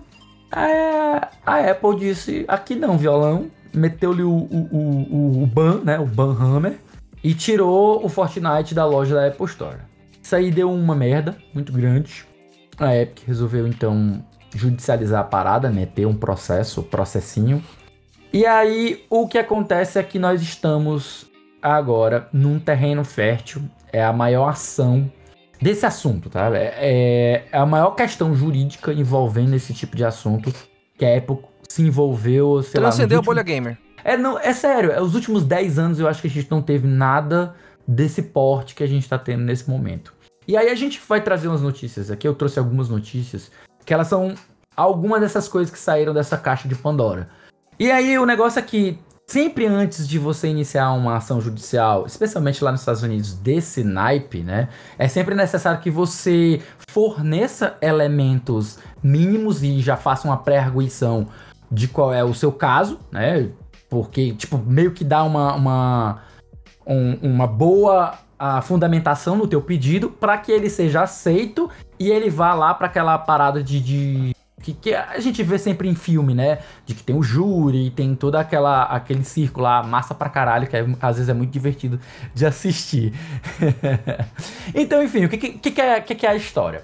a, 0.51 1.29
a 1.45 1.71
Apple 1.71 1.95
disse, 1.97 2.45
aqui 2.47 2.75
não, 2.75 2.97
violão, 2.97 3.49
meteu-lhe 3.73 4.23
o, 4.23 4.31
o, 4.31 4.67
o, 4.71 5.43
o 5.43 5.47
ban, 5.47 5.81
né, 5.83 5.99
o 5.99 6.05
ban 6.05 6.31
hammer, 6.33 6.79
e 7.23 7.33
tirou 7.33 8.03
o 8.05 8.09
Fortnite 8.09 8.73
da 8.73 8.85
loja 8.85 9.15
da 9.15 9.27
Apple 9.27 9.45
Store. 9.45 9.77
Isso 10.21 10.35
aí 10.35 10.51
deu 10.51 10.71
uma 10.71 10.95
merda 10.95 11.37
muito 11.53 11.71
grande. 11.71 12.25
A 12.79 12.95
Epic 12.95 13.27
resolveu 13.27 13.67
então 13.67 14.23
judicializar 14.53 15.21
a 15.21 15.23
parada, 15.23 15.69
meter 15.69 16.05
um 16.05 16.15
processo, 16.15 16.81
processinho. 16.83 17.63
E 18.33 18.45
aí 18.45 19.05
o 19.09 19.27
que 19.27 19.37
acontece 19.37 19.99
é 19.99 20.03
que 20.03 20.17
nós 20.17 20.41
estamos 20.41 21.25
agora 21.61 22.27
num 22.33 22.59
terreno 22.59 23.03
fértil. 23.03 23.61
É 23.91 24.03
a 24.03 24.11
maior 24.11 24.49
ação 24.49 25.11
desse 25.65 25.83
assunto, 25.83 26.29
tá? 26.29 26.55
É, 26.55 27.47
é, 27.51 27.57
a 27.57 27.65
maior 27.65 27.95
questão 27.95 28.35
jurídica 28.35 28.93
envolvendo 28.93 29.55
esse 29.55 29.73
tipo 29.73 29.95
de 29.95 30.05
assunto 30.05 30.53
que 30.95 31.03
a 31.03 31.17
Apple 31.17 31.39
se 31.67 31.81
envolveu, 31.81 32.61
sei 32.61 32.79
Transcendeu 32.79 33.17
lá... 33.17 33.23
a 33.23 33.25
bolha 33.25 33.41
gamer. 33.41 33.75
É, 34.03 34.15
não, 34.15 34.37
é 34.37 34.53
sério, 34.53 34.91
é, 34.91 35.01
os 35.01 35.15
últimos 35.15 35.43
10 35.43 35.79
anos 35.79 35.99
eu 35.99 36.07
acho 36.07 36.21
que 36.21 36.27
a 36.27 36.29
gente 36.29 36.51
não 36.51 36.61
teve 36.61 36.87
nada 36.87 37.55
desse 37.87 38.21
porte 38.21 38.75
que 38.75 38.83
a 38.83 38.87
gente 38.87 39.09
tá 39.09 39.17
tendo 39.17 39.41
nesse 39.41 39.67
momento. 39.67 40.13
E 40.47 40.55
aí 40.55 40.69
a 40.69 40.75
gente 40.75 41.01
vai 41.09 41.19
trazer 41.19 41.47
umas 41.47 41.63
notícias 41.63 42.11
aqui, 42.11 42.27
eu 42.27 42.35
trouxe 42.35 42.59
algumas 42.59 42.87
notícias, 42.87 43.49
que 43.83 43.91
elas 43.91 44.05
são 44.05 44.35
algumas 44.77 45.19
dessas 45.19 45.47
coisas 45.47 45.73
que 45.73 45.79
saíram 45.79 46.13
dessa 46.13 46.37
caixa 46.37 46.67
de 46.67 46.75
Pandora. 46.75 47.27
E 47.79 47.89
aí 47.89 48.19
o 48.19 48.25
negócio 48.27 48.59
é 48.59 48.61
que 48.61 48.99
sempre 49.27 49.65
antes 49.65 50.07
de 50.07 50.19
você 50.19 50.47
iniciar 50.47 50.91
uma 50.93 51.17
ação 51.17 51.41
judicial, 51.41 52.05
especialmente 52.05 52.63
lá 52.63 52.71
nos 52.71 52.81
Estados 52.81 53.03
Unidos, 53.03 53.33
desse 53.33 53.83
naipe, 53.83 54.43
né? 54.43 54.69
É 54.97 55.07
sempre 55.07 55.35
necessário 55.35 55.81
que 55.81 55.89
você 55.89 56.61
forneça 56.89 57.75
elementos 57.81 58.77
mínimos 59.01 59.63
e 59.63 59.81
já 59.81 59.97
faça 59.97 60.27
uma 60.27 60.37
pré-arguição 60.37 61.27
de 61.71 61.87
qual 61.87 62.13
é 62.13 62.23
o 62.23 62.33
seu 62.33 62.51
caso, 62.51 62.99
né? 63.11 63.49
Porque, 63.89 64.33
tipo, 64.33 64.57
meio 64.57 64.91
que 64.91 65.03
dá 65.03 65.23
uma, 65.23 65.55
uma, 65.55 66.21
um, 66.85 67.13
uma 67.21 67.47
boa 67.47 68.19
a 68.37 68.61
fundamentação 68.61 69.37
no 69.37 69.47
teu 69.47 69.61
pedido 69.61 70.09
para 70.09 70.37
que 70.37 70.51
ele 70.51 70.69
seja 70.69 71.03
aceito 71.03 71.69
e 71.97 72.11
ele 72.11 72.29
vá 72.29 72.53
lá 72.53 72.73
para 72.73 72.87
aquela 72.87 73.17
parada 73.17 73.63
de, 73.63 73.79
de 73.79 74.35
que, 74.61 74.73
que 74.73 74.95
a 74.95 75.19
gente 75.19 75.43
vê 75.43 75.57
sempre 75.57 75.87
em 75.87 75.95
filme, 75.95 76.33
né? 76.33 76.59
De 76.85 76.95
que 76.95 77.03
tem 77.03 77.15
o 77.15 77.21
júri, 77.21 77.91
tem 77.91 78.15
toda 78.15 78.39
aquela 78.39 78.83
aquele 78.83 79.23
círculo 79.23 79.63
lá, 79.63 79.83
massa 79.83 80.15
pra 80.15 80.29
caralho, 80.29 80.67
que 80.67 80.75
é, 80.75 80.85
às 81.01 81.17
vezes 81.17 81.29
é 81.29 81.33
muito 81.33 81.51
divertido 81.51 81.99
de 82.33 82.45
assistir. 82.45 83.13
então, 84.73 85.03
enfim, 85.03 85.25
o 85.25 85.29
que, 85.29 85.37
que, 85.37 85.71
que, 85.71 85.81
é, 85.81 86.01
que, 86.01 86.15
que 86.15 86.25
é 86.25 86.29
a 86.29 86.35
história? 86.35 86.83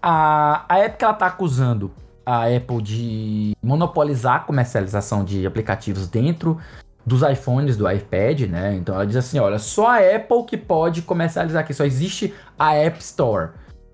A, 0.00 0.64
a 0.68 0.84
Epic 0.84 1.02
ela 1.02 1.14
tá 1.14 1.26
acusando 1.26 1.90
a 2.24 2.44
Apple 2.44 2.82
de 2.82 3.56
monopolizar 3.62 4.36
a 4.36 4.40
comercialização 4.40 5.24
de 5.24 5.46
aplicativos 5.46 6.08
dentro 6.08 6.58
dos 7.04 7.22
iPhones, 7.22 7.76
do 7.76 7.90
iPad, 7.90 8.42
né? 8.42 8.76
Então 8.76 8.94
ela 8.94 9.06
diz 9.06 9.16
assim, 9.16 9.38
olha, 9.38 9.58
só 9.58 9.88
a 9.88 9.98
Apple 9.98 10.44
que 10.46 10.56
pode 10.56 11.02
comercializar 11.02 11.62
aqui, 11.62 11.74
só 11.74 11.84
existe 11.84 12.32
a 12.58 12.74
App 12.74 13.00
Store. 13.00 13.50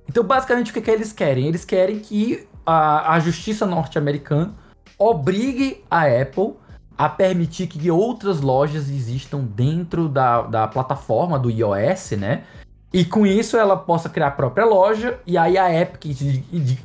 Então, 0.08 0.22
basicamente, 0.22 0.70
o 0.70 0.74
que, 0.74 0.80
que 0.80 0.90
eles 0.90 1.12
querem? 1.12 1.46
Eles 1.46 1.64
querem 1.64 2.00
que 2.00 2.46
a, 2.64 3.14
a 3.14 3.20
justiça 3.20 3.66
norte-americana 3.66 4.52
obrigue 4.98 5.82
a 5.90 6.02
Apple 6.06 6.54
a 6.96 7.08
permitir 7.08 7.66
que 7.66 7.90
outras 7.90 8.40
lojas 8.40 8.88
existam 8.88 9.40
dentro 9.40 10.08
da, 10.08 10.42
da 10.42 10.68
plataforma 10.68 11.38
do 11.38 11.50
iOS, 11.50 12.12
né? 12.12 12.44
E 12.92 13.04
com 13.04 13.26
isso 13.26 13.56
ela 13.56 13.76
possa 13.76 14.08
criar 14.08 14.28
a 14.28 14.30
própria 14.30 14.64
loja. 14.64 15.18
E 15.26 15.36
aí 15.36 15.58
a 15.58 15.72
Epic. 15.72 16.16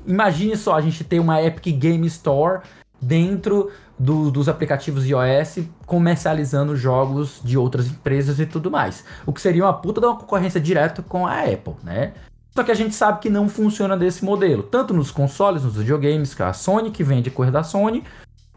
Imagine 0.07 0.57
só 0.57 0.75
a 0.75 0.82
gente 0.82 1.03
ter 1.03 1.19
uma 1.19 1.39
Epic 1.39 1.77
Game 1.77 2.07
Store 2.07 2.61
dentro 2.99 3.71
do, 3.97 4.32
dos 4.32 4.49
aplicativos 4.49 5.05
iOS 5.05 5.59
comercializando 5.86 6.75
jogos 6.75 7.39
de 7.43 7.59
outras 7.59 7.88
empresas 7.88 8.39
e 8.39 8.47
tudo 8.47 8.71
mais. 8.71 9.03
O 9.23 9.32
que 9.32 9.39
seria 9.39 9.63
uma 9.63 9.73
puta 9.73 10.01
de 10.01 10.07
uma 10.07 10.15
concorrência 10.15 10.59
direta 10.59 11.03
com 11.03 11.27
a 11.27 11.43
Apple, 11.43 11.75
né? 11.84 12.13
Só 12.56 12.64
que 12.64 12.72
a 12.72 12.76
gente 12.76 12.95
sabe 12.95 13.20
que 13.20 13.30
não 13.30 13.47
funciona 13.47 13.95
desse 13.95 14.24
modelo. 14.26 14.64
Tanto 14.64 14.93
nos 14.93 15.12
consoles, 15.12 15.64
nos 15.64 15.76
videogames, 15.76 16.34
que 16.34 16.43
a 16.43 16.52
Sony 16.54 16.91
que 16.91 17.04
vende 17.04 17.30
coisa 17.30 17.52
da 17.52 17.64
Sony, 17.64 18.04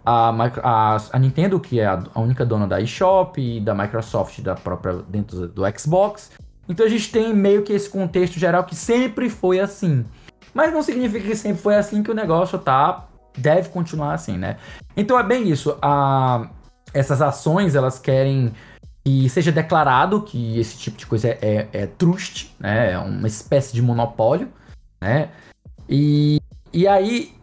a, 0.04 0.30
a, 0.62 0.96
a, 1.12 1.18
Nintendo, 1.18 1.60
que 1.60 1.78
é 1.78 1.86
a, 1.86 2.02
a 2.14 2.20
única 2.20 2.44
dona 2.44 2.66
da 2.66 2.80
eShop, 2.80 3.40
e 3.40 3.60
da 3.60 3.74
Microsoft 3.74 4.40
da 4.40 4.54
própria 4.54 4.94
dentro 5.08 5.46
do 5.46 5.62
Xbox. 5.78 6.30
Então 6.68 6.86
a 6.86 6.88
gente 6.88 7.10
tem 7.10 7.34
meio 7.34 7.62
que 7.62 7.72
esse 7.72 7.88
contexto 7.88 8.38
geral 8.38 8.64
que 8.64 8.74
sempre 8.74 9.28
foi 9.28 9.60
assim. 9.60 10.04
Mas 10.54 10.72
não 10.72 10.82
significa 10.82 11.26
que 11.26 11.36
sempre 11.36 11.62
foi 11.62 11.76
assim 11.76 12.02
que 12.02 12.10
o 12.10 12.14
negócio 12.14 12.58
tá. 12.58 13.06
Deve 13.36 13.70
continuar 13.70 14.12
assim, 14.12 14.36
né? 14.36 14.58
Então 14.94 15.18
é 15.18 15.22
bem 15.22 15.48
isso. 15.48 15.76
A, 15.80 16.48
essas 16.92 17.22
ações 17.22 17.74
elas 17.74 17.98
querem 17.98 18.52
que 19.04 19.28
seja 19.28 19.50
declarado 19.50 20.22
que 20.22 20.58
esse 20.58 20.78
tipo 20.78 20.96
de 20.96 21.06
coisa 21.06 21.28
é, 21.28 21.38
é, 21.42 21.68
é 21.72 21.86
trust, 21.86 22.54
né? 22.58 22.92
É 22.92 22.98
uma 22.98 23.26
espécie 23.26 23.72
de 23.74 23.82
monopólio, 23.82 24.48
né? 25.00 25.30
E, 25.88 26.40
e 26.72 26.86
aí, 26.86 27.34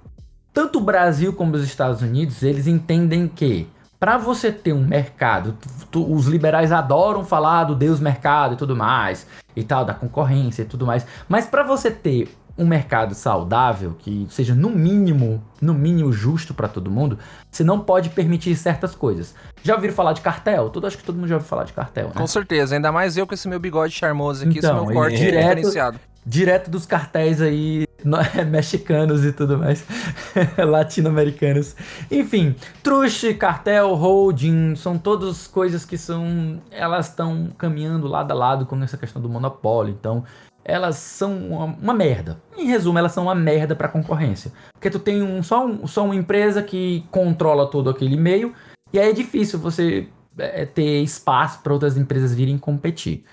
tanto 0.53 0.80
o 0.80 0.82
Brasil 0.82 1.34
como 1.34 1.55
os 1.55 1.64
Estados 1.64 2.01
Unidos, 2.01 2.43
eles 2.43 2.68
entendem 2.68 3.28
que 3.28 3.68
para 3.99 4.18
você 4.18 4.49
ter 4.51 4.72
um 4.72 4.86
mercado, 4.86 5.57
tu, 5.91 6.10
os 6.10 6.26
liberais 6.26 6.72
adoram 6.72 7.26
falar 7.26 7.66
do 7.66 7.76
Deus 7.76 7.99
mercado 7.99 8.53
e 8.53 8.57
tudo 8.57 8.74
mais, 8.76 9.28
e 9.53 9.64
tal, 9.64 9.84
da 9.84 9.93
concorrência 9.93 10.62
e 10.62 10.66
tudo 10.66 10.86
mais, 10.86 11.05
mas 11.28 11.45
para 11.45 11.64
você 11.64 11.91
ter 11.91 12.34
um 12.60 12.68
mercado 12.68 13.16
saudável, 13.16 13.95
que 13.97 14.28
seja 14.30 14.53
no 14.53 14.70
mínimo, 14.70 15.41
no 15.62 15.74
mínimo 15.74 16.12
justo 16.12 16.53
para 16.53 16.68
todo 16.68 16.91
mundo, 16.91 17.18
você 17.49 17.64
não 17.64 17.80
pode 17.80 18.10
permitir 18.10 18.53
certas 18.57 18.93
coisas. 18.93 19.34
Já 19.64 19.76
ouviram 19.76 19.93
falar 19.93 20.12
de 20.12 20.20
cartel? 20.20 20.70
Tudo, 20.70 20.86
acho 20.86 20.97
que 20.97 21.03
todo 21.03 21.16
mundo 21.16 21.30
já 21.30 21.36
ouviu 21.36 21.47
falar 21.47 21.64
de 21.64 21.72
cartel, 21.72 22.07
né? 22.07 22.14
Com 22.16 22.28
certeza, 22.28 22.76
ainda 22.76 22.91
mais 22.91 23.16
eu 23.16 23.26
com 23.26 23.34
esse 23.34 23.47
meu 23.47 23.62
bigode 23.62 23.93
charmoso 23.93 24.43
aqui, 24.43 24.57
então, 24.57 24.76
esse 24.76 24.86
meu 24.86 24.93
corte 24.93 25.18
direto, 25.18 25.55
diferenciado. 25.55 25.99
Direto 26.26 26.70
dos 26.70 26.86
cartéis 26.86 27.41
aí 27.41 27.88
mexicanos 28.51 29.24
e 29.24 29.32
tudo 29.32 29.57
mais, 29.57 29.86
latino-americanos. 30.57 31.78
Enfim, 32.12 32.55
truste, 32.84 33.34
cartel, 33.34 33.95
holding, 33.95 34.76
são 34.76 34.97
todas 34.97 35.47
coisas 35.47 35.86
que 35.86 35.97
são, 35.97 36.62
elas 36.72 37.07
estão 37.07 37.47
caminhando 37.57 38.05
lado 38.05 38.32
a 38.32 38.36
lado 38.36 38.66
com 38.66 38.82
essa 38.84 38.97
questão 38.97 39.22
do 39.22 39.30
monopólio. 39.30 39.95
Então, 39.97 40.26
elas 40.70 40.97
são 40.97 41.38
uma, 41.38 41.65
uma, 41.65 41.93
merda. 41.93 42.41
Em 42.57 42.65
resumo, 42.65 42.99
elas 42.99 43.11
são 43.11 43.24
uma 43.24 43.36
merda 43.36 43.76
para 43.76 43.88
concorrência. 43.88 44.51
Porque 44.74 44.89
tu 44.89 44.99
tem 44.99 45.22
um, 45.22 45.41
só, 45.41 45.65
um, 45.65 45.88
só 45.88 46.05
uma 46.05 46.15
empresa 46.15 46.61
que 46.61 47.05
controla 47.11 47.70
todo 47.70 47.89
aquele 47.89 48.15
meio, 48.15 48.53
e 48.93 48.99
aí 48.99 49.09
é 49.09 49.13
difícil 49.13 49.59
você 49.59 50.07
é, 50.38 50.65
ter 50.65 51.01
espaço 51.01 51.61
para 51.61 51.74
outras 51.74 51.97
empresas 51.97 52.34
virem 52.34 52.57
competir. 52.57 53.24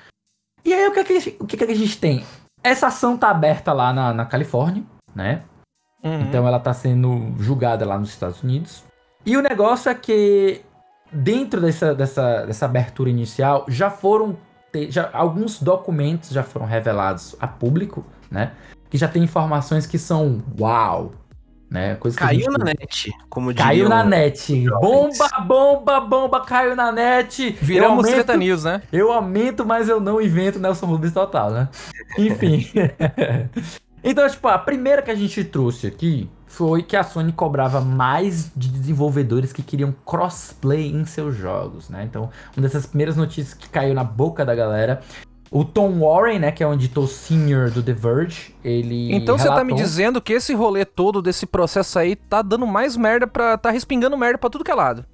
E 0.64 0.72
aí 0.72 0.88
o 0.88 0.92
que, 0.92 1.00
é 1.00 1.04
que, 1.04 1.36
o 1.38 1.46
que, 1.46 1.62
é 1.62 1.66
que 1.66 1.72
a 1.72 1.76
gente 1.76 1.98
tem? 1.98 2.24
Essa 2.62 2.88
ação 2.88 3.16
tá 3.16 3.30
aberta 3.30 3.72
lá 3.72 3.92
na, 3.92 4.12
na 4.12 4.26
Califórnia, 4.26 4.82
né? 5.14 5.42
Uhum. 6.02 6.22
Então 6.22 6.46
ela 6.46 6.58
tá 6.58 6.74
sendo 6.74 7.34
julgada 7.38 7.86
lá 7.86 7.98
nos 7.98 8.10
Estados 8.10 8.42
Unidos. 8.42 8.84
E 9.24 9.36
o 9.36 9.42
negócio 9.42 9.90
é 9.90 9.94
que 9.94 10.62
dentro 11.12 11.60
dessa, 11.60 11.94
dessa, 11.94 12.46
dessa 12.46 12.64
abertura 12.64 13.10
inicial 13.10 13.64
já 13.68 13.90
foram 13.90 14.36
ter, 14.72 14.90
já, 14.90 15.10
alguns 15.12 15.60
documentos 15.60 16.30
já 16.30 16.42
foram 16.42 16.66
revelados 16.66 17.34
a 17.40 17.46
público, 17.46 18.04
né? 18.30 18.52
Que 18.90 18.96
já 18.96 19.08
tem 19.08 19.22
informações 19.22 19.86
que 19.86 19.98
são 19.98 20.42
uau, 20.58 21.12
né? 21.70 21.96
Coisa 21.96 22.16
caiu 22.16 22.40
gente... 22.40 22.58
na 22.58 22.64
net, 22.64 23.12
como 23.28 23.54
Caiu 23.54 23.88
na 23.88 24.04
net. 24.04 24.68
Bomba, 24.80 25.28
bomba, 25.40 26.00
bomba, 26.00 26.40
caiu 26.40 26.76
na 26.76 26.92
net. 26.92 27.56
Viramos 27.60 27.98
aumento, 27.98 28.14
Treta 28.14 28.36
News, 28.36 28.64
né? 28.64 28.82
Eu 28.92 29.12
aumento, 29.12 29.66
mas 29.66 29.88
eu 29.88 30.00
não 30.00 30.20
invento 30.20 30.58
Nelson 30.58 30.86
Rubens 30.86 31.12
total, 31.12 31.50
né? 31.50 31.68
Enfim. 32.18 32.66
então, 34.02 34.28
tipo, 34.28 34.48
a 34.48 34.58
primeira 34.58 35.02
que 35.02 35.10
a 35.10 35.14
gente 35.14 35.42
trouxe 35.44 35.86
aqui 35.86 36.30
foi 36.46 36.82
que 36.82 36.96
a 36.96 37.02
Sony 37.02 37.32
cobrava 37.32 37.80
mais 37.80 38.50
de 38.56 38.68
desenvolvedores 38.68 39.52
que 39.52 39.62
queriam 39.62 39.94
crossplay 40.04 40.86
em 40.90 41.04
seus 41.04 41.36
jogos, 41.36 41.90
né? 41.90 42.04
Então, 42.04 42.30
uma 42.56 42.62
dessas 42.62 42.86
primeiras 42.86 43.16
notícias 43.16 43.52
que 43.52 43.68
caiu 43.68 43.94
na 43.94 44.04
boca 44.04 44.44
da 44.44 44.54
galera. 44.54 45.02
O 45.50 45.64
Tom 45.64 46.00
Warren, 46.00 46.40
né, 46.40 46.50
que 46.50 46.62
é 46.62 46.66
o 46.66 46.74
editor 46.74 47.06
senior 47.06 47.70
do 47.70 47.82
The 47.82 47.92
Verge, 47.92 48.54
ele. 48.64 49.14
Então 49.14 49.36
relatou... 49.36 49.54
você 49.54 49.60
tá 49.60 49.64
me 49.64 49.74
dizendo 49.74 50.20
que 50.20 50.32
esse 50.32 50.54
rolê 50.54 50.84
todo 50.84 51.22
desse 51.22 51.46
processo 51.46 51.98
aí 51.98 52.16
tá 52.16 52.42
dando 52.42 52.66
mais 52.66 52.96
merda 52.96 53.26
pra. 53.26 53.56
tá 53.56 53.70
respingando 53.70 54.16
merda 54.16 54.38
pra 54.38 54.50
tudo 54.50 54.64
que 54.64 54.70
é 54.70 54.74
lado. 54.74 55.04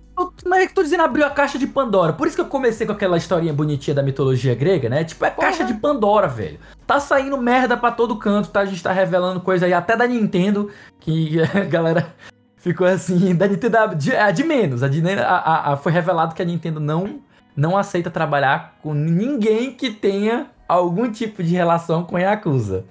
Mas 0.46 0.64
é 0.64 0.66
que 0.66 0.74
tô 0.74 0.82
dizendo, 0.82 1.02
abriu 1.02 1.26
a 1.26 1.30
caixa 1.30 1.58
de 1.58 1.66
Pandora. 1.66 2.12
Por 2.12 2.26
isso 2.26 2.36
que 2.36 2.42
eu 2.42 2.46
comecei 2.46 2.86
com 2.86 2.92
aquela 2.92 3.16
historinha 3.16 3.52
bonitinha 3.52 3.94
da 3.94 4.02
mitologia 4.02 4.54
grega, 4.54 4.88
né? 4.88 5.04
Tipo, 5.04 5.24
é 5.24 5.30
Porra. 5.30 5.48
caixa 5.48 5.64
de 5.64 5.74
Pandora, 5.74 6.28
velho. 6.28 6.58
Tá 6.86 7.00
saindo 7.00 7.36
merda 7.38 7.76
pra 7.76 7.90
todo 7.90 8.16
canto, 8.16 8.50
tá? 8.50 8.60
A 8.60 8.64
gente 8.66 8.82
tá 8.82 8.92
revelando 8.92 9.40
coisa 9.40 9.66
aí, 9.66 9.72
até 9.72 9.96
da 9.96 10.06
Nintendo, 10.06 10.70
que 11.00 11.40
a 11.54 11.64
galera 11.64 12.14
ficou 12.56 12.86
assim, 12.86 13.34
da 13.34 13.48
Nintendo 13.48 13.94
de, 13.96 14.14
a 14.14 14.30
de 14.30 14.44
menos. 14.44 14.82
A, 14.82 14.88
de, 14.88 15.02
a, 15.18 15.72
a, 15.72 15.76
foi 15.76 15.90
revelado 15.90 16.34
que 16.34 16.42
a 16.42 16.44
Nintendo 16.44 16.78
não, 16.78 17.20
não 17.56 17.76
aceita 17.76 18.10
trabalhar 18.10 18.76
com 18.82 18.94
ninguém 18.94 19.72
que 19.72 19.90
tenha 19.90 20.46
algum 20.68 21.10
tipo 21.10 21.42
de 21.42 21.54
relação 21.54 22.04
com 22.04 22.16
a 22.16 22.20
Yakuza. 22.20 22.84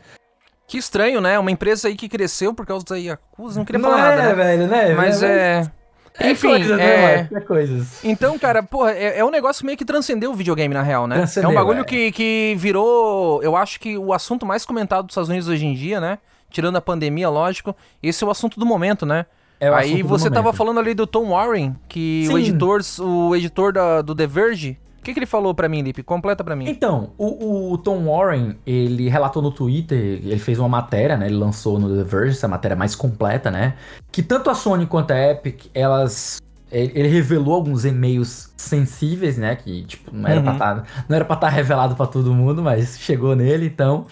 Que 0.67 0.77
estranho, 0.77 1.19
né? 1.19 1.37
Uma 1.37 1.51
empresa 1.51 1.87
aí 1.87 1.95
que 1.95 2.07
cresceu 2.07 2.53
por 2.53 2.65
causa 2.65 2.85
da 2.85 2.95
Yakuza, 2.95 3.59
não 3.59 3.65
queria 3.65 3.81
não 3.81 3.89
falar 3.89 4.13
é, 4.13 4.15
nada, 4.15 4.23
né? 4.29 4.33
velho, 4.33 4.67
né? 4.67 4.93
Mas 4.93 5.21
é... 5.21 5.59
é... 5.59 5.71
Enfim, 6.19 6.59
né, 6.59 6.83
é... 6.83 7.27
Né, 7.29 7.29
é 7.33 7.39
coisas. 7.39 8.03
Então, 8.03 8.37
cara, 8.37 8.61
porra, 8.61 8.91
é, 8.91 9.19
é, 9.19 9.25
um 9.25 9.29
negócio 9.29 9.65
meio 9.65 9.77
que 9.77 9.85
transcendeu 9.85 10.31
o 10.31 10.33
videogame, 10.33 10.73
na 10.73 10.81
real, 10.81 11.07
né? 11.07 11.15
Transcendeu, 11.15 11.49
é 11.49 11.53
um 11.53 11.55
bagulho 11.55 11.81
é. 11.81 11.83
que, 11.83 12.11
que 12.11 12.55
virou, 12.57 13.41
eu 13.41 13.55
acho 13.55 13.79
que 13.79 13.97
o 13.97 14.13
assunto 14.13 14.45
mais 14.45 14.65
comentado 14.65 15.05
dos 15.05 15.13
Estados 15.13 15.29
Unidos 15.29 15.47
hoje 15.47 15.65
em 15.65 15.73
dia, 15.73 15.99
né? 15.99 16.17
Tirando 16.49 16.75
a 16.75 16.81
pandemia, 16.81 17.29
lógico. 17.29 17.75
Esse 18.03 18.23
é 18.23 18.27
o 18.27 18.31
assunto 18.31 18.59
do 18.59 18.65
momento, 18.65 19.05
né? 19.05 19.25
É 19.59 19.69
Aí 19.69 20.01
você 20.01 20.29
tava 20.29 20.51
falando 20.51 20.79
ali 20.79 20.95
do 20.95 21.05
Tom 21.05 21.29
Warren, 21.29 21.75
que 21.87 22.23
Sim. 22.25 22.33
o 22.33 22.37
editor, 22.39 22.81
o 22.99 23.35
editor 23.35 23.71
da, 23.71 24.01
do 24.01 24.15
The 24.15 24.25
Verge, 24.25 24.77
o 25.01 25.03
que, 25.03 25.13
que 25.13 25.19
ele 25.19 25.25
falou 25.25 25.55
para 25.55 25.67
mim, 25.67 25.81
Lipe? 25.81 26.03
Completa 26.03 26.43
para 26.43 26.55
mim. 26.55 26.69
Então, 26.69 27.09
o, 27.17 27.73
o, 27.73 27.77
Tom 27.79 28.05
Warren, 28.05 28.55
ele 28.67 29.09
relatou 29.09 29.41
no 29.41 29.49
Twitter, 29.49 29.97
ele 29.97 30.37
fez 30.37 30.59
uma 30.59 30.69
matéria, 30.69 31.17
né? 31.17 31.25
Ele 31.25 31.37
lançou 31.37 31.79
no 31.79 31.89
The 31.97 32.03
Verge, 32.03 32.37
essa 32.37 32.47
matéria 32.47 32.77
mais 32.77 32.93
completa, 32.93 33.49
né? 33.49 33.73
Que 34.11 34.21
tanto 34.21 34.51
a 34.51 34.53
Sony 34.53 34.85
quanto 34.85 35.09
a 35.09 35.31
Epic, 35.31 35.65
elas 35.73 36.39
ele 36.71 37.07
revelou 37.07 37.55
alguns 37.55 37.83
e-mails 37.83 38.53
sensíveis, 38.55 39.39
né? 39.39 39.55
Que, 39.55 39.83
tipo, 39.85 40.15
não 40.15 40.29
era 40.29 40.39
uhum. 40.39 40.45
pra 40.45 40.53
tá, 40.53 40.85
pra 41.07 41.17
estar 41.17 41.35
tá 41.35 41.49
revelado 41.49 41.95
para 41.95 42.05
todo 42.05 42.31
mundo, 42.31 42.61
mas 42.61 42.99
chegou 42.99 43.35
nele, 43.35 43.65
então. 43.65 44.05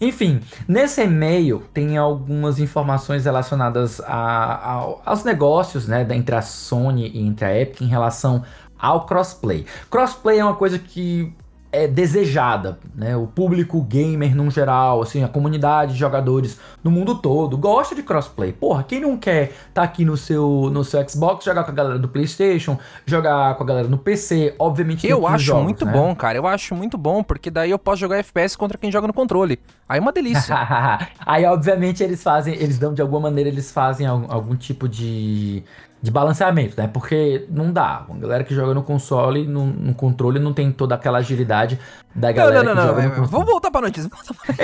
Enfim, 0.00 0.40
nesse 0.68 1.02
e-mail 1.02 1.64
tem 1.74 1.96
algumas 1.96 2.60
informações 2.60 3.24
relacionadas 3.24 4.00
a, 4.00 4.14
a, 4.14 4.94
aos 5.04 5.24
negócios, 5.24 5.88
né? 5.88 6.06
Entre 6.10 6.36
a 6.36 6.42
Sony 6.42 7.10
e 7.12 7.26
entre 7.26 7.44
a 7.44 7.60
Epic 7.60 7.80
em 7.80 7.88
relação 7.88 8.44
ao 8.78 9.06
crossplay. 9.06 9.66
Crossplay 9.90 10.38
é 10.38 10.44
uma 10.44 10.54
coisa 10.54 10.78
que 10.78 11.32
é 11.76 11.86
desejada, 11.86 12.78
né? 12.94 13.16
O 13.16 13.26
público 13.26 13.82
gamer 13.82 14.34
num 14.34 14.50
geral, 14.50 15.02
assim, 15.02 15.22
a 15.22 15.28
comunidade 15.28 15.92
de 15.92 15.98
jogadores 15.98 16.58
no 16.82 16.90
mundo 16.90 17.16
todo 17.16 17.58
gosta 17.58 17.94
de 17.94 18.02
crossplay. 18.02 18.52
Porra, 18.52 18.82
quem 18.82 19.00
não 19.00 19.16
quer 19.16 19.52
tá 19.74 19.82
aqui 19.82 20.04
no 20.04 20.16
seu 20.16 20.70
no 20.72 20.82
seu 20.82 21.06
Xbox, 21.06 21.44
jogar 21.44 21.64
com 21.64 21.72
a 21.72 21.74
galera 21.74 21.98
do 21.98 22.08
PlayStation, 22.08 22.78
jogar 23.04 23.54
com 23.56 23.62
a 23.62 23.66
galera 23.66 23.88
no 23.88 23.98
PC, 23.98 24.54
obviamente 24.58 25.06
Eu 25.06 25.26
acho 25.26 25.44
jogos, 25.44 25.64
muito 25.64 25.84
né? 25.84 25.92
bom, 25.92 26.14
cara. 26.14 26.38
Eu 26.38 26.46
acho 26.46 26.74
muito 26.74 26.96
bom, 26.96 27.22
porque 27.22 27.50
daí 27.50 27.70
eu 27.70 27.78
posso 27.78 27.98
jogar 27.98 28.18
FPS 28.18 28.56
contra 28.56 28.78
quem 28.78 28.90
joga 28.90 29.06
no 29.06 29.12
controle. 29.12 29.58
Aí 29.88 29.98
é 29.98 30.00
uma 30.00 30.12
delícia. 30.12 30.56
Aí, 31.26 31.44
obviamente, 31.44 32.02
eles 32.02 32.22
fazem, 32.22 32.54
eles 32.54 32.78
dão 32.78 32.94
de 32.94 33.02
alguma 33.02 33.22
maneira, 33.22 33.50
eles 33.50 33.70
fazem 33.70 34.06
algum, 34.06 34.32
algum 34.32 34.56
tipo 34.56 34.88
de, 34.88 35.62
de 36.06 36.12
balanceamento, 36.12 36.80
né? 36.80 36.86
Porque 36.86 37.46
não 37.50 37.72
dá. 37.72 38.06
A 38.08 38.14
galera 38.14 38.44
que 38.44 38.54
joga 38.54 38.72
no 38.72 38.82
console, 38.82 39.44
no, 39.44 39.66
no 39.66 39.92
controle, 39.92 40.38
não 40.38 40.54
tem 40.54 40.70
toda 40.70 40.94
aquela 40.94 41.18
agilidade 41.18 41.80
da 42.14 42.28
não, 42.28 42.34
galera 42.34 42.62
não, 42.62 42.74
não, 42.74 42.74
que 42.74 42.76
não. 42.76 42.86
joga 42.86 43.02
no 43.02 43.06
é, 43.06 43.10
console. 43.10 43.30
Vamos 43.30 43.46
voltar 43.46 43.70
pra 43.72 43.80
notícia. 43.80 44.10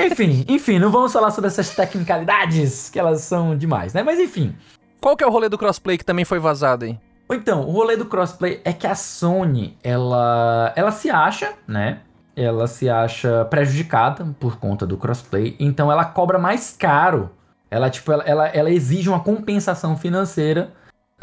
Enfim, 0.06 0.44
enfim, 0.48 0.78
não 0.78 0.90
vamos 0.90 1.12
falar 1.12 1.32
sobre 1.32 1.48
essas 1.48 1.74
tecnicalidades, 1.74 2.88
que 2.88 2.98
elas 2.98 3.22
são 3.22 3.56
demais, 3.56 3.92
né? 3.92 4.04
Mas 4.04 4.20
enfim. 4.20 4.54
Qual 5.00 5.16
que 5.16 5.24
é 5.24 5.26
o 5.26 5.30
rolê 5.30 5.48
do 5.48 5.58
crossplay 5.58 5.98
que 5.98 6.04
também 6.04 6.24
foi 6.24 6.38
vazado 6.38 6.84
aí? 6.84 6.96
Então, 7.28 7.62
o 7.62 7.72
rolê 7.72 7.96
do 7.96 8.04
crossplay 8.04 8.60
é 8.64 8.72
que 8.72 8.86
a 8.86 8.94
Sony, 8.94 9.76
ela, 9.82 10.72
ela 10.76 10.92
se 10.92 11.10
acha, 11.10 11.54
né? 11.66 12.02
Ela 12.36 12.68
se 12.68 12.88
acha 12.88 13.44
prejudicada 13.46 14.24
por 14.38 14.58
conta 14.58 14.86
do 14.86 14.96
crossplay, 14.96 15.56
então 15.58 15.90
ela 15.90 16.04
cobra 16.04 16.38
mais 16.38 16.76
caro. 16.78 17.30
Ela, 17.68 17.90
tipo, 17.90 18.12
ela, 18.12 18.22
ela, 18.22 18.46
ela 18.48 18.70
exige 18.70 19.08
uma 19.08 19.20
compensação 19.20 19.96
financeira 19.96 20.72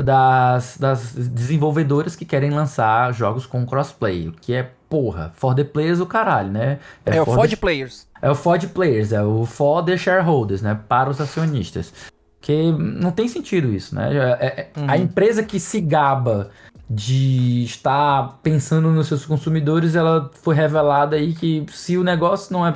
das, 0.03 0.77
das 0.77 1.13
desenvolvedoras 1.13 2.15
que 2.15 2.25
querem 2.25 2.49
lançar 2.51 3.13
jogos 3.13 3.45
com 3.45 3.65
crossplay, 3.65 4.31
que 4.41 4.53
é, 4.53 4.71
porra, 4.89 5.31
for 5.35 5.53
the 5.53 5.63
players 5.63 5.99
o 5.99 6.05
caralho, 6.05 6.49
né? 6.51 6.79
É, 7.05 7.21
o 7.21 7.25
for 7.25 7.47
the- 7.47 7.55
Players. 7.55 8.07
é 8.21 8.29
o 8.31 8.35
for 8.35 8.57
the 8.59 8.67
players, 8.67 9.11
é 9.11 9.21
o 9.23 9.45
for 9.45 9.83
the 9.83 9.97
shareholders, 9.97 10.61
né? 10.61 10.79
Para 10.87 11.09
os 11.09 11.19
acionistas. 11.19 11.93
Que 12.41 12.71
não 12.71 13.11
tem 13.11 13.27
sentido 13.27 13.73
isso, 13.73 13.93
né? 13.93 14.15
É- 14.15 14.45
é- 14.45 14.69
A 14.87 14.95
Uhum. 14.95 15.01
empresa 15.03 15.43
que 15.43 15.59
se 15.59 15.81
gaba 15.81 16.49
de 16.89 17.63
estar 17.65 18.39
pensando 18.41 18.89
nos 18.89 19.07
seus 19.07 19.25
consumidores, 19.25 19.93
ela 19.95 20.31
foi 20.41 20.55
revelada 20.55 21.17
aí 21.17 21.33
que 21.35 21.65
se 21.71 21.97
o 21.97 22.03
negócio 22.03 22.51
não 22.53 22.65
é 22.65 22.73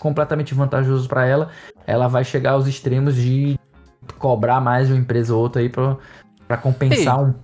completamente 0.00 0.52
vantajoso 0.52 1.08
para 1.08 1.24
ela, 1.24 1.48
ela 1.86 2.08
vai 2.08 2.24
chegar 2.24 2.50
aos 2.52 2.66
extremos 2.66 3.14
de 3.14 3.58
cobrar 4.18 4.60
mais 4.60 4.88
de 4.88 4.92
uma 4.92 5.00
empresa 5.00 5.34
ou 5.34 5.40
outra 5.40 5.62
aí 5.62 5.68
pra, 5.70 5.96
pra 6.46 6.56
compensar 6.56 7.20
um 7.22 7.34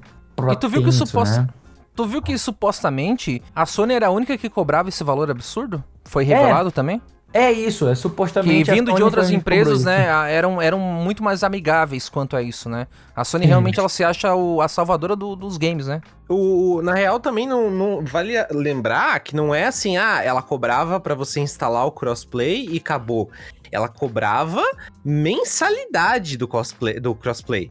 E 0.53 0.57
tu 0.57 0.69
viu 0.69 0.83
que 0.83 0.91
protenso, 0.97 1.41
né? 1.41 1.49
Tu 1.95 2.07
viu 2.07 2.23
que 2.23 2.39
supostamente 2.39 3.43
a 3.55 3.67
Sony 3.67 3.95
era 3.95 4.07
a 4.07 4.11
única 4.11 4.37
que 4.39 4.49
cobrava 4.49 4.89
esse 4.89 5.03
valor 5.05 5.31
absurdo? 5.31 5.83
Foi 6.05 6.25
É, 6.25 6.27
revelado 6.29 6.71
também? 6.71 7.03
É 7.33 7.53
isso, 7.53 7.87
é 7.89 7.95
supostamente... 7.95 8.69
a 8.69 8.75
vindo 8.75 8.93
de 8.93 9.03
outras 9.05 9.31
empresas, 9.31 9.85
né, 9.85 10.07
eram, 10.35 10.61
eram 10.61 10.81
muito 10.81 11.23
mais 11.23 11.45
amigáveis 11.45 12.09
quanto 12.09 12.35
a 12.35 12.43
isso, 12.43 12.69
né? 12.69 12.89
A 13.15 13.23
Sony 13.23 13.45
Sim. 13.45 13.49
realmente 13.51 13.79
ela 13.79 13.89
se 13.89 14.03
acha 14.03 14.35
o- 14.35 14.61
a 14.61 14.67
salvadora 14.67 15.15
do- 15.15 15.37
dos 15.37 15.57
games, 15.57 15.87
né? 15.87 16.01
O, 16.29 16.81
na 16.83 16.93
real, 16.93 17.21
também 17.21 17.47
não, 17.47 17.71
não- 17.71 18.05
vale 18.05 18.35
lembrar 18.51 19.21
que 19.21 19.37
não 19.37 19.55
é 19.55 19.67
assim, 19.67 19.97
ah, 19.97 20.21
ela 20.25 20.43
cobrava 20.43 20.99
pra 20.99 21.15
você 21.15 21.39
instalar 21.39 21.87
o 21.87 21.93
crossplay 21.93 22.67
e 22.69 22.79
acabou. 22.79 23.31
Ela 23.71 23.87
cobrava 23.89 24.63
mensalidade 25.05 26.37
do, 26.37 26.49
cosplay, 26.49 26.99
do 26.99 27.15
crossplay. 27.15 27.71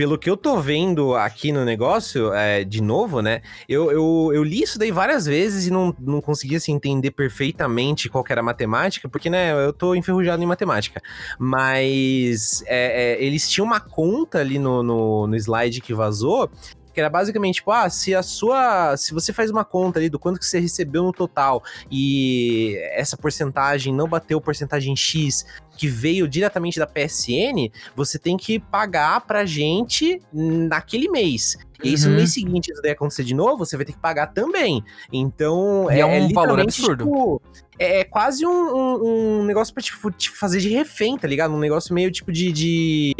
Pelo 0.00 0.16
que 0.16 0.30
eu 0.30 0.36
tô 0.36 0.56
vendo 0.56 1.14
aqui 1.14 1.52
no 1.52 1.62
negócio, 1.62 2.32
é, 2.32 2.64
de 2.64 2.82
novo, 2.82 3.20
né? 3.20 3.42
Eu, 3.68 3.92
eu, 3.92 4.30
eu 4.32 4.42
li 4.42 4.62
isso 4.62 4.78
daí 4.78 4.90
várias 4.90 5.26
vezes 5.26 5.66
e 5.66 5.70
não, 5.70 5.94
não 6.00 6.22
conseguia 6.22 6.56
assim, 6.56 6.72
entender 6.72 7.10
perfeitamente 7.10 8.08
qual 8.08 8.24
era 8.30 8.40
a 8.40 8.42
matemática, 8.42 9.10
porque, 9.10 9.28
né, 9.28 9.52
eu 9.52 9.74
tô 9.74 9.94
enferrujado 9.94 10.42
em 10.42 10.46
matemática. 10.46 11.02
Mas 11.38 12.64
é, 12.66 13.12
é, 13.12 13.22
eles 13.22 13.46
tinham 13.46 13.66
uma 13.66 13.78
conta 13.78 14.38
ali 14.38 14.58
no, 14.58 14.82
no, 14.82 15.26
no 15.26 15.36
slide 15.36 15.82
que 15.82 15.92
vazou, 15.92 16.50
que 16.92 17.00
era 17.00 17.08
basicamente, 17.10 17.56
tipo, 17.56 17.70
ah, 17.70 17.88
se 17.88 18.14
a 18.14 18.22
sua. 18.22 18.96
Se 18.96 19.12
você 19.14 19.32
faz 19.32 19.50
uma 19.50 19.64
conta 19.64 19.98
ali 19.98 20.08
do 20.08 20.18
quanto 20.18 20.38
que 20.38 20.46
você 20.46 20.58
recebeu 20.58 21.02
no 21.04 21.12
total 21.12 21.62
e 21.90 22.76
essa 22.92 23.16
porcentagem 23.16 23.94
não 23.94 24.08
bateu 24.08 24.40
porcentagem 24.40 24.96
X 24.96 25.44
que 25.76 25.86
veio 25.88 26.28
diretamente 26.28 26.78
da 26.78 26.86
PSN, 26.86 27.70
você 27.96 28.18
tem 28.18 28.36
que 28.36 28.58
pagar 28.58 29.20
pra 29.22 29.46
gente 29.46 30.20
naquele 30.32 31.08
mês. 31.08 31.56
E 31.82 31.88
aí, 31.88 31.96
se 31.96 32.04
no 32.04 32.10
Uhum. 32.10 32.16
mês 32.18 32.34
seguinte 32.34 32.70
isso 32.70 32.82
daí 32.82 32.92
acontecer 32.92 33.24
de 33.24 33.32
novo, 33.34 33.64
você 33.64 33.74
vai 33.76 33.86
ter 33.86 33.92
que 33.92 33.98
pagar 33.98 34.26
também. 34.26 34.84
Então, 35.10 35.90
E 35.90 35.98
é 36.00 36.04
um 36.04 36.28
valor 36.30 36.60
absurdo. 36.60 37.04
tipo, 37.04 37.42
é, 37.78 38.00
é 38.00 38.04
quase 38.04 38.44
um, 38.44 38.50
um- 38.50 39.40
um 39.40 39.44
negócio 39.44 39.72
pra 39.72 39.82
tipo, 39.82 40.10
te 40.10 40.28
fazer 40.30 40.60
de 40.60 40.68
refém, 40.68 41.16
tá 41.16 41.26
ligado? 41.26 41.54
Um 41.54 41.58
negócio 41.58 41.94
meio 41.94 42.10
tipo 42.10 42.30
de. 42.30 42.52
de... 42.52 43.14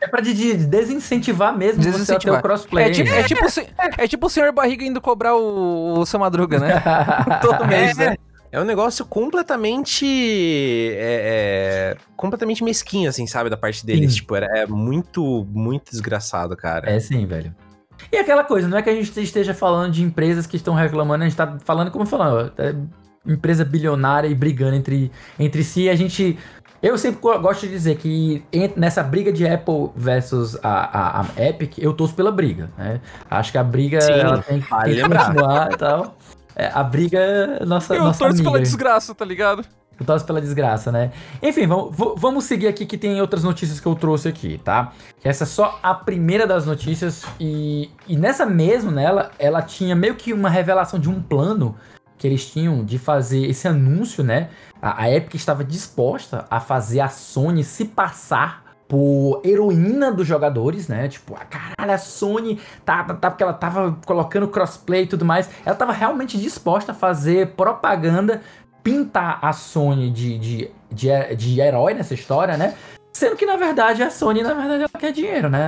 É 0.00 0.06
pra 0.06 0.20
de, 0.20 0.34
de 0.34 0.54
desincentivar 0.66 1.56
mesmo 1.56 1.82
você 1.82 1.90
Desincentivar. 1.90 2.38
o 2.38 2.42
crossplay. 2.42 2.84
É 2.84 2.90
tipo, 2.90 3.10
é, 3.10 3.22
tipo, 3.22 3.44
é 3.98 4.06
tipo 4.06 4.26
o 4.26 4.30
senhor 4.30 4.52
Barriga 4.52 4.84
indo 4.84 5.00
cobrar 5.00 5.34
o, 5.34 5.98
o 5.98 6.06
seu 6.06 6.20
Madruga, 6.20 6.58
né? 6.58 6.82
Todo 7.40 7.66
mês, 7.66 7.96
né? 7.96 8.16
É 8.52 8.60
um 8.60 8.64
negócio 8.64 9.04
completamente. 9.04 10.06
É, 10.96 11.96
é, 11.96 11.96
completamente 12.16 12.62
mesquinho, 12.62 13.08
assim, 13.08 13.26
sabe? 13.26 13.50
Da 13.50 13.56
parte 13.56 13.84
deles. 13.84 14.12
Sim. 14.12 14.16
Tipo, 14.18 14.36
era, 14.36 14.46
é 14.58 14.66
muito, 14.66 15.46
muito 15.50 15.90
desgraçado, 15.90 16.56
cara. 16.56 16.90
É 16.90 17.00
sim, 17.00 17.26
velho. 17.26 17.54
E 18.12 18.16
aquela 18.16 18.44
coisa, 18.44 18.68
não 18.68 18.78
é 18.78 18.82
que 18.82 18.90
a 18.90 18.94
gente 18.94 19.18
esteja 19.20 19.54
falando 19.54 19.92
de 19.92 20.02
empresas 20.02 20.46
que 20.46 20.56
estão 20.56 20.74
reclamando, 20.74 21.24
a 21.24 21.28
gente 21.28 21.36
tá 21.36 21.58
falando 21.64 21.90
como 21.90 22.04
falando, 22.04 22.52
é 22.58 22.74
empresa 23.26 23.64
bilionária 23.64 24.28
e 24.28 24.34
brigando 24.34 24.76
entre, 24.76 25.10
entre 25.38 25.64
si. 25.64 25.82
E 25.82 25.90
a 25.90 25.96
gente. 25.96 26.38
Eu 26.82 26.96
sempre 26.98 27.20
go- 27.20 27.38
gosto 27.38 27.62
de 27.62 27.68
dizer 27.68 27.96
que 27.96 28.44
nessa 28.76 29.02
briga 29.02 29.32
de 29.32 29.46
Apple 29.46 29.90
versus 29.96 30.56
a, 30.62 31.20
a, 31.20 31.20
a 31.22 31.26
Epic, 31.46 31.78
eu 31.78 31.92
torço 31.92 32.14
pela 32.14 32.30
briga. 32.30 32.70
Né? 32.76 33.00
Acho 33.30 33.52
que 33.52 33.58
a 33.58 33.64
briga 33.64 34.00
Sim, 34.00 34.12
ela 34.12 34.38
tem, 34.42 34.60
que- 34.60 34.70
vale 34.70 34.94
tem 35.00 35.10
que 35.10 35.16
continuar 35.16 35.72
e 35.72 35.76
tal. 35.76 36.16
É, 36.54 36.70
a 36.72 36.82
briga 36.82 37.18
é 37.18 37.64
nossa, 37.64 37.94
Eu 37.94 38.04
nossa 38.04 38.18
torço 38.18 38.38
pela 38.38 38.50
amiga. 38.50 38.62
desgraça, 38.64 39.14
tá 39.14 39.24
ligado? 39.24 39.64
Eu 39.98 40.04
torço 40.04 40.26
pela 40.26 40.40
desgraça, 40.42 40.92
né? 40.92 41.10
Enfim, 41.42 41.66
vamos, 41.66 41.94
vamos 42.18 42.44
seguir 42.44 42.66
aqui 42.68 42.84
que 42.84 42.98
tem 42.98 43.18
outras 43.20 43.42
notícias 43.42 43.80
que 43.80 43.86
eu 43.86 43.94
trouxe 43.94 44.28
aqui, 44.28 44.60
tá? 44.62 44.92
Essa 45.24 45.44
é 45.44 45.46
só 45.46 45.78
a 45.82 45.94
primeira 45.94 46.46
das 46.46 46.66
notícias 46.66 47.24
e, 47.40 47.90
e 48.06 48.14
nessa 48.14 48.44
mesmo, 48.44 48.90
nela, 48.90 49.30
ela 49.38 49.62
tinha 49.62 49.96
meio 49.96 50.14
que 50.14 50.34
uma 50.34 50.50
revelação 50.50 50.98
de 51.00 51.08
um 51.08 51.20
plano 51.22 51.74
que 52.18 52.26
eles 52.26 52.50
tinham 52.50 52.84
de 52.84 52.98
fazer 52.98 53.46
esse 53.46 53.68
anúncio, 53.68 54.24
né? 54.24 54.50
A, 54.80 55.04
a 55.04 55.10
Epic 55.10 55.34
estava 55.34 55.64
disposta 55.64 56.46
a 56.50 56.60
fazer 56.60 57.00
a 57.00 57.08
Sony 57.08 57.62
se 57.62 57.84
passar 57.84 58.64
por 58.88 59.40
heroína 59.44 60.12
dos 60.12 60.26
jogadores, 60.26 60.88
né? 60.88 61.08
Tipo, 61.08 61.34
ah, 61.34 61.44
caralho, 61.44 61.92
a 61.92 61.98
Sony 61.98 62.60
tá, 62.84 63.04
tá, 63.04 63.14
tá, 63.14 63.30
porque 63.30 63.42
ela 63.42 63.52
tava 63.52 63.98
colocando 64.06 64.48
crossplay 64.48 65.02
e 65.02 65.06
tudo 65.06 65.24
mais. 65.24 65.50
Ela 65.64 65.74
tava 65.74 65.92
realmente 65.92 66.38
disposta 66.38 66.92
a 66.92 66.94
fazer 66.94 67.48
propaganda 67.48 68.42
pintar 68.82 69.40
a 69.42 69.52
Sony 69.52 70.10
de, 70.10 70.38
de, 70.38 70.70
de, 70.92 71.36
de 71.36 71.60
herói 71.60 71.94
nessa 71.94 72.14
história, 72.14 72.56
né? 72.56 72.76
Sendo 73.16 73.34
que, 73.34 73.46
na 73.46 73.56
verdade, 73.56 74.02
a 74.02 74.10
Sony, 74.10 74.42
na 74.42 74.52
verdade, 74.52 74.80
ela 74.82 75.00
quer 75.00 75.10
dinheiro, 75.10 75.48
né? 75.48 75.64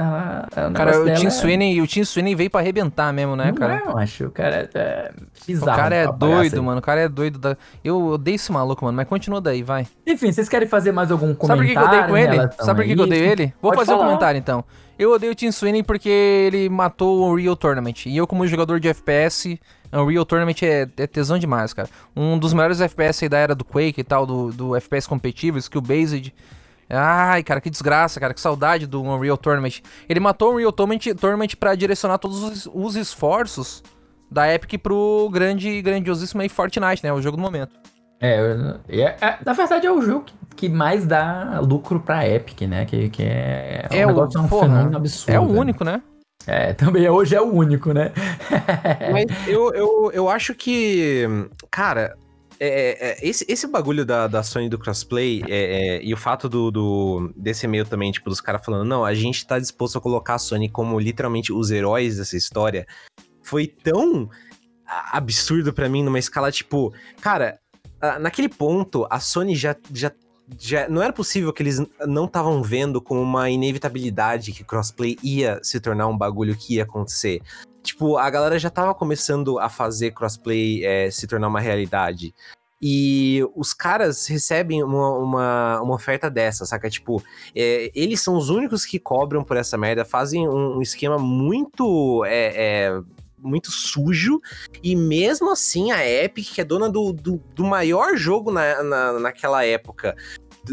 Ela, 0.55 0.69
o 0.69 0.73
Cara, 0.75 1.01
o 1.01 1.15
Tim 1.15 1.29
é- 1.29 1.31
Sweeney, 1.31 1.81
o 1.81 1.87
Tim 1.87 2.05
Sweeney 2.05 2.35
veio 2.35 2.51
pra 2.51 2.61
arrebentar 2.61 3.11
mesmo, 3.11 3.35
né, 3.35 3.47
Não 3.47 3.55
cara? 3.55 3.83
é, 3.83 3.89
eu 3.89 3.97
acho. 3.97 4.27
O 4.27 4.31
cara 4.31 4.69
é, 4.75 4.79
é 4.79 5.11
O 5.17 5.47
bizarro. 5.47 5.79
cara 5.79 5.95
é 5.97 6.13
doido, 6.13 6.63
mano. 6.63 6.79
O 6.79 6.83
cara 6.83 7.01
é 7.01 7.09
doido. 7.09 7.39
Da... 7.39 7.57
Eu 7.83 8.05
odeio 8.05 8.35
esse 8.35 8.53
maluco, 8.53 8.85
mano. 8.85 8.95
Mas 8.95 9.09
continua 9.09 9.41
daí, 9.41 9.63
vai. 9.63 9.87
Enfim, 10.07 10.31
vocês 10.31 10.47
querem 10.47 10.69
fazer 10.69 10.93
mais 10.93 11.11
algum 11.11 11.29
Sabe 11.29 11.39
por 11.39 11.47
comentário 11.49 11.73
que 11.73 11.79
eu 11.79 11.87
odeio 11.87 12.07
com 12.07 12.17
ele? 12.19 12.51
Sabe 12.61 12.83
por 12.83 12.87
que 12.87 13.01
eu 13.01 13.05
odeio 13.05 13.25
ele? 13.25 13.55
Vou 13.63 13.73
Pode 13.73 13.77
fazer 13.77 13.93
um 13.93 13.97
falar. 13.97 14.09
comentário 14.09 14.39
então. 14.39 14.63
Eu 14.99 15.13
odeio 15.13 15.33
o 15.33 15.35
Tim 15.35 15.51
Sweeney 15.51 15.83
porque 15.83 16.11
ele 16.11 16.69
matou 16.69 17.21
o 17.21 17.33
Unreal 17.33 17.57
Tournament. 17.57 18.05
E 18.05 18.15
eu, 18.15 18.27
como 18.27 18.47
jogador 18.47 18.79
de 18.79 18.89
FPS, 18.89 19.59
Unreal 19.91 20.27
Tournament 20.27 20.57
é, 20.63 20.87
é 20.99 21.07
tesão 21.07 21.39
demais, 21.39 21.73
cara. 21.73 21.89
Um 22.15 22.39
dos 22.39 22.53
melhores 22.53 22.83
FPS 22.83 23.25
aí 23.25 23.29
da 23.31 23.39
era 23.39 23.55
do 23.55 23.65
Quake 23.65 24.03
e 24.03 24.05
tal, 24.05 24.27
do, 24.27 24.53
do 24.53 24.77
FPS 24.77 25.09
competitivo, 25.09 25.57
Skill 25.57 25.81
Based. 25.81 26.35
Ai, 26.91 27.43
cara, 27.43 27.61
que 27.61 27.69
desgraça, 27.71 28.19
cara, 28.19 28.33
que 28.33 28.41
saudade 28.41 28.87
do 28.87 29.03
Unreal 29.03 29.37
Tournament. 29.37 29.81
Ele 30.09 30.21
matou 30.21 30.51
o 30.51 30.55
Unreal 30.55 30.73
Tournament, 30.73 31.01
Tournament 31.21 31.49
pra 31.59 31.75
direcionar 31.75 32.19
todos 32.19 32.43
os, 32.43 32.69
os 32.73 32.97
esforços 32.97 33.83
da 34.31 34.53
Epic 34.53 34.81
pro 34.83 35.29
grande, 35.33 35.81
grandiosíssimo 35.83 36.41
aí 36.43 36.49
Fortnite, 36.49 37.03
né? 37.05 37.13
O 37.13 37.21
jogo 37.21 37.37
do 37.37 37.43
momento. 37.43 37.75
É, 38.21 38.41
é- 38.89 39.17
é- 39.21 39.39
na 39.45 39.53
verdade 39.53 39.87
é 39.87 39.93
o 39.93 40.01
jogo 40.03 40.25
que, 40.25 40.35
que 40.57 40.69
mais 40.69 41.07
dá 41.07 41.61
lucro 41.63 42.01
pra 42.01 42.27
Epic, 42.29 42.63
né? 42.63 42.85
Que, 42.85 43.09
que 43.11 43.23
é, 43.23 43.87
É 43.91 44.01
um 44.07 44.11
o- 44.11 44.13
negócio, 44.15 44.39
é 44.39 44.41
um 44.43 44.49
porra, 44.49 44.67
fenômeno 44.69 44.97
absurdo. 44.97 45.33
É 45.33 45.39
o 45.41 45.45
único, 45.49 45.85
né? 45.85 46.03
É, 46.47 46.73
também 46.73 47.05
é- 47.05 47.11
hoje 47.11 47.35
é 47.37 47.41
o 47.41 47.53
único, 47.53 47.93
né? 47.93 48.11
Mas 49.13 49.27
eu, 49.49 49.73
eu, 49.75 50.11
eu 50.13 50.29
acho 50.31 50.55
que, 50.55 51.27
cara, 51.71 52.17
é, 52.61 53.11
é, 53.11 53.29
esse, 53.29 53.45
esse 53.49 53.67
bagulho 53.67 54.05
da, 54.05 54.27
da 54.27 54.43
Sony 54.43 54.69
do 54.69 54.79
crossplay 54.79 55.43
é, 55.49 55.97
é, 55.97 56.03
e 56.03 56.13
o 56.13 56.17
fato 56.17 56.49
do, 56.49 56.71
do 56.71 57.33
desse 57.37 57.67
e-mail 57.67 57.87
também, 57.87 58.11
tipo, 58.11 58.29
dos 58.29 58.41
caras 58.41 58.65
falando, 58.65 58.85
não, 58.85 59.05
a 59.05 59.15
gente 59.15 59.47
tá 59.47 59.59
disposto 59.59 59.99
a 59.99 60.01
colocar 60.01 60.35
a 60.35 60.39
Sony 60.39 60.69
como 60.69 60.99
literalmente 60.99 61.53
os 61.53 61.71
heróis 61.71 62.17
dessa 62.17 62.37
história, 62.37 62.87
foi 63.43 63.67
tão 63.67 64.29
absurdo 65.13 65.73
pra 65.73 65.89
mim 65.89 66.03
numa 66.03 66.19
escala 66.19 66.51
tipo, 66.51 66.93
cara, 67.21 67.61
naquele 68.21 68.49
ponto 68.49 69.07
a 69.11 69.21
Sony 69.21 69.55
já 69.55 69.77
já 69.93 70.11
já 70.57 70.89
não 70.89 71.03
era 71.03 71.13
possível 71.13 71.53
que 71.53 71.63
eles 71.63 71.83
não 72.07 72.25
estavam 72.25 72.63
vendo 72.63 73.01
como 73.01 73.21
uma 73.21 73.51
inevitabilidade 73.51 74.53
que 74.53 74.65
crossplay 74.65 75.17
ia 75.23 75.59
se 75.63 75.81
tornar 75.81 76.07
um 76.07 76.17
bagulho 76.17 76.57
que 76.57 76.77
ia 76.77 76.85
acontecer. 76.85 77.43
Tipo, 77.83 78.17
a 78.17 78.29
galera 78.31 78.59
já 78.59 78.71
tava 78.71 78.95
começando 78.95 79.59
a 79.59 79.69
fazer 79.69 80.13
crossplay 80.13 80.85
eh, 80.85 81.11
se 81.11 81.27
tornar 81.27 81.49
uma 81.49 81.61
realidade. 81.61 82.35
E 82.81 83.43
os 83.57 83.75
caras 83.75 84.27
recebem 84.27 84.85
uma, 84.85 85.11
uma, 85.19 85.81
uma 85.83 85.95
oferta 85.95 86.31
dessa, 86.31 86.65
saca? 86.65 86.89
Tipo, 86.89 87.21
é, 87.55 87.91
eles 87.93 88.21
são 88.21 88.37
os 88.37 88.51
únicos 88.51 88.85
que 88.85 89.01
cobram 89.01 89.43
por 89.43 89.57
essa 89.57 89.77
merda, 89.77 90.05
fazem 90.05 90.49
um, 90.49 90.77
um 90.77 90.83
esquema 90.83 91.19
muito. 91.19 92.25
é, 92.25 92.87
é, 92.87 93.01
muito 93.43 93.71
sujo, 93.71 94.41
e 94.83 94.95
mesmo 94.97 95.51
assim 95.51 95.93
a 95.93 96.07
Epic, 96.07 96.55
que 96.55 96.61
é 96.61 96.65
dona 96.65 96.89
do, 96.89 97.13
do, 97.13 97.43
do 97.55 97.65
maior 97.65 98.17
jogo 98.17 98.51
na, 98.51 98.83
na, 98.83 99.13
naquela 99.21 99.65
época, 99.65 100.15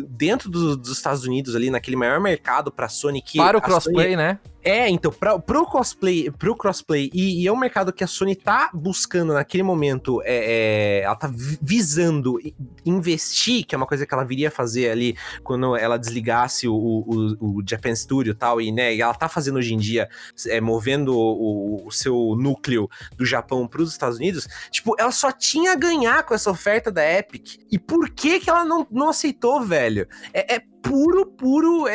dentro 0.10 0.50
do- 0.50 0.76
dos 0.76 0.92
Estados 0.92 1.24
Unidos 1.26 1.56
ali, 1.56 1.70
naquele 1.70 1.96
maior 1.96 2.20
mercado 2.20 2.72
pra 2.72 2.90
Sony 2.90 3.22
que. 3.22 3.38
Para 3.38 3.58
o 3.58 3.62
a 3.62 3.64
Sony- 3.64 3.72
crossplay, 3.96 4.16
né? 4.16 4.40
É, 4.66 4.90
então, 4.90 5.12
pra, 5.12 5.38
pro 5.38 5.64
cosplay, 5.66 6.32
pro 6.32 6.56
crossplay, 6.56 7.12
e, 7.14 7.44
e 7.44 7.48
é 7.48 7.52
um 7.52 7.58
mercado 7.58 7.94
que 7.94 8.04
a 8.04 8.08
Sony 8.08 8.36
tá 8.36 8.72
buscando 8.74 9.34
naquele 9.34 9.62
momento, 9.62 10.22
é, 10.24 10.26
é, 10.26 11.02
ela 11.04 11.16
tá 11.16 11.28
vi- 11.28 11.60
visando 11.62 12.40
investir, 12.84 13.64
que 13.66 13.76
é 13.76 13.78
uma 13.78 13.86
coisa 13.86 14.08
que 14.08 14.14
ela 14.14 14.24
viria 14.24 14.50
fazer 14.50 14.90
ali 14.90 15.16
quando 15.44 15.76
ela 15.76 15.98
desligasse 15.98 16.68
o, 16.68 16.74
o, 16.76 17.58
o 17.60 17.64
Japan 17.68 17.96
Studio 17.96 18.32
e 18.32 18.36
tal, 18.36 18.60
e, 18.60 18.72
né, 18.72 18.98
ela 18.98 19.14
tá 19.14 19.30
fazendo 19.30 19.58
hoje 19.58 19.74
em 19.74 19.78
dia, 19.78 20.10
é, 20.48 20.60
movendo 20.60 21.16
o, 21.16 21.86
o 21.86 21.92
seu 21.92 22.36
núcleo 22.36 22.90
do 23.16 23.26
Japão 23.26 23.68
pros 23.68 23.92
Estados 23.92 24.18
Unidos, 24.18 24.48
tipo, 24.72 24.96
ela 24.98 25.12
só 25.12 25.32
tinha 25.32 25.74
a 25.74 25.76
ganhar 25.76 26.24
com 26.24 26.34
essa 26.34 26.50
oferta 26.50 26.92
da 26.92 27.08
Epic. 27.08 27.60
E 27.72 27.78
por 27.78 28.10
que 28.10 28.40
que 28.40 28.50
ela 28.50 28.66
não, 28.66 28.88
não 28.90 29.10
aceitou, 29.10 29.62
velho? 29.62 30.08
É, 30.34 30.56
é 30.56 30.62
puro, 30.88 31.26
puro 31.26 31.88
é, 31.88 31.94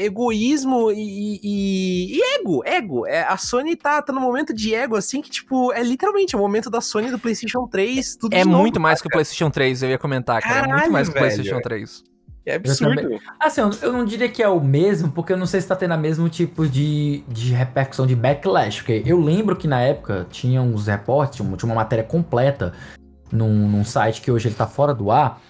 é, 0.00 0.04
egoísmo 0.04 0.90
e, 0.92 1.40
e- 1.42 2.16
e 2.16 2.20
ego, 2.38 2.62
ego. 2.64 3.06
É, 3.06 3.22
a 3.22 3.36
Sony 3.36 3.74
tá, 3.76 4.00
tá 4.02 4.12
num 4.12 4.20
momento 4.20 4.52
de 4.54 4.74
ego, 4.74 4.96
assim, 4.96 5.20
que, 5.22 5.30
tipo, 5.30 5.72
é 5.72 5.82
literalmente 5.82 6.36
o 6.36 6.38
momento 6.38 6.68
da 6.70 6.80
Sony 6.80 7.10
do 7.10 7.18
PlayStation 7.18 7.66
3, 7.66 8.16
tudo 8.16 8.34
É 8.34 8.42
de 8.42 8.48
novo, 8.48 8.60
muito 8.60 8.78
mais 8.80 9.00
que 9.00 9.08
o 9.08 9.10
PlayStation 9.10 9.50
3, 9.50 9.82
eu 9.82 9.90
ia 9.90 9.98
comentar, 9.98 10.40
cara. 10.42 10.54
é 10.54 10.58
muito 10.62 10.70
Caralho, 10.74 10.92
mais 10.92 11.08
que 11.08 11.16
o. 11.16 11.18
PlayStation 11.18 11.60
3. 11.60 12.04
É 12.48 12.54
absurdo. 12.54 12.94
também. 13.02 13.20
Assim, 13.40 13.60
eu, 13.60 13.70
eu 13.82 13.92
não 13.92 14.04
diria 14.04 14.28
que 14.28 14.40
é 14.40 14.48
o 14.48 14.60
mesmo, 14.60 15.10
porque 15.10 15.32
eu 15.32 15.36
não 15.36 15.46
sei 15.46 15.60
se 15.60 15.66
tá 15.66 15.74
tendo 15.74 15.94
o 15.96 15.98
mesmo 15.98 16.28
tipo 16.28 16.68
de, 16.68 17.24
de 17.26 17.52
repercussão 17.52 18.06
de 18.06 18.14
backlash. 18.14 18.76
Porque 18.82 19.02
eu 19.04 19.18
lembro 19.20 19.56
que 19.56 19.66
na 19.66 19.80
época 19.80 20.28
tinha 20.30 20.62
uns 20.62 20.86
reportes, 20.86 21.36
tinha 21.38 21.48
uma- 21.48 21.56
tinha 21.56 21.68
uma 21.68 21.74
matéria 21.74 22.04
completa 22.04 22.72
num, 23.32 23.68
num 23.68 23.84
site 23.84 24.20
que 24.20 24.30
hoje 24.30 24.46
ele 24.46 24.54
tá 24.54 24.64
fora 24.66 24.94
do 24.94 25.10
ar, 25.10 25.40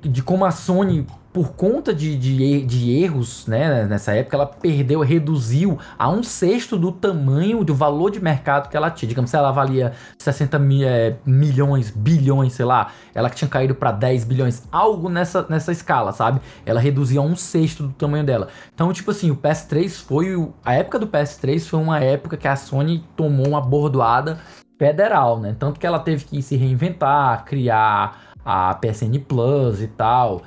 de 0.00 0.22
como 0.22 0.44
a 0.44 0.52
Sony, 0.52 1.04
por 1.34 1.54
conta 1.54 1.92
de, 1.92 2.16
de, 2.16 2.64
de 2.64 2.92
erros, 2.92 3.44
né, 3.48 3.86
nessa 3.86 4.12
época, 4.14 4.36
ela 4.36 4.46
perdeu, 4.46 5.00
reduziu 5.00 5.76
a 5.98 6.08
um 6.08 6.22
sexto 6.22 6.78
do 6.78 6.92
tamanho, 6.92 7.64
do 7.64 7.74
valor 7.74 8.12
de 8.12 8.20
mercado 8.22 8.68
que 8.70 8.76
ela 8.76 8.88
tinha. 8.88 9.08
Digamos, 9.08 9.30
se 9.30 9.36
ela 9.36 9.50
valia 9.50 9.94
60 10.16 10.60
mi- 10.60 10.84
eh, 10.84 11.16
milhões, 11.26 11.90
bilhões, 11.90 12.52
sei 12.52 12.64
lá, 12.64 12.92
ela 13.12 13.28
que 13.28 13.34
tinha 13.34 13.48
caído 13.48 13.74
para 13.74 13.90
10 13.90 14.22
bilhões, 14.22 14.62
algo 14.70 15.08
nessa, 15.08 15.44
nessa 15.48 15.72
escala, 15.72 16.12
sabe? 16.12 16.40
Ela 16.64 16.78
reduziu 16.78 17.20
a 17.20 17.24
um 17.24 17.34
sexto 17.34 17.88
do 17.88 17.92
tamanho 17.94 18.24
dela. 18.24 18.46
Então, 18.72 18.92
tipo 18.92 19.10
assim, 19.10 19.32
o 19.32 19.36
PS3 19.36 19.88
foi. 20.04 20.48
A 20.64 20.74
época 20.74 21.00
do 21.00 21.08
PS3 21.08 21.66
foi 21.66 21.80
uma 21.80 21.98
época 21.98 22.36
que 22.36 22.46
a 22.46 22.54
Sony 22.54 23.04
tomou 23.16 23.48
uma 23.48 23.60
bordoada 23.60 24.38
federal, 24.78 25.40
né? 25.40 25.56
Tanto 25.58 25.80
que 25.80 25.86
ela 25.86 25.98
teve 25.98 26.26
que 26.26 26.40
se 26.40 26.54
reinventar, 26.56 27.44
criar 27.44 28.20
a 28.44 28.72
PSN 28.74 29.18
Plus 29.18 29.80
e 29.82 29.88
tal, 29.88 30.42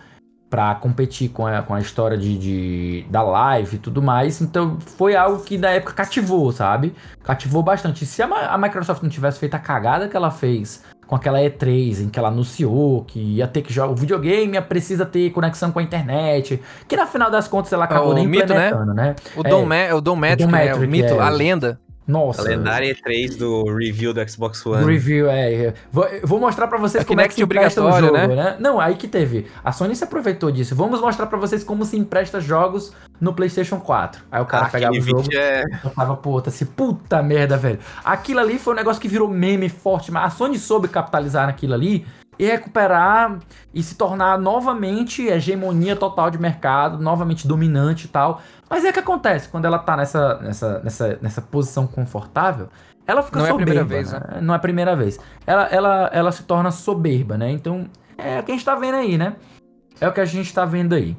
pra 0.49 0.75
competir 0.75 1.29
com 1.29 1.45
a, 1.45 1.61
com 1.61 1.73
a 1.73 1.79
história 1.81 2.17
de, 2.17 2.37
de- 2.37 3.05
da 3.09 3.21
live 3.21 3.75
e 3.75 3.79
tudo 3.79 4.01
mais. 4.01 4.41
Então, 4.41 4.77
foi 4.79 5.15
algo 5.15 5.43
que 5.43 5.57
na 5.57 5.69
época 5.71 5.93
cativou, 5.93 6.51
sabe? 6.51 6.93
Cativou 7.23 7.61
bastante. 7.61 8.05
Se 8.05 8.21
a, 8.21 8.27
a 8.27 8.57
Microsoft 8.57 9.03
não 9.03 9.09
tivesse 9.09 9.39
feito 9.39 9.55
a 9.55 9.59
cagada 9.59 10.07
que 10.07 10.15
ela 10.15 10.31
fez 10.31 10.83
com 11.05 11.15
aquela 11.15 11.39
E3 11.39 12.01
em 12.03 12.09
que 12.09 12.19
ela 12.19 12.27
anunciou 12.27 13.03
que 13.05 13.19
ia 13.19 13.47
ter 13.47 13.61
que 13.61 13.71
jogar 13.71 13.91
o 13.91 13.95
videogame, 13.95 14.59
precisa 14.61 15.05
ter 15.05 15.29
conexão 15.31 15.71
com 15.71 15.79
a 15.79 15.83
internet, 15.83 16.61
que 16.87 16.97
na 16.97 17.05
final 17.05 17.31
das 17.31 17.47
contas 17.47 17.71
ela 17.71 17.85
acabou 17.85 18.11
o 18.11 18.13
nem 18.13 18.27
mito, 18.27 18.53
né? 18.53 18.67
implementando, 18.67 18.93
né? 18.93 19.15
O 19.35 19.41
É, 19.45 19.49
Dom, 19.49 19.65
Ma 19.65 19.95
o 19.95 20.01
Dom 20.01 20.15
Magic, 20.17 20.45
né? 20.45 20.73
O 20.75 20.79
mito, 20.79 21.13
é. 21.13 21.19
a 21.19 21.29
lenda. 21.29 21.79
Nossa. 22.07 22.41
A 22.41 22.45
lendária 22.45 22.95
E3 22.95 23.37
do 23.37 23.65
review 23.75 24.13
do 24.13 24.29
Xbox 24.29 24.65
One. 24.65 24.85
Review, 24.85 25.29
é. 25.29 25.73
Vou, 25.91 26.05
eu 26.05 26.25
vou 26.25 26.39
mostrar 26.39 26.67
pra 26.67 26.77
vocês 26.77 27.03
É 27.03 27.05
como 27.05 27.19
é 27.19 27.27
que 27.27 27.35
Kinect 27.35 27.35
se 27.35 27.43
empresta 27.43 27.81
um 27.81 27.87
obrigatório, 27.87 28.27
jogo, 28.27 28.35
né? 28.35 28.55
Não, 28.59 28.79
aí 28.79 28.95
que 28.95 29.07
teve. 29.07 29.47
A 29.63 29.71
Sony 29.73 29.95
se 29.95 30.03
aproveitou 30.03 30.49
disso. 30.49 30.73
Vamos 30.73 31.01
mostrar 31.01 31.27
pra 31.27 31.37
vocês 31.37 31.63
como 31.63 31.83
se 31.83 31.97
empresta 31.97 32.39
jogos 32.39 32.93
no 33.19 33.33
PlayStation 33.33 33.79
4. 33.79 34.23
Aí 34.31 34.41
o 34.41 34.45
cara 34.45 34.67
Ah, 34.67 34.69
pegava 34.69 34.93
o 34.93 35.01
jogo 35.01 35.27
é... 35.33 35.63
e 35.85 35.89
tava 35.89 36.15
pro 36.15 36.31
outro 36.31 36.49
assim, 36.49 36.65
puta 36.65 37.21
merda, 37.21 37.57
velho. 37.57 37.79
Aquilo 38.05 38.39
ali 38.39 38.57
foi 38.57 38.73
um 38.73 38.77
negócio 38.77 39.01
que 39.01 39.07
virou 39.07 39.27
meme 39.27 39.67
forte, 39.67 40.11
mas 40.11 40.23
a 40.23 40.29
Sony 40.29 40.57
soube 40.57 40.87
capitalizar 40.87 41.47
naquilo 41.47 41.73
ali 41.73 42.05
e 42.39 42.45
recuperar 42.45 43.39
e 43.73 43.81
se 43.81 43.95
tornar 43.95 44.37
novamente 44.37 45.25
hegemonia 45.27 45.95
total 45.95 46.29
de 46.29 46.37
mercado, 46.37 46.97
novamente 46.99 47.47
dominante 47.47 48.05
e 48.05 48.09
tal. 48.09 48.41
Mas 48.69 48.85
é 48.85 48.91
que 48.91 48.99
acontece 48.99 49.49
quando 49.49 49.65
ela 49.65 49.79
tá 49.79 49.95
nessa, 49.97 50.37
nessa, 50.39 50.79
nessa, 50.79 51.19
nessa 51.21 51.41
posição 51.41 51.87
confortável, 51.87 52.69
ela 53.05 53.23
fica 53.23 53.39
Não 53.39 53.45
é 53.45 53.49
a 53.49 53.51
soberba. 53.51 53.71
primeira 53.71 53.87
vez, 53.87 54.11
né? 54.11 54.39
Não 54.41 54.53
é 54.53 54.57
a 54.57 54.59
primeira 54.59 54.95
vez. 54.95 55.19
Ela, 55.45 55.63
ela, 55.67 56.09
ela 56.13 56.31
se 56.31 56.43
torna 56.43 56.71
soberba, 56.71 57.37
né? 57.37 57.49
Então, 57.51 57.89
é 58.17 58.39
o 58.39 58.43
que 58.43 58.51
a 58.51 58.55
gente 58.55 58.65
tá 58.65 58.75
vendo 58.75 58.95
aí, 58.95 59.17
né? 59.17 59.35
É 59.99 60.07
o 60.07 60.11
que 60.11 60.19
a 60.19 60.25
gente 60.25 60.53
tá 60.53 60.65
vendo 60.65 60.93
aí. 60.93 61.15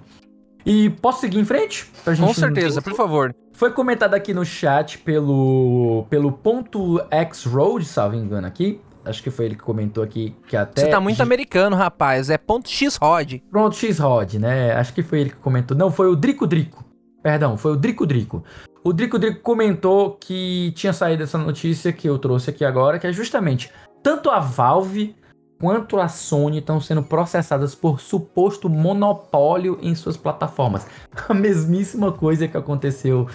E 0.66 0.90
posso 0.90 1.20
seguir 1.20 1.38
em 1.38 1.44
frente? 1.44 1.90
Pra 2.04 2.14
Com 2.14 2.34
certeza, 2.34 2.82
por 2.82 2.94
favor. 2.94 3.34
foi 3.54 3.72
comentado 3.72 4.12
aqui 4.12 4.34
no 4.34 4.44
chat 4.44 4.98
pelo, 4.98 6.04
pelo 6.10 6.30
ponto 6.30 7.00
X 7.10 7.44
Road, 7.44 7.86
salvo 7.86 8.16
engano 8.16 8.46
aqui. 8.46 8.78
Acho 9.08 9.22
que 9.22 9.30
foi 9.30 9.46
ele 9.46 9.54
que 9.54 9.62
comentou 9.62 10.02
aqui 10.02 10.34
que 10.46 10.56
até. 10.56 10.82
Você 10.82 10.88
tá 10.88 11.00
muito 11.00 11.22
americano, 11.22 11.76
rapaz. 11.76 12.30
É 12.30 12.38
ponto 12.38 12.68
X-Rod. 12.68 13.40
Pronto, 13.50 13.76
X-Rod, 13.76 14.34
né? 14.34 14.72
Acho 14.72 14.92
que 14.92 15.02
foi 15.02 15.20
ele 15.20 15.30
que 15.30 15.36
comentou. 15.36 15.76
Não, 15.76 15.90
foi 15.90 16.08
o 16.08 16.16
Drico 16.16 16.46
Drico. 16.46 16.84
Perdão, 17.22 17.56
foi 17.56 17.72
o 17.72 17.76
Drico 17.76 18.06
Drico. 18.06 18.44
O 18.84 18.92
Drico 18.92 19.18
Drico 19.18 19.40
comentou 19.40 20.12
que 20.12 20.72
tinha 20.76 20.92
saído 20.92 21.22
essa 21.22 21.36
notícia 21.36 21.92
que 21.92 22.08
eu 22.08 22.18
trouxe 22.18 22.50
aqui 22.50 22.64
agora, 22.64 22.98
que 22.98 23.06
é 23.06 23.12
justamente 23.12 23.70
tanto 24.02 24.30
a 24.30 24.38
Valve 24.38 25.16
quanto 25.60 25.98
a 25.98 26.08
Sony 26.08 26.58
estão 26.58 26.80
sendo 26.80 27.02
processadas 27.02 27.74
por 27.74 28.00
suposto 28.00 28.68
monopólio 28.68 29.78
em 29.82 29.94
suas 29.94 30.16
plataformas. 30.16 30.86
A 31.28 31.34
mesmíssima 31.34 32.12
coisa 32.12 32.46
que 32.46 32.56
aconteceu 32.56 33.26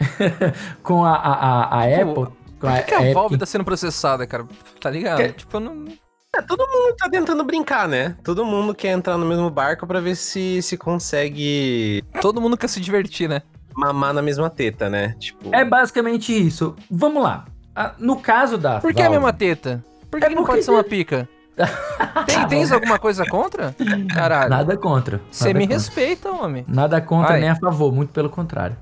com 0.82 1.04
a, 1.04 1.14
a, 1.14 1.32
a, 1.32 1.80
a 1.80 1.88
Tipo, 1.88 2.22
Apple. 2.22 2.36
Por 2.60 2.70
que, 2.72 2.82
que 2.82 2.94
a 2.94 3.02
Epic. 3.02 3.14
Valve 3.14 3.38
tá 3.38 3.46
sendo 3.46 3.64
processada, 3.64 4.26
cara? 4.26 4.46
Tá 4.80 4.90
ligado? 4.90 5.18
Que- 5.18 5.32
Tipo, 5.32 5.56
eu 5.56 5.60
não. 5.60 5.84
É, 6.36 6.40
todo 6.42 6.60
mundo 6.60 6.94
tá 6.96 7.08
tentando 7.10 7.42
brincar, 7.42 7.88
né? 7.88 8.16
Todo 8.22 8.44
mundo 8.44 8.72
quer 8.74 8.90
entrar 8.92 9.18
no 9.18 9.26
mesmo 9.26 9.50
barco 9.50 9.84
pra 9.86 9.98
ver 10.00 10.14
se, 10.14 10.62
se 10.62 10.76
consegue 10.76 12.04
Todo 12.20 12.40
mundo 12.40 12.56
quer 12.56 12.68
se 12.68 12.80
divertir, 12.80 13.28
né? 13.28 13.42
mamar 13.74 14.12
na 14.12 14.20
mesma 14.20 14.50
teta, 14.50 14.90
né? 14.90 15.14
Tipo... 15.18 15.54
É 15.54 15.64
basicamente 15.64 16.32
isso. 16.36 16.76
Vamos 16.90 17.22
lá. 17.22 17.46
Ah, 17.74 17.94
No 17.98 18.16
caso 18.16 18.58
da 18.58 18.78
Por 18.78 18.92
que 18.92 19.00
a 19.00 19.04
Valve- 19.04 19.16
mesma 19.18 19.32
teta? 19.32 19.82
Por 20.10 20.20
que, 20.20 20.26
É 20.26 20.28
que 20.28 20.34
não 20.34 20.42
porque- 20.42 20.52
pode 20.58 20.64
ser 20.64 20.70
uma 20.72 20.84
pica? 20.84 21.28
Tem, 22.26 22.46
tens 22.48 22.72
alguma 22.72 22.98
coisa 22.98 23.24
contra? 23.26 23.74
Caralho. 24.14 24.50
Nada 24.50 24.76
contra. 24.76 25.20
Você 25.30 25.52
me 25.54 25.60
contra. 25.60 25.74
respeita, 25.76 26.30
homem. 26.30 26.64
Nada 26.68 27.00
contra 27.00 27.32
Vai. 27.32 27.40
nem 27.40 27.48
a 27.50 27.56
favor, 27.56 27.92
muito 27.92 28.12
pelo 28.12 28.28
contrário. 28.30 28.76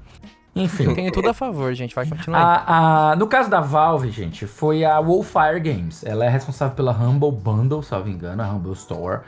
Enfim. 0.58 0.84
Eu 0.84 0.94
tenho 0.94 1.12
tudo 1.12 1.28
a 1.30 1.34
favor, 1.34 1.72
gente. 1.74 1.94
Vai 1.94 2.06
continuar. 2.06 2.38
A, 2.66 3.10
a- 3.12 3.16
no 3.16 3.26
caso 3.26 3.48
da 3.48 3.60
Valve, 3.60 4.10
gente, 4.10 4.46
foi 4.46 4.84
a 4.84 5.00
Wolfire 5.00 5.60
Games. 5.60 6.04
Ela 6.04 6.24
é 6.24 6.28
responsável 6.28 6.74
pela 6.74 6.92
Humble 6.92 7.32
Bundle, 7.32 7.82
salvo 7.82 8.08
engano, 8.08 8.42
a 8.42 8.46
Humble 8.50 8.72
Store. 8.72 9.20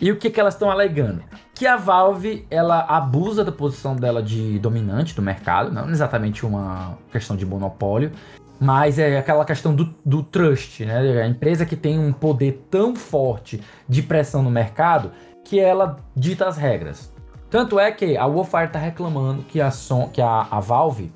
E 0.00 0.12
o 0.12 0.16
que, 0.16 0.28
que 0.28 0.38
elas 0.38 0.52
estão 0.54 0.70
alegando? 0.70 1.22
Que 1.54 1.66
a 1.66 1.76
Valve, 1.76 2.46
ela 2.50 2.80
abusa 2.80 3.42
da 3.42 3.50
posição 3.50 3.96
dela 3.96 4.22
de 4.22 4.58
dominante 4.58 5.14
do 5.14 5.22
mercado, 5.22 5.72
não 5.72 5.88
exatamente 5.88 6.44
uma 6.44 6.98
questão 7.10 7.34
de 7.34 7.46
monopólio, 7.46 8.12
mas 8.60 8.98
é 8.98 9.16
aquela 9.18 9.42
questão 9.44 9.74
do, 9.74 9.88
do 10.04 10.22
trust, 10.22 10.84
né? 10.84 11.22
A 11.22 11.26
empresa 11.26 11.64
que 11.64 11.76
tem 11.76 11.98
um 11.98 12.12
poder 12.12 12.66
tão 12.70 12.94
forte 12.94 13.62
de 13.88 14.02
pressão 14.02 14.42
no 14.42 14.50
mercado 14.50 15.12
que 15.44 15.58
ela 15.58 15.96
dita 16.14 16.46
as 16.46 16.58
regras. 16.58 17.14
Tanto 17.50 17.78
é 17.78 17.90
que 17.92 18.16
a 18.16 18.26
Wolfire 18.26 18.68
tá 18.68 18.78
reclamando 18.78 19.42
que 19.42 19.60
a, 19.60 19.70
Son, 19.70 20.08
que 20.08 20.20
a, 20.20 20.46
a 20.50 20.60
Valve 20.60 21.12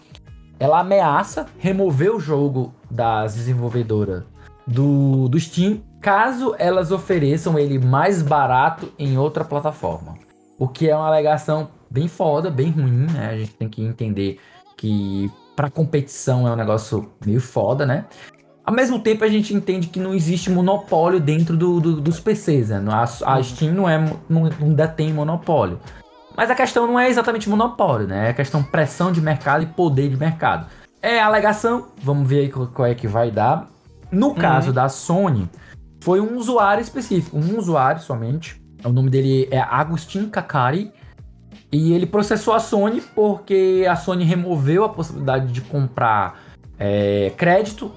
ela 0.58 0.80
ameaça 0.80 1.46
remover 1.58 2.14
o 2.14 2.20
jogo 2.20 2.72
das 2.90 3.34
desenvolvedoras 3.34 4.22
do, 4.66 5.28
do 5.28 5.40
Steam 5.40 5.80
caso 6.00 6.54
elas 6.58 6.92
ofereçam 6.92 7.58
ele 7.58 7.78
mais 7.78 8.22
barato 8.22 8.92
em 8.98 9.18
outra 9.18 9.44
plataforma. 9.44 10.14
O 10.58 10.68
que 10.68 10.88
é 10.88 10.94
uma 10.96 11.06
alegação 11.08 11.68
bem 11.90 12.06
foda, 12.08 12.50
bem 12.50 12.70
ruim, 12.70 13.06
né? 13.12 13.30
A 13.30 13.36
gente 13.38 13.54
tem 13.54 13.68
que 13.68 13.82
entender 13.82 14.38
que 14.76 15.30
para 15.56 15.70
competição 15.70 16.46
é 16.46 16.52
um 16.52 16.56
negócio 16.56 17.10
meio 17.24 17.40
foda, 17.40 17.84
né? 17.84 18.04
Ao 18.64 18.72
mesmo 18.74 19.00
tempo, 19.00 19.24
a 19.24 19.28
gente 19.28 19.52
entende 19.54 19.88
que 19.88 19.98
não 19.98 20.14
existe 20.14 20.48
monopólio 20.50 21.18
dentro 21.18 21.56
do, 21.56 21.80
do- 21.80 22.00
dos 22.00 22.20
PCs, 22.20 22.68
né? 22.68 22.82
A, 22.88 23.02
a 23.34 23.42
Steam 23.42 23.72
não, 23.74 23.88
é, 23.88 23.98
não, 24.28 24.42
não 24.60 24.72
detém 24.74 25.12
monopólio. 25.12 25.80
Mas 26.40 26.50
a 26.50 26.54
questão 26.54 26.86
não 26.86 26.98
é 26.98 27.10
exatamente 27.10 27.50
monopólio, 27.50 28.06
né? 28.06 28.28
É 28.28 28.30
a 28.30 28.32
questão 28.32 28.62
pressão 28.62 29.12
de 29.12 29.20
mercado 29.20 29.62
e 29.62 29.66
poder 29.66 30.08
de 30.08 30.16
mercado. 30.16 30.68
É 31.02 31.20
alegação, 31.20 31.88
vamos 32.02 32.26
ver 32.26 32.38
aí 32.38 32.48
qual, 32.48 32.88
é 32.88 32.94
que 32.94 33.06
vai 33.06 33.30
dar. 33.30 33.68
No 34.10 34.34
caso 34.34 34.72
da 34.72 34.88
Sony, 34.88 35.50
foi 36.02 36.18
um 36.18 36.38
usuário 36.38 36.80
específico, 36.80 37.36
um 37.36 37.58
usuário 37.58 38.00
somente. 38.00 38.58
O 38.82 38.88
nome 38.88 39.10
dele 39.10 39.48
é 39.50 39.60
Agustin 39.60 40.30
Kakari. 40.30 40.90
E 41.70 41.92
ele 41.92 42.06
processou 42.06 42.54
a 42.54 42.58
Sony 42.58 43.02
porque 43.14 43.86
a 43.86 43.94
Sony 43.94 44.24
removeu 44.24 44.82
a 44.82 44.88
possibilidade 44.88 45.52
de 45.52 45.60
comprar 45.60 46.40
é, 46.78 47.34
crédito 47.36 47.92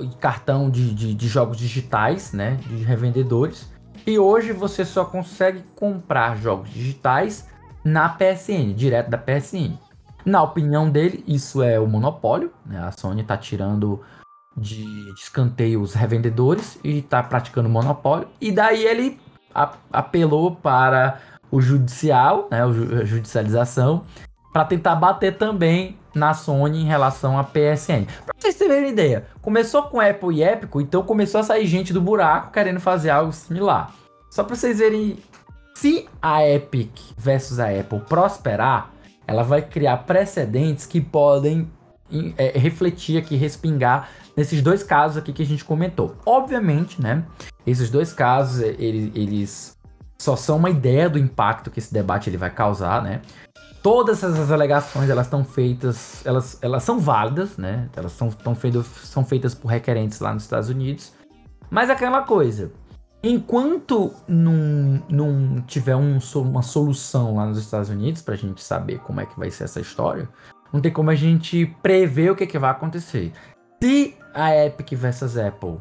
e 0.00 0.08
cartão 0.16 0.70
de, 0.70 0.94
de, 0.94 1.12
de 1.12 1.28
jogos 1.28 1.58
digitais, 1.58 2.32
né? 2.32 2.58
De 2.66 2.76
revendedores. 2.76 3.70
E 4.06 4.18
hoje 4.18 4.50
você 4.50 4.82
só 4.82 5.04
consegue 5.04 5.62
comprar 5.76 6.38
jogos 6.38 6.70
digitais 6.70 7.51
na 7.84 8.08
PSN, 8.08 8.74
direto 8.74 9.10
da 9.10 9.18
PSN. 9.18 9.76
Na 10.24 10.42
opinião 10.42 10.88
dele, 10.88 11.24
isso 11.26 11.62
é 11.62 11.80
o 11.80 11.86
monopólio, 11.86 12.52
né? 12.64 12.78
A 12.78 12.92
Sony 12.92 13.24
tá 13.24 13.36
tirando 13.36 14.00
de, 14.56 14.84
de 14.84 15.20
escanteio 15.20 15.80
os 15.80 15.94
revendedores 15.94 16.78
e 16.84 17.02
tá 17.02 17.22
praticando 17.22 17.68
monopólio. 17.68 18.28
E 18.40 18.52
daí 18.52 18.84
ele 18.84 19.20
apelou 19.92 20.54
para 20.54 21.20
o 21.50 21.60
judicial, 21.60 22.48
né? 22.50 22.62
A 22.62 23.04
judicialização, 23.04 24.04
para 24.52 24.64
tentar 24.64 24.94
bater 24.94 25.36
também 25.36 25.98
na 26.14 26.34
Sony 26.34 26.82
em 26.82 26.86
relação 26.86 27.38
à 27.38 27.44
PSN. 27.44 28.06
Pra 28.24 28.34
vocês 28.38 28.54
terem 28.54 28.90
ideia, 28.90 29.26
começou 29.40 29.84
com 29.84 30.00
Apple 30.00 30.36
e 30.36 30.42
Epic, 30.42 30.70
então 30.76 31.02
começou 31.02 31.40
a 31.40 31.44
sair 31.44 31.66
gente 31.66 31.92
do 31.92 32.00
buraco 32.00 32.52
querendo 32.52 32.80
fazer 32.80 33.10
algo 33.10 33.32
similar. 33.32 33.92
Só 34.30 34.44
pra 34.44 34.54
vocês 34.54 34.78
verem, 34.78 35.18
se 35.74 36.08
a 36.20 36.46
Epic 36.46 36.90
versus 37.16 37.58
a 37.58 37.68
Apple 37.68 38.00
prosperar, 38.08 38.90
ela 39.26 39.42
vai 39.42 39.62
criar 39.62 39.98
precedentes 39.98 40.86
que 40.86 41.00
podem 41.00 41.70
em- 42.10 42.34
é, 42.36 42.58
refletir 42.58 43.16
aqui, 43.18 43.36
respingar 43.36 44.08
nesses 44.36 44.60
dois 44.62 44.82
casos 44.82 45.16
aqui 45.16 45.32
que 45.32 45.42
a 45.42 45.46
gente 45.46 45.64
comentou. 45.64 46.14
Obviamente, 46.26 47.00
né? 47.00 47.24
Esses 47.66 47.90
dois 47.90 48.12
casos, 48.12 48.60
é, 48.62 48.68
ele- 48.78 49.12
eles 49.14 49.76
só 50.18 50.36
são 50.36 50.56
uma 50.58 50.70
ideia 50.70 51.08
do 51.08 51.18
impacto 51.18 51.70
que 51.70 51.78
esse 51.78 51.92
debate 51.92 52.28
ele 52.28 52.36
vai 52.36 52.50
causar, 52.50 53.02
né? 53.02 53.22
Todas 53.82 54.22
essas 54.22 54.52
alegações, 54.52 55.10
elas 55.10 55.26
estão 55.26 55.44
feitas, 55.44 56.24
elas, 56.24 56.56
elas 56.62 56.84
são 56.84 57.00
válidas, 57.00 57.56
né? 57.56 57.88
Elas 57.96 58.12
são, 58.12 58.30
tão 58.30 58.54
feitas, 58.54 58.86
são 58.86 59.24
feitas 59.24 59.54
por 59.54 59.68
requerentes 59.68 60.20
lá 60.20 60.32
nos 60.32 60.44
Estados 60.44 60.68
Unidos. 60.68 61.12
Mas 61.68 61.90
aquela 61.90 62.22
coisa, 62.22 62.70
enquanto 63.22 64.12
não, 64.26 65.02
não 65.08 65.62
tiver 65.62 65.96
um 65.96 66.18
uma 66.36 66.62
solução 66.62 67.36
lá 67.36 67.46
nos 67.46 67.58
Estados 67.58 67.88
Unidos 67.88 68.22
pra 68.22 68.34
gente 68.34 68.62
saber 68.62 68.98
como 69.00 69.20
é 69.20 69.26
que 69.26 69.38
vai 69.38 69.50
ser 69.50 69.64
essa 69.64 69.80
história, 69.80 70.28
não 70.72 70.80
tem 70.80 70.90
como 70.90 71.10
a 71.10 71.14
gente 71.14 71.66
prever 71.82 72.30
o 72.30 72.36
que, 72.36 72.46
que 72.46 72.58
vai 72.58 72.70
acontecer. 72.70 73.32
Se 73.80 74.16
a 74.34 74.54
Epic 74.56 74.92
versus 74.92 75.36
Apple 75.36 75.76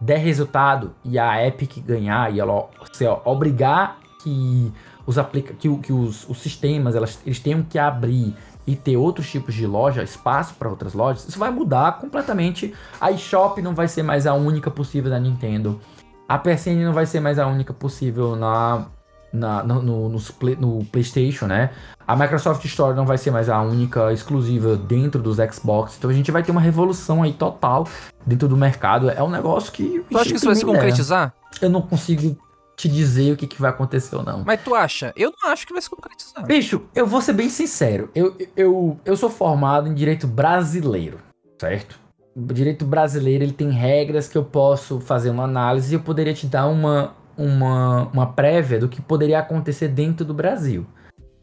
der 0.00 0.18
resultado 0.18 0.94
e 1.04 1.18
a 1.18 1.46
Epic 1.46 1.78
ganhar 1.78 2.34
e 2.34 2.40
ela 2.40 2.68
se 2.92 3.06
obrigar 3.24 3.98
que 4.22 4.72
os 5.06 5.18
aplica 5.18 5.54
que, 5.54 5.74
que 5.78 5.92
os, 5.92 6.28
os 6.28 6.38
sistemas 6.38 6.94
elas, 6.94 7.20
eles 7.24 7.38
tenham 7.38 7.62
que 7.62 7.78
abrir 7.78 8.34
e 8.66 8.76
ter 8.76 8.96
outros 8.96 9.30
tipos 9.30 9.54
de 9.54 9.66
loja, 9.66 10.02
espaço 10.02 10.54
para 10.54 10.68
outras 10.68 10.94
lojas, 10.94 11.26
isso 11.28 11.38
vai 11.38 11.50
mudar 11.50 11.98
completamente. 11.98 12.72
A 13.00 13.10
eShop 13.10 13.60
não 13.60 13.74
vai 13.74 13.88
ser 13.88 14.02
mais 14.02 14.26
a 14.26 14.34
única 14.34 14.70
possível 14.70 15.10
da 15.10 15.18
Nintendo. 15.18 15.80
A 16.28 16.38
PSN 16.38 16.84
não 16.84 16.92
vai 16.92 17.06
ser 17.06 17.20
mais 17.20 17.38
a 17.38 17.46
única 17.46 17.72
possível 17.74 18.34
na, 18.36 18.86
na 19.32 19.62
no, 19.62 20.08
no, 20.08 20.20
play- 20.38 20.56
no 20.56 20.84
PlayStation, 20.86 21.46
né? 21.46 21.70
A 22.06 22.16
Microsoft 22.16 22.64
Store 22.64 22.94
não 22.96 23.06
vai 23.06 23.18
ser 23.18 23.30
mais 23.30 23.48
a 23.48 23.60
única 23.62 24.12
exclusiva 24.12 24.76
dentro 24.76 25.20
dos 25.22 25.36
Xbox. 25.36 25.96
Então 25.98 26.10
a 26.10 26.12
gente 26.14 26.30
vai 26.30 26.42
ter 26.42 26.50
uma 26.50 26.60
revolução 26.60 27.22
aí 27.22 27.32
total 27.32 27.86
dentro 28.26 28.48
do 28.48 28.56
mercado. 28.56 29.10
É 29.10 29.22
um 29.22 29.30
negócio 29.30 29.72
que. 29.72 30.04
Tu 30.10 30.18
acha 30.18 30.30
que 30.30 30.36
isso 30.36 30.46
vai 30.46 30.54
se 30.54 30.64
concretizar? 30.64 31.34
Eu 31.60 31.70
não 31.70 31.82
consigo 31.82 32.36
te 32.76 32.88
dizer 32.88 33.32
o 33.32 33.36
que, 33.36 33.46
que 33.46 33.60
vai 33.60 33.70
acontecer 33.70 34.16
ou 34.16 34.22
não. 34.22 34.42
Mas 34.44 34.60
tu 34.62 34.74
acha? 34.74 35.12
Eu 35.14 35.32
não 35.42 35.50
acho 35.50 35.66
que 35.66 35.72
vai 35.72 35.82
se 35.82 35.90
concretizar. 35.90 36.44
Bicho, 36.46 36.82
eu 36.94 37.06
vou 37.06 37.20
ser 37.20 37.34
bem 37.34 37.48
sincero. 37.48 38.10
Eu, 38.14 38.34
eu, 38.56 38.98
eu 39.04 39.16
sou 39.16 39.28
formado 39.30 39.86
em 39.88 39.94
direito 39.94 40.26
brasileiro, 40.26 41.18
certo? 41.60 42.00
O 42.34 42.52
direito 42.52 42.84
brasileiro 42.84 43.44
ele 43.44 43.52
tem 43.52 43.70
regras 43.70 44.26
que 44.26 44.38
eu 44.38 44.44
posso 44.44 45.00
fazer 45.00 45.30
uma 45.30 45.44
análise 45.44 45.92
e 45.92 45.96
eu 45.96 46.00
poderia 46.00 46.32
te 46.32 46.46
dar 46.46 46.66
uma, 46.66 47.14
uma, 47.36 48.08
uma 48.08 48.26
prévia 48.26 48.78
do 48.78 48.88
que 48.88 49.02
poderia 49.02 49.38
acontecer 49.38 49.88
dentro 49.88 50.24
do 50.24 50.32
Brasil. 50.32 50.86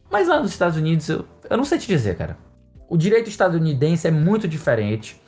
Mas 0.10 0.28
lá 0.28 0.40
nos 0.40 0.52
Estados 0.52 0.78
Unidos, 0.78 1.07
eu, 1.07 1.26
eu 1.48 1.57
não 1.57 1.66
sei 1.66 1.78
te 1.78 1.88
dizer, 1.88 2.18
cara. 2.18 2.38
O 2.90 2.98
direito 2.98 3.30
estadunidense 3.30 4.07
é 4.07 4.11
muito 4.11 4.48
diferente. 4.48 5.22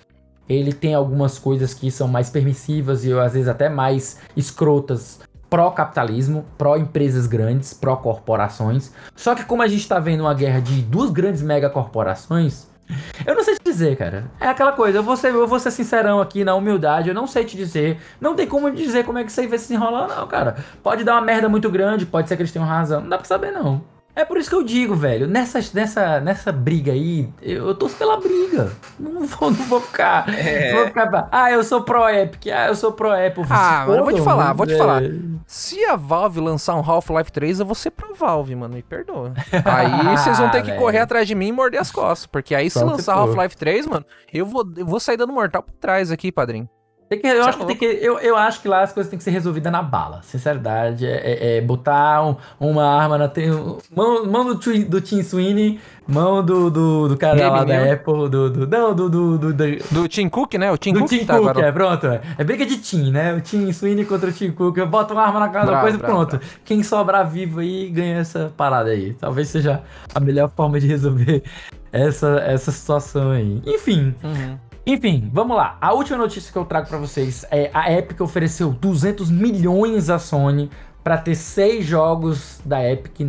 Ele 0.49 0.73
tem 0.73 0.95
algumas 0.95 1.37
coisas 1.37 1.73
que 1.75 1.91
são 1.91 2.07
mais 2.07 2.29
permissivas 2.29 3.05
e 3.05 3.13
às 3.13 3.33
vezes 3.33 3.47
até 3.47 3.69
mais 3.69 4.17
escrotas 4.35 5.19
pró-capitalismo, 5.51 6.45
pró-empresas 6.57 7.27
grandes, 7.27 7.73
pró-corporações. 7.73 8.91
Só 9.15 9.35
que 9.35 9.43
como 9.43 9.61
a 9.61 9.67
gente 9.67 9.85
tá 9.85 9.99
vendo 9.99 10.21
uma 10.21 10.33
guerra 10.33 10.61
de 10.61 10.81
duas 10.81 11.11
grandes 11.11 11.41
megacorporações, 11.41 12.70
eu 13.25 13.35
não 13.35 13.43
sei 13.43 13.55
te 13.55 13.63
dizer, 13.63 13.95
cara. 13.95 14.25
É 14.39 14.47
aquela 14.47 14.71
coisa, 14.71 14.99
eu 14.99 15.03
vou, 15.03 15.15
ser, 15.17 15.33
eu 15.33 15.47
vou 15.47 15.59
ser 15.59 15.71
sincerão 15.71 16.19
aqui 16.21 16.43
na 16.43 16.55
humildade, 16.55 17.09
eu 17.09 17.15
não 17.15 17.27
sei 17.27 17.45
te 17.45 17.55
dizer. 17.55 17.99
Não 18.19 18.35
tem 18.35 18.47
como 18.47 18.71
dizer 18.71 19.05
como 19.05 19.17
é 19.17 19.23
que 19.23 19.31
isso 19.31 19.39
aí 19.39 19.47
vai 19.47 19.57
se 19.57 19.73
enrolar, 19.73 20.07
não, 20.07 20.27
cara. 20.27 20.57
Pode 20.83 21.03
dar 21.03 21.13
uma 21.13 21.21
merda 21.21 21.47
muito 21.49 21.69
grande, 21.69 22.05
pode 22.05 22.27
ser 22.27 22.35
que 22.35 22.41
eles 22.41 22.51
tenham 22.51 22.67
razão, 22.67 23.01
não 23.01 23.09
dá 23.09 23.17
pra 23.17 23.25
saber, 23.25 23.51
não. 23.51 23.81
É 24.15 24.25
por 24.25 24.37
isso 24.37 24.49
que 24.49 24.55
eu 24.55 24.63
digo, 24.63 24.93
velho, 24.93 25.27
nessa, 25.27 25.59
nessa, 25.73 26.19
nessa 26.19 26.51
briga 26.51 26.91
aí, 26.91 27.29
eu, 27.41 27.67
eu 27.67 27.75
torço 27.75 27.95
pela 27.95 28.17
briga. 28.19 28.71
Não 28.99 29.25
vou, 29.25 29.51
não 29.51 29.65
vou 29.65 29.81
ficar. 29.81 30.27
É. 30.29 30.71
não 30.71 30.79
Vou 30.79 30.87
ficar. 30.87 31.29
Ah, 31.31 31.51
eu 31.51 31.63
sou 31.63 31.81
pro 31.83 32.07
Epic, 32.09 32.47
ah, 32.47 32.67
eu 32.67 32.75
sou 32.75 32.91
pro 32.91 33.11
Apple. 33.11 33.43
Ah, 33.49 33.81
Se 33.83 33.87
mano, 33.87 33.99
eu 33.99 34.03
vou 34.03 34.13
te 34.13 34.21
falar, 34.21 34.53
vou 34.53 34.65
te 34.67 34.73
é. 34.73 34.77
falar. 34.77 35.01
Se 35.47 35.83
a 35.85 35.95
Valve 35.95 36.39
lançar 36.39 36.75
um 36.75 36.79
Half-Life 36.81 37.31
3, 37.31 37.61
eu 37.61 37.65
vou 37.65 37.75
ser 37.75 37.91
pro 37.91 38.13
Valve, 38.13 38.55
mano. 38.55 38.73
Me 38.75 38.83
perdoa. 38.83 39.33
Aí 39.65 40.17
vocês 40.17 40.37
vão 40.37 40.49
ter 40.49 40.61
que 40.61 40.67
velho. 40.71 40.79
correr 40.79 40.99
atrás 40.99 41.27
de 41.27 41.35
mim 41.35 41.47
e 41.47 41.51
morder 41.51 41.79
as 41.79 41.91
costas. 41.91 42.25
Porque 42.25 42.53
aí 42.53 42.69
se 42.69 42.79
Só 42.79 42.85
se 42.85 42.91
lançar. 42.91 43.15
Half-Life 43.15 43.55
3, 43.57 43.87
mano, 43.87 44.05
eu 44.33 44.45
vou, 44.45 44.65
eu 44.75 44.85
vou 44.85 44.99
sair 44.99 45.17
dando 45.17 45.33
mortal 45.33 45.63
por 45.63 45.73
trás 45.75 46.11
aqui, 46.11 46.31
padrinho. 46.31 46.69
Tem 47.11 47.19
que, 47.19 47.27
eu, 47.27 47.43
Você 47.43 47.49
acho 47.49 47.57
que 47.57 47.65
tem 47.65 47.75
que, 47.75 47.85
eu, 47.85 48.17
eu 48.19 48.37
acho 48.37 48.61
que 48.61 48.69
lá 48.69 48.83
as 48.83 48.93
coisas 48.93 49.09
têm 49.09 49.17
que 49.17 49.23
ser 49.25 49.31
resolvidas 49.31 49.69
na 49.69 49.81
bala. 49.81 50.21
Sinceridade. 50.23 51.05
É, 51.05 51.09
é- 51.11 51.57
é 51.57 51.61
botar 51.61 52.25
um- 52.25 52.37
uma 52.57 52.85
arma 52.87 53.17
na. 53.17 53.27
Tem, 53.27 53.49
mão 53.93 54.25
mão 54.25 54.45
do, 54.45 54.55
do 54.85 55.01
Tim 55.01 55.21
Sweeney, 55.21 55.77
mão 56.07 56.41
do, 56.41 56.69
do, 56.71 57.09
do 57.09 57.17
cara 57.17 57.37
Gabe 57.37 57.49
lá 57.57 57.63
da. 57.65 57.91
Apple, 57.93 58.29
do. 58.29 58.49
do 58.49 58.65
não, 58.65 58.95
do. 58.95 59.09
Do, 59.09 59.37
do, 59.37 59.53
do, 59.53 59.65
Do 59.91 60.07
Tim 60.07 60.29
Cook, 60.29 60.53
né? 60.53 60.71
O 60.71 60.77
Tim 60.77 60.93
do 60.93 61.01
Cook 61.01 61.09
Tim 61.09 61.25
tá 61.25 61.37
Cook, 61.37 61.49
agora. 61.49 61.67
é, 61.67 61.71
pronto. 61.73 62.07
É. 62.07 62.21
É 62.37 62.43
briga 62.45 62.65
de 62.65 62.77
Tim, 62.77 63.11
né? 63.11 63.33
O 63.33 63.41
Tim 63.41 63.69
Sweeney 63.73 64.05
contra 64.05 64.29
o 64.29 64.31
Tim 64.31 64.51
Cook. 64.53 64.77
Eu 64.77 64.87
boto 64.87 65.13
uma 65.13 65.23
arma 65.23 65.41
na 65.41 65.49
cara 65.49 65.65
da 65.65 65.71
Bravo, 65.71 65.81
coisa 65.81 65.97
e 65.97 65.99
bravo, 65.99 66.15
pronto. 66.27 66.39
Quem 66.63 66.81
sobrar 66.81 67.27
vivo 67.29 67.59
aí 67.59 67.89
ganha 67.89 68.19
essa 68.19 68.53
parada 68.55 68.89
aí. 68.89 69.11
Talvez 69.15 69.49
seja 69.49 69.81
a 70.15 70.19
melhor 70.21 70.49
forma 70.55 70.79
de 70.79 70.87
resolver 70.87 71.43
essa, 71.91 72.41
essa 72.45 72.71
situação 72.71 73.31
aí. 73.31 73.61
Enfim. 73.65 74.15
Uhum. 74.23 74.57
Enfim, 74.85 75.29
vamos 75.31 75.55
lá. 75.55 75.77
A 75.79 75.93
última 75.93 76.17
notícia 76.17 76.51
que 76.51 76.57
eu 76.57 76.65
trago 76.65 76.87
pra 76.87 76.97
vocês 76.97 77.45
é 77.51 77.69
a 77.73 77.91
Epic 77.91 78.19
ofereceu 78.21 78.71
200 78.71 79.29
milhões 79.29 80.09
à 80.09 80.17
Sony 80.17 80.69
pra 81.03 81.17
ter 81.17 81.35
seis 81.35 81.85
jogos 81.85 82.59
da 82.65 82.83
Epic 82.87 83.19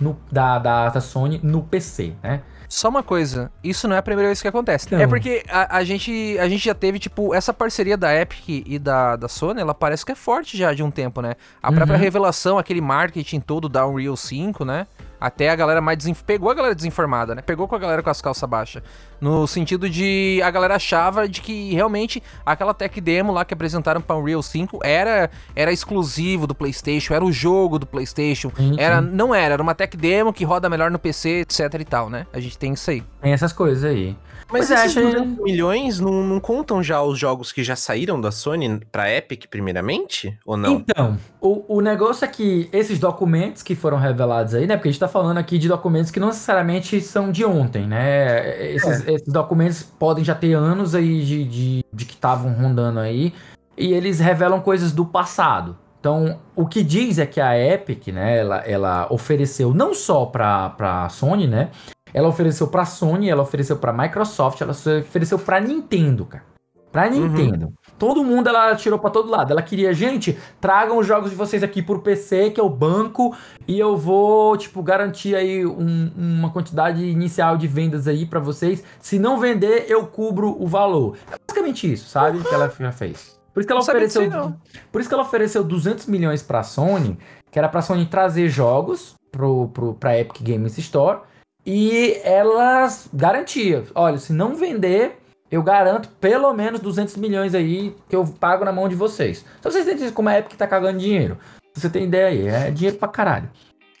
no, 0.00 0.16
da, 0.30 0.58
da, 0.58 0.88
da 0.90 1.00
Sony 1.00 1.40
no 1.42 1.62
PC, 1.62 2.12
né? 2.22 2.42
Só 2.68 2.90
uma 2.90 3.02
coisa, 3.02 3.50
isso 3.64 3.88
não 3.88 3.96
é 3.96 3.98
a 3.98 4.02
primeira 4.02 4.28
vez 4.28 4.42
que 4.42 4.48
acontece. 4.48 4.92
Não. 4.92 5.00
É 5.00 5.06
porque 5.06 5.42
a, 5.48 5.78
a 5.78 5.84
gente, 5.84 6.36
a 6.38 6.46
gente 6.46 6.62
já 6.66 6.74
teve, 6.74 6.98
tipo, 6.98 7.34
essa 7.34 7.52
parceria 7.54 7.96
da 7.96 8.14
Epic 8.14 8.46
e 8.66 8.78
da, 8.78 9.16
da 9.16 9.26
Sony, 9.26 9.58
ela 9.62 9.72
parece 9.74 10.04
que 10.04 10.12
é 10.12 10.14
forte 10.14 10.54
já 10.58 10.74
de 10.74 10.82
um 10.82 10.90
tempo, 10.90 11.22
né? 11.22 11.34
A 11.62 11.72
própria 11.72 11.96
Uhum. 11.96 12.02
revelação, 12.02 12.58
aquele 12.58 12.82
marketing 12.82 13.40
todo 13.40 13.70
da 13.70 13.86
Unreal 13.86 14.14
5, 14.18 14.66
né? 14.66 14.86
Até 15.20 15.50
a 15.50 15.56
galera 15.56 15.80
mais 15.80 15.98
desinf... 15.98 16.22
Pegou 16.22 16.50
a 16.50 16.54
galera 16.54 16.74
desinformada, 16.74 17.34
né? 17.34 17.42
Pegou 17.42 17.66
com 17.66 17.74
a 17.74 17.78
galera 17.78 18.02
com 18.02 18.10
as 18.10 18.20
calças 18.22 18.48
baixas. 18.48 18.82
No 19.20 19.46
sentido 19.46 19.88
de 19.90 20.40
a 20.44 20.50
galera 20.50 20.76
achava 20.76 21.28
de 21.28 21.40
que 21.40 21.74
realmente 21.74 22.22
aquela 22.46 22.72
tech 22.72 23.00
demo 23.00 23.32
lá 23.32 23.44
que 23.44 23.52
apresentaram 23.52 24.00
pra 24.00 24.16
Unreal 24.16 24.42
5 24.42 24.78
era, 24.84 25.28
era 25.56 25.72
exclusivo 25.72 26.46
do 26.46 26.54
PlayStation, 26.54 27.14
era 27.14 27.24
o 27.24 27.32
jogo 27.32 27.78
do 27.78 27.86
PlayStation. 27.86 28.52
Sim, 28.56 28.76
Era, 28.78 29.00
não 29.00 29.34
era, 29.34 29.54
era 29.54 29.62
uma 29.62 29.74
tech 29.74 29.96
demo 29.96 30.32
que 30.32 30.44
roda 30.44 30.68
melhor 30.68 30.90
no 30.90 30.98
PC, 30.98 31.40
etc 31.40 31.74
e 31.80 31.84
tal, 31.84 32.08
né? 32.08 32.26
A 32.32 32.38
gente 32.38 32.56
tem 32.56 32.72
isso 32.72 32.90
aí. 32.90 33.02
Tem 33.20 33.32
essas 33.32 33.52
coisas 33.52 33.82
aí. 33.84 34.16
Mas 34.50 34.70
é, 34.70 34.74
esses 34.86 34.96
achei- 34.96 35.12
200 35.12 35.44
milhões 35.44 36.00
não, 36.00 36.22
não 36.24 36.40
contam 36.40 36.82
já 36.82 37.02
os 37.02 37.18
jogos 37.18 37.52
que 37.52 37.62
já 37.62 37.76
saíram 37.76 38.18
da 38.20 38.30
Sony 38.30 38.80
pra 38.90 39.12
Epic 39.12 39.44
primeiramente? 39.50 40.38
Ou 40.46 40.56
não? 40.56 40.74
Então, 40.76 41.18
o, 41.40 41.76
o 41.76 41.80
negócio 41.80 42.24
é 42.24 42.28
que 42.28 42.68
esses 42.72 42.98
documentos 42.98 43.62
que 43.62 43.74
foram 43.74 43.98
revelados 43.98 44.54
aí, 44.54 44.66
né? 44.66 44.76
Porque 44.76 44.88
a 44.88 44.92
gente 44.92 45.00
tá 45.00 45.07
tá 45.08 45.12
falando 45.12 45.38
aqui 45.38 45.58
de 45.58 45.66
documentos 45.68 46.10
que 46.10 46.20
não 46.20 46.28
necessariamente 46.28 47.00
são 47.00 47.32
de 47.32 47.44
ontem, 47.44 47.86
né? 47.86 48.72
Esses, 48.74 49.06
É. 49.06 49.12
esses 49.14 49.32
documentos 49.32 49.82
podem 49.82 50.22
já 50.22 50.34
ter 50.34 50.52
anos 50.52 50.94
aí 50.94 51.24
de, 51.24 51.44
de, 51.44 51.84
de 51.92 52.04
que 52.04 52.14
estavam 52.14 52.52
rondando 52.52 53.00
aí, 53.00 53.32
e 53.76 53.92
eles 53.92 54.20
revelam 54.20 54.60
coisas 54.60 54.92
do 54.92 55.04
passado. 55.04 55.76
Então, 56.00 56.38
o 56.54 56.66
que 56.66 56.82
diz 56.82 57.18
é 57.18 57.26
que 57.26 57.40
a 57.40 57.58
Epic, 57.58 58.08
né, 58.08 58.38
ela, 58.38 58.58
ela 58.58 59.06
ofereceu 59.10 59.74
não 59.74 59.92
só 59.92 60.26
pra, 60.26 60.70
pra 60.70 61.08
Sony, 61.08 61.48
né? 61.48 61.70
Ela 62.14 62.28
ofereceu 62.28 62.68
pra 62.68 62.84
Sony, 62.84 63.28
ela 63.28 63.42
ofereceu 63.42 63.76
pra 63.76 63.92
Microsoft, 63.92 64.60
ela 64.60 64.72
ofereceu 64.72 65.38
pra 65.38 65.60
Nintendo, 65.60 66.24
cara. 66.24 66.44
Pra 66.90 67.10
Nintendo. 67.10 67.72
Todo 67.98 68.22
mundo 68.22 68.48
ela 68.48 68.74
tirou 68.76 68.98
pra 68.98 69.10
todo 69.10 69.28
lado. 69.30 69.50
Ela 69.52 69.62
queria, 69.62 69.92
gente, 69.92 70.38
tragam 70.60 70.98
os 70.98 71.06
jogos 71.06 71.30
de 71.30 71.36
vocês 71.36 71.62
aqui 71.62 71.82
pro 71.82 71.98
PC, 72.00 72.50
que 72.50 72.60
é 72.60 72.62
o 72.62 72.68
banco, 72.70 73.36
e 73.66 73.78
eu 73.78 73.96
vou, 73.96 74.56
tipo, 74.56 74.82
garantir 74.82 75.34
aí 75.34 75.66
um- 75.66 76.10
uma 76.16 76.50
quantidade 76.50 77.04
inicial 77.04 77.56
de 77.56 77.66
vendas 77.66 78.06
aí 78.06 78.24
pra 78.24 78.38
vocês. 78.40 78.84
Se 79.00 79.18
não 79.18 79.38
vender, 79.38 79.86
eu 79.88 80.06
cubro 80.06 80.56
o 80.58 80.66
valor. 80.66 81.16
É 81.32 81.36
basicamente 81.46 81.92
isso, 81.92 82.08
sabe? 82.08 82.38
Que 82.40 82.54
ela 82.54 82.72
já 82.78 82.92
fez. 82.92 83.36
Por 83.52 83.60
isso 83.60 83.66
que 83.66 83.72
ela 83.72 83.80
Não 83.80 83.88
ofereceu. 83.88 84.54
Por 84.92 85.00
isso 85.00 85.08
que 85.08 85.14
ela 85.14 85.24
ofereceu 85.24 85.64
200 85.64 86.06
milhões 86.06 86.42
pra 86.42 86.62
Sony, 86.62 87.18
que 87.50 87.58
era 87.58 87.68
pra 87.68 87.82
Sony 87.82 88.06
trazer 88.06 88.48
jogos 88.48 89.14
pro, 89.32 89.68
pro, 89.68 89.94
pra 89.94 90.16
Epic 90.18 90.40
Games 90.42 90.78
Store. 90.78 91.20
E 91.66 92.18
elas 92.24 93.08
garantiam, 93.12 93.82
olha, 93.94 94.16
se 94.16 94.32
não 94.32 94.54
vender, 94.54 95.17
eu 95.50 95.62
garanto 95.62 96.08
pelo 96.20 96.52
menos 96.52 96.80
200 96.80 97.16
milhões 97.16 97.54
aí 97.54 97.94
que 98.08 98.14
eu 98.14 98.26
pago 98.26 98.64
na 98.64 98.72
mão 98.72 98.88
de 98.88 98.94
vocês. 98.94 99.44
Só 99.62 99.70
vocês 99.70 99.86
entendem 99.86 100.12
como 100.12 100.28
a 100.28 100.38
Epic 100.38 100.56
tá 100.56 100.66
cagando 100.66 100.98
dinheiro. 100.98 101.38
Você 101.74 101.88
tem 101.88 102.04
ideia 102.04 102.26
aí, 102.26 102.48
é 102.48 102.70
dinheiro 102.70 102.98
pra 102.98 103.08
caralho. 103.08 103.48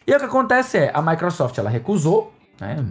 E 0.06 0.14
o 0.14 0.18
que 0.18 0.24
acontece 0.24 0.78
é, 0.78 0.90
a 0.92 1.02
Microsoft 1.02 1.56
ela 1.58 1.70
recusou, 1.70 2.32
né? 2.60 2.84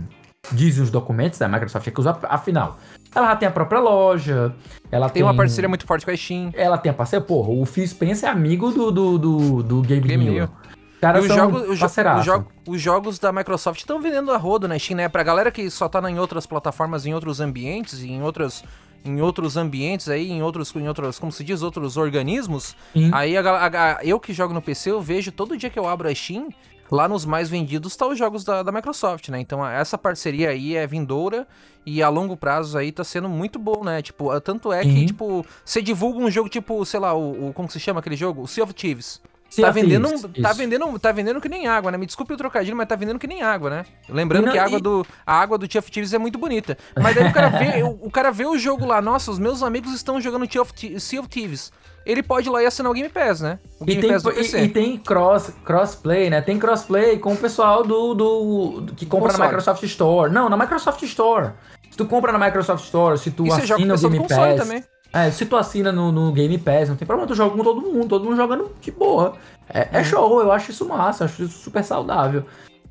Dizem 0.52 0.84
os 0.84 0.90
documentos, 0.90 1.42
a 1.42 1.48
Microsoft 1.48 1.86
recusou, 1.86 2.18
afinal, 2.24 2.78
ela 3.14 3.28
já 3.30 3.36
tem 3.36 3.48
a 3.50 3.52
própria 3.52 3.80
loja, 3.80 4.56
ela 4.90 5.10
Tem 5.10 5.24
uma 5.24 5.36
parceria 5.36 5.68
muito 5.68 5.86
forte 5.86 6.06
com 6.06 6.12
a 6.12 6.16
Steam. 6.16 6.52
ela 6.54 6.78
tem 6.78 6.90
a 6.90 6.94
parceria, 6.94 7.26
porra, 7.26 7.50
o 7.50 7.66
Phil 7.66 7.86
Spencer 7.86 8.30
é 8.30 8.32
amigo 8.32 8.72
do, 8.72 8.92
do, 8.92 9.18
do, 9.18 9.64
do 9.64 9.82
Game, 9.82 10.08
Game 10.08 10.24
Newell. 10.24 10.50
Os 10.98 11.02
caras 11.02 11.24
os 11.24 11.30
os, 11.70 11.80
os 12.20 12.26
jo- 12.26 12.32
os 12.68 12.82
jogos 12.82 13.20
da 13.20 13.32
Microsoft 13.32 13.80
estão 13.80 14.02
vendendo 14.02 14.32
a 14.32 14.38
rodo 14.38 14.68
na 14.68 14.78
Steam, 14.80 14.98
né? 14.98 15.08
Pra 15.08 15.22
galera 15.24 15.52
que 15.52 15.70
só 15.70 15.88
tá 15.88 16.00
em 16.10 16.18
outras 16.20 16.46
plataformas, 16.46 17.06
em 17.06 17.14
outros 17.14 17.40
ambientes, 17.40 18.02
em 18.04 18.22
outras 18.22 18.64
em 19.06 19.22
outros 19.22 19.56
ambientes 19.56 20.10
aí, 20.10 20.30
em 20.32 20.42
outros, 20.42 20.76
em 20.76 20.86
outros, 20.88 21.18
como 21.20 21.32
se 21.32 21.42
diz, 21.44 21.62
outros 21.62 21.96
organismos. 21.96 22.76
Sim. 22.92 23.10
Aí 23.14 23.38
a, 23.38 23.42
a- 23.42 23.68
a- 23.68 24.00
eu 24.04 24.20
que 24.20 24.34
jogo 24.34 24.54
no 24.54 24.62
PC, 24.62 24.92
eu 24.92 25.00
vejo 25.02 25.32
todo 25.32 25.56
dia 25.56 25.70
que 25.70 25.80
eu 25.80 25.88
abro 25.88 26.10
a 26.10 26.14
Steam, 26.16 26.50
lá 26.92 27.08
nos 27.08 27.24
mais 27.26 27.48
vendidos 27.48 27.96
tá 27.96 28.06
os 28.08 28.18
jogos 28.18 28.44
da, 28.44 28.64
da 28.64 28.72
Microsoft, 28.72 29.30
né? 29.30 29.40
Então 29.40 29.66
essa 29.66 29.98
parceria 29.98 30.50
aí 30.50 30.76
é 30.76 30.86
vindoura 30.88 31.48
e 31.86 32.02
a 32.04 32.10
longo 32.10 32.36
prazo 32.36 32.78
aí 32.78 32.92
tá 32.92 33.04
sendo 33.04 33.30
muito 33.30 33.58
bom, 33.60 33.82
né? 33.84 34.02
Tipo, 34.02 34.38
tanto 34.42 34.74
é 34.74 34.82
que, 34.82 35.06
tipo, 35.06 35.46
você 35.64 35.82
divulga 35.82 36.20
um 36.20 36.30
jogo 36.30 36.50
tipo, 36.50 36.84
sei 36.84 37.00
lá, 37.00 37.14
o, 37.14 37.50
o- 37.50 37.54
como 37.54 37.68
que 37.68 37.74
se 37.74 37.80
chama 37.80 38.00
aquele 38.02 38.16
jogo? 38.18 38.42
O 38.42 38.48
Sea 38.48 38.64
of 38.64 38.74
Thieves. 38.74 39.22
Sea 39.50 39.66
tá 39.66 39.72
of 39.72 39.80
vendendo, 39.82 40.08
Thieves, 40.10 40.22
tá 40.42 40.50
isso. 40.50 40.58
vendendo, 40.58 41.00
tá 41.00 41.12
vendendo 41.12 41.40
que 41.42 41.48
nem 41.50 41.68
água, 41.68 41.92
né? 41.92 41.98
Me 41.98 42.06
desculpe 42.06 42.34
o 42.34 42.38
trocadilho, 42.38 42.76
mas 42.76 42.88
tá 42.88 42.96
vendendo 42.96 43.18
que 43.20 43.28
nem 43.28 43.42
água, 43.42 43.70
né? 43.70 43.86
Lembrando 44.10 44.46
Não, 44.46 44.52
que 44.52 44.58
a 44.60 44.66
água 44.66 44.78
e- 44.78 44.82
do 44.82 45.06
a 45.26 45.34
água 45.40 45.58
do 45.58 45.64
of 45.66 45.92
Thieves 45.92 46.14
é 46.14 46.18
muito 46.18 46.38
bonita. 46.38 46.78
Mas 47.02 47.16
daí 47.16 47.28
o 47.28 47.34
cara 47.34 47.50
vê, 47.50 47.82
o, 47.84 48.08
o 48.08 48.12
cara 48.12 48.32
vê 48.32 48.46
o 48.46 48.58
jogo 48.58 48.86
lá, 48.86 49.02
nossa, 49.02 49.32
os 49.32 49.40
meus 49.40 49.64
amigos 49.64 49.94
estão 49.94 50.20
jogando 50.20 50.52
Sea 50.52 50.62
of, 50.62 51.00
sea 51.00 51.20
of 51.20 51.30
Thieves. 51.30 51.72
Ele 52.06 52.24
pode 52.24 52.48
ir 52.48 52.52
lá 52.52 52.64
e 52.64 52.66
assinar 52.66 52.90
o 52.90 52.96
Game 52.96 53.10
Pass, 53.10 53.42
né? 53.42 53.60
O 53.82 53.84
E 53.84 53.88
Game 53.88 54.02
tem, 54.02 54.12
Pass 54.12 54.24
do 54.24 54.32
e- 54.32 54.36
PC. 54.36 54.62
e 54.64 54.70
tem 54.70 54.98
cross, 54.98 55.52
crossplay, 55.66 56.30
né? 56.30 56.40
Tem 56.42 56.58
crossplay 56.58 57.20
com 57.20 57.34
o 57.34 57.38
pessoal 57.38 57.84
do, 57.84 58.14
do, 58.14 58.82
do- 58.82 58.94
que 58.96 59.06
compra 59.06 59.28
na 59.28 59.34
Console. 59.34 59.48
Microsoft 59.50 59.84
Store. 59.84 60.32
Não, 60.32 60.48
na 60.50 60.56
Microsoft 60.58 61.02
Store. 61.04 61.52
Se 61.92 61.98
tu 61.98 62.06
compra 62.06 62.32
na 62.32 62.40
Microsoft 62.46 62.86
Store, 62.86 63.18
se 63.18 63.32
tu 63.32 63.46
E 63.46 63.52
assina 63.52 63.94
o 63.96 64.10
Game 64.10 64.28
Pass. 64.28 64.56
também. 64.58 64.84
É, 65.14 65.32
se 65.32 65.46
tu 65.46 65.56
assina 65.56 65.92
no, 65.92 66.12
no 66.12 66.32
Game 66.32 66.58
Pass, 66.58 66.90
não 66.90 66.96
tem 66.96 67.06
problema, 67.08 67.28
tu 67.28 67.34
joga 67.36 67.56
com 67.56 67.64
todo 67.64 67.82
mundo, 67.82 68.08
todo 68.08 68.24
mundo 68.26 68.36
jogando 68.36 68.72
de 68.82 68.92
boa. 68.92 69.34
É, 69.70 69.82
Uhum. 69.82 69.88
é 69.94 70.04
show, 70.04 70.42
eu 70.42 70.52
acho 70.52 70.72
isso 70.72 70.86
massa, 70.88 71.24
eu 71.24 71.26
acho 71.26 71.44
isso 71.44 71.60
super 71.64 71.84
saudável. 71.84 72.44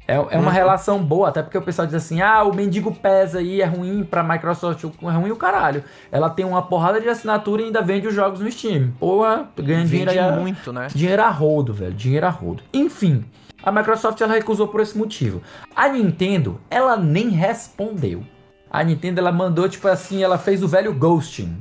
É, 0.09 0.15
é 0.15 0.19
Uhum. 0.21 0.43
uma 0.43 0.53
relação 0.53 1.03
boa, 1.03 1.29
até 1.29 1.43
porque 1.43 1.59
o 1.59 1.63
pessoal 1.63 1.85
diz 1.85 1.95
assim: 1.97 2.21
ah, 2.23 2.45
o 2.45 2.55
mendigo 2.55 2.95
PES 2.95 3.35
aí 3.35 3.61
é 3.61 3.65
ruim 3.65 4.05
pra 4.05 4.23
Microsoft, 4.23 4.85
é 4.85 5.07
ruim 5.11 5.31
o 5.33 5.37
caralho. 5.37 5.83
Ela 6.13 6.31
tem 6.31 6.45
uma 6.47 6.63
porrada 6.63 7.01
de 7.01 7.09
assinatura 7.09 7.63
e 7.63 7.65
ainda 7.67 7.83
vende 7.83 8.07
os 8.07 8.15
jogos 8.15 8.39
no 8.41 8.51
Steam. 8.51 8.93
Porra, 9.01 9.49
ganha 9.57 9.85
dinheiro 9.85 10.11
Vende 10.13 10.19
a- 10.23 10.31
muito, 10.33 10.73
né? 10.73 10.87
Dinheiro 10.95 11.23
a 11.23 11.29
rodo, 11.29 11.75
velho. 11.75 11.93
Dinheiro 11.93 12.25
a 12.27 12.31
rodo. 12.31 12.63
Enfim, 12.73 13.25
a 13.63 13.73
Microsoft 13.73 14.21
ela 14.21 14.33
recusou 14.35 14.69
por 14.69 14.81
esse 14.81 14.97
motivo. 14.97 15.43
A 15.75 15.89
Nintendo, 15.89 16.61
ela 16.71 16.97
nem 16.97 17.29
respondeu. 17.31 18.23
A 18.71 18.85
Nintendo 18.85 19.19
ela 19.21 19.33
mandou 19.33 19.69
tipo 19.69 19.89
assim, 19.89 20.23
ela 20.23 20.39
fez 20.39 20.63
o 20.63 20.69
velho 20.69 20.95
ghosting. 20.95 21.57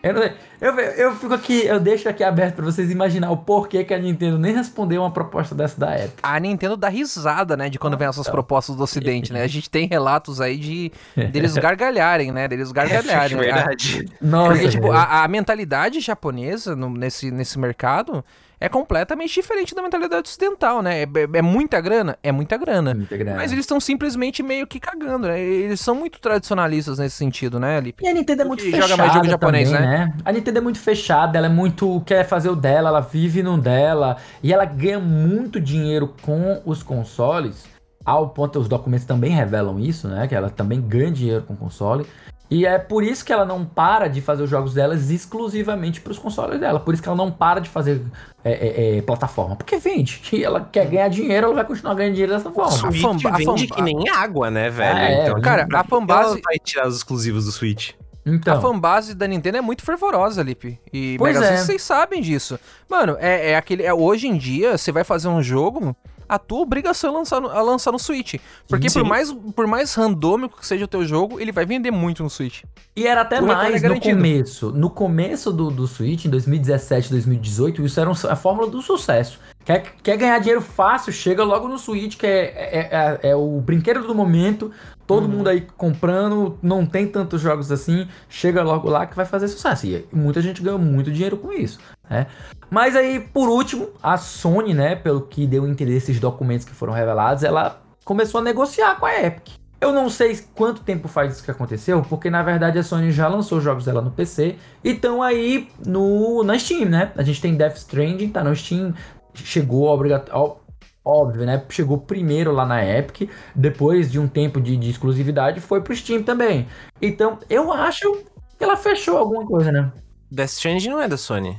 Eu, 0.00 0.12
eu, 0.60 0.78
eu 0.80 1.16
fico 1.16 1.34
aqui, 1.34 1.66
eu 1.66 1.80
deixo 1.80 2.08
aqui 2.08 2.22
aberto 2.22 2.54
pra 2.56 2.64
vocês 2.64 2.88
imaginar 2.90 3.32
o 3.32 3.36
porquê 3.38 3.82
que 3.82 3.92
a 3.92 3.98
Nintendo 3.98 4.38
nem 4.38 4.54
respondeu 4.54 5.02
uma 5.02 5.10
proposta 5.10 5.56
dessa 5.56 5.78
da 5.78 5.92
Apple. 5.92 6.12
A 6.22 6.38
Nintendo 6.38 6.76
dá 6.76 6.88
risada, 6.88 7.56
né, 7.56 7.68
de 7.68 7.80
quando 7.80 7.96
vem 7.96 8.06
essas 8.06 8.28
propostas 8.28 8.76
do 8.76 8.82
ocidente, 8.84 9.32
né? 9.32 9.42
A 9.42 9.48
gente 9.48 9.68
tem 9.68 9.88
relatos 9.88 10.40
aí 10.40 10.56
de 10.56 10.92
deles 11.32 11.54
gargalharem, 11.58 12.30
né? 12.30 12.46
Deles 12.46 12.70
gargalharem. 12.70 13.36
É 13.38 13.40
né? 13.40 13.52
verdade. 13.52 14.08
Nossa, 14.22 14.52
Porque, 14.52 14.68
tipo, 14.68 14.92
a, 14.92 15.24
a 15.24 15.28
mentalidade 15.28 15.98
japonesa 15.98 16.76
no- 16.76 16.90
nesse, 16.90 17.32
nesse 17.32 17.58
mercado 17.58 18.24
é 18.60 18.68
completamente 18.68 19.34
diferente 19.34 19.74
da 19.74 19.82
mentalidade 19.82 20.28
ocidental, 20.28 20.82
né? 20.82 21.02
É, 21.02 21.04
é- 21.04 21.38
é 21.38 21.42
muita 21.42 21.80
grana? 21.80 22.18
É 22.22 22.32
muita 22.32 22.56
grana. 22.56 22.94
Muita 22.94 23.16
grana. 23.16 23.36
Mas 23.36 23.52
eles 23.52 23.62
estão 23.62 23.80
simplesmente 23.80 24.42
meio 24.42 24.66
que 24.66 24.80
cagando, 24.80 25.28
né? 25.28 25.40
Eles 25.40 25.80
são 25.80 25.94
muito 25.94 26.20
tradicionalistas 26.20 26.98
nesse 26.98 27.16
sentido, 27.16 27.60
né, 27.60 27.80
Lipe? 27.80 28.04
E 28.04 28.08
a 28.08 28.14
Nintendo 28.14 28.42
é 28.42 28.44
muito 28.44 28.62
que 28.64 28.70
fechada 28.70 28.88
joga 28.88 29.02
mais 29.02 29.12
jogo 29.14 29.26
japonês, 29.28 29.70
também, 29.70 29.86
né? 29.86 30.12
A 30.24 30.32
Nintendo 30.32 30.58
é 30.58 30.60
muito 30.60 30.78
fechada, 30.80 31.38
ela 31.38 31.46
é 31.46 31.50
muito 31.50 32.00
quer 32.02 32.24
fazer 32.26 32.48
o 32.50 32.56
dela, 32.56 32.88
ela 32.88 33.00
vive 33.00 33.42
no 33.42 33.56
dela 33.58 34.16
e 34.42 34.52
ela 34.52 34.64
ganha 34.64 34.98
muito 34.98 35.60
dinheiro 35.60 36.14
com 36.22 36.60
os 36.64 36.82
consoles. 36.82 37.66
Ao 38.04 38.28
ponto, 38.30 38.58
os 38.58 38.68
documentos 38.68 39.04
também 39.06 39.32
revelam 39.32 39.78
isso, 39.78 40.08
né? 40.08 40.26
Que 40.26 40.34
ela 40.34 40.48
também 40.48 40.80
ganha 40.80 41.10
dinheiro 41.10 41.42
com 41.42 41.52
o 41.52 41.56
console. 41.56 42.06
E 42.50 42.64
é 42.64 42.78
por 42.78 43.04
isso 43.04 43.24
que 43.24 43.32
ela 43.32 43.44
não 43.44 43.62
para 43.64 44.08
de 44.08 44.20
fazer 44.22 44.42
os 44.42 44.48
jogos 44.48 44.72
delas 44.72 45.10
exclusivamente 45.10 46.00
para 46.00 46.10
os 46.12 46.18
consoles 46.18 46.58
dela. 46.58 46.80
Por 46.80 46.94
isso 46.94 47.02
que 47.02 47.08
ela 47.08 47.16
não 47.16 47.30
para 47.30 47.60
de 47.60 47.68
fazer 47.68 48.00
é, 48.42 48.52
é, 48.52 48.98
é, 48.98 49.02
plataforma. 49.02 49.54
Porque 49.54 49.76
vende. 49.76 50.22
E 50.32 50.42
ela 50.44 50.60
quer 50.72 50.86
ganhar 50.86 51.08
dinheiro, 51.08 51.46
ela 51.46 51.54
vai 51.56 51.64
continuar 51.64 51.94
ganhando 51.94 52.12
dinheiro 52.14 52.32
dessa 52.32 52.50
forma. 52.50 52.70
A 52.70 52.72
Switch 52.72 53.04
a 53.04 53.30
vende 53.36 53.44
fanba- 53.44 53.74
que 53.76 53.82
nem 53.82 54.08
água, 54.08 54.50
né, 54.50 54.70
velho? 54.70 54.96
Ah, 54.96 55.10
é, 55.10 55.22
então, 55.28 55.40
cara, 55.42 55.66
a 55.72 55.84
fanbase- 55.84 56.32
ela 56.32 56.40
vai 56.42 56.58
tirar 56.58 56.88
os 56.88 56.96
exclusivos 56.96 57.44
do 57.44 57.52
Switch. 57.52 57.90
Então, 58.24 58.56
A 58.56 58.60
fanbase 58.60 59.14
da 59.14 59.26
Nintendo 59.26 59.56
é 59.58 59.60
muito 59.62 59.82
fervorosa, 59.82 60.42
Lipe. 60.42 60.78
E 60.92 61.16
Pois 61.18 61.34
Mega 61.38 61.52
é. 61.52 61.56
vocês 61.58 61.80
sabem 61.82 62.20
disso. 62.20 62.58
Mano, 62.88 63.16
é, 63.20 63.52
é 63.52 63.56
aquele. 63.56 63.82
é- 63.82 63.92
hoje 63.94 64.26
em 64.26 64.36
dia, 64.36 64.76
você 64.76 64.92
vai 64.92 65.02
fazer 65.04 65.28
um 65.28 65.42
jogo, 65.42 65.96
a 66.28 66.38
tua 66.38 66.60
obrigação 66.60 67.10
é 67.14 67.18
lançar 67.18 67.40
no, 67.40 67.50
é 67.50 67.60
lançar 67.62 67.92
no 67.92 67.98
Switch. 67.98 68.34
Porque 68.68 68.88
Sim. 68.90 69.00
por 69.00 69.08
mais, 69.08 69.32
por 69.32 69.66
mais 69.66 69.94
randômico 69.94 70.58
que 70.58 70.66
seja 70.66 70.84
o 70.84 70.88
teu 70.88 71.04
jogo, 71.04 71.40
ele 71.40 71.52
vai 71.52 71.64
vender 71.64 71.90
muito 71.90 72.22
no 72.22 72.30
Switch. 72.30 72.62
E 72.94 73.06
era 73.06 73.20
até 73.22 73.36
O 73.40 73.42
retorno 73.46 73.62
mais 73.62 73.82
é 73.82 73.88
no 73.88 74.00
começo. 74.00 74.70
No 74.72 74.90
começo 74.90 75.52
do, 75.52 75.70
do 75.70 75.86
Switch, 75.86 76.24
em 76.24 76.30
2017, 76.30 77.10
2018, 77.10 77.84
isso 77.84 77.98
era 78.00 78.10
um- 78.10 78.14
a 78.28 78.36
fórmula 78.36 78.68
do 78.68 78.82
sucesso. 78.82 79.38
Quer, 79.64 79.82
quer 80.02 80.16
ganhar 80.16 80.38
dinheiro 80.38 80.60
fácil, 80.62 81.12
chega 81.12 81.44
logo 81.44 81.68
no 81.68 81.78
Switch, 81.78 82.16
que 82.16 82.26
é, 82.26 82.40
é, 82.46 82.88
é- 83.22 83.30
é 83.30 83.36
o 83.36 83.60
brinquedo 83.60 84.06
do 84.06 84.14
momento. 84.14 84.70
Todo 85.06 85.24
Uhum. 85.24 85.30
mundo 85.38 85.48
aí 85.48 85.66
comprando, 85.76 86.58
não 86.62 86.84
tem 86.84 87.06
tantos 87.06 87.40
jogos 87.40 87.72
assim, 87.72 88.06
chega 88.28 88.62
logo 88.62 88.90
lá 88.90 89.06
que 89.06 89.16
vai 89.16 89.24
fazer 89.24 89.48
sucesso. 89.48 89.86
E 89.86 90.04
muita 90.12 90.42
gente 90.42 90.62
ganhou 90.62 90.78
muito 90.78 91.10
dinheiro 91.10 91.36
com 91.38 91.50
isso, 91.52 91.78
né? 92.08 92.26
Mas 92.70 92.94
aí, 92.94 93.20
por 93.20 93.48
último, 93.48 93.90
a 94.02 94.16
Sony, 94.16 94.74
né, 94.74 94.94
pelo 94.94 95.22
que 95.22 95.46
deu 95.46 95.66
entender 95.66 95.96
esses 95.96 96.20
documentos 96.20 96.66
que 96.66 96.74
foram 96.74 96.92
revelados, 96.92 97.42
ela 97.42 97.80
começou 98.04 98.40
a 98.40 98.44
negociar 98.44 98.96
com 98.98 99.06
a 99.06 99.22
Epic. 99.22 99.58
Eu 99.80 99.92
não 99.92 100.10
sei 100.10 100.36
quanto 100.54 100.82
tempo 100.82 101.06
faz 101.06 101.34
isso 101.34 101.44
que 101.44 101.50
aconteceu, 101.50 102.02
porque 102.02 102.28
na 102.28 102.42
verdade 102.42 102.78
a 102.78 102.82
Sony 102.82 103.12
já 103.12 103.28
lançou 103.28 103.58
os 103.58 103.64
jogos 103.64 103.84
dela 103.84 104.02
no 104.02 104.10
PC 104.10 104.56
e 104.82 104.90
estão 104.90 105.22
aí 105.22 105.68
no, 105.86 106.42
na 106.42 106.58
Steam, 106.58 106.86
né? 106.86 107.12
A 107.16 107.22
gente 107.22 107.40
tem 107.40 107.54
Death 107.54 107.76
Stranding, 107.76 108.28
tá 108.30 108.42
no 108.42 108.54
Steam, 108.56 108.92
chegou 109.34 109.86
obrigatório. 109.86 110.56
Óbvio, 111.04 111.46
né? 111.46 111.64
Chegou 111.70 111.96
primeiro 111.96 112.52
lá 112.52 112.66
na 112.66 112.84
Epic, 112.84 113.30
depois 113.54 114.10
de 114.10 114.18
um 114.18 114.26
tempo 114.28 114.60
de, 114.60 114.76
de 114.76 114.90
exclusividade, 114.90 115.60
foi 115.60 115.80
pro 115.80 115.96
Steam 115.96 116.22
também. 116.22 116.66
Então, 117.00 117.38
eu 117.48 117.72
acho 117.72 118.12
que 118.58 118.64
ela 118.64 118.76
fechou 118.76 119.16
alguma 119.16 119.46
coisa, 119.46 119.72
né? 119.72 119.90
Death 120.30 120.50
Stranding 120.50 120.88
não 120.90 121.00
é 121.00 121.08
da 121.08 121.16
Sony. 121.16 121.56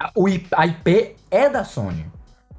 A, 0.00 0.10
o 0.14 0.28
I- 0.28 0.46
a 0.52 0.66
IP 0.66 1.14
é 1.30 1.48
da 1.48 1.62
Sony. 1.64 2.06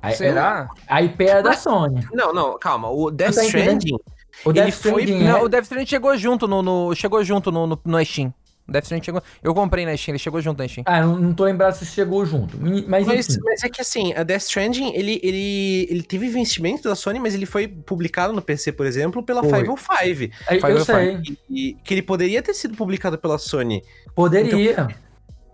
A, 0.01 0.11
Será? 0.11 0.69
A 0.87 1.01
IP 1.01 1.23
é 1.25 1.41
da 1.41 1.53
Sony. 1.53 2.07
Não, 2.13 2.31
não, 2.33 2.57
calma. 2.59 2.89
O 2.89 3.09
Death 3.11 3.35
tá? 3.35 3.43
Stranding. 3.45 3.97
O 4.45 4.53
Death 4.53 4.71
foi- 4.73 5.03
Stranding 5.03 5.23
Não, 5.25 5.37
é- 5.37 5.43
o 5.43 5.49
Death 5.49 5.63
Stranding 5.63 5.85
chegou 5.87 6.15
junto 6.17 6.47
no, 6.47 6.61
no- 6.61 6.95
chegou 6.95 7.23
junto 7.23 7.51
no, 7.51 7.67
no, 7.67 7.79
no 7.83 8.05
Steam. 8.05 8.33
Death 8.67 8.83
Stranding 8.85 9.03
chegou. 9.05 9.21
Eu 9.43 9.53
comprei 9.53 9.85
na 9.85 9.97
Steam, 9.97 10.13
ele 10.13 10.19
chegou 10.19 10.39
junto 10.41 10.59
na 10.59 10.67
Steam. 10.67 10.83
Ah, 10.87 11.01
não, 11.01 11.17
não 11.17 11.33
tô 11.33 11.43
lembrado 11.43 11.73
se 11.73 11.85
chegou 11.85 12.25
junto. 12.25 12.57
Mas, 12.59 13.05
Mas, 13.05 13.27
enfim. 13.29 13.41
mas 13.43 13.63
é 13.63 13.69
que 13.69 13.81
assim, 13.81 14.13
a 14.13 14.23
Death 14.23 14.43
Stranding, 14.43 14.93
ele, 14.93 15.19
ele, 15.21 15.87
ele 15.89 16.03
teve 16.03 16.25
investimento 16.27 16.87
da 16.87 16.95
Sony, 16.95 17.19
mas 17.19 17.33
ele 17.33 17.45
foi 17.45 17.67
publicado 17.67 18.31
no 18.33 18.41
PC, 18.41 18.71
por 18.71 18.85
exemplo, 18.85 19.21
pela 19.23 19.41
Foi. 19.43 19.63
505. 19.63 20.33
Aí, 20.47 20.59
Fire 20.59 20.71
eu 20.73 20.85
Fire. 20.85 20.85
sei. 20.85 21.37
E, 21.49 21.73
que 21.83 21.93
ele 21.93 22.01
poderia 22.01 22.41
ter 22.41 22.53
sido 22.53 22.75
publicado 22.77 23.17
pela 23.17 23.37
Sony. 23.37 23.83
Poderia. 24.15 24.87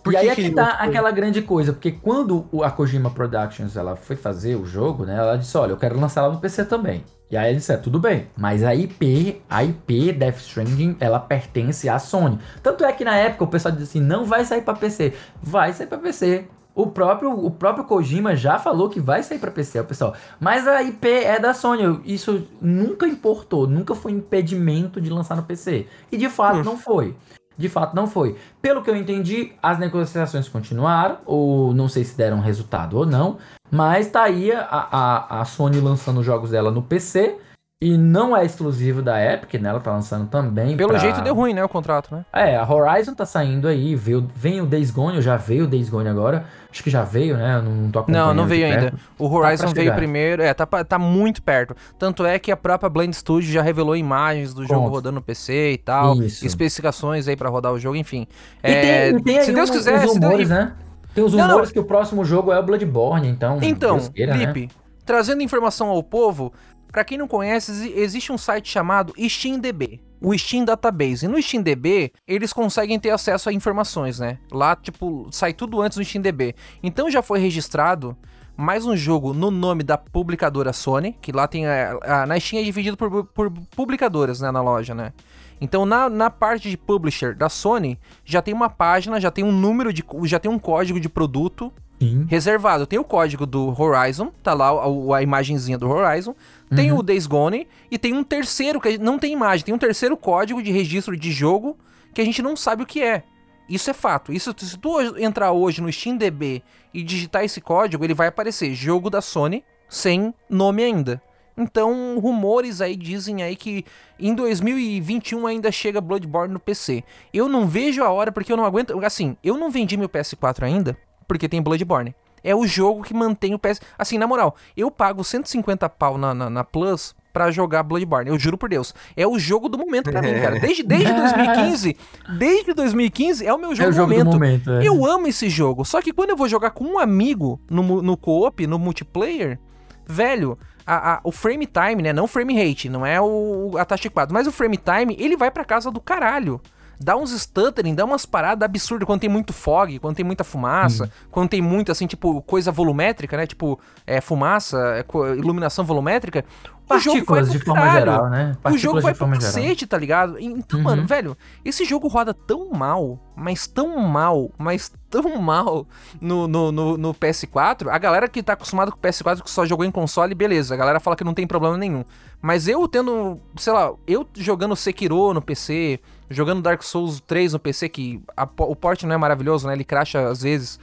Por 0.08 0.14
e 0.14 0.18
aí 0.18 0.26
que 0.26 0.32
é 0.32 0.36
que 0.36 0.44
que 0.50 0.56
tá 0.56 0.70
aquela 0.80 1.12
grande 1.12 1.42
coisa, 1.42 1.74
porque 1.74 1.92
quando 1.92 2.46
a 2.64 2.72
Kojima 2.72 3.10
Productions 3.10 3.76
ela 3.76 3.96
foi 3.96 4.16
fazer 4.16 4.56
o 4.56 4.66
jogo, 4.66 5.06
né? 5.06 5.16
Ela 5.18 5.38
disse, 5.38 5.58
olha, 5.58 5.72
eu 5.72 5.78
quero 5.78 6.00
lançar 6.00 6.24
ela 6.24 6.34
no 6.34 6.40
PC 6.40 6.66
também. 6.66 7.04
E 7.30 7.36
aí 7.36 7.50
ele 7.50 7.58
disse, 7.58 7.74
é, 7.74 7.78
tudo 7.78 8.00
bem, 8.00 8.28
mas 8.38 8.64
a 8.64 8.74
IP, 8.74 9.42
a 9.50 9.64
IP 9.64 10.14
Death 10.14 10.38
Stranding, 10.38 10.96
ela 11.00 11.20
pertence 11.20 11.90
à 11.90 12.00
Sony. 12.00 12.40
Tanto 12.64 12.86
é 12.86 12.92
que 12.94 13.04
na 13.04 13.16
época 13.18 13.44
o 13.44 13.48
pessoal 13.48 13.74
disse 13.76 13.98
assim, 13.98 14.00
não 14.08 14.24
vai 14.26 14.46
sair 14.46 14.62
pra 14.62 14.74
PC. 14.74 15.14
Vai 15.42 15.74
sair 15.74 15.88
pra 15.88 15.98
PC. 15.98 16.46
O 16.74 16.88
próprio, 16.88 17.32
o 17.32 17.50
próprio 17.50 17.86
Kojima 17.86 18.36
já 18.36 18.60
falou 18.60 18.88
que 18.88 19.00
vai 19.00 19.24
sair 19.24 19.40
pra 19.40 19.50
PC, 19.52 19.80
o 19.80 19.84
pessoal. 19.84 20.14
Mas 20.40 20.68
a 20.68 20.82
IP 20.84 21.08
é 21.10 21.40
da 21.40 21.54
Sony. 21.54 22.00
Isso 22.06 22.48
nunca 22.62 23.08
importou, 23.08 23.68
nunca 23.68 23.94
foi 23.96 24.12
impedimento 24.12 25.02
de 25.02 25.10
lançar 25.10 25.36
no 25.36 25.44
PC. 25.44 25.88
E 26.12 26.18
de 26.18 26.30
fato 26.30 26.60
Hum. 26.60 26.64
não 26.64 26.78
foi. 26.78 27.16
De 27.58 27.68
fato 27.68 27.96
não 27.96 28.08
foi. 28.08 28.36
Pelo 28.62 28.84
que 28.84 28.90
eu 28.90 28.96
entendi, 28.96 29.54
as 29.62 29.80
negociações 29.80 30.48
continuaram, 30.48 31.18
ou 31.26 31.74
não 31.74 31.90
sei 31.90 32.04
se 32.04 32.16
deram 32.16 32.40
resultado 32.40 32.98
ou 32.98 33.06
não, 33.06 33.38
mas 33.72 34.10
tá 34.10 34.24
aí 34.24 34.52
a, 34.52 34.62
a, 34.70 35.42
a 35.42 35.46
Sony 35.46 35.80
lançando 35.80 36.20
os 36.20 36.26
jogos 36.26 36.52
dela 36.52 36.70
no 36.70 36.82
PC. 36.82 37.38
E 37.80 37.96
não 37.96 38.36
é 38.36 38.44
exclusivo 38.44 39.04
da 39.04 39.24
Epic, 39.24 39.54
né? 39.62 39.70
Ela 39.70 39.80
tá 39.80 39.92
lançando 39.92 40.28
também. 40.28 40.76
Pelo 40.76 40.90
pra- 40.90 40.98
jeito 40.98 41.22
deu 41.22 41.36
ruim, 41.36 41.54
né, 41.54 41.64
o 41.64 41.70
contrato, 41.70 42.10
né? 42.16 42.26
é, 42.34 42.56
a 42.58 42.68
Horizon 42.68 43.14
tá 43.14 43.24
saindo 43.24 43.68
aí, 43.68 43.96
veio, 43.96 44.28
vem 44.36 44.60
o 44.62 44.66
Days 44.66 44.90
Gone, 44.90 45.22
já 45.22 45.38
veio 45.38 45.66
o 45.66 45.68
Days 45.68 45.88
Gone 45.88 46.10
agora. 46.10 46.46
Acho 46.72 46.82
que 46.84 46.90
já 46.90 47.04
veio, 47.04 47.38
né? 47.38 47.58
Eu 47.58 47.62
não 47.62 47.92
tô 47.92 48.00
acompanhando 48.00 48.28
Não, 48.30 48.34
não 48.34 48.46
veio 48.48 48.66
ainda. 48.66 48.94
O 49.20 49.28
Horizon 49.32 49.66
pra 49.66 49.74
veio 49.76 49.94
primeiro. 49.94 50.42
É, 50.42 50.52
tá, 50.56 50.66
tá 50.66 50.98
muito 50.98 51.40
perto. 51.44 51.76
Tanto 52.00 52.26
é 52.26 52.40
que 52.40 52.52
a 52.52 52.58
própria 52.58 52.90
Blend 52.90 53.16
Studio 53.16 53.52
já 53.52 53.62
revelou 53.62 53.96
imagens 53.96 54.56
do 54.56 54.66
jogo 54.66 54.88
rodando 54.88 55.16
no 55.16 55.22
PC 55.22 55.74
e 55.74 55.78
tal. 55.78 56.16
Isso. 56.24 56.48
Especificações 56.48 57.28
aí 57.28 57.36
pra 57.36 57.48
rodar 57.48 57.72
o 57.74 57.80
jogo, 57.80 57.96
enfim. 57.96 58.26
E 58.64 58.72
É, 58.72 59.12
tem, 59.14 59.24
tem 59.24 59.42
se 59.44 59.52
Deus 59.54 59.70
um- 59.70 59.74
quiser, 59.74 60.04
os 60.04 60.14
rumores, 60.16 60.50
né? 60.50 60.74
Tem 61.14 61.24
os 61.24 61.32
Não, 61.32 61.40
não. 61.42 61.48
rumores 61.50 61.72
que 61.72 61.80
o 61.80 61.84
próximo 61.84 62.26
jogo 62.26 62.52
é 62.52 62.60
o 62.60 62.64
Bloodborne, 62.64 63.28
então. 63.28 63.60
Então, 63.62 64.00
queira, 64.10 64.36
né? 64.36 64.46
Lipe, 64.48 64.70
trazendo 65.06 65.42
informação 65.44 65.90
ao 65.90 66.02
povo, 66.04 66.52
pra 66.92 67.04
quem 67.04 67.18
não 67.18 67.28
conhece, 67.28 67.72
exi- 67.72 67.94
existe 67.96 68.32
um 68.32 68.38
site 68.38 68.70
chamado 68.70 69.14
SteamDB, 69.18 70.02
o 70.22 70.36
Steam 70.38 70.66
Database. 70.66 71.26
E 71.26 71.28
no 71.28 71.38
SteamDB, 71.38 72.12
eles 72.28 72.52
conseguem 72.54 73.00
ter 73.00 73.12
acesso 73.12 73.50
a 73.50 73.54
informações, 73.54 74.20
né? 74.20 74.38
Lá, 74.52 74.76
tipo, 74.76 75.28
sai 75.32 75.54
tudo 75.54 75.82
antes 75.82 75.98
no 75.98 76.04
SteamDB. 76.04 76.56
Então 76.82 77.10
já 77.10 77.22
foi 77.22 77.40
registrado 77.40 78.18
mais 78.56 78.86
um 78.88 78.98
jogo 78.98 79.34
no 79.34 79.52
nome 79.52 79.84
da 79.84 79.98
publicadora 80.00 80.74
Sony, 80.74 81.16
que 81.22 81.32
lá 81.32 81.48
tem 81.48 81.68
a, 81.68 82.00
a 82.02 82.26
na 82.26 82.40
Steam 82.40 82.60
é 82.60 82.64
dividido 82.64 82.98
por, 82.98 83.26
por 83.26 83.52
publicadoras, 83.76 84.42
né, 84.42 84.50
na 84.50 84.62
loja, 84.62 84.96
né? 84.96 85.14
Então 85.62 85.86
na, 85.86 86.10
na 86.10 86.30
parte 86.32 86.70
de 86.70 86.76
publisher 86.78 87.36
da 87.36 87.50
Sony, 87.50 88.00
já 88.26 88.42
tem 88.42 88.54
uma 88.56 88.70
página, 88.70 89.22
já 89.22 89.30
tem 89.30 89.44
um 89.44 89.52
número 89.52 89.94
de, 89.94 90.04
já 90.24 90.40
tem 90.40 90.50
um 90.50 90.58
código 90.58 91.00
de 91.00 91.08
produto 91.08 91.72
Sim. 92.00 92.26
reservado. 92.30 92.86
Tem 92.86 93.00
o 93.00 93.04
código 93.04 93.46
do 93.46 93.74
Horizon, 93.80 94.32
tá 94.44 94.54
lá 94.54 94.70
a, 94.70 95.18
a 95.18 95.22
imagenzinha 95.22 95.78
do 95.78 95.90
Horizon. 95.90 96.36
Tem 96.76 96.92
o 96.92 97.02
Days 97.02 97.26
Gone 97.26 97.68
e 97.90 97.98
tem 97.98 98.14
um 98.14 98.24
terceiro 98.24 98.80
que 98.80 98.98
não 98.98 99.18
tem 99.18 99.34
imagem, 99.34 99.66
tem 99.66 99.74
um 99.74 99.80
terceiro 99.80 100.18
código 100.18 100.62
de 100.62 100.72
registro 100.72 101.16
de 101.16 101.32
jogo 101.32 101.78
que 102.14 102.22
a 102.22 102.26
gente 102.26 102.42
não 102.42 102.56
sabe 102.56 102.84
o 102.84 102.86
que 102.86 103.02
é. 103.02 103.24
Isso 103.70 103.90
é 103.90 103.94
fato. 103.94 104.32
Isso 104.32 104.54
se 104.58 104.78
tu 104.78 105.00
entrar 105.18 105.52
hoje 105.52 105.82
no 105.82 105.90
SteamDB 105.90 106.62
e 106.94 107.04
digitar 107.04 107.44
esse 107.44 107.62
código, 107.62 108.04
ele 108.04 108.14
vai 108.14 108.28
aparecer 108.28 108.74
jogo 108.74 109.10
da 109.10 109.22
Sony 109.22 109.64
sem 109.90 110.34
nome 110.50 110.84
ainda. 110.84 111.22
Então, 111.58 112.20
rumores 112.20 112.82
aí 112.82 112.96
dizem 112.96 113.42
aí 113.42 113.56
que 113.56 113.84
em 114.20 114.36
2021 114.36 115.48
ainda 115.48 115.72
chega 115.72 116.00
Bloodborne 116.00 116.54
no 116.54 116.60
PC. 116.60 117.04
Eu 117.34 117.50
não 117.50 117.66
vejo 117.66 118.04
a 118.04 118.12
hora 118.12 118.32
porque 118.32 118.52
eu 118.52 118.58
não 118.58 118.66
aguento, 118.66 119.04
assim, 119.04 119.36
eu 119.44 119.58
não 119.58 119.72
vendi 119.72 119.98
meu 119.98 120.08
PS4 120.08 120.64
ainda 120.64 120.98
porque 121.28 121.50
tem 121.50 121.62
Bloodborne. 121.62 122.16
É 122.44 122.56
o 122.56 122.66
jogo 122.66 123.04
que 123.04 123.14
mantém 123.14 123.54
o 123.54 123.60
PS. 123.60 123.82
Assim, 123.98 124.18
na 124.18 124.26
moral, 124.28 124.56
eu 124.76 124.90
pago 124.90 125.24
150 125.24 125.90
pau 125.90 126.18
na, 126.18 126.34
na, 126.34 126.50
na 126.50 126.64
Plus 126.64 127.14
pra 127.34 127.52
jogar 127.52 127.84
Bloodborne. 127.84 128.30
Eu 128.30 128.40
juro 128.40 128.58
por 128.58 128.70
Deus. 128.70 128.94
É 129.18 129.28
o 129.28 129.38
jogo 129.38 129.68
do 129.68 129.78
momento 129.78 130.12
pra 130.12 130.22
mim, 130.22 130.34
cara. 130.40 130.58
Desde, 130.62 130.82
desde 130.84 131.12
2015, 131.14 131.98
desde 132.38 132.74
2015 132.74 133.46
é 133.46 133.54
o 133.54 133.58
meu 133.58 133.76
jogo, 133.76 133.88
é 133.88 133.90
o 133.90 133.94
jogo 133.94 134.08
do 134.14 134.18
momento. 134.18 134.30
do 134.32 134.40
momento. 134.40 134.72
é. 134.72 134.88
Eu 134.88 135.06
amo 135.06 135.28
esse 135.28 135.50
jogo. 135.50 135.84
Só 135.84 136.02
que 136.02 136.14
quando 136.14 136.30
eu 136.30 136.38
vou 136.38 136.48
jogar 136.48 136.72
com 136.72 136.84
um 136.86 137.00
amigo 137.00 137.60
no, 137.70 138.02
no 138.02 138.16
co-op, 138.16 138.66
no 138.66 138.80
multiplayer, 138.80 139.60
velho, 140.06 140.58
a- 140.86 141.16
a- 141.16 141.22
o 141.24 141.32
frame 141.32 141.66
time, 141.68 142.02
né? 142.02 142.14
Não 142.14 142.24
o 142.26 142.28
frame 142.28 142.56
rate, 142.56 142.88
não 142.88 143.06
é 143.06 143.20
o, 143.20 143.72
a 143.78 143.84
taxa 143.84 144.08
equada, 144.08 144.32
mas 144.34 144.48
o 144.48 144.52
frame 144.52 144.78
time, 144.78 145.16
ele 145.20 145.36
vai 145.36 145.52
pra 145.52 145.66
casa 145.66 145.92
do 145.92 146.00
caralho. 146.00 146.62
Dá 147.00 147.16
uns 147.16 147.32
stuttering, 147.32 147.94
dá 147.94 148.04
umas 148.06 148.26
paradas 148.26 148.66
absurdas 148.66 149.06
quando 149.06 149.22
tem 149.22 149.30
muito 149.30 149.54
fog, 149.54 150.00
quando 150.00 150.16
tem 150.16 150.26
muita 150.26 150.44
fumaça, 150.44 151.06
quando 151.30 151.50
tem 151.50 151.62
muito, 151.62 151.92
assim, 151.92 152.08
tipo, 152.08 152.42
coisa 152.42 152.72
volumétrica, 152.72 153.38
né? 153.38 153.46
Tipo, 153.46 153.80
é, 154.06 154.20
fumaça, 154.20 154.78
é, 154.98 155.06
iluminação 155.38 155.86
volumétrica. 155.86 156.44
O 156.90 156.98
jogo 157.00 157.26
vai 157.26 157.42
Partículas 157.42 157.52
de 157.52 157.60
forma 157.60 157.82
caralho. 157.82 158.00
geral, 158.00 158.30
né? 158.30 158.52
O 158.60 158.62
Partículas 158.62 158.82
jogo 158.82 159.02
vai 159.02 159.14
pro 159.14 159.30
cacete, 159.32 159.86
tá 159.86 159.98
ligado? 159.98 160.40
Então, 160.40 160.80
Uhum. 160.80 160.86
mano, 160.86 161.06
velho, 161.06 161.38
esse 161.66 161.84
jogo 161.84 162.08
roda 162.08 162.34
tão 162.34 162.70
mal, 162.70 163.20
mas 163.36 163.68
tão 163.68 164.00
mal, 164.00 164.50
mas 164.58 164.92
tão 165.10 165.36
mal 165.42 165.86
no, 166.22 166.48
no, 166.48 166.72
no, 166.72 166.98
no 166.98 167.14
PS4. 167.14 167.90
A 167.90 167.98
galera 167.98 168.28
que 168.30 168.42
tá 168.42 168.54
acostumada 168.54 168.90
com 168.92 168.98
o 168.98 169.02
PS4, 169.02 169.42
que 169.44 169.52
só 169.52 169.66
jogou 169.66 169.86
em 169.86 169.92
console, 169.92 170.34
beleza. 170.34 170.74
A 170.74 170.78
galera 170.78 171.00
fala 171.00 171.16
que 171.16 171.24
não 171.26 171.34
tem 171.34 171.46
problema 171.46 171.78
nenhum. 171.78 172.06
Mas 172.42 172.68
eu 172.68 172.88
tendo, 172.88 173.40
sei 173.58 173.74
lá, 173.74 173.92
eu 174.08 174.26
jogando 174.36 174.76
Sekiro 174.76 175.34
no 175.34 175.42
PC, 175.42 176.00
jogando 176.30 176.62
Dark 176.62 176.84
Souls 176.84 177.20
3 177.20 177.54
no 177.54 177.60
PC, 177.60 177.90
que 177.90 178.22
a 178.36 178.44
o 178.60 178.76
port 178.76 179.04
não 179.04 179.14
é 179.16 179.18
maravilhoso, 179.18 179.68
né? 179.68 179.74
Ele 179.74 179.84
cracha 179.84 180.28
às 180.30 180.42
vezes. 180.42 180.80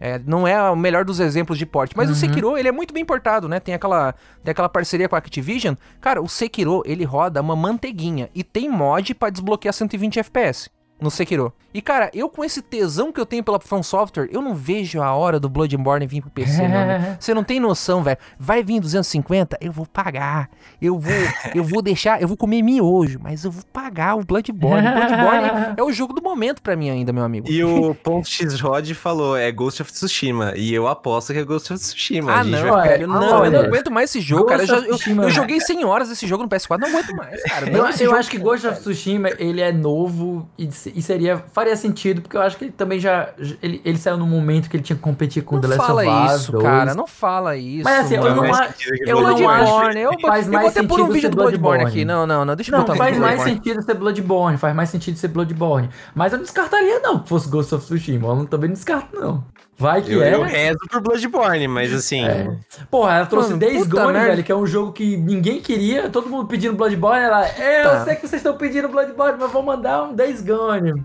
É, 0.00 0.18
não 0.24 0.48
é 0.48 0.70
o 0.70 0.74
melhor 0.74 1.04
dos 1.04 1.20
exemplos 1.20 1.58
de 1.58 1.66
porte, 1.66 1.94
mas 1.94 2.08
o 2.08 2.14
Sekiro, 2.14 2.56
ele 2.56 2.68
é 2.68 2.72
muito 2.72 2.94
bem 2.94 3.04
portado, 3.04 3.46
né? 3.46 3.60
Tem 3.60 3.74
aquela, 3.74 4.14
tem 4.42 4.50
aquela 4.50 4.68
parceria 4.68 5.06
com 5.06 5.14
a 5.14 5.18
Activision. 5.18 5.74
Cara, 6.00 6.22
o 6.22 6.28
Sekiro, 6.28 6.82
ele 6.86 7.04
roda 7.04 7.42
uma 7.42 7.54
manteiguinha 7.54 8.30
e 8.34 8.42
tem 8.42 8.68
mod 8.68 9.14
pra 9.14 9.28
desbloquear 9.28 9.74
120 9.74 10.18
FPS 10.18 10.70
no 11.00 11.10
Sekiro. 11.10 11.52
E 11.72 11.80
cara, 11.80 12.10
eu 12.12 12.28
com 12.28 12.44
esse 12.44 12.60
tesão 12.60 13.12
que 13.12 13.20
eu 13.20 13.24
tenho 13.26 13.44
pela 13.44 13.60
From 13.60 13.82
Software, 13.82 14.28
eu 14.32 14.42
não 14.42 14.54
vejo 14.56 15.00
a 15.00 15.14
hora 15.14 15.38
do 15.38 15.48
Bloodborne 15.48 16.04
vir 16.06 16.20
pro 16.20 16.30
PC, 16.30 16.64
amigo. 16.64 17.16
Você 17.20 17.32
não 17.32 17.44
tem 17.44 17.60
noção, 17.60 18.02
velho. 18.02 18.18
Vai 18.38 18.62
vir 18.64 18.80
250, 18.80 19.56
eu 19.60 19.70
vou 19.70 19.86
pagar. 19.86 20.50
Eu 20.82 20.98
vou, 20.98 21.12
eu 21.54 21.62
vou 21.62 21.80
deixar, 21.80 22.20
eu 22.20 22.26
vou 22.26 22.36
comer 22.36 22.60
miojo, 22.62 23.20
mas 23.22 23.44
eu 23.44 23.50
vou 23.52 23.62
pagar 23.72 24.16
o 24.16 24.24
Bloodborne. 24.24 24.82
Bloodborne 24.82 25.44
é, 25.46 25.74
é 25.78 25.82
o 25.82 25.92
jogo 25.92 26.12
do 26.12 26.20
momento 26.20 26.60
pra 26.60 26.74
mim 26.74 26.90
ainda, 26.90 27.12
meu 27.12 27.22
amigo. 27.22 27.48
E 27.48 27.62
o 27.62 27.94
ponto 27.94 28.28
X-Rod 28.28 28.90
falou, 28.94 29.36
é 29.36 29.52
Ghost 29.52 29.80
of 29.82 29.92
Tsushima. 29.92 30.52
E 30.56 30.74
eu 30.74 30.88
aposto 30.88 31.32
que 31.32 31.38
é 31.38 31.44
Ghost 31.44 31.72
of 31.72 31.80
Tsushima. 31.80 32.32
Ah, 32.32 32.40
A 32.40 32.42
gente 32.42 32.52
não, 32.56 32.62
vai 32.72 32.82
ficar- 32.82 32.88
velho. 32.98 33.12
Ah, 33.12 33.20
Não, 33.20 33.44
eu 33.44 33.50
não 33.52 33.60
aguento 33.60 33.90
mais 33.92 34.10
esse 34.10 34.20
jogo, 34.20 34.46
cara. 34.46 34.62
Eu, 34.62 34.66
já- 34.66 34.80
Ghost 34.80 35.08
eu- 35.10 35.22
eu 35.22 35.30
joguei 35.30 35.60
100 35.60 35.84
horas 35.84 36.08
desse 36.08 36.26
jogo 36.26 36.42
no 36.42 36.48
PS4, 36.48 36.78
não 36.80 36.88
aguento 36.88 37.14
mais, 37.14 37.40
cara. 37.44 37.68
Eu, 37.70 37.78
Não, 37.78 37.88
esse 37.88 38.02
eu 38.02 38.06
jogo- 38.06 38.18
acho 38.18 38.30
que 38.30 38.38
Ghost 38.38 38.66
of 38.66 38.80
Tsushima, 38.80 39.28
ele 39.38 39.60
é 39.60 39.70
novo 39.70 40.48
e, 40.58 40.68
e 40.94 41.02
seria, 41.02 41.38
faria 41.52 41.74
sentido, 41.76 42.20
porque 42.22 42.36
eu 42.36 42.40
acho 42.42 42.56
que 42.56 42.64
ele 42.64 42.72
também 42.72 42.98
já, 42.98 43.30
ele, 43.62 43.80
ele 43.84 43.98
saiu 43.98 44.16
num 44.16 44.26
momento 44.26 44.68
que 44.70 44.76
ele 44.76 44.82
tinha 44.84 44.96
que 44.96 45.02
competir 45.02 45.42
com 45.42 45.56
Não 45.56 45.62
The 45.62 45.68
Last 45.68 45.86
fala 45.86 46.02
of 46.26 46.34
Us 46.34 46.40
isso, 46.42 46.52
2. 46.52 46.64
cara. 46.64 46.94
Não 46.94 47.06
fala 47.06 47.56
isso. 47.56 47.84
Mas 47.84 48.04
assim, 48.06 48.14
eu 48.16 48.24
não, 48.34 48.36
mais 48.42 48.58
a- 48.60 48.66
sentido 48.68 48.92
que 49.04 49.10
eu 49.10 49.16
não 49.16 49.22
Bloodborne. 49.22 49.62
acho 49.62 49.98
eu, 49.98 50.20
faz 50.20 50.46
eu 50.46 50.52
vou 50.52 50.60
mais 50.62 50.76
até 50.76 50.86
pôr 50.86 50.94
um 50.94 50.96
sentido 50.98 51.12
vídeo 51.12 51.20
ser 51.22 51.28
do 51.30 51.36
Bloodborne 51.36 51.78
Bloodborne. 51.84 51.86
aqui. 52.00 52.04
Não, 52.04 52.26
não, 52.26 52.44
não. 52.44 52.56
Deixa 52.56 52.70
eu 52.70 52.72
Não, 52.78 52.80
botar 52.84 52.92
um 52.94 52.96
faz 52.96 53.18
mais 53.18 53.34
Bloodborne. 53.36 53.54
sentido 53.64 53.82
ser 53.84 53.94
Bloodborne, 53.94 54.58
faz 54.58 54.74
mais 54.76 54.88
sentido 54.90 55.16
ser 55.18 55.28
Bloodborne. 55.28 55.90
Mas 56.14 56.32
eu 56.32 56.38
não 56.38 56.44
descartaria 56.44 57.00
não 57.00 57.18
que 57.20 57.28
fosse 57.28 57.48
Ghost 57.48 57.74
of 57.74 57.84
Tsushima, 57.84 58.28
eu 58.28 58.36
não- 58.36 58.46
também 58.46 58.68
não 58.68 58.74
descarto 58.74 59.14
não. 59.18 59.44
Vai 59.80 60.02
que 60.02 60.12
Eu, 60.12 60.22
é. 60.22 60.34
eu 60.34 60.42
rezo 60.42 60.78
por 60.90 61.00
Bloodborne, 61.00 61.66
mas 61.66 61.92
assim... 61.92 62.24
É. 62.26 62.54
Porra, 62.90 63.14
ela 63.16 63.26
trouxe 63.26 63.48
Mano, 63.48 63.60
Days 63.60 63.86
Gone, 63.86 64.12
merda. 64.12 64.28
velho, 64.28 64.44
que 64.44 64.52
é 64.52 64.56
um 64.56 64.66
jogo 64.66 64.92
que 64.92 65.16
ninguém 65.16 65.60
queria, 65.60 66.10
todo 66.10 66.28
mundo 66.28 66.46
pedindo 66.46 66.74
Bloodborne, 66.76 67.24
ela, 67.24 67.46
é, 67.48 67.80
eu 67.86 67.90
Tá. 67.90 68.04
sei 68.04 68.14
que 68.16 68.20
vocês 68.28 68.40
estão 68.40 68.56
pedindo 68.56 68.88
Bloodborne, 68.90 69.38
mas 69.40 69.50
vou 69.50 69.62
mandar 69.62 70.02
um 70.04 70.14
Days 70.14 70.42
Gone. 70.42 71.02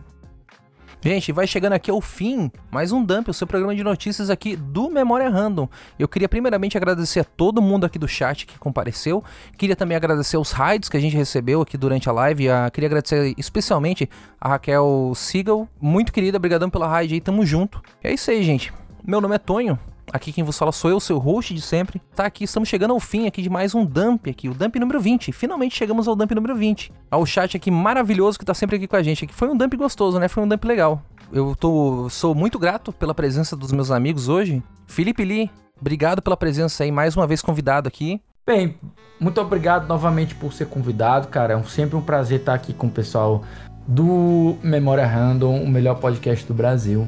Gente, 1.01 1.31
vai 1.31 1.45
chegando 1.45 1.73
aqui 1.73 1.91
ao 1.91 2.01
fim 2.01 2.51
mais 2.71 2.91
um 2.91 3.03
Dump, 3.03 3.29
o 3.29 3.33
seu 3.33 3.45
programa 3.45 3.75
de 3.75 3.83
notícias 3.83 4.29
aqui 4.29 4.55
do 4.55 4.89
Memória 4.89 5.29
Random. 5.29 5.69
Eu 5.99 6.07
queria 6.07 6.27
primeiramente 6.27 6.75
agradecer 6.77 7.19
a 7.19 7.23
todo 7.23 7.61
mundo 7.61 7.85
aqui 7.85 7.99
do 7.99 8.07
chat 8.07 8.45
que 8.45 8.57
compareceu. 8.57 9.23
Queria 9.57 9.75
também 9.75 9.95
agradecer 9.95 10.37
os 10.37 10.51
raids 10.51 10.89
que 10.89 10.97
a 10.97 10.99
gente 10.99 11.15
recebeu 11.15 11.61
aqui 11.61 11.77
durante 11.77 12.09
a 12.09 12.11
live. 12.11 12.49
Ah, 12.49 12.69
queria 12.71 12.87
agradecer 12.87 13.35
especialmente 13.37 14.09
a 14.41 14.49
Raquel 14.49 15.13
Sigal. 15.15 15.67
Muito 15.79 16.11
querida, 16.11 16.39
brigadão 16.39 16.69
pela 16.69 16.87
raid 16.87 17.13
aí, 17.13 17.21
tamo 17.21 17.45
junto. 17.45 17.81
É 18.03 18.11
isso 18.11 18.31
aí, 18.31 18.41
gente. 18.43 18.73
Meu 19.03 19.21
nome 19.21 19.35
é 19.35 19.39
Tonho 19.39 19.77
Aqui 20.11 20.31
quem 20.31 20.43
vos 20.43 20.57
fala 20.57 20.71
sou 20.71 20.89
eu, 20.89 20.99
seu 20.99 21.17
host 21.17 21.53
de 21.53 21.61
sempre. 21.61 22.01
Tá 22.15 22.25
aqui, 22.25 22.43
estamos 22.43 22.69
chegando 22.69 22.91
ao 22.91 22.99
fim 22.99 23.27
aqui 23.27 23.41
de 23.41 23.49
mais 23.49 23.73
um 23.73 23.83
dump 23.83 24.29
aqui, 24.29 24.47
o 24.47 24.53
dump 24.53 24.75
número 24.79 24.99
20. 24.99 25.31
Finalmente 25.31 25.75
chegamos 25.75 26.07
ao 26.07 26.15
dump 26.15 26.31
número 26.33 26.55
20. 26.55 26.91
Ao 27.09 27.25
chat 27.25 27.57
aqui 27.57 27.71
maravilhoso 27.71 28.37
que 28.37 28.45
tá 28.45 28.53
sempre 28.53 28.77
aqui 28.77 28.87
com 28.87 28.95
a 28.95 29.03
gente. 29.03 29.25
Aqui 29.25 29.33
foi 29.33 29.49
um 29.49 29.57
dump 29.57 29.75
gostoso, 29.75 30.19
né? 30.19 30.27
Foi 30.27 30.43
um 30.43 30.47
dump 30.47 30.63
legal. 30.65 31.01
Eu 31.31 31.55
tô 31.55 32.07
sou 32.09 32.35
muito 32.35 32.59
grato 32.59 32.93
pela 32.93 33.13
presença 33.13 33.55
dos 33.55 33.71
meus 33.71 33.91
amigos 33.91 34.29
hoje. 34.29 34.63
Felipe 34.87 35.25
Lee, 35.25 35.49
obrigado 35.79 36.21
pela 36.21 36.37
presença 36.37 36.83
aí, 36.83 36.91
mais 36.91 37.15
uma 37.15 37.25
vez 37.25 37.41
convidado 37.41 37.87
aqui. 37.87 38.21
Bem, 38.45 38.77
muito 39.19 39.41
obrigado 39.41 39.87
novamente 39.87 40.35
por 40.35 40.53
ser 40.53 40.67
convidado, 40.67 41.27
cara. 41.29 41.55
É 41.55 41.63
sempre 41.63 41.95
um 41.95 42.01
prazer 42.01 42.41
estar 42.41 42.53
aqui 42.53 42.73
com 42.73 42.87
o 42.87 42.91
pessoal 42.91 43.43
do 43.87 44.55
Memória 44.63 45.05
Random, 45.05 45.63
o 45.63 45.67
melhor 45.67 45.95
podcast 45.95 46.45
do 46.45 46.53
Brasil. 46.53 47.07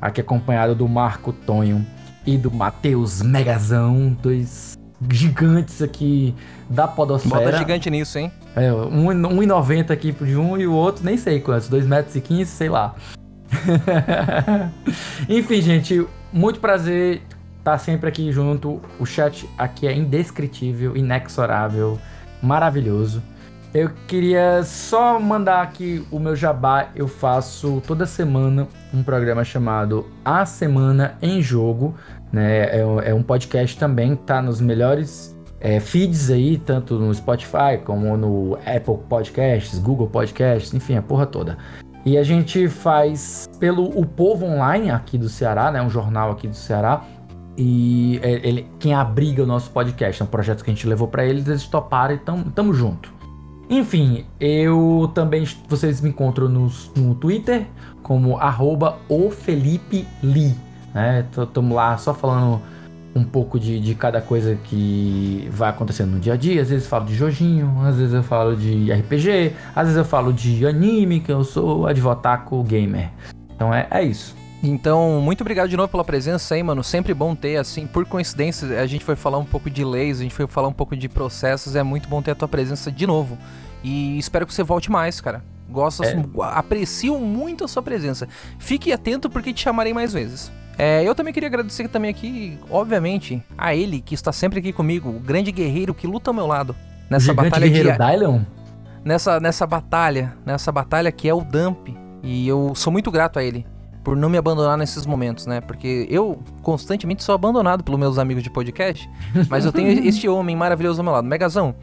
Aqui 0.00 0.20
acompanhado 0.20 0.74
do 0.74 0.86
Marco 0.86 1.32
Tonho 1.32 1.84
e 2.26 2.36
do 2.36 2.50
Matheus 2.50 3.22
Megazão, 3.22 4.16
dois 4.20 4.76
gigantes 5.10 5.80
aqui 5.80 6.34
da 6.68 6.88
podosfera. 6.88 7.44
Bota 7.44 7.58
gigante 7.58 7.90
nisso, 7.90 8.18
hein? 8.18 8.32
É, 8.54 8.70
1,90 8.70 9.90
um, 9.90 9.92
aqui 9.92 10.12
de 10.12 10.36
um 10.36 10.58
e 10.58 10.66
o 10.66 10.72
outro 10.72 11.04
nem 11.04 11.16
sei 11.16 11.40
quantos, 11.40 11.68
2,15 11.70 11.86
metros, 11.86 12.16
e 12.16 12.20
15, 12.20 12.50
sei 12.50 12.68
lá. 12.68 12.94
Enfim, 15.28 15.60
gente, 15.60 16.06
muito 16.32 16.58
prazer 16.58 17.22
estar 17.58 17.78
sempre 17.78 18.08
aqui 18.08 18.32
junto. 18.32 18.80
O 18.98 19.06
chat 19.06 19.48
aqui 19.58 19.86
é 19.86 19.94
indescritível, 19.94 20.96
inexorável, 20.96 21.98
maravilhoso. 22.42 23.22
Eu 23.74 23.90
queria 24.06 24.62
só 24.64 25.20
mandar 25.20 25.60
aqui 25.60 26.02
o 26.10 26.18
meu 26.18 26.34
jabá. 26.34 26.88
Eu 26.94 27.06
faço 27.06 27.82
toda 27.86 28.06
semana 28.06 28.66
um 28.94 29.02
programa 29.02 29.44
chamado 29.44 30.06
A 30.24 30.46
Semana 30.46 31.18
em 31.20 31.42
Jogo. 31.42 31.94
Né? 32.36 32.64
É, 32.66 32.80
é 33.06 33.14
um 33.14 33.22
podcast 33.22 33.78
também, 33.78 34.14
tá 34.14 34.42
nos 34.42 34.60
melhores 34.60 35.34
é, 35.58 35.80
feeds 35.80 36.30
aí, 36.30 36.58
tanto 36.58 36.98
no 36.98 37.14
Spotify 37.14 37.78
como 37.82 38.14
no 38.14 38.58
Apple 38.66 38.98
Podcasts, 39.08 39.78
Google 39.78 40.06
Podcasts, 40.06 40.74
enfim, 40.74 40.96
a 40.96 41.02
porra 41.02 41.24
toda. 41.24 41.56
E 42.04 42.18
a 42.18 42.22
gente 42.22 42.68
faz 42.68 43.48
pelo 43.58 43.84
O 43.98 44.04
Povo 44.04 44.44
Online 44.44 44.90
aqui 44.90 45.16
do 45.16 45.30
Ceará, 45.30 45.72
né? 45.72 45.80
Um 45.80 45.88
jornal 45.88 46.30
aqui 46.30 46.46
do 46.46 46.54
Ceará. 46.54 47.02
E 47.56 48.20
é, 48.22 48.32
ele, 48.46 48.68
quem 48.78 48.92
abriga 48.92 49.42
o 49.42 49.46
nosso 49.46 49.70
podcast, 49.70 50.20
é 50.20 50.24
um 50.24 50.28
projeto 50.28 50.62
que 50.62 50.70
a 50.70 50.74
gente 50.74 50.86
levou 50.86 51.08
para 51.08 51.24
eles, 51.24 51.48
eles 51.48 51.66
toparam 51.66 52.14
e 52.14 52.18
tamo, 52.18 52.50
tamo 52.50 52.74
junto. 52.74 53.12
Enfim, 53.70 54.26
eu 54.38 55.10
também. 55.14 55.48
Vocês 55.68 56.02
me 56.02 56.10
encontram 56.10 56.50
no, 56.50 56.70
no 56.94 57.14
Twitter 57.14 57.66
como 58.02 58.36
arroba 58.36 58.98
o 59.08 59.30
Felipe 59.30 60.06
Lee. 60.22 60.54
Né? 60.96 61.26
Tamo 61.52 61.74
lá 61.74 61.98
só 61.98 62.14
falando 62.14 62.62
um 63.14 63.22
pouco 63.22 63.60
de, 63.60 63.78
de 63.78 63.94
cada 63.94 64.18
coisa 64.18 64.58
que 64.64 65.46
vai 65.52 65.68
acontecendo 65.68 66.12
no 66.12 66.18
dia 66.18 66.32
a 66.32 66.36
dia. 66.38 66.62
Às 66.62 66.70
vezes 66.70 66.84
eu 66.84 66.90
falo 66.90 67.04
de 67.04 67.14
Jojinho, 67.14 67.82
às 67.84 67.96
vezes 67.96 68.14
eu 68.14 68.22
falo 68.22 68.56
de 68.56 68.90
RPG, 68.90 69.52
às 69.74 69.82
vezes 69.82 69.98
eu 69.98 70.06
falo 70.06 70.32
de 70.32 70.66
anime, 70.66 71.20
que 71.20 71.30
eu 71.30 71.44
sou 71.44 71.86
advotaco 71.86 72.62
gamer. 72.62 73.10
Então 73.54 73.74
é, 73.74 73.86
é 73.90 74.02
isso. 74.02 74.34
Então, 74.62 75.20
muito 75.20 75.42
obrigado 75.42 75.68
de 75.68 75.76
novo 75.76 75.90
pela 75.90 76.02
presença 76.02 76.54
aí, 76.54 76.62
mano. 76.62 76.82
Sempre 76.82 77.12
bom 77.12 77.34
ter, 77.34 77.58
assim, 77.58 77.86
por 77.86 78.06
coincidência, 78.06 78.80
a 78.80 78.86
gente 78.86 79.04
foi 79.04 79.16
falar 79.16 79.36
um 79.36 79.44
pouco 79.44 79.68
de 79.68 79.84
leis, 79.84 80.20
a 80.20 80.22
gente 80.22 80.34
foi 80.34 80.46
falar 80.46 80.68
um 80.68 80.72
pouco 80.72 80.96
de 80.96 81.10
processos, 81.10 81.76
é 81.76 81.82
muito 81.82 82.08
bom 82.08 82.22
ter 82.22 82.30
a 82.30 82.34
tua 82.34 82.48
presença 82.48 82.90
de 82.90 83.06
novo. 83.06 83.36
E 83.84 84.18
espero 84.18 84.46
que 84.46 84.54
você 84.54 84.62
volte 84.62 84.90
mais, 84.90 85.20
cara. 85.20 85.44
Gosto, 85.68 86.04
é. 86.04 86.16
aprecio 86.52 87.18
muito 87.18 87.64
a 87.64 87.68
sua 87.68 87.82
presença. 87.82 88.26
Fique 88.58 88.92
atento 88.92 89.28
porque 89.28 89.52
te 89.52 89.62
chamarei 89.62 89.92
mais 89.92 90.12
vezes. 90.12 90.50
É, 90.78 91.02
eu 91.02 91.14
também 91.14 91.32
queria 91.32 91.48
agradecer 91.48 91.88
também 91.88 92.10
aqui, 92.10 92.58
obviamente, 92.70 93.42
a 93.56 93.74
ele 93.74 94.00
que 94.00 94.14
está 94.14 94.30
sempre 94.30 94.58
aqui 94.58 94.72
comigo, 94.72 95.08
o 95.08 95.20
grande 95.20 95.50
guerreiro 95.50 95.94
que 95.94 96.06
luta 96.06 96.30
ao 96.30 96.34
meu 96.34 96.46
lado 96.46 96.76
nessa 97.08 97.26
Gigante 97.26 97.50
batalha 97.50 97.66
guerreiro 97.68 97.92
de 97.92 97.98
Dylan? 97.98 98.46
Nessa 99.04 99.40
nessa 99.40 99.66
batalha, 99.66 100.34
nessa 100.44 100.72
batalha 100.72 101.10
que 101.12 101.28
é 101.28 101.34
o 101.34 101.40
Dump, 101.40 101.96
e 102.22 102.46
eu 102.46 102.74
sou 102.74 102.92
muito 102.92 103.10
grato 103.10 103.38
a 103.38 103.44
ele 103.44 103.64
por 104.02 104.16
não 104.16 104.28
me 104.28 104.38
abandonar 104.38 104.78
nesses 104.78 105.04
momentos, 105.04 105.46
né? 105.46 105.60
Porque 105.60 106.06
eu 106.08 106.40
constantemente 106.62 107.24
sou 107.24 107.34
abandonado 107.34 107.82
pelos 107.82 107.98
meus 107.98 108.18
amigos 108.18 108.42
de 108.42 108.50
podcast, 108.50 109.08
mas 109.48 109.64
eu 109.64 109.72
tenho 109.72 109.88
este 110.06 110.28
homem 110.28 110.54
maravilhoso 110.54 111.00
ao 111.00 111.04
meu 111.04 111.12
lado. 111.12 111.26
Megazão, 111.26 111.74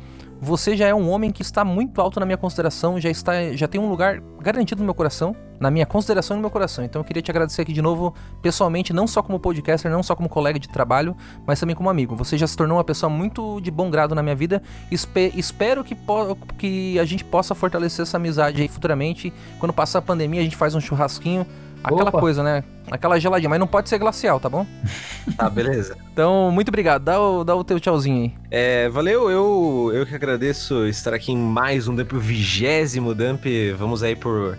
você 0.44 0.76
já 0.76 0.88
é 0.88 0.94
um 0.94 1.10
homem 1.10 1.32
que 1.32 1.42
está 1.42 1.64
muito 1.64 2.02
alto 2.02 2.20
na 2.20 2.26
minha 2.26 2.38
consideração, 2.38 3.00
já 3.00 3.10
está, 3.10 3.54
já 3.54 3.66
tem 3.66 3.80
um 3.80 3.90
lugar 3.90 4.20
garantido 4.42 4.80
no 4.80 4.86
meu 4.86 4.94
coração, 4.94 5.34
na 5.58 5.72
minha 5.72 5.86
consideração 5.86 6.36
e 6.36 6.38
no 6.38 6.42
meu 6.42 6.50
coração. 6.50 6.84
Então 6.84 7.00
eu 7.00 7.06
queria 7.06 7.22
te 7.22 7.32
agradecer 7.32 7.62
aqui 7.62 7.72
de 7.72 7.82
novo, 7.82 8.14
pessoalmente, 8.42 8.92
não 8.92 9.08
só 9.08 9.24
como 9.24 9.40
podcaster, 9.40 9.90
não 9.90 10.04
só 10.04 10.16
como 10.16 10.28
colega 10.28 10.60
de 10.60 10.68
trabalho, 10.68 11.16
mas 11.48 11.60
também 11.62 11.74
como 11.74 11.90
amigo. 11.90 12.14
Você 12.18 12.38
já 12.38 12.46
se 12.46 12.58
tornou 12.58 12.78
uma 12.78 12.84
pessoa 12.84 13.10
muito 13.10 13.62
de 13.62 13.72
bom 13.72 13.90
grado 13.90 14.14
na 14.14 14.22
minha 14.22 14.36
vida. 14.36 14.62
Espe 14.92 15.32
espero 15.36 15.82
que, 15.82 15.96
que 16.58 17.00
a 17.00 17.06
gente 17.06 17.24
possa 17.24 17.56
fortalecer 17.56 18.04
essa 18.04 18.18
amizade 18.18 18.62
aí 18.62 18.68
futuramente. 18.68 19.32
Quando 19.60 19.72
passar 19.72 20.00
a 20.00 20.02
pandemia, 20.02 20.42
a 20.42 20.44
gente 20.44 20.58
faz 20.58 20.76
um 20.76 20.82
churrasquinho 20.82 21.48
Aquela 21.84 22.10
Opa. 22.10 22.20
coisa, 22.20 22.42
né? 22.42 22.64
Aquela 22.90 23.20
geladinha, 23.20 23.50
mas 23.50 23.60
não 23.60 23.68
pode 23.68 23.90
ser 23.90 23.98
glacial, 23.98 24.40
tá 24.40 24.48
bom? 24.50 24.66
Tá, 25.36 25.50
beleza. 25.52 25.98
então, 26.12 26.50
muito 26.52 26.70
obrigado. 26.70 27.04
Dá 27.04 27.20
o, 27.20 27.44
dá 27.44 27.56
o 27.56 27.64
teu 27.64 27.80
tchauzinho 27.80 28.24
aí. 28.24 28.34
É, 28.50 28.90
valeu, 28.90 29.30
eu, 29.30 29.92
eu 29.94 30.06
que 30.06 30.16
agradeço 30.16 30.86
estar 30.88 31.14
aqui 31.14 31.32
em 31.32 31.38
mais 31.38 31.88
um 31.88 31.96
Dump, 31.96 32.14
o 32.14 32.20
vigésimo 32.20 33.14
Dump. 33.14 33.46
Vamos 33.78 34.02
aí 34.02 34.16
por, 34.16 34.58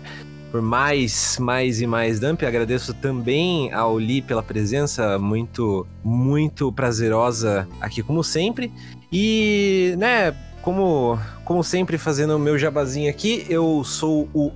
por 0.51 0.61
mais, 0.61 1.37
mais 1.39 1.81
e 1.81 1.87
mais 1.87 2.19
Dump. 2.19 2.43
Agradeço 2.45 2.93
também 2.93 3.73
ao 3.73 3.97
Li 3.97 4.21
pela 4.21 4.43
presença, 4.43 5.17
muito, 5.17 5.87
muito 6.03 6.71
prazerosa 6.71 7.67
aqui, 7.81 8.03
como 8.03 8.23
sempre. 8.23 8.71
E, 9.11 9.95
né, 9.97 10.35
como, 10.65 11.19
como 11.43 11.63
sempre, 11.63 11.95
fazendo 11.95 12.35
o 12.35 12.39
meu 12.39 12.57
jabazinho 12.57 13.07
aqui, 13.07 13.45
eu 13.47 13.83
sou 13.83 14.27
o 14.33 14.51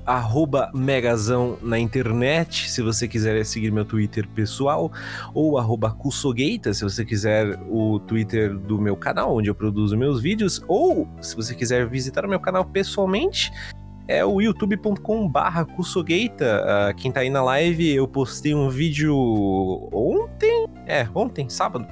megazão 0.74 1.60
na 1.62 1.78
internet, 1.78 2.68
se 2.68 2.82
você 2.82 3.08
quiser 3.08 3.46
seguir 3.46 3.72
meu 3.72 3.86
Twitter 3.86 4.28
pessoal, 4.30 4.92
ou 5.36 5.60
arroba 5.60 5.92
Kusogeita, 5.92 6.74
se 6.74 6.84
você 6.84 7.06
quiser 7.06 7.60
o 7.70 8.00
Twitter 8.00 8.58
do 8.58 8.82
meu 8.82 8.96
canal, 8.96 9.36
onde 9.36 9.52
eu 9.52 9.54
produzo 9.54 9.96
meus 9.96 10.20
vídeos, 10.20 10.64
ou 10.68 11.08
se 11.22 11.36
você 11.36 11.54
quiser 11.54 11.88
visitar 11.88 12.26
o 12.26 12.30
meu 12.30 12.40
canal 12.40 12.66
pessoalmente, 12.66 13.52
é 14.08 14.26
o 14.26 14.42
youtube.com 14.42 15.30
barra 15.30 15.64
Kusogeita. 15.64 16.66
Uh, 16.66 16.96
quem 16.96 17.12
tá 17.12 17.20
aí 17.20 17.30
na 17.30 17.44
live, 17.44 17.88
eu 17.88 18.08
postei 18.08 18.56
um 18.56 18.68
vídeo 18.68 19.16
ontem, 19.94 20.66
é, 20.88 21.08
ontem, 21.14 21.48
sábado, 21.48 21.88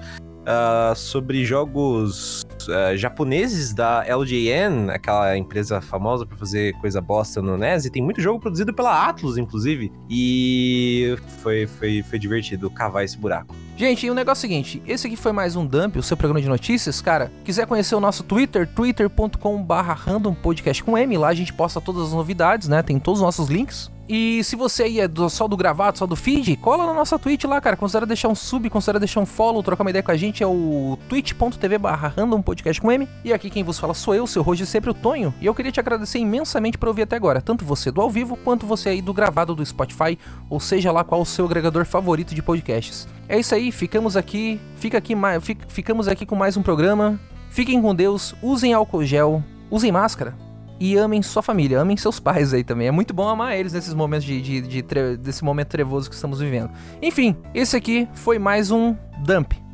uh, 0.48 0.96
sobre 0.96 1.44
jogos 1.44 2.44
uh, 2.68 2.96
japoneses 2.96 3.74
da 3.74 4.04
LJN, 4.04 4.90
aquela 4.90 5.38
empresa 5.38 5.82
famosa 5.82 6.26
por 6.26 6.38
fazer 6.38 6.74
coisa 6.80 7.02
bosta 7.02 7.42
no 7.42 7.58
NES, 7.58 7.86
e 7.86 7.92
tem 7.92 8.02
muito 8.02 8.22
jogo 8.22 8.40
produzido 8.40 8.74
pela 8.74 9.08
Atlus, 9.08 9.38
inclusive. 9.38 9.92
E 10.10 11.16
foi, 11.42 11.68
foi, 11.68 12.02
foi 12.04 12.18
divertido 12.18 12.70
cavar 12.70 13.04
esse 13.04 13.18
buraco. 13.18 13.54
Gente, 13.76 14.08
e 14.08 14.10
o 14.10 14.14
negócio 14.14 14.46
é 14.46 14.48
o 14.48 14.50
seguinte, 14.50 14.82
esse 14.88 15.06
aqui 15.06 15.16
foi 15.16 15.32
mais 15.32 15.56
um 15.56 15.66
Dump, 15.66 15.98
o 15.98 16.04
seu 16.04 16.18
programa 16.18 16.42
de 16.42 16.48
notícias, 16.48 17.00
cara. 17.00 17.32
Quiser 17.44 17.68
conhecer 17.68 17.94
o 17.94 18.00
nosso 18.00 18.24
Twitter, 18.24 18.68
twitter.com/barra 18.68 19.94
randompodcast 19.94 20.84
com 20.84 20.98
M, 20.98 21.18
lá 21.18 21.28
a 21.28 21.34
gente 21.36 21.54
posta 21.54 21.80
todas 21.80 22.08
as 22.08 22.14
novidades, 22.14 22.68
né? 22.68 22.82
Tem 22.82 22.98
todos 22.98 23.20
os 23.20 23.26
nossos 23.26 23.50
links. 23.50 23.92
E 24.10 24.42
se 24.44 24.56
você 24.56 24.84
aí 24.84 25.00
é 25.02 25.08
do, 25.08 25.30
só 25.30 25.48
do 25.48 25.58
gravado, 25.58 25.98
só 25.98 26.08
do 26.08 26.16
feed, 26.16 26.56
cola 26.58 26.86
na 26.86 26.94
nossa 26.94 27.20
Twitch 27.20 27.44
lá, 27.44 27.60
cara. 27.60 27.76
Considera 27.76 28.06
deixar 28.06 28.30
um 28.30 28.36
sub, 28.36 28.70
considera 28.70 29.00
deixar 29.00 29.20
um 29.20 29.26
follow, 29.26 29.62
trocar 29.62 29.84
uma 29.84 29.90
ideia 29.90 30.02
com 30.02 30.12
a 30.12 30.16
gente. 30.16 30.42
É 30.42 30.48
o 30.48 30.98
twitch.tv 31.10 31.78
barra 31.78 32.14
random 32.16 32.42
podcast 32.42 32.82
com 32.82 32.92
M. 32.92 33.08
E 33.24 33.34
aqui 33.34 33.50
quem 33.50 33.64
vos 33.64 33.78
fala 33.78 33.94
sou 33.94 34.16
eu, 34.16 34.26
seu 34.26 34.42
host 34.42 34.66
sempre 34.66 34.92
o 34.92 34.94
Tonho. 34.94 35.34
E 35.42 35.46
eu 35.46 35.54
queria 35.54 35.72
te 35.72 35.80
agradecer 35.80 36.20
imensamente 36.20 36.78
por 36.78 36.88
ouvir 36.88 37.02
até 37.02 37.18
agora. 37.18 37.42
Tanto 37.42 37.66
você 37.66 37.92
do 37.92 38.00
ao 38.00 38.10
vivo, 38.10 38.38
quanto 38.38 38.66
você 38.66 38.90
aí 38.90 39.02
do 39.02 39.14
gravado 39.14 39.54
do 39.54 39.66
Spotify, 39.66 40.18
ou 40.50 40.60
seja 40.60 40.92
lá 40.92 41.04
qual 41.04 41.22
o 41.22 41.26
seu 41.26 41.46
agregador 41.46 41.86
favorito 41.86 42.34
de 42.34 42.42
podcasts. 42.42 43.08
É 43.28 43.38
isso 43.38 43.54
aí, 43.54 43.72
ficamos 43.72 44.16
aqui, 44.16 44.60
fica 44.78 44.98
aqui 44.98 45.14
fic, 45.42 45.66
ficamos 45.68 46.08
aqui 46.08 46.26
com 46.26 46.36
mais 46.36 46.56
um 46.56 46.62
programa. 46.62 47.20
Fiquem 47.50 47.82
com 47.82 47.94
Deus, 47.94 48.36
usem 48.42 48.74
álcool 48.74 49.04
gel, 49.04 49.44
usem 49.70 49.92
máscara 49.92 50.47
e 50.80 50.98
amem 50.98 51.22
sua 51.22 51.42
família, 51.42 51.80
amem 51.80 51.98
seus 51.98 52.20
pais 52.20 52.54
aí 52.54 52.64
também. 52.64 52.88
É 52.88 52.92
muito 52.92 53.14
bom 53.14 53.28
amar 53.28 53.58
eles 53.58 53.74
nesses 53.74 53.94
momentos 53.94 54.26
de, 54.26 54.42
de, 54.42 54.62
de, 54.62 54.82
de 54.82 55.18
desse 55.18 55.44
momento 55.44 55.70
trevoso 55.70 56.10
que 56.10 56.16
estamos 56.16 56.40
vivendo. 56.40 56.72
Enfim, 57.02 57.36
esse 57.54 57.76
aqui 57.76 58.08
foi 58.14 58.40
mais 58.40 58.72
um 58.72 58.96
Dump. 59.26 59.67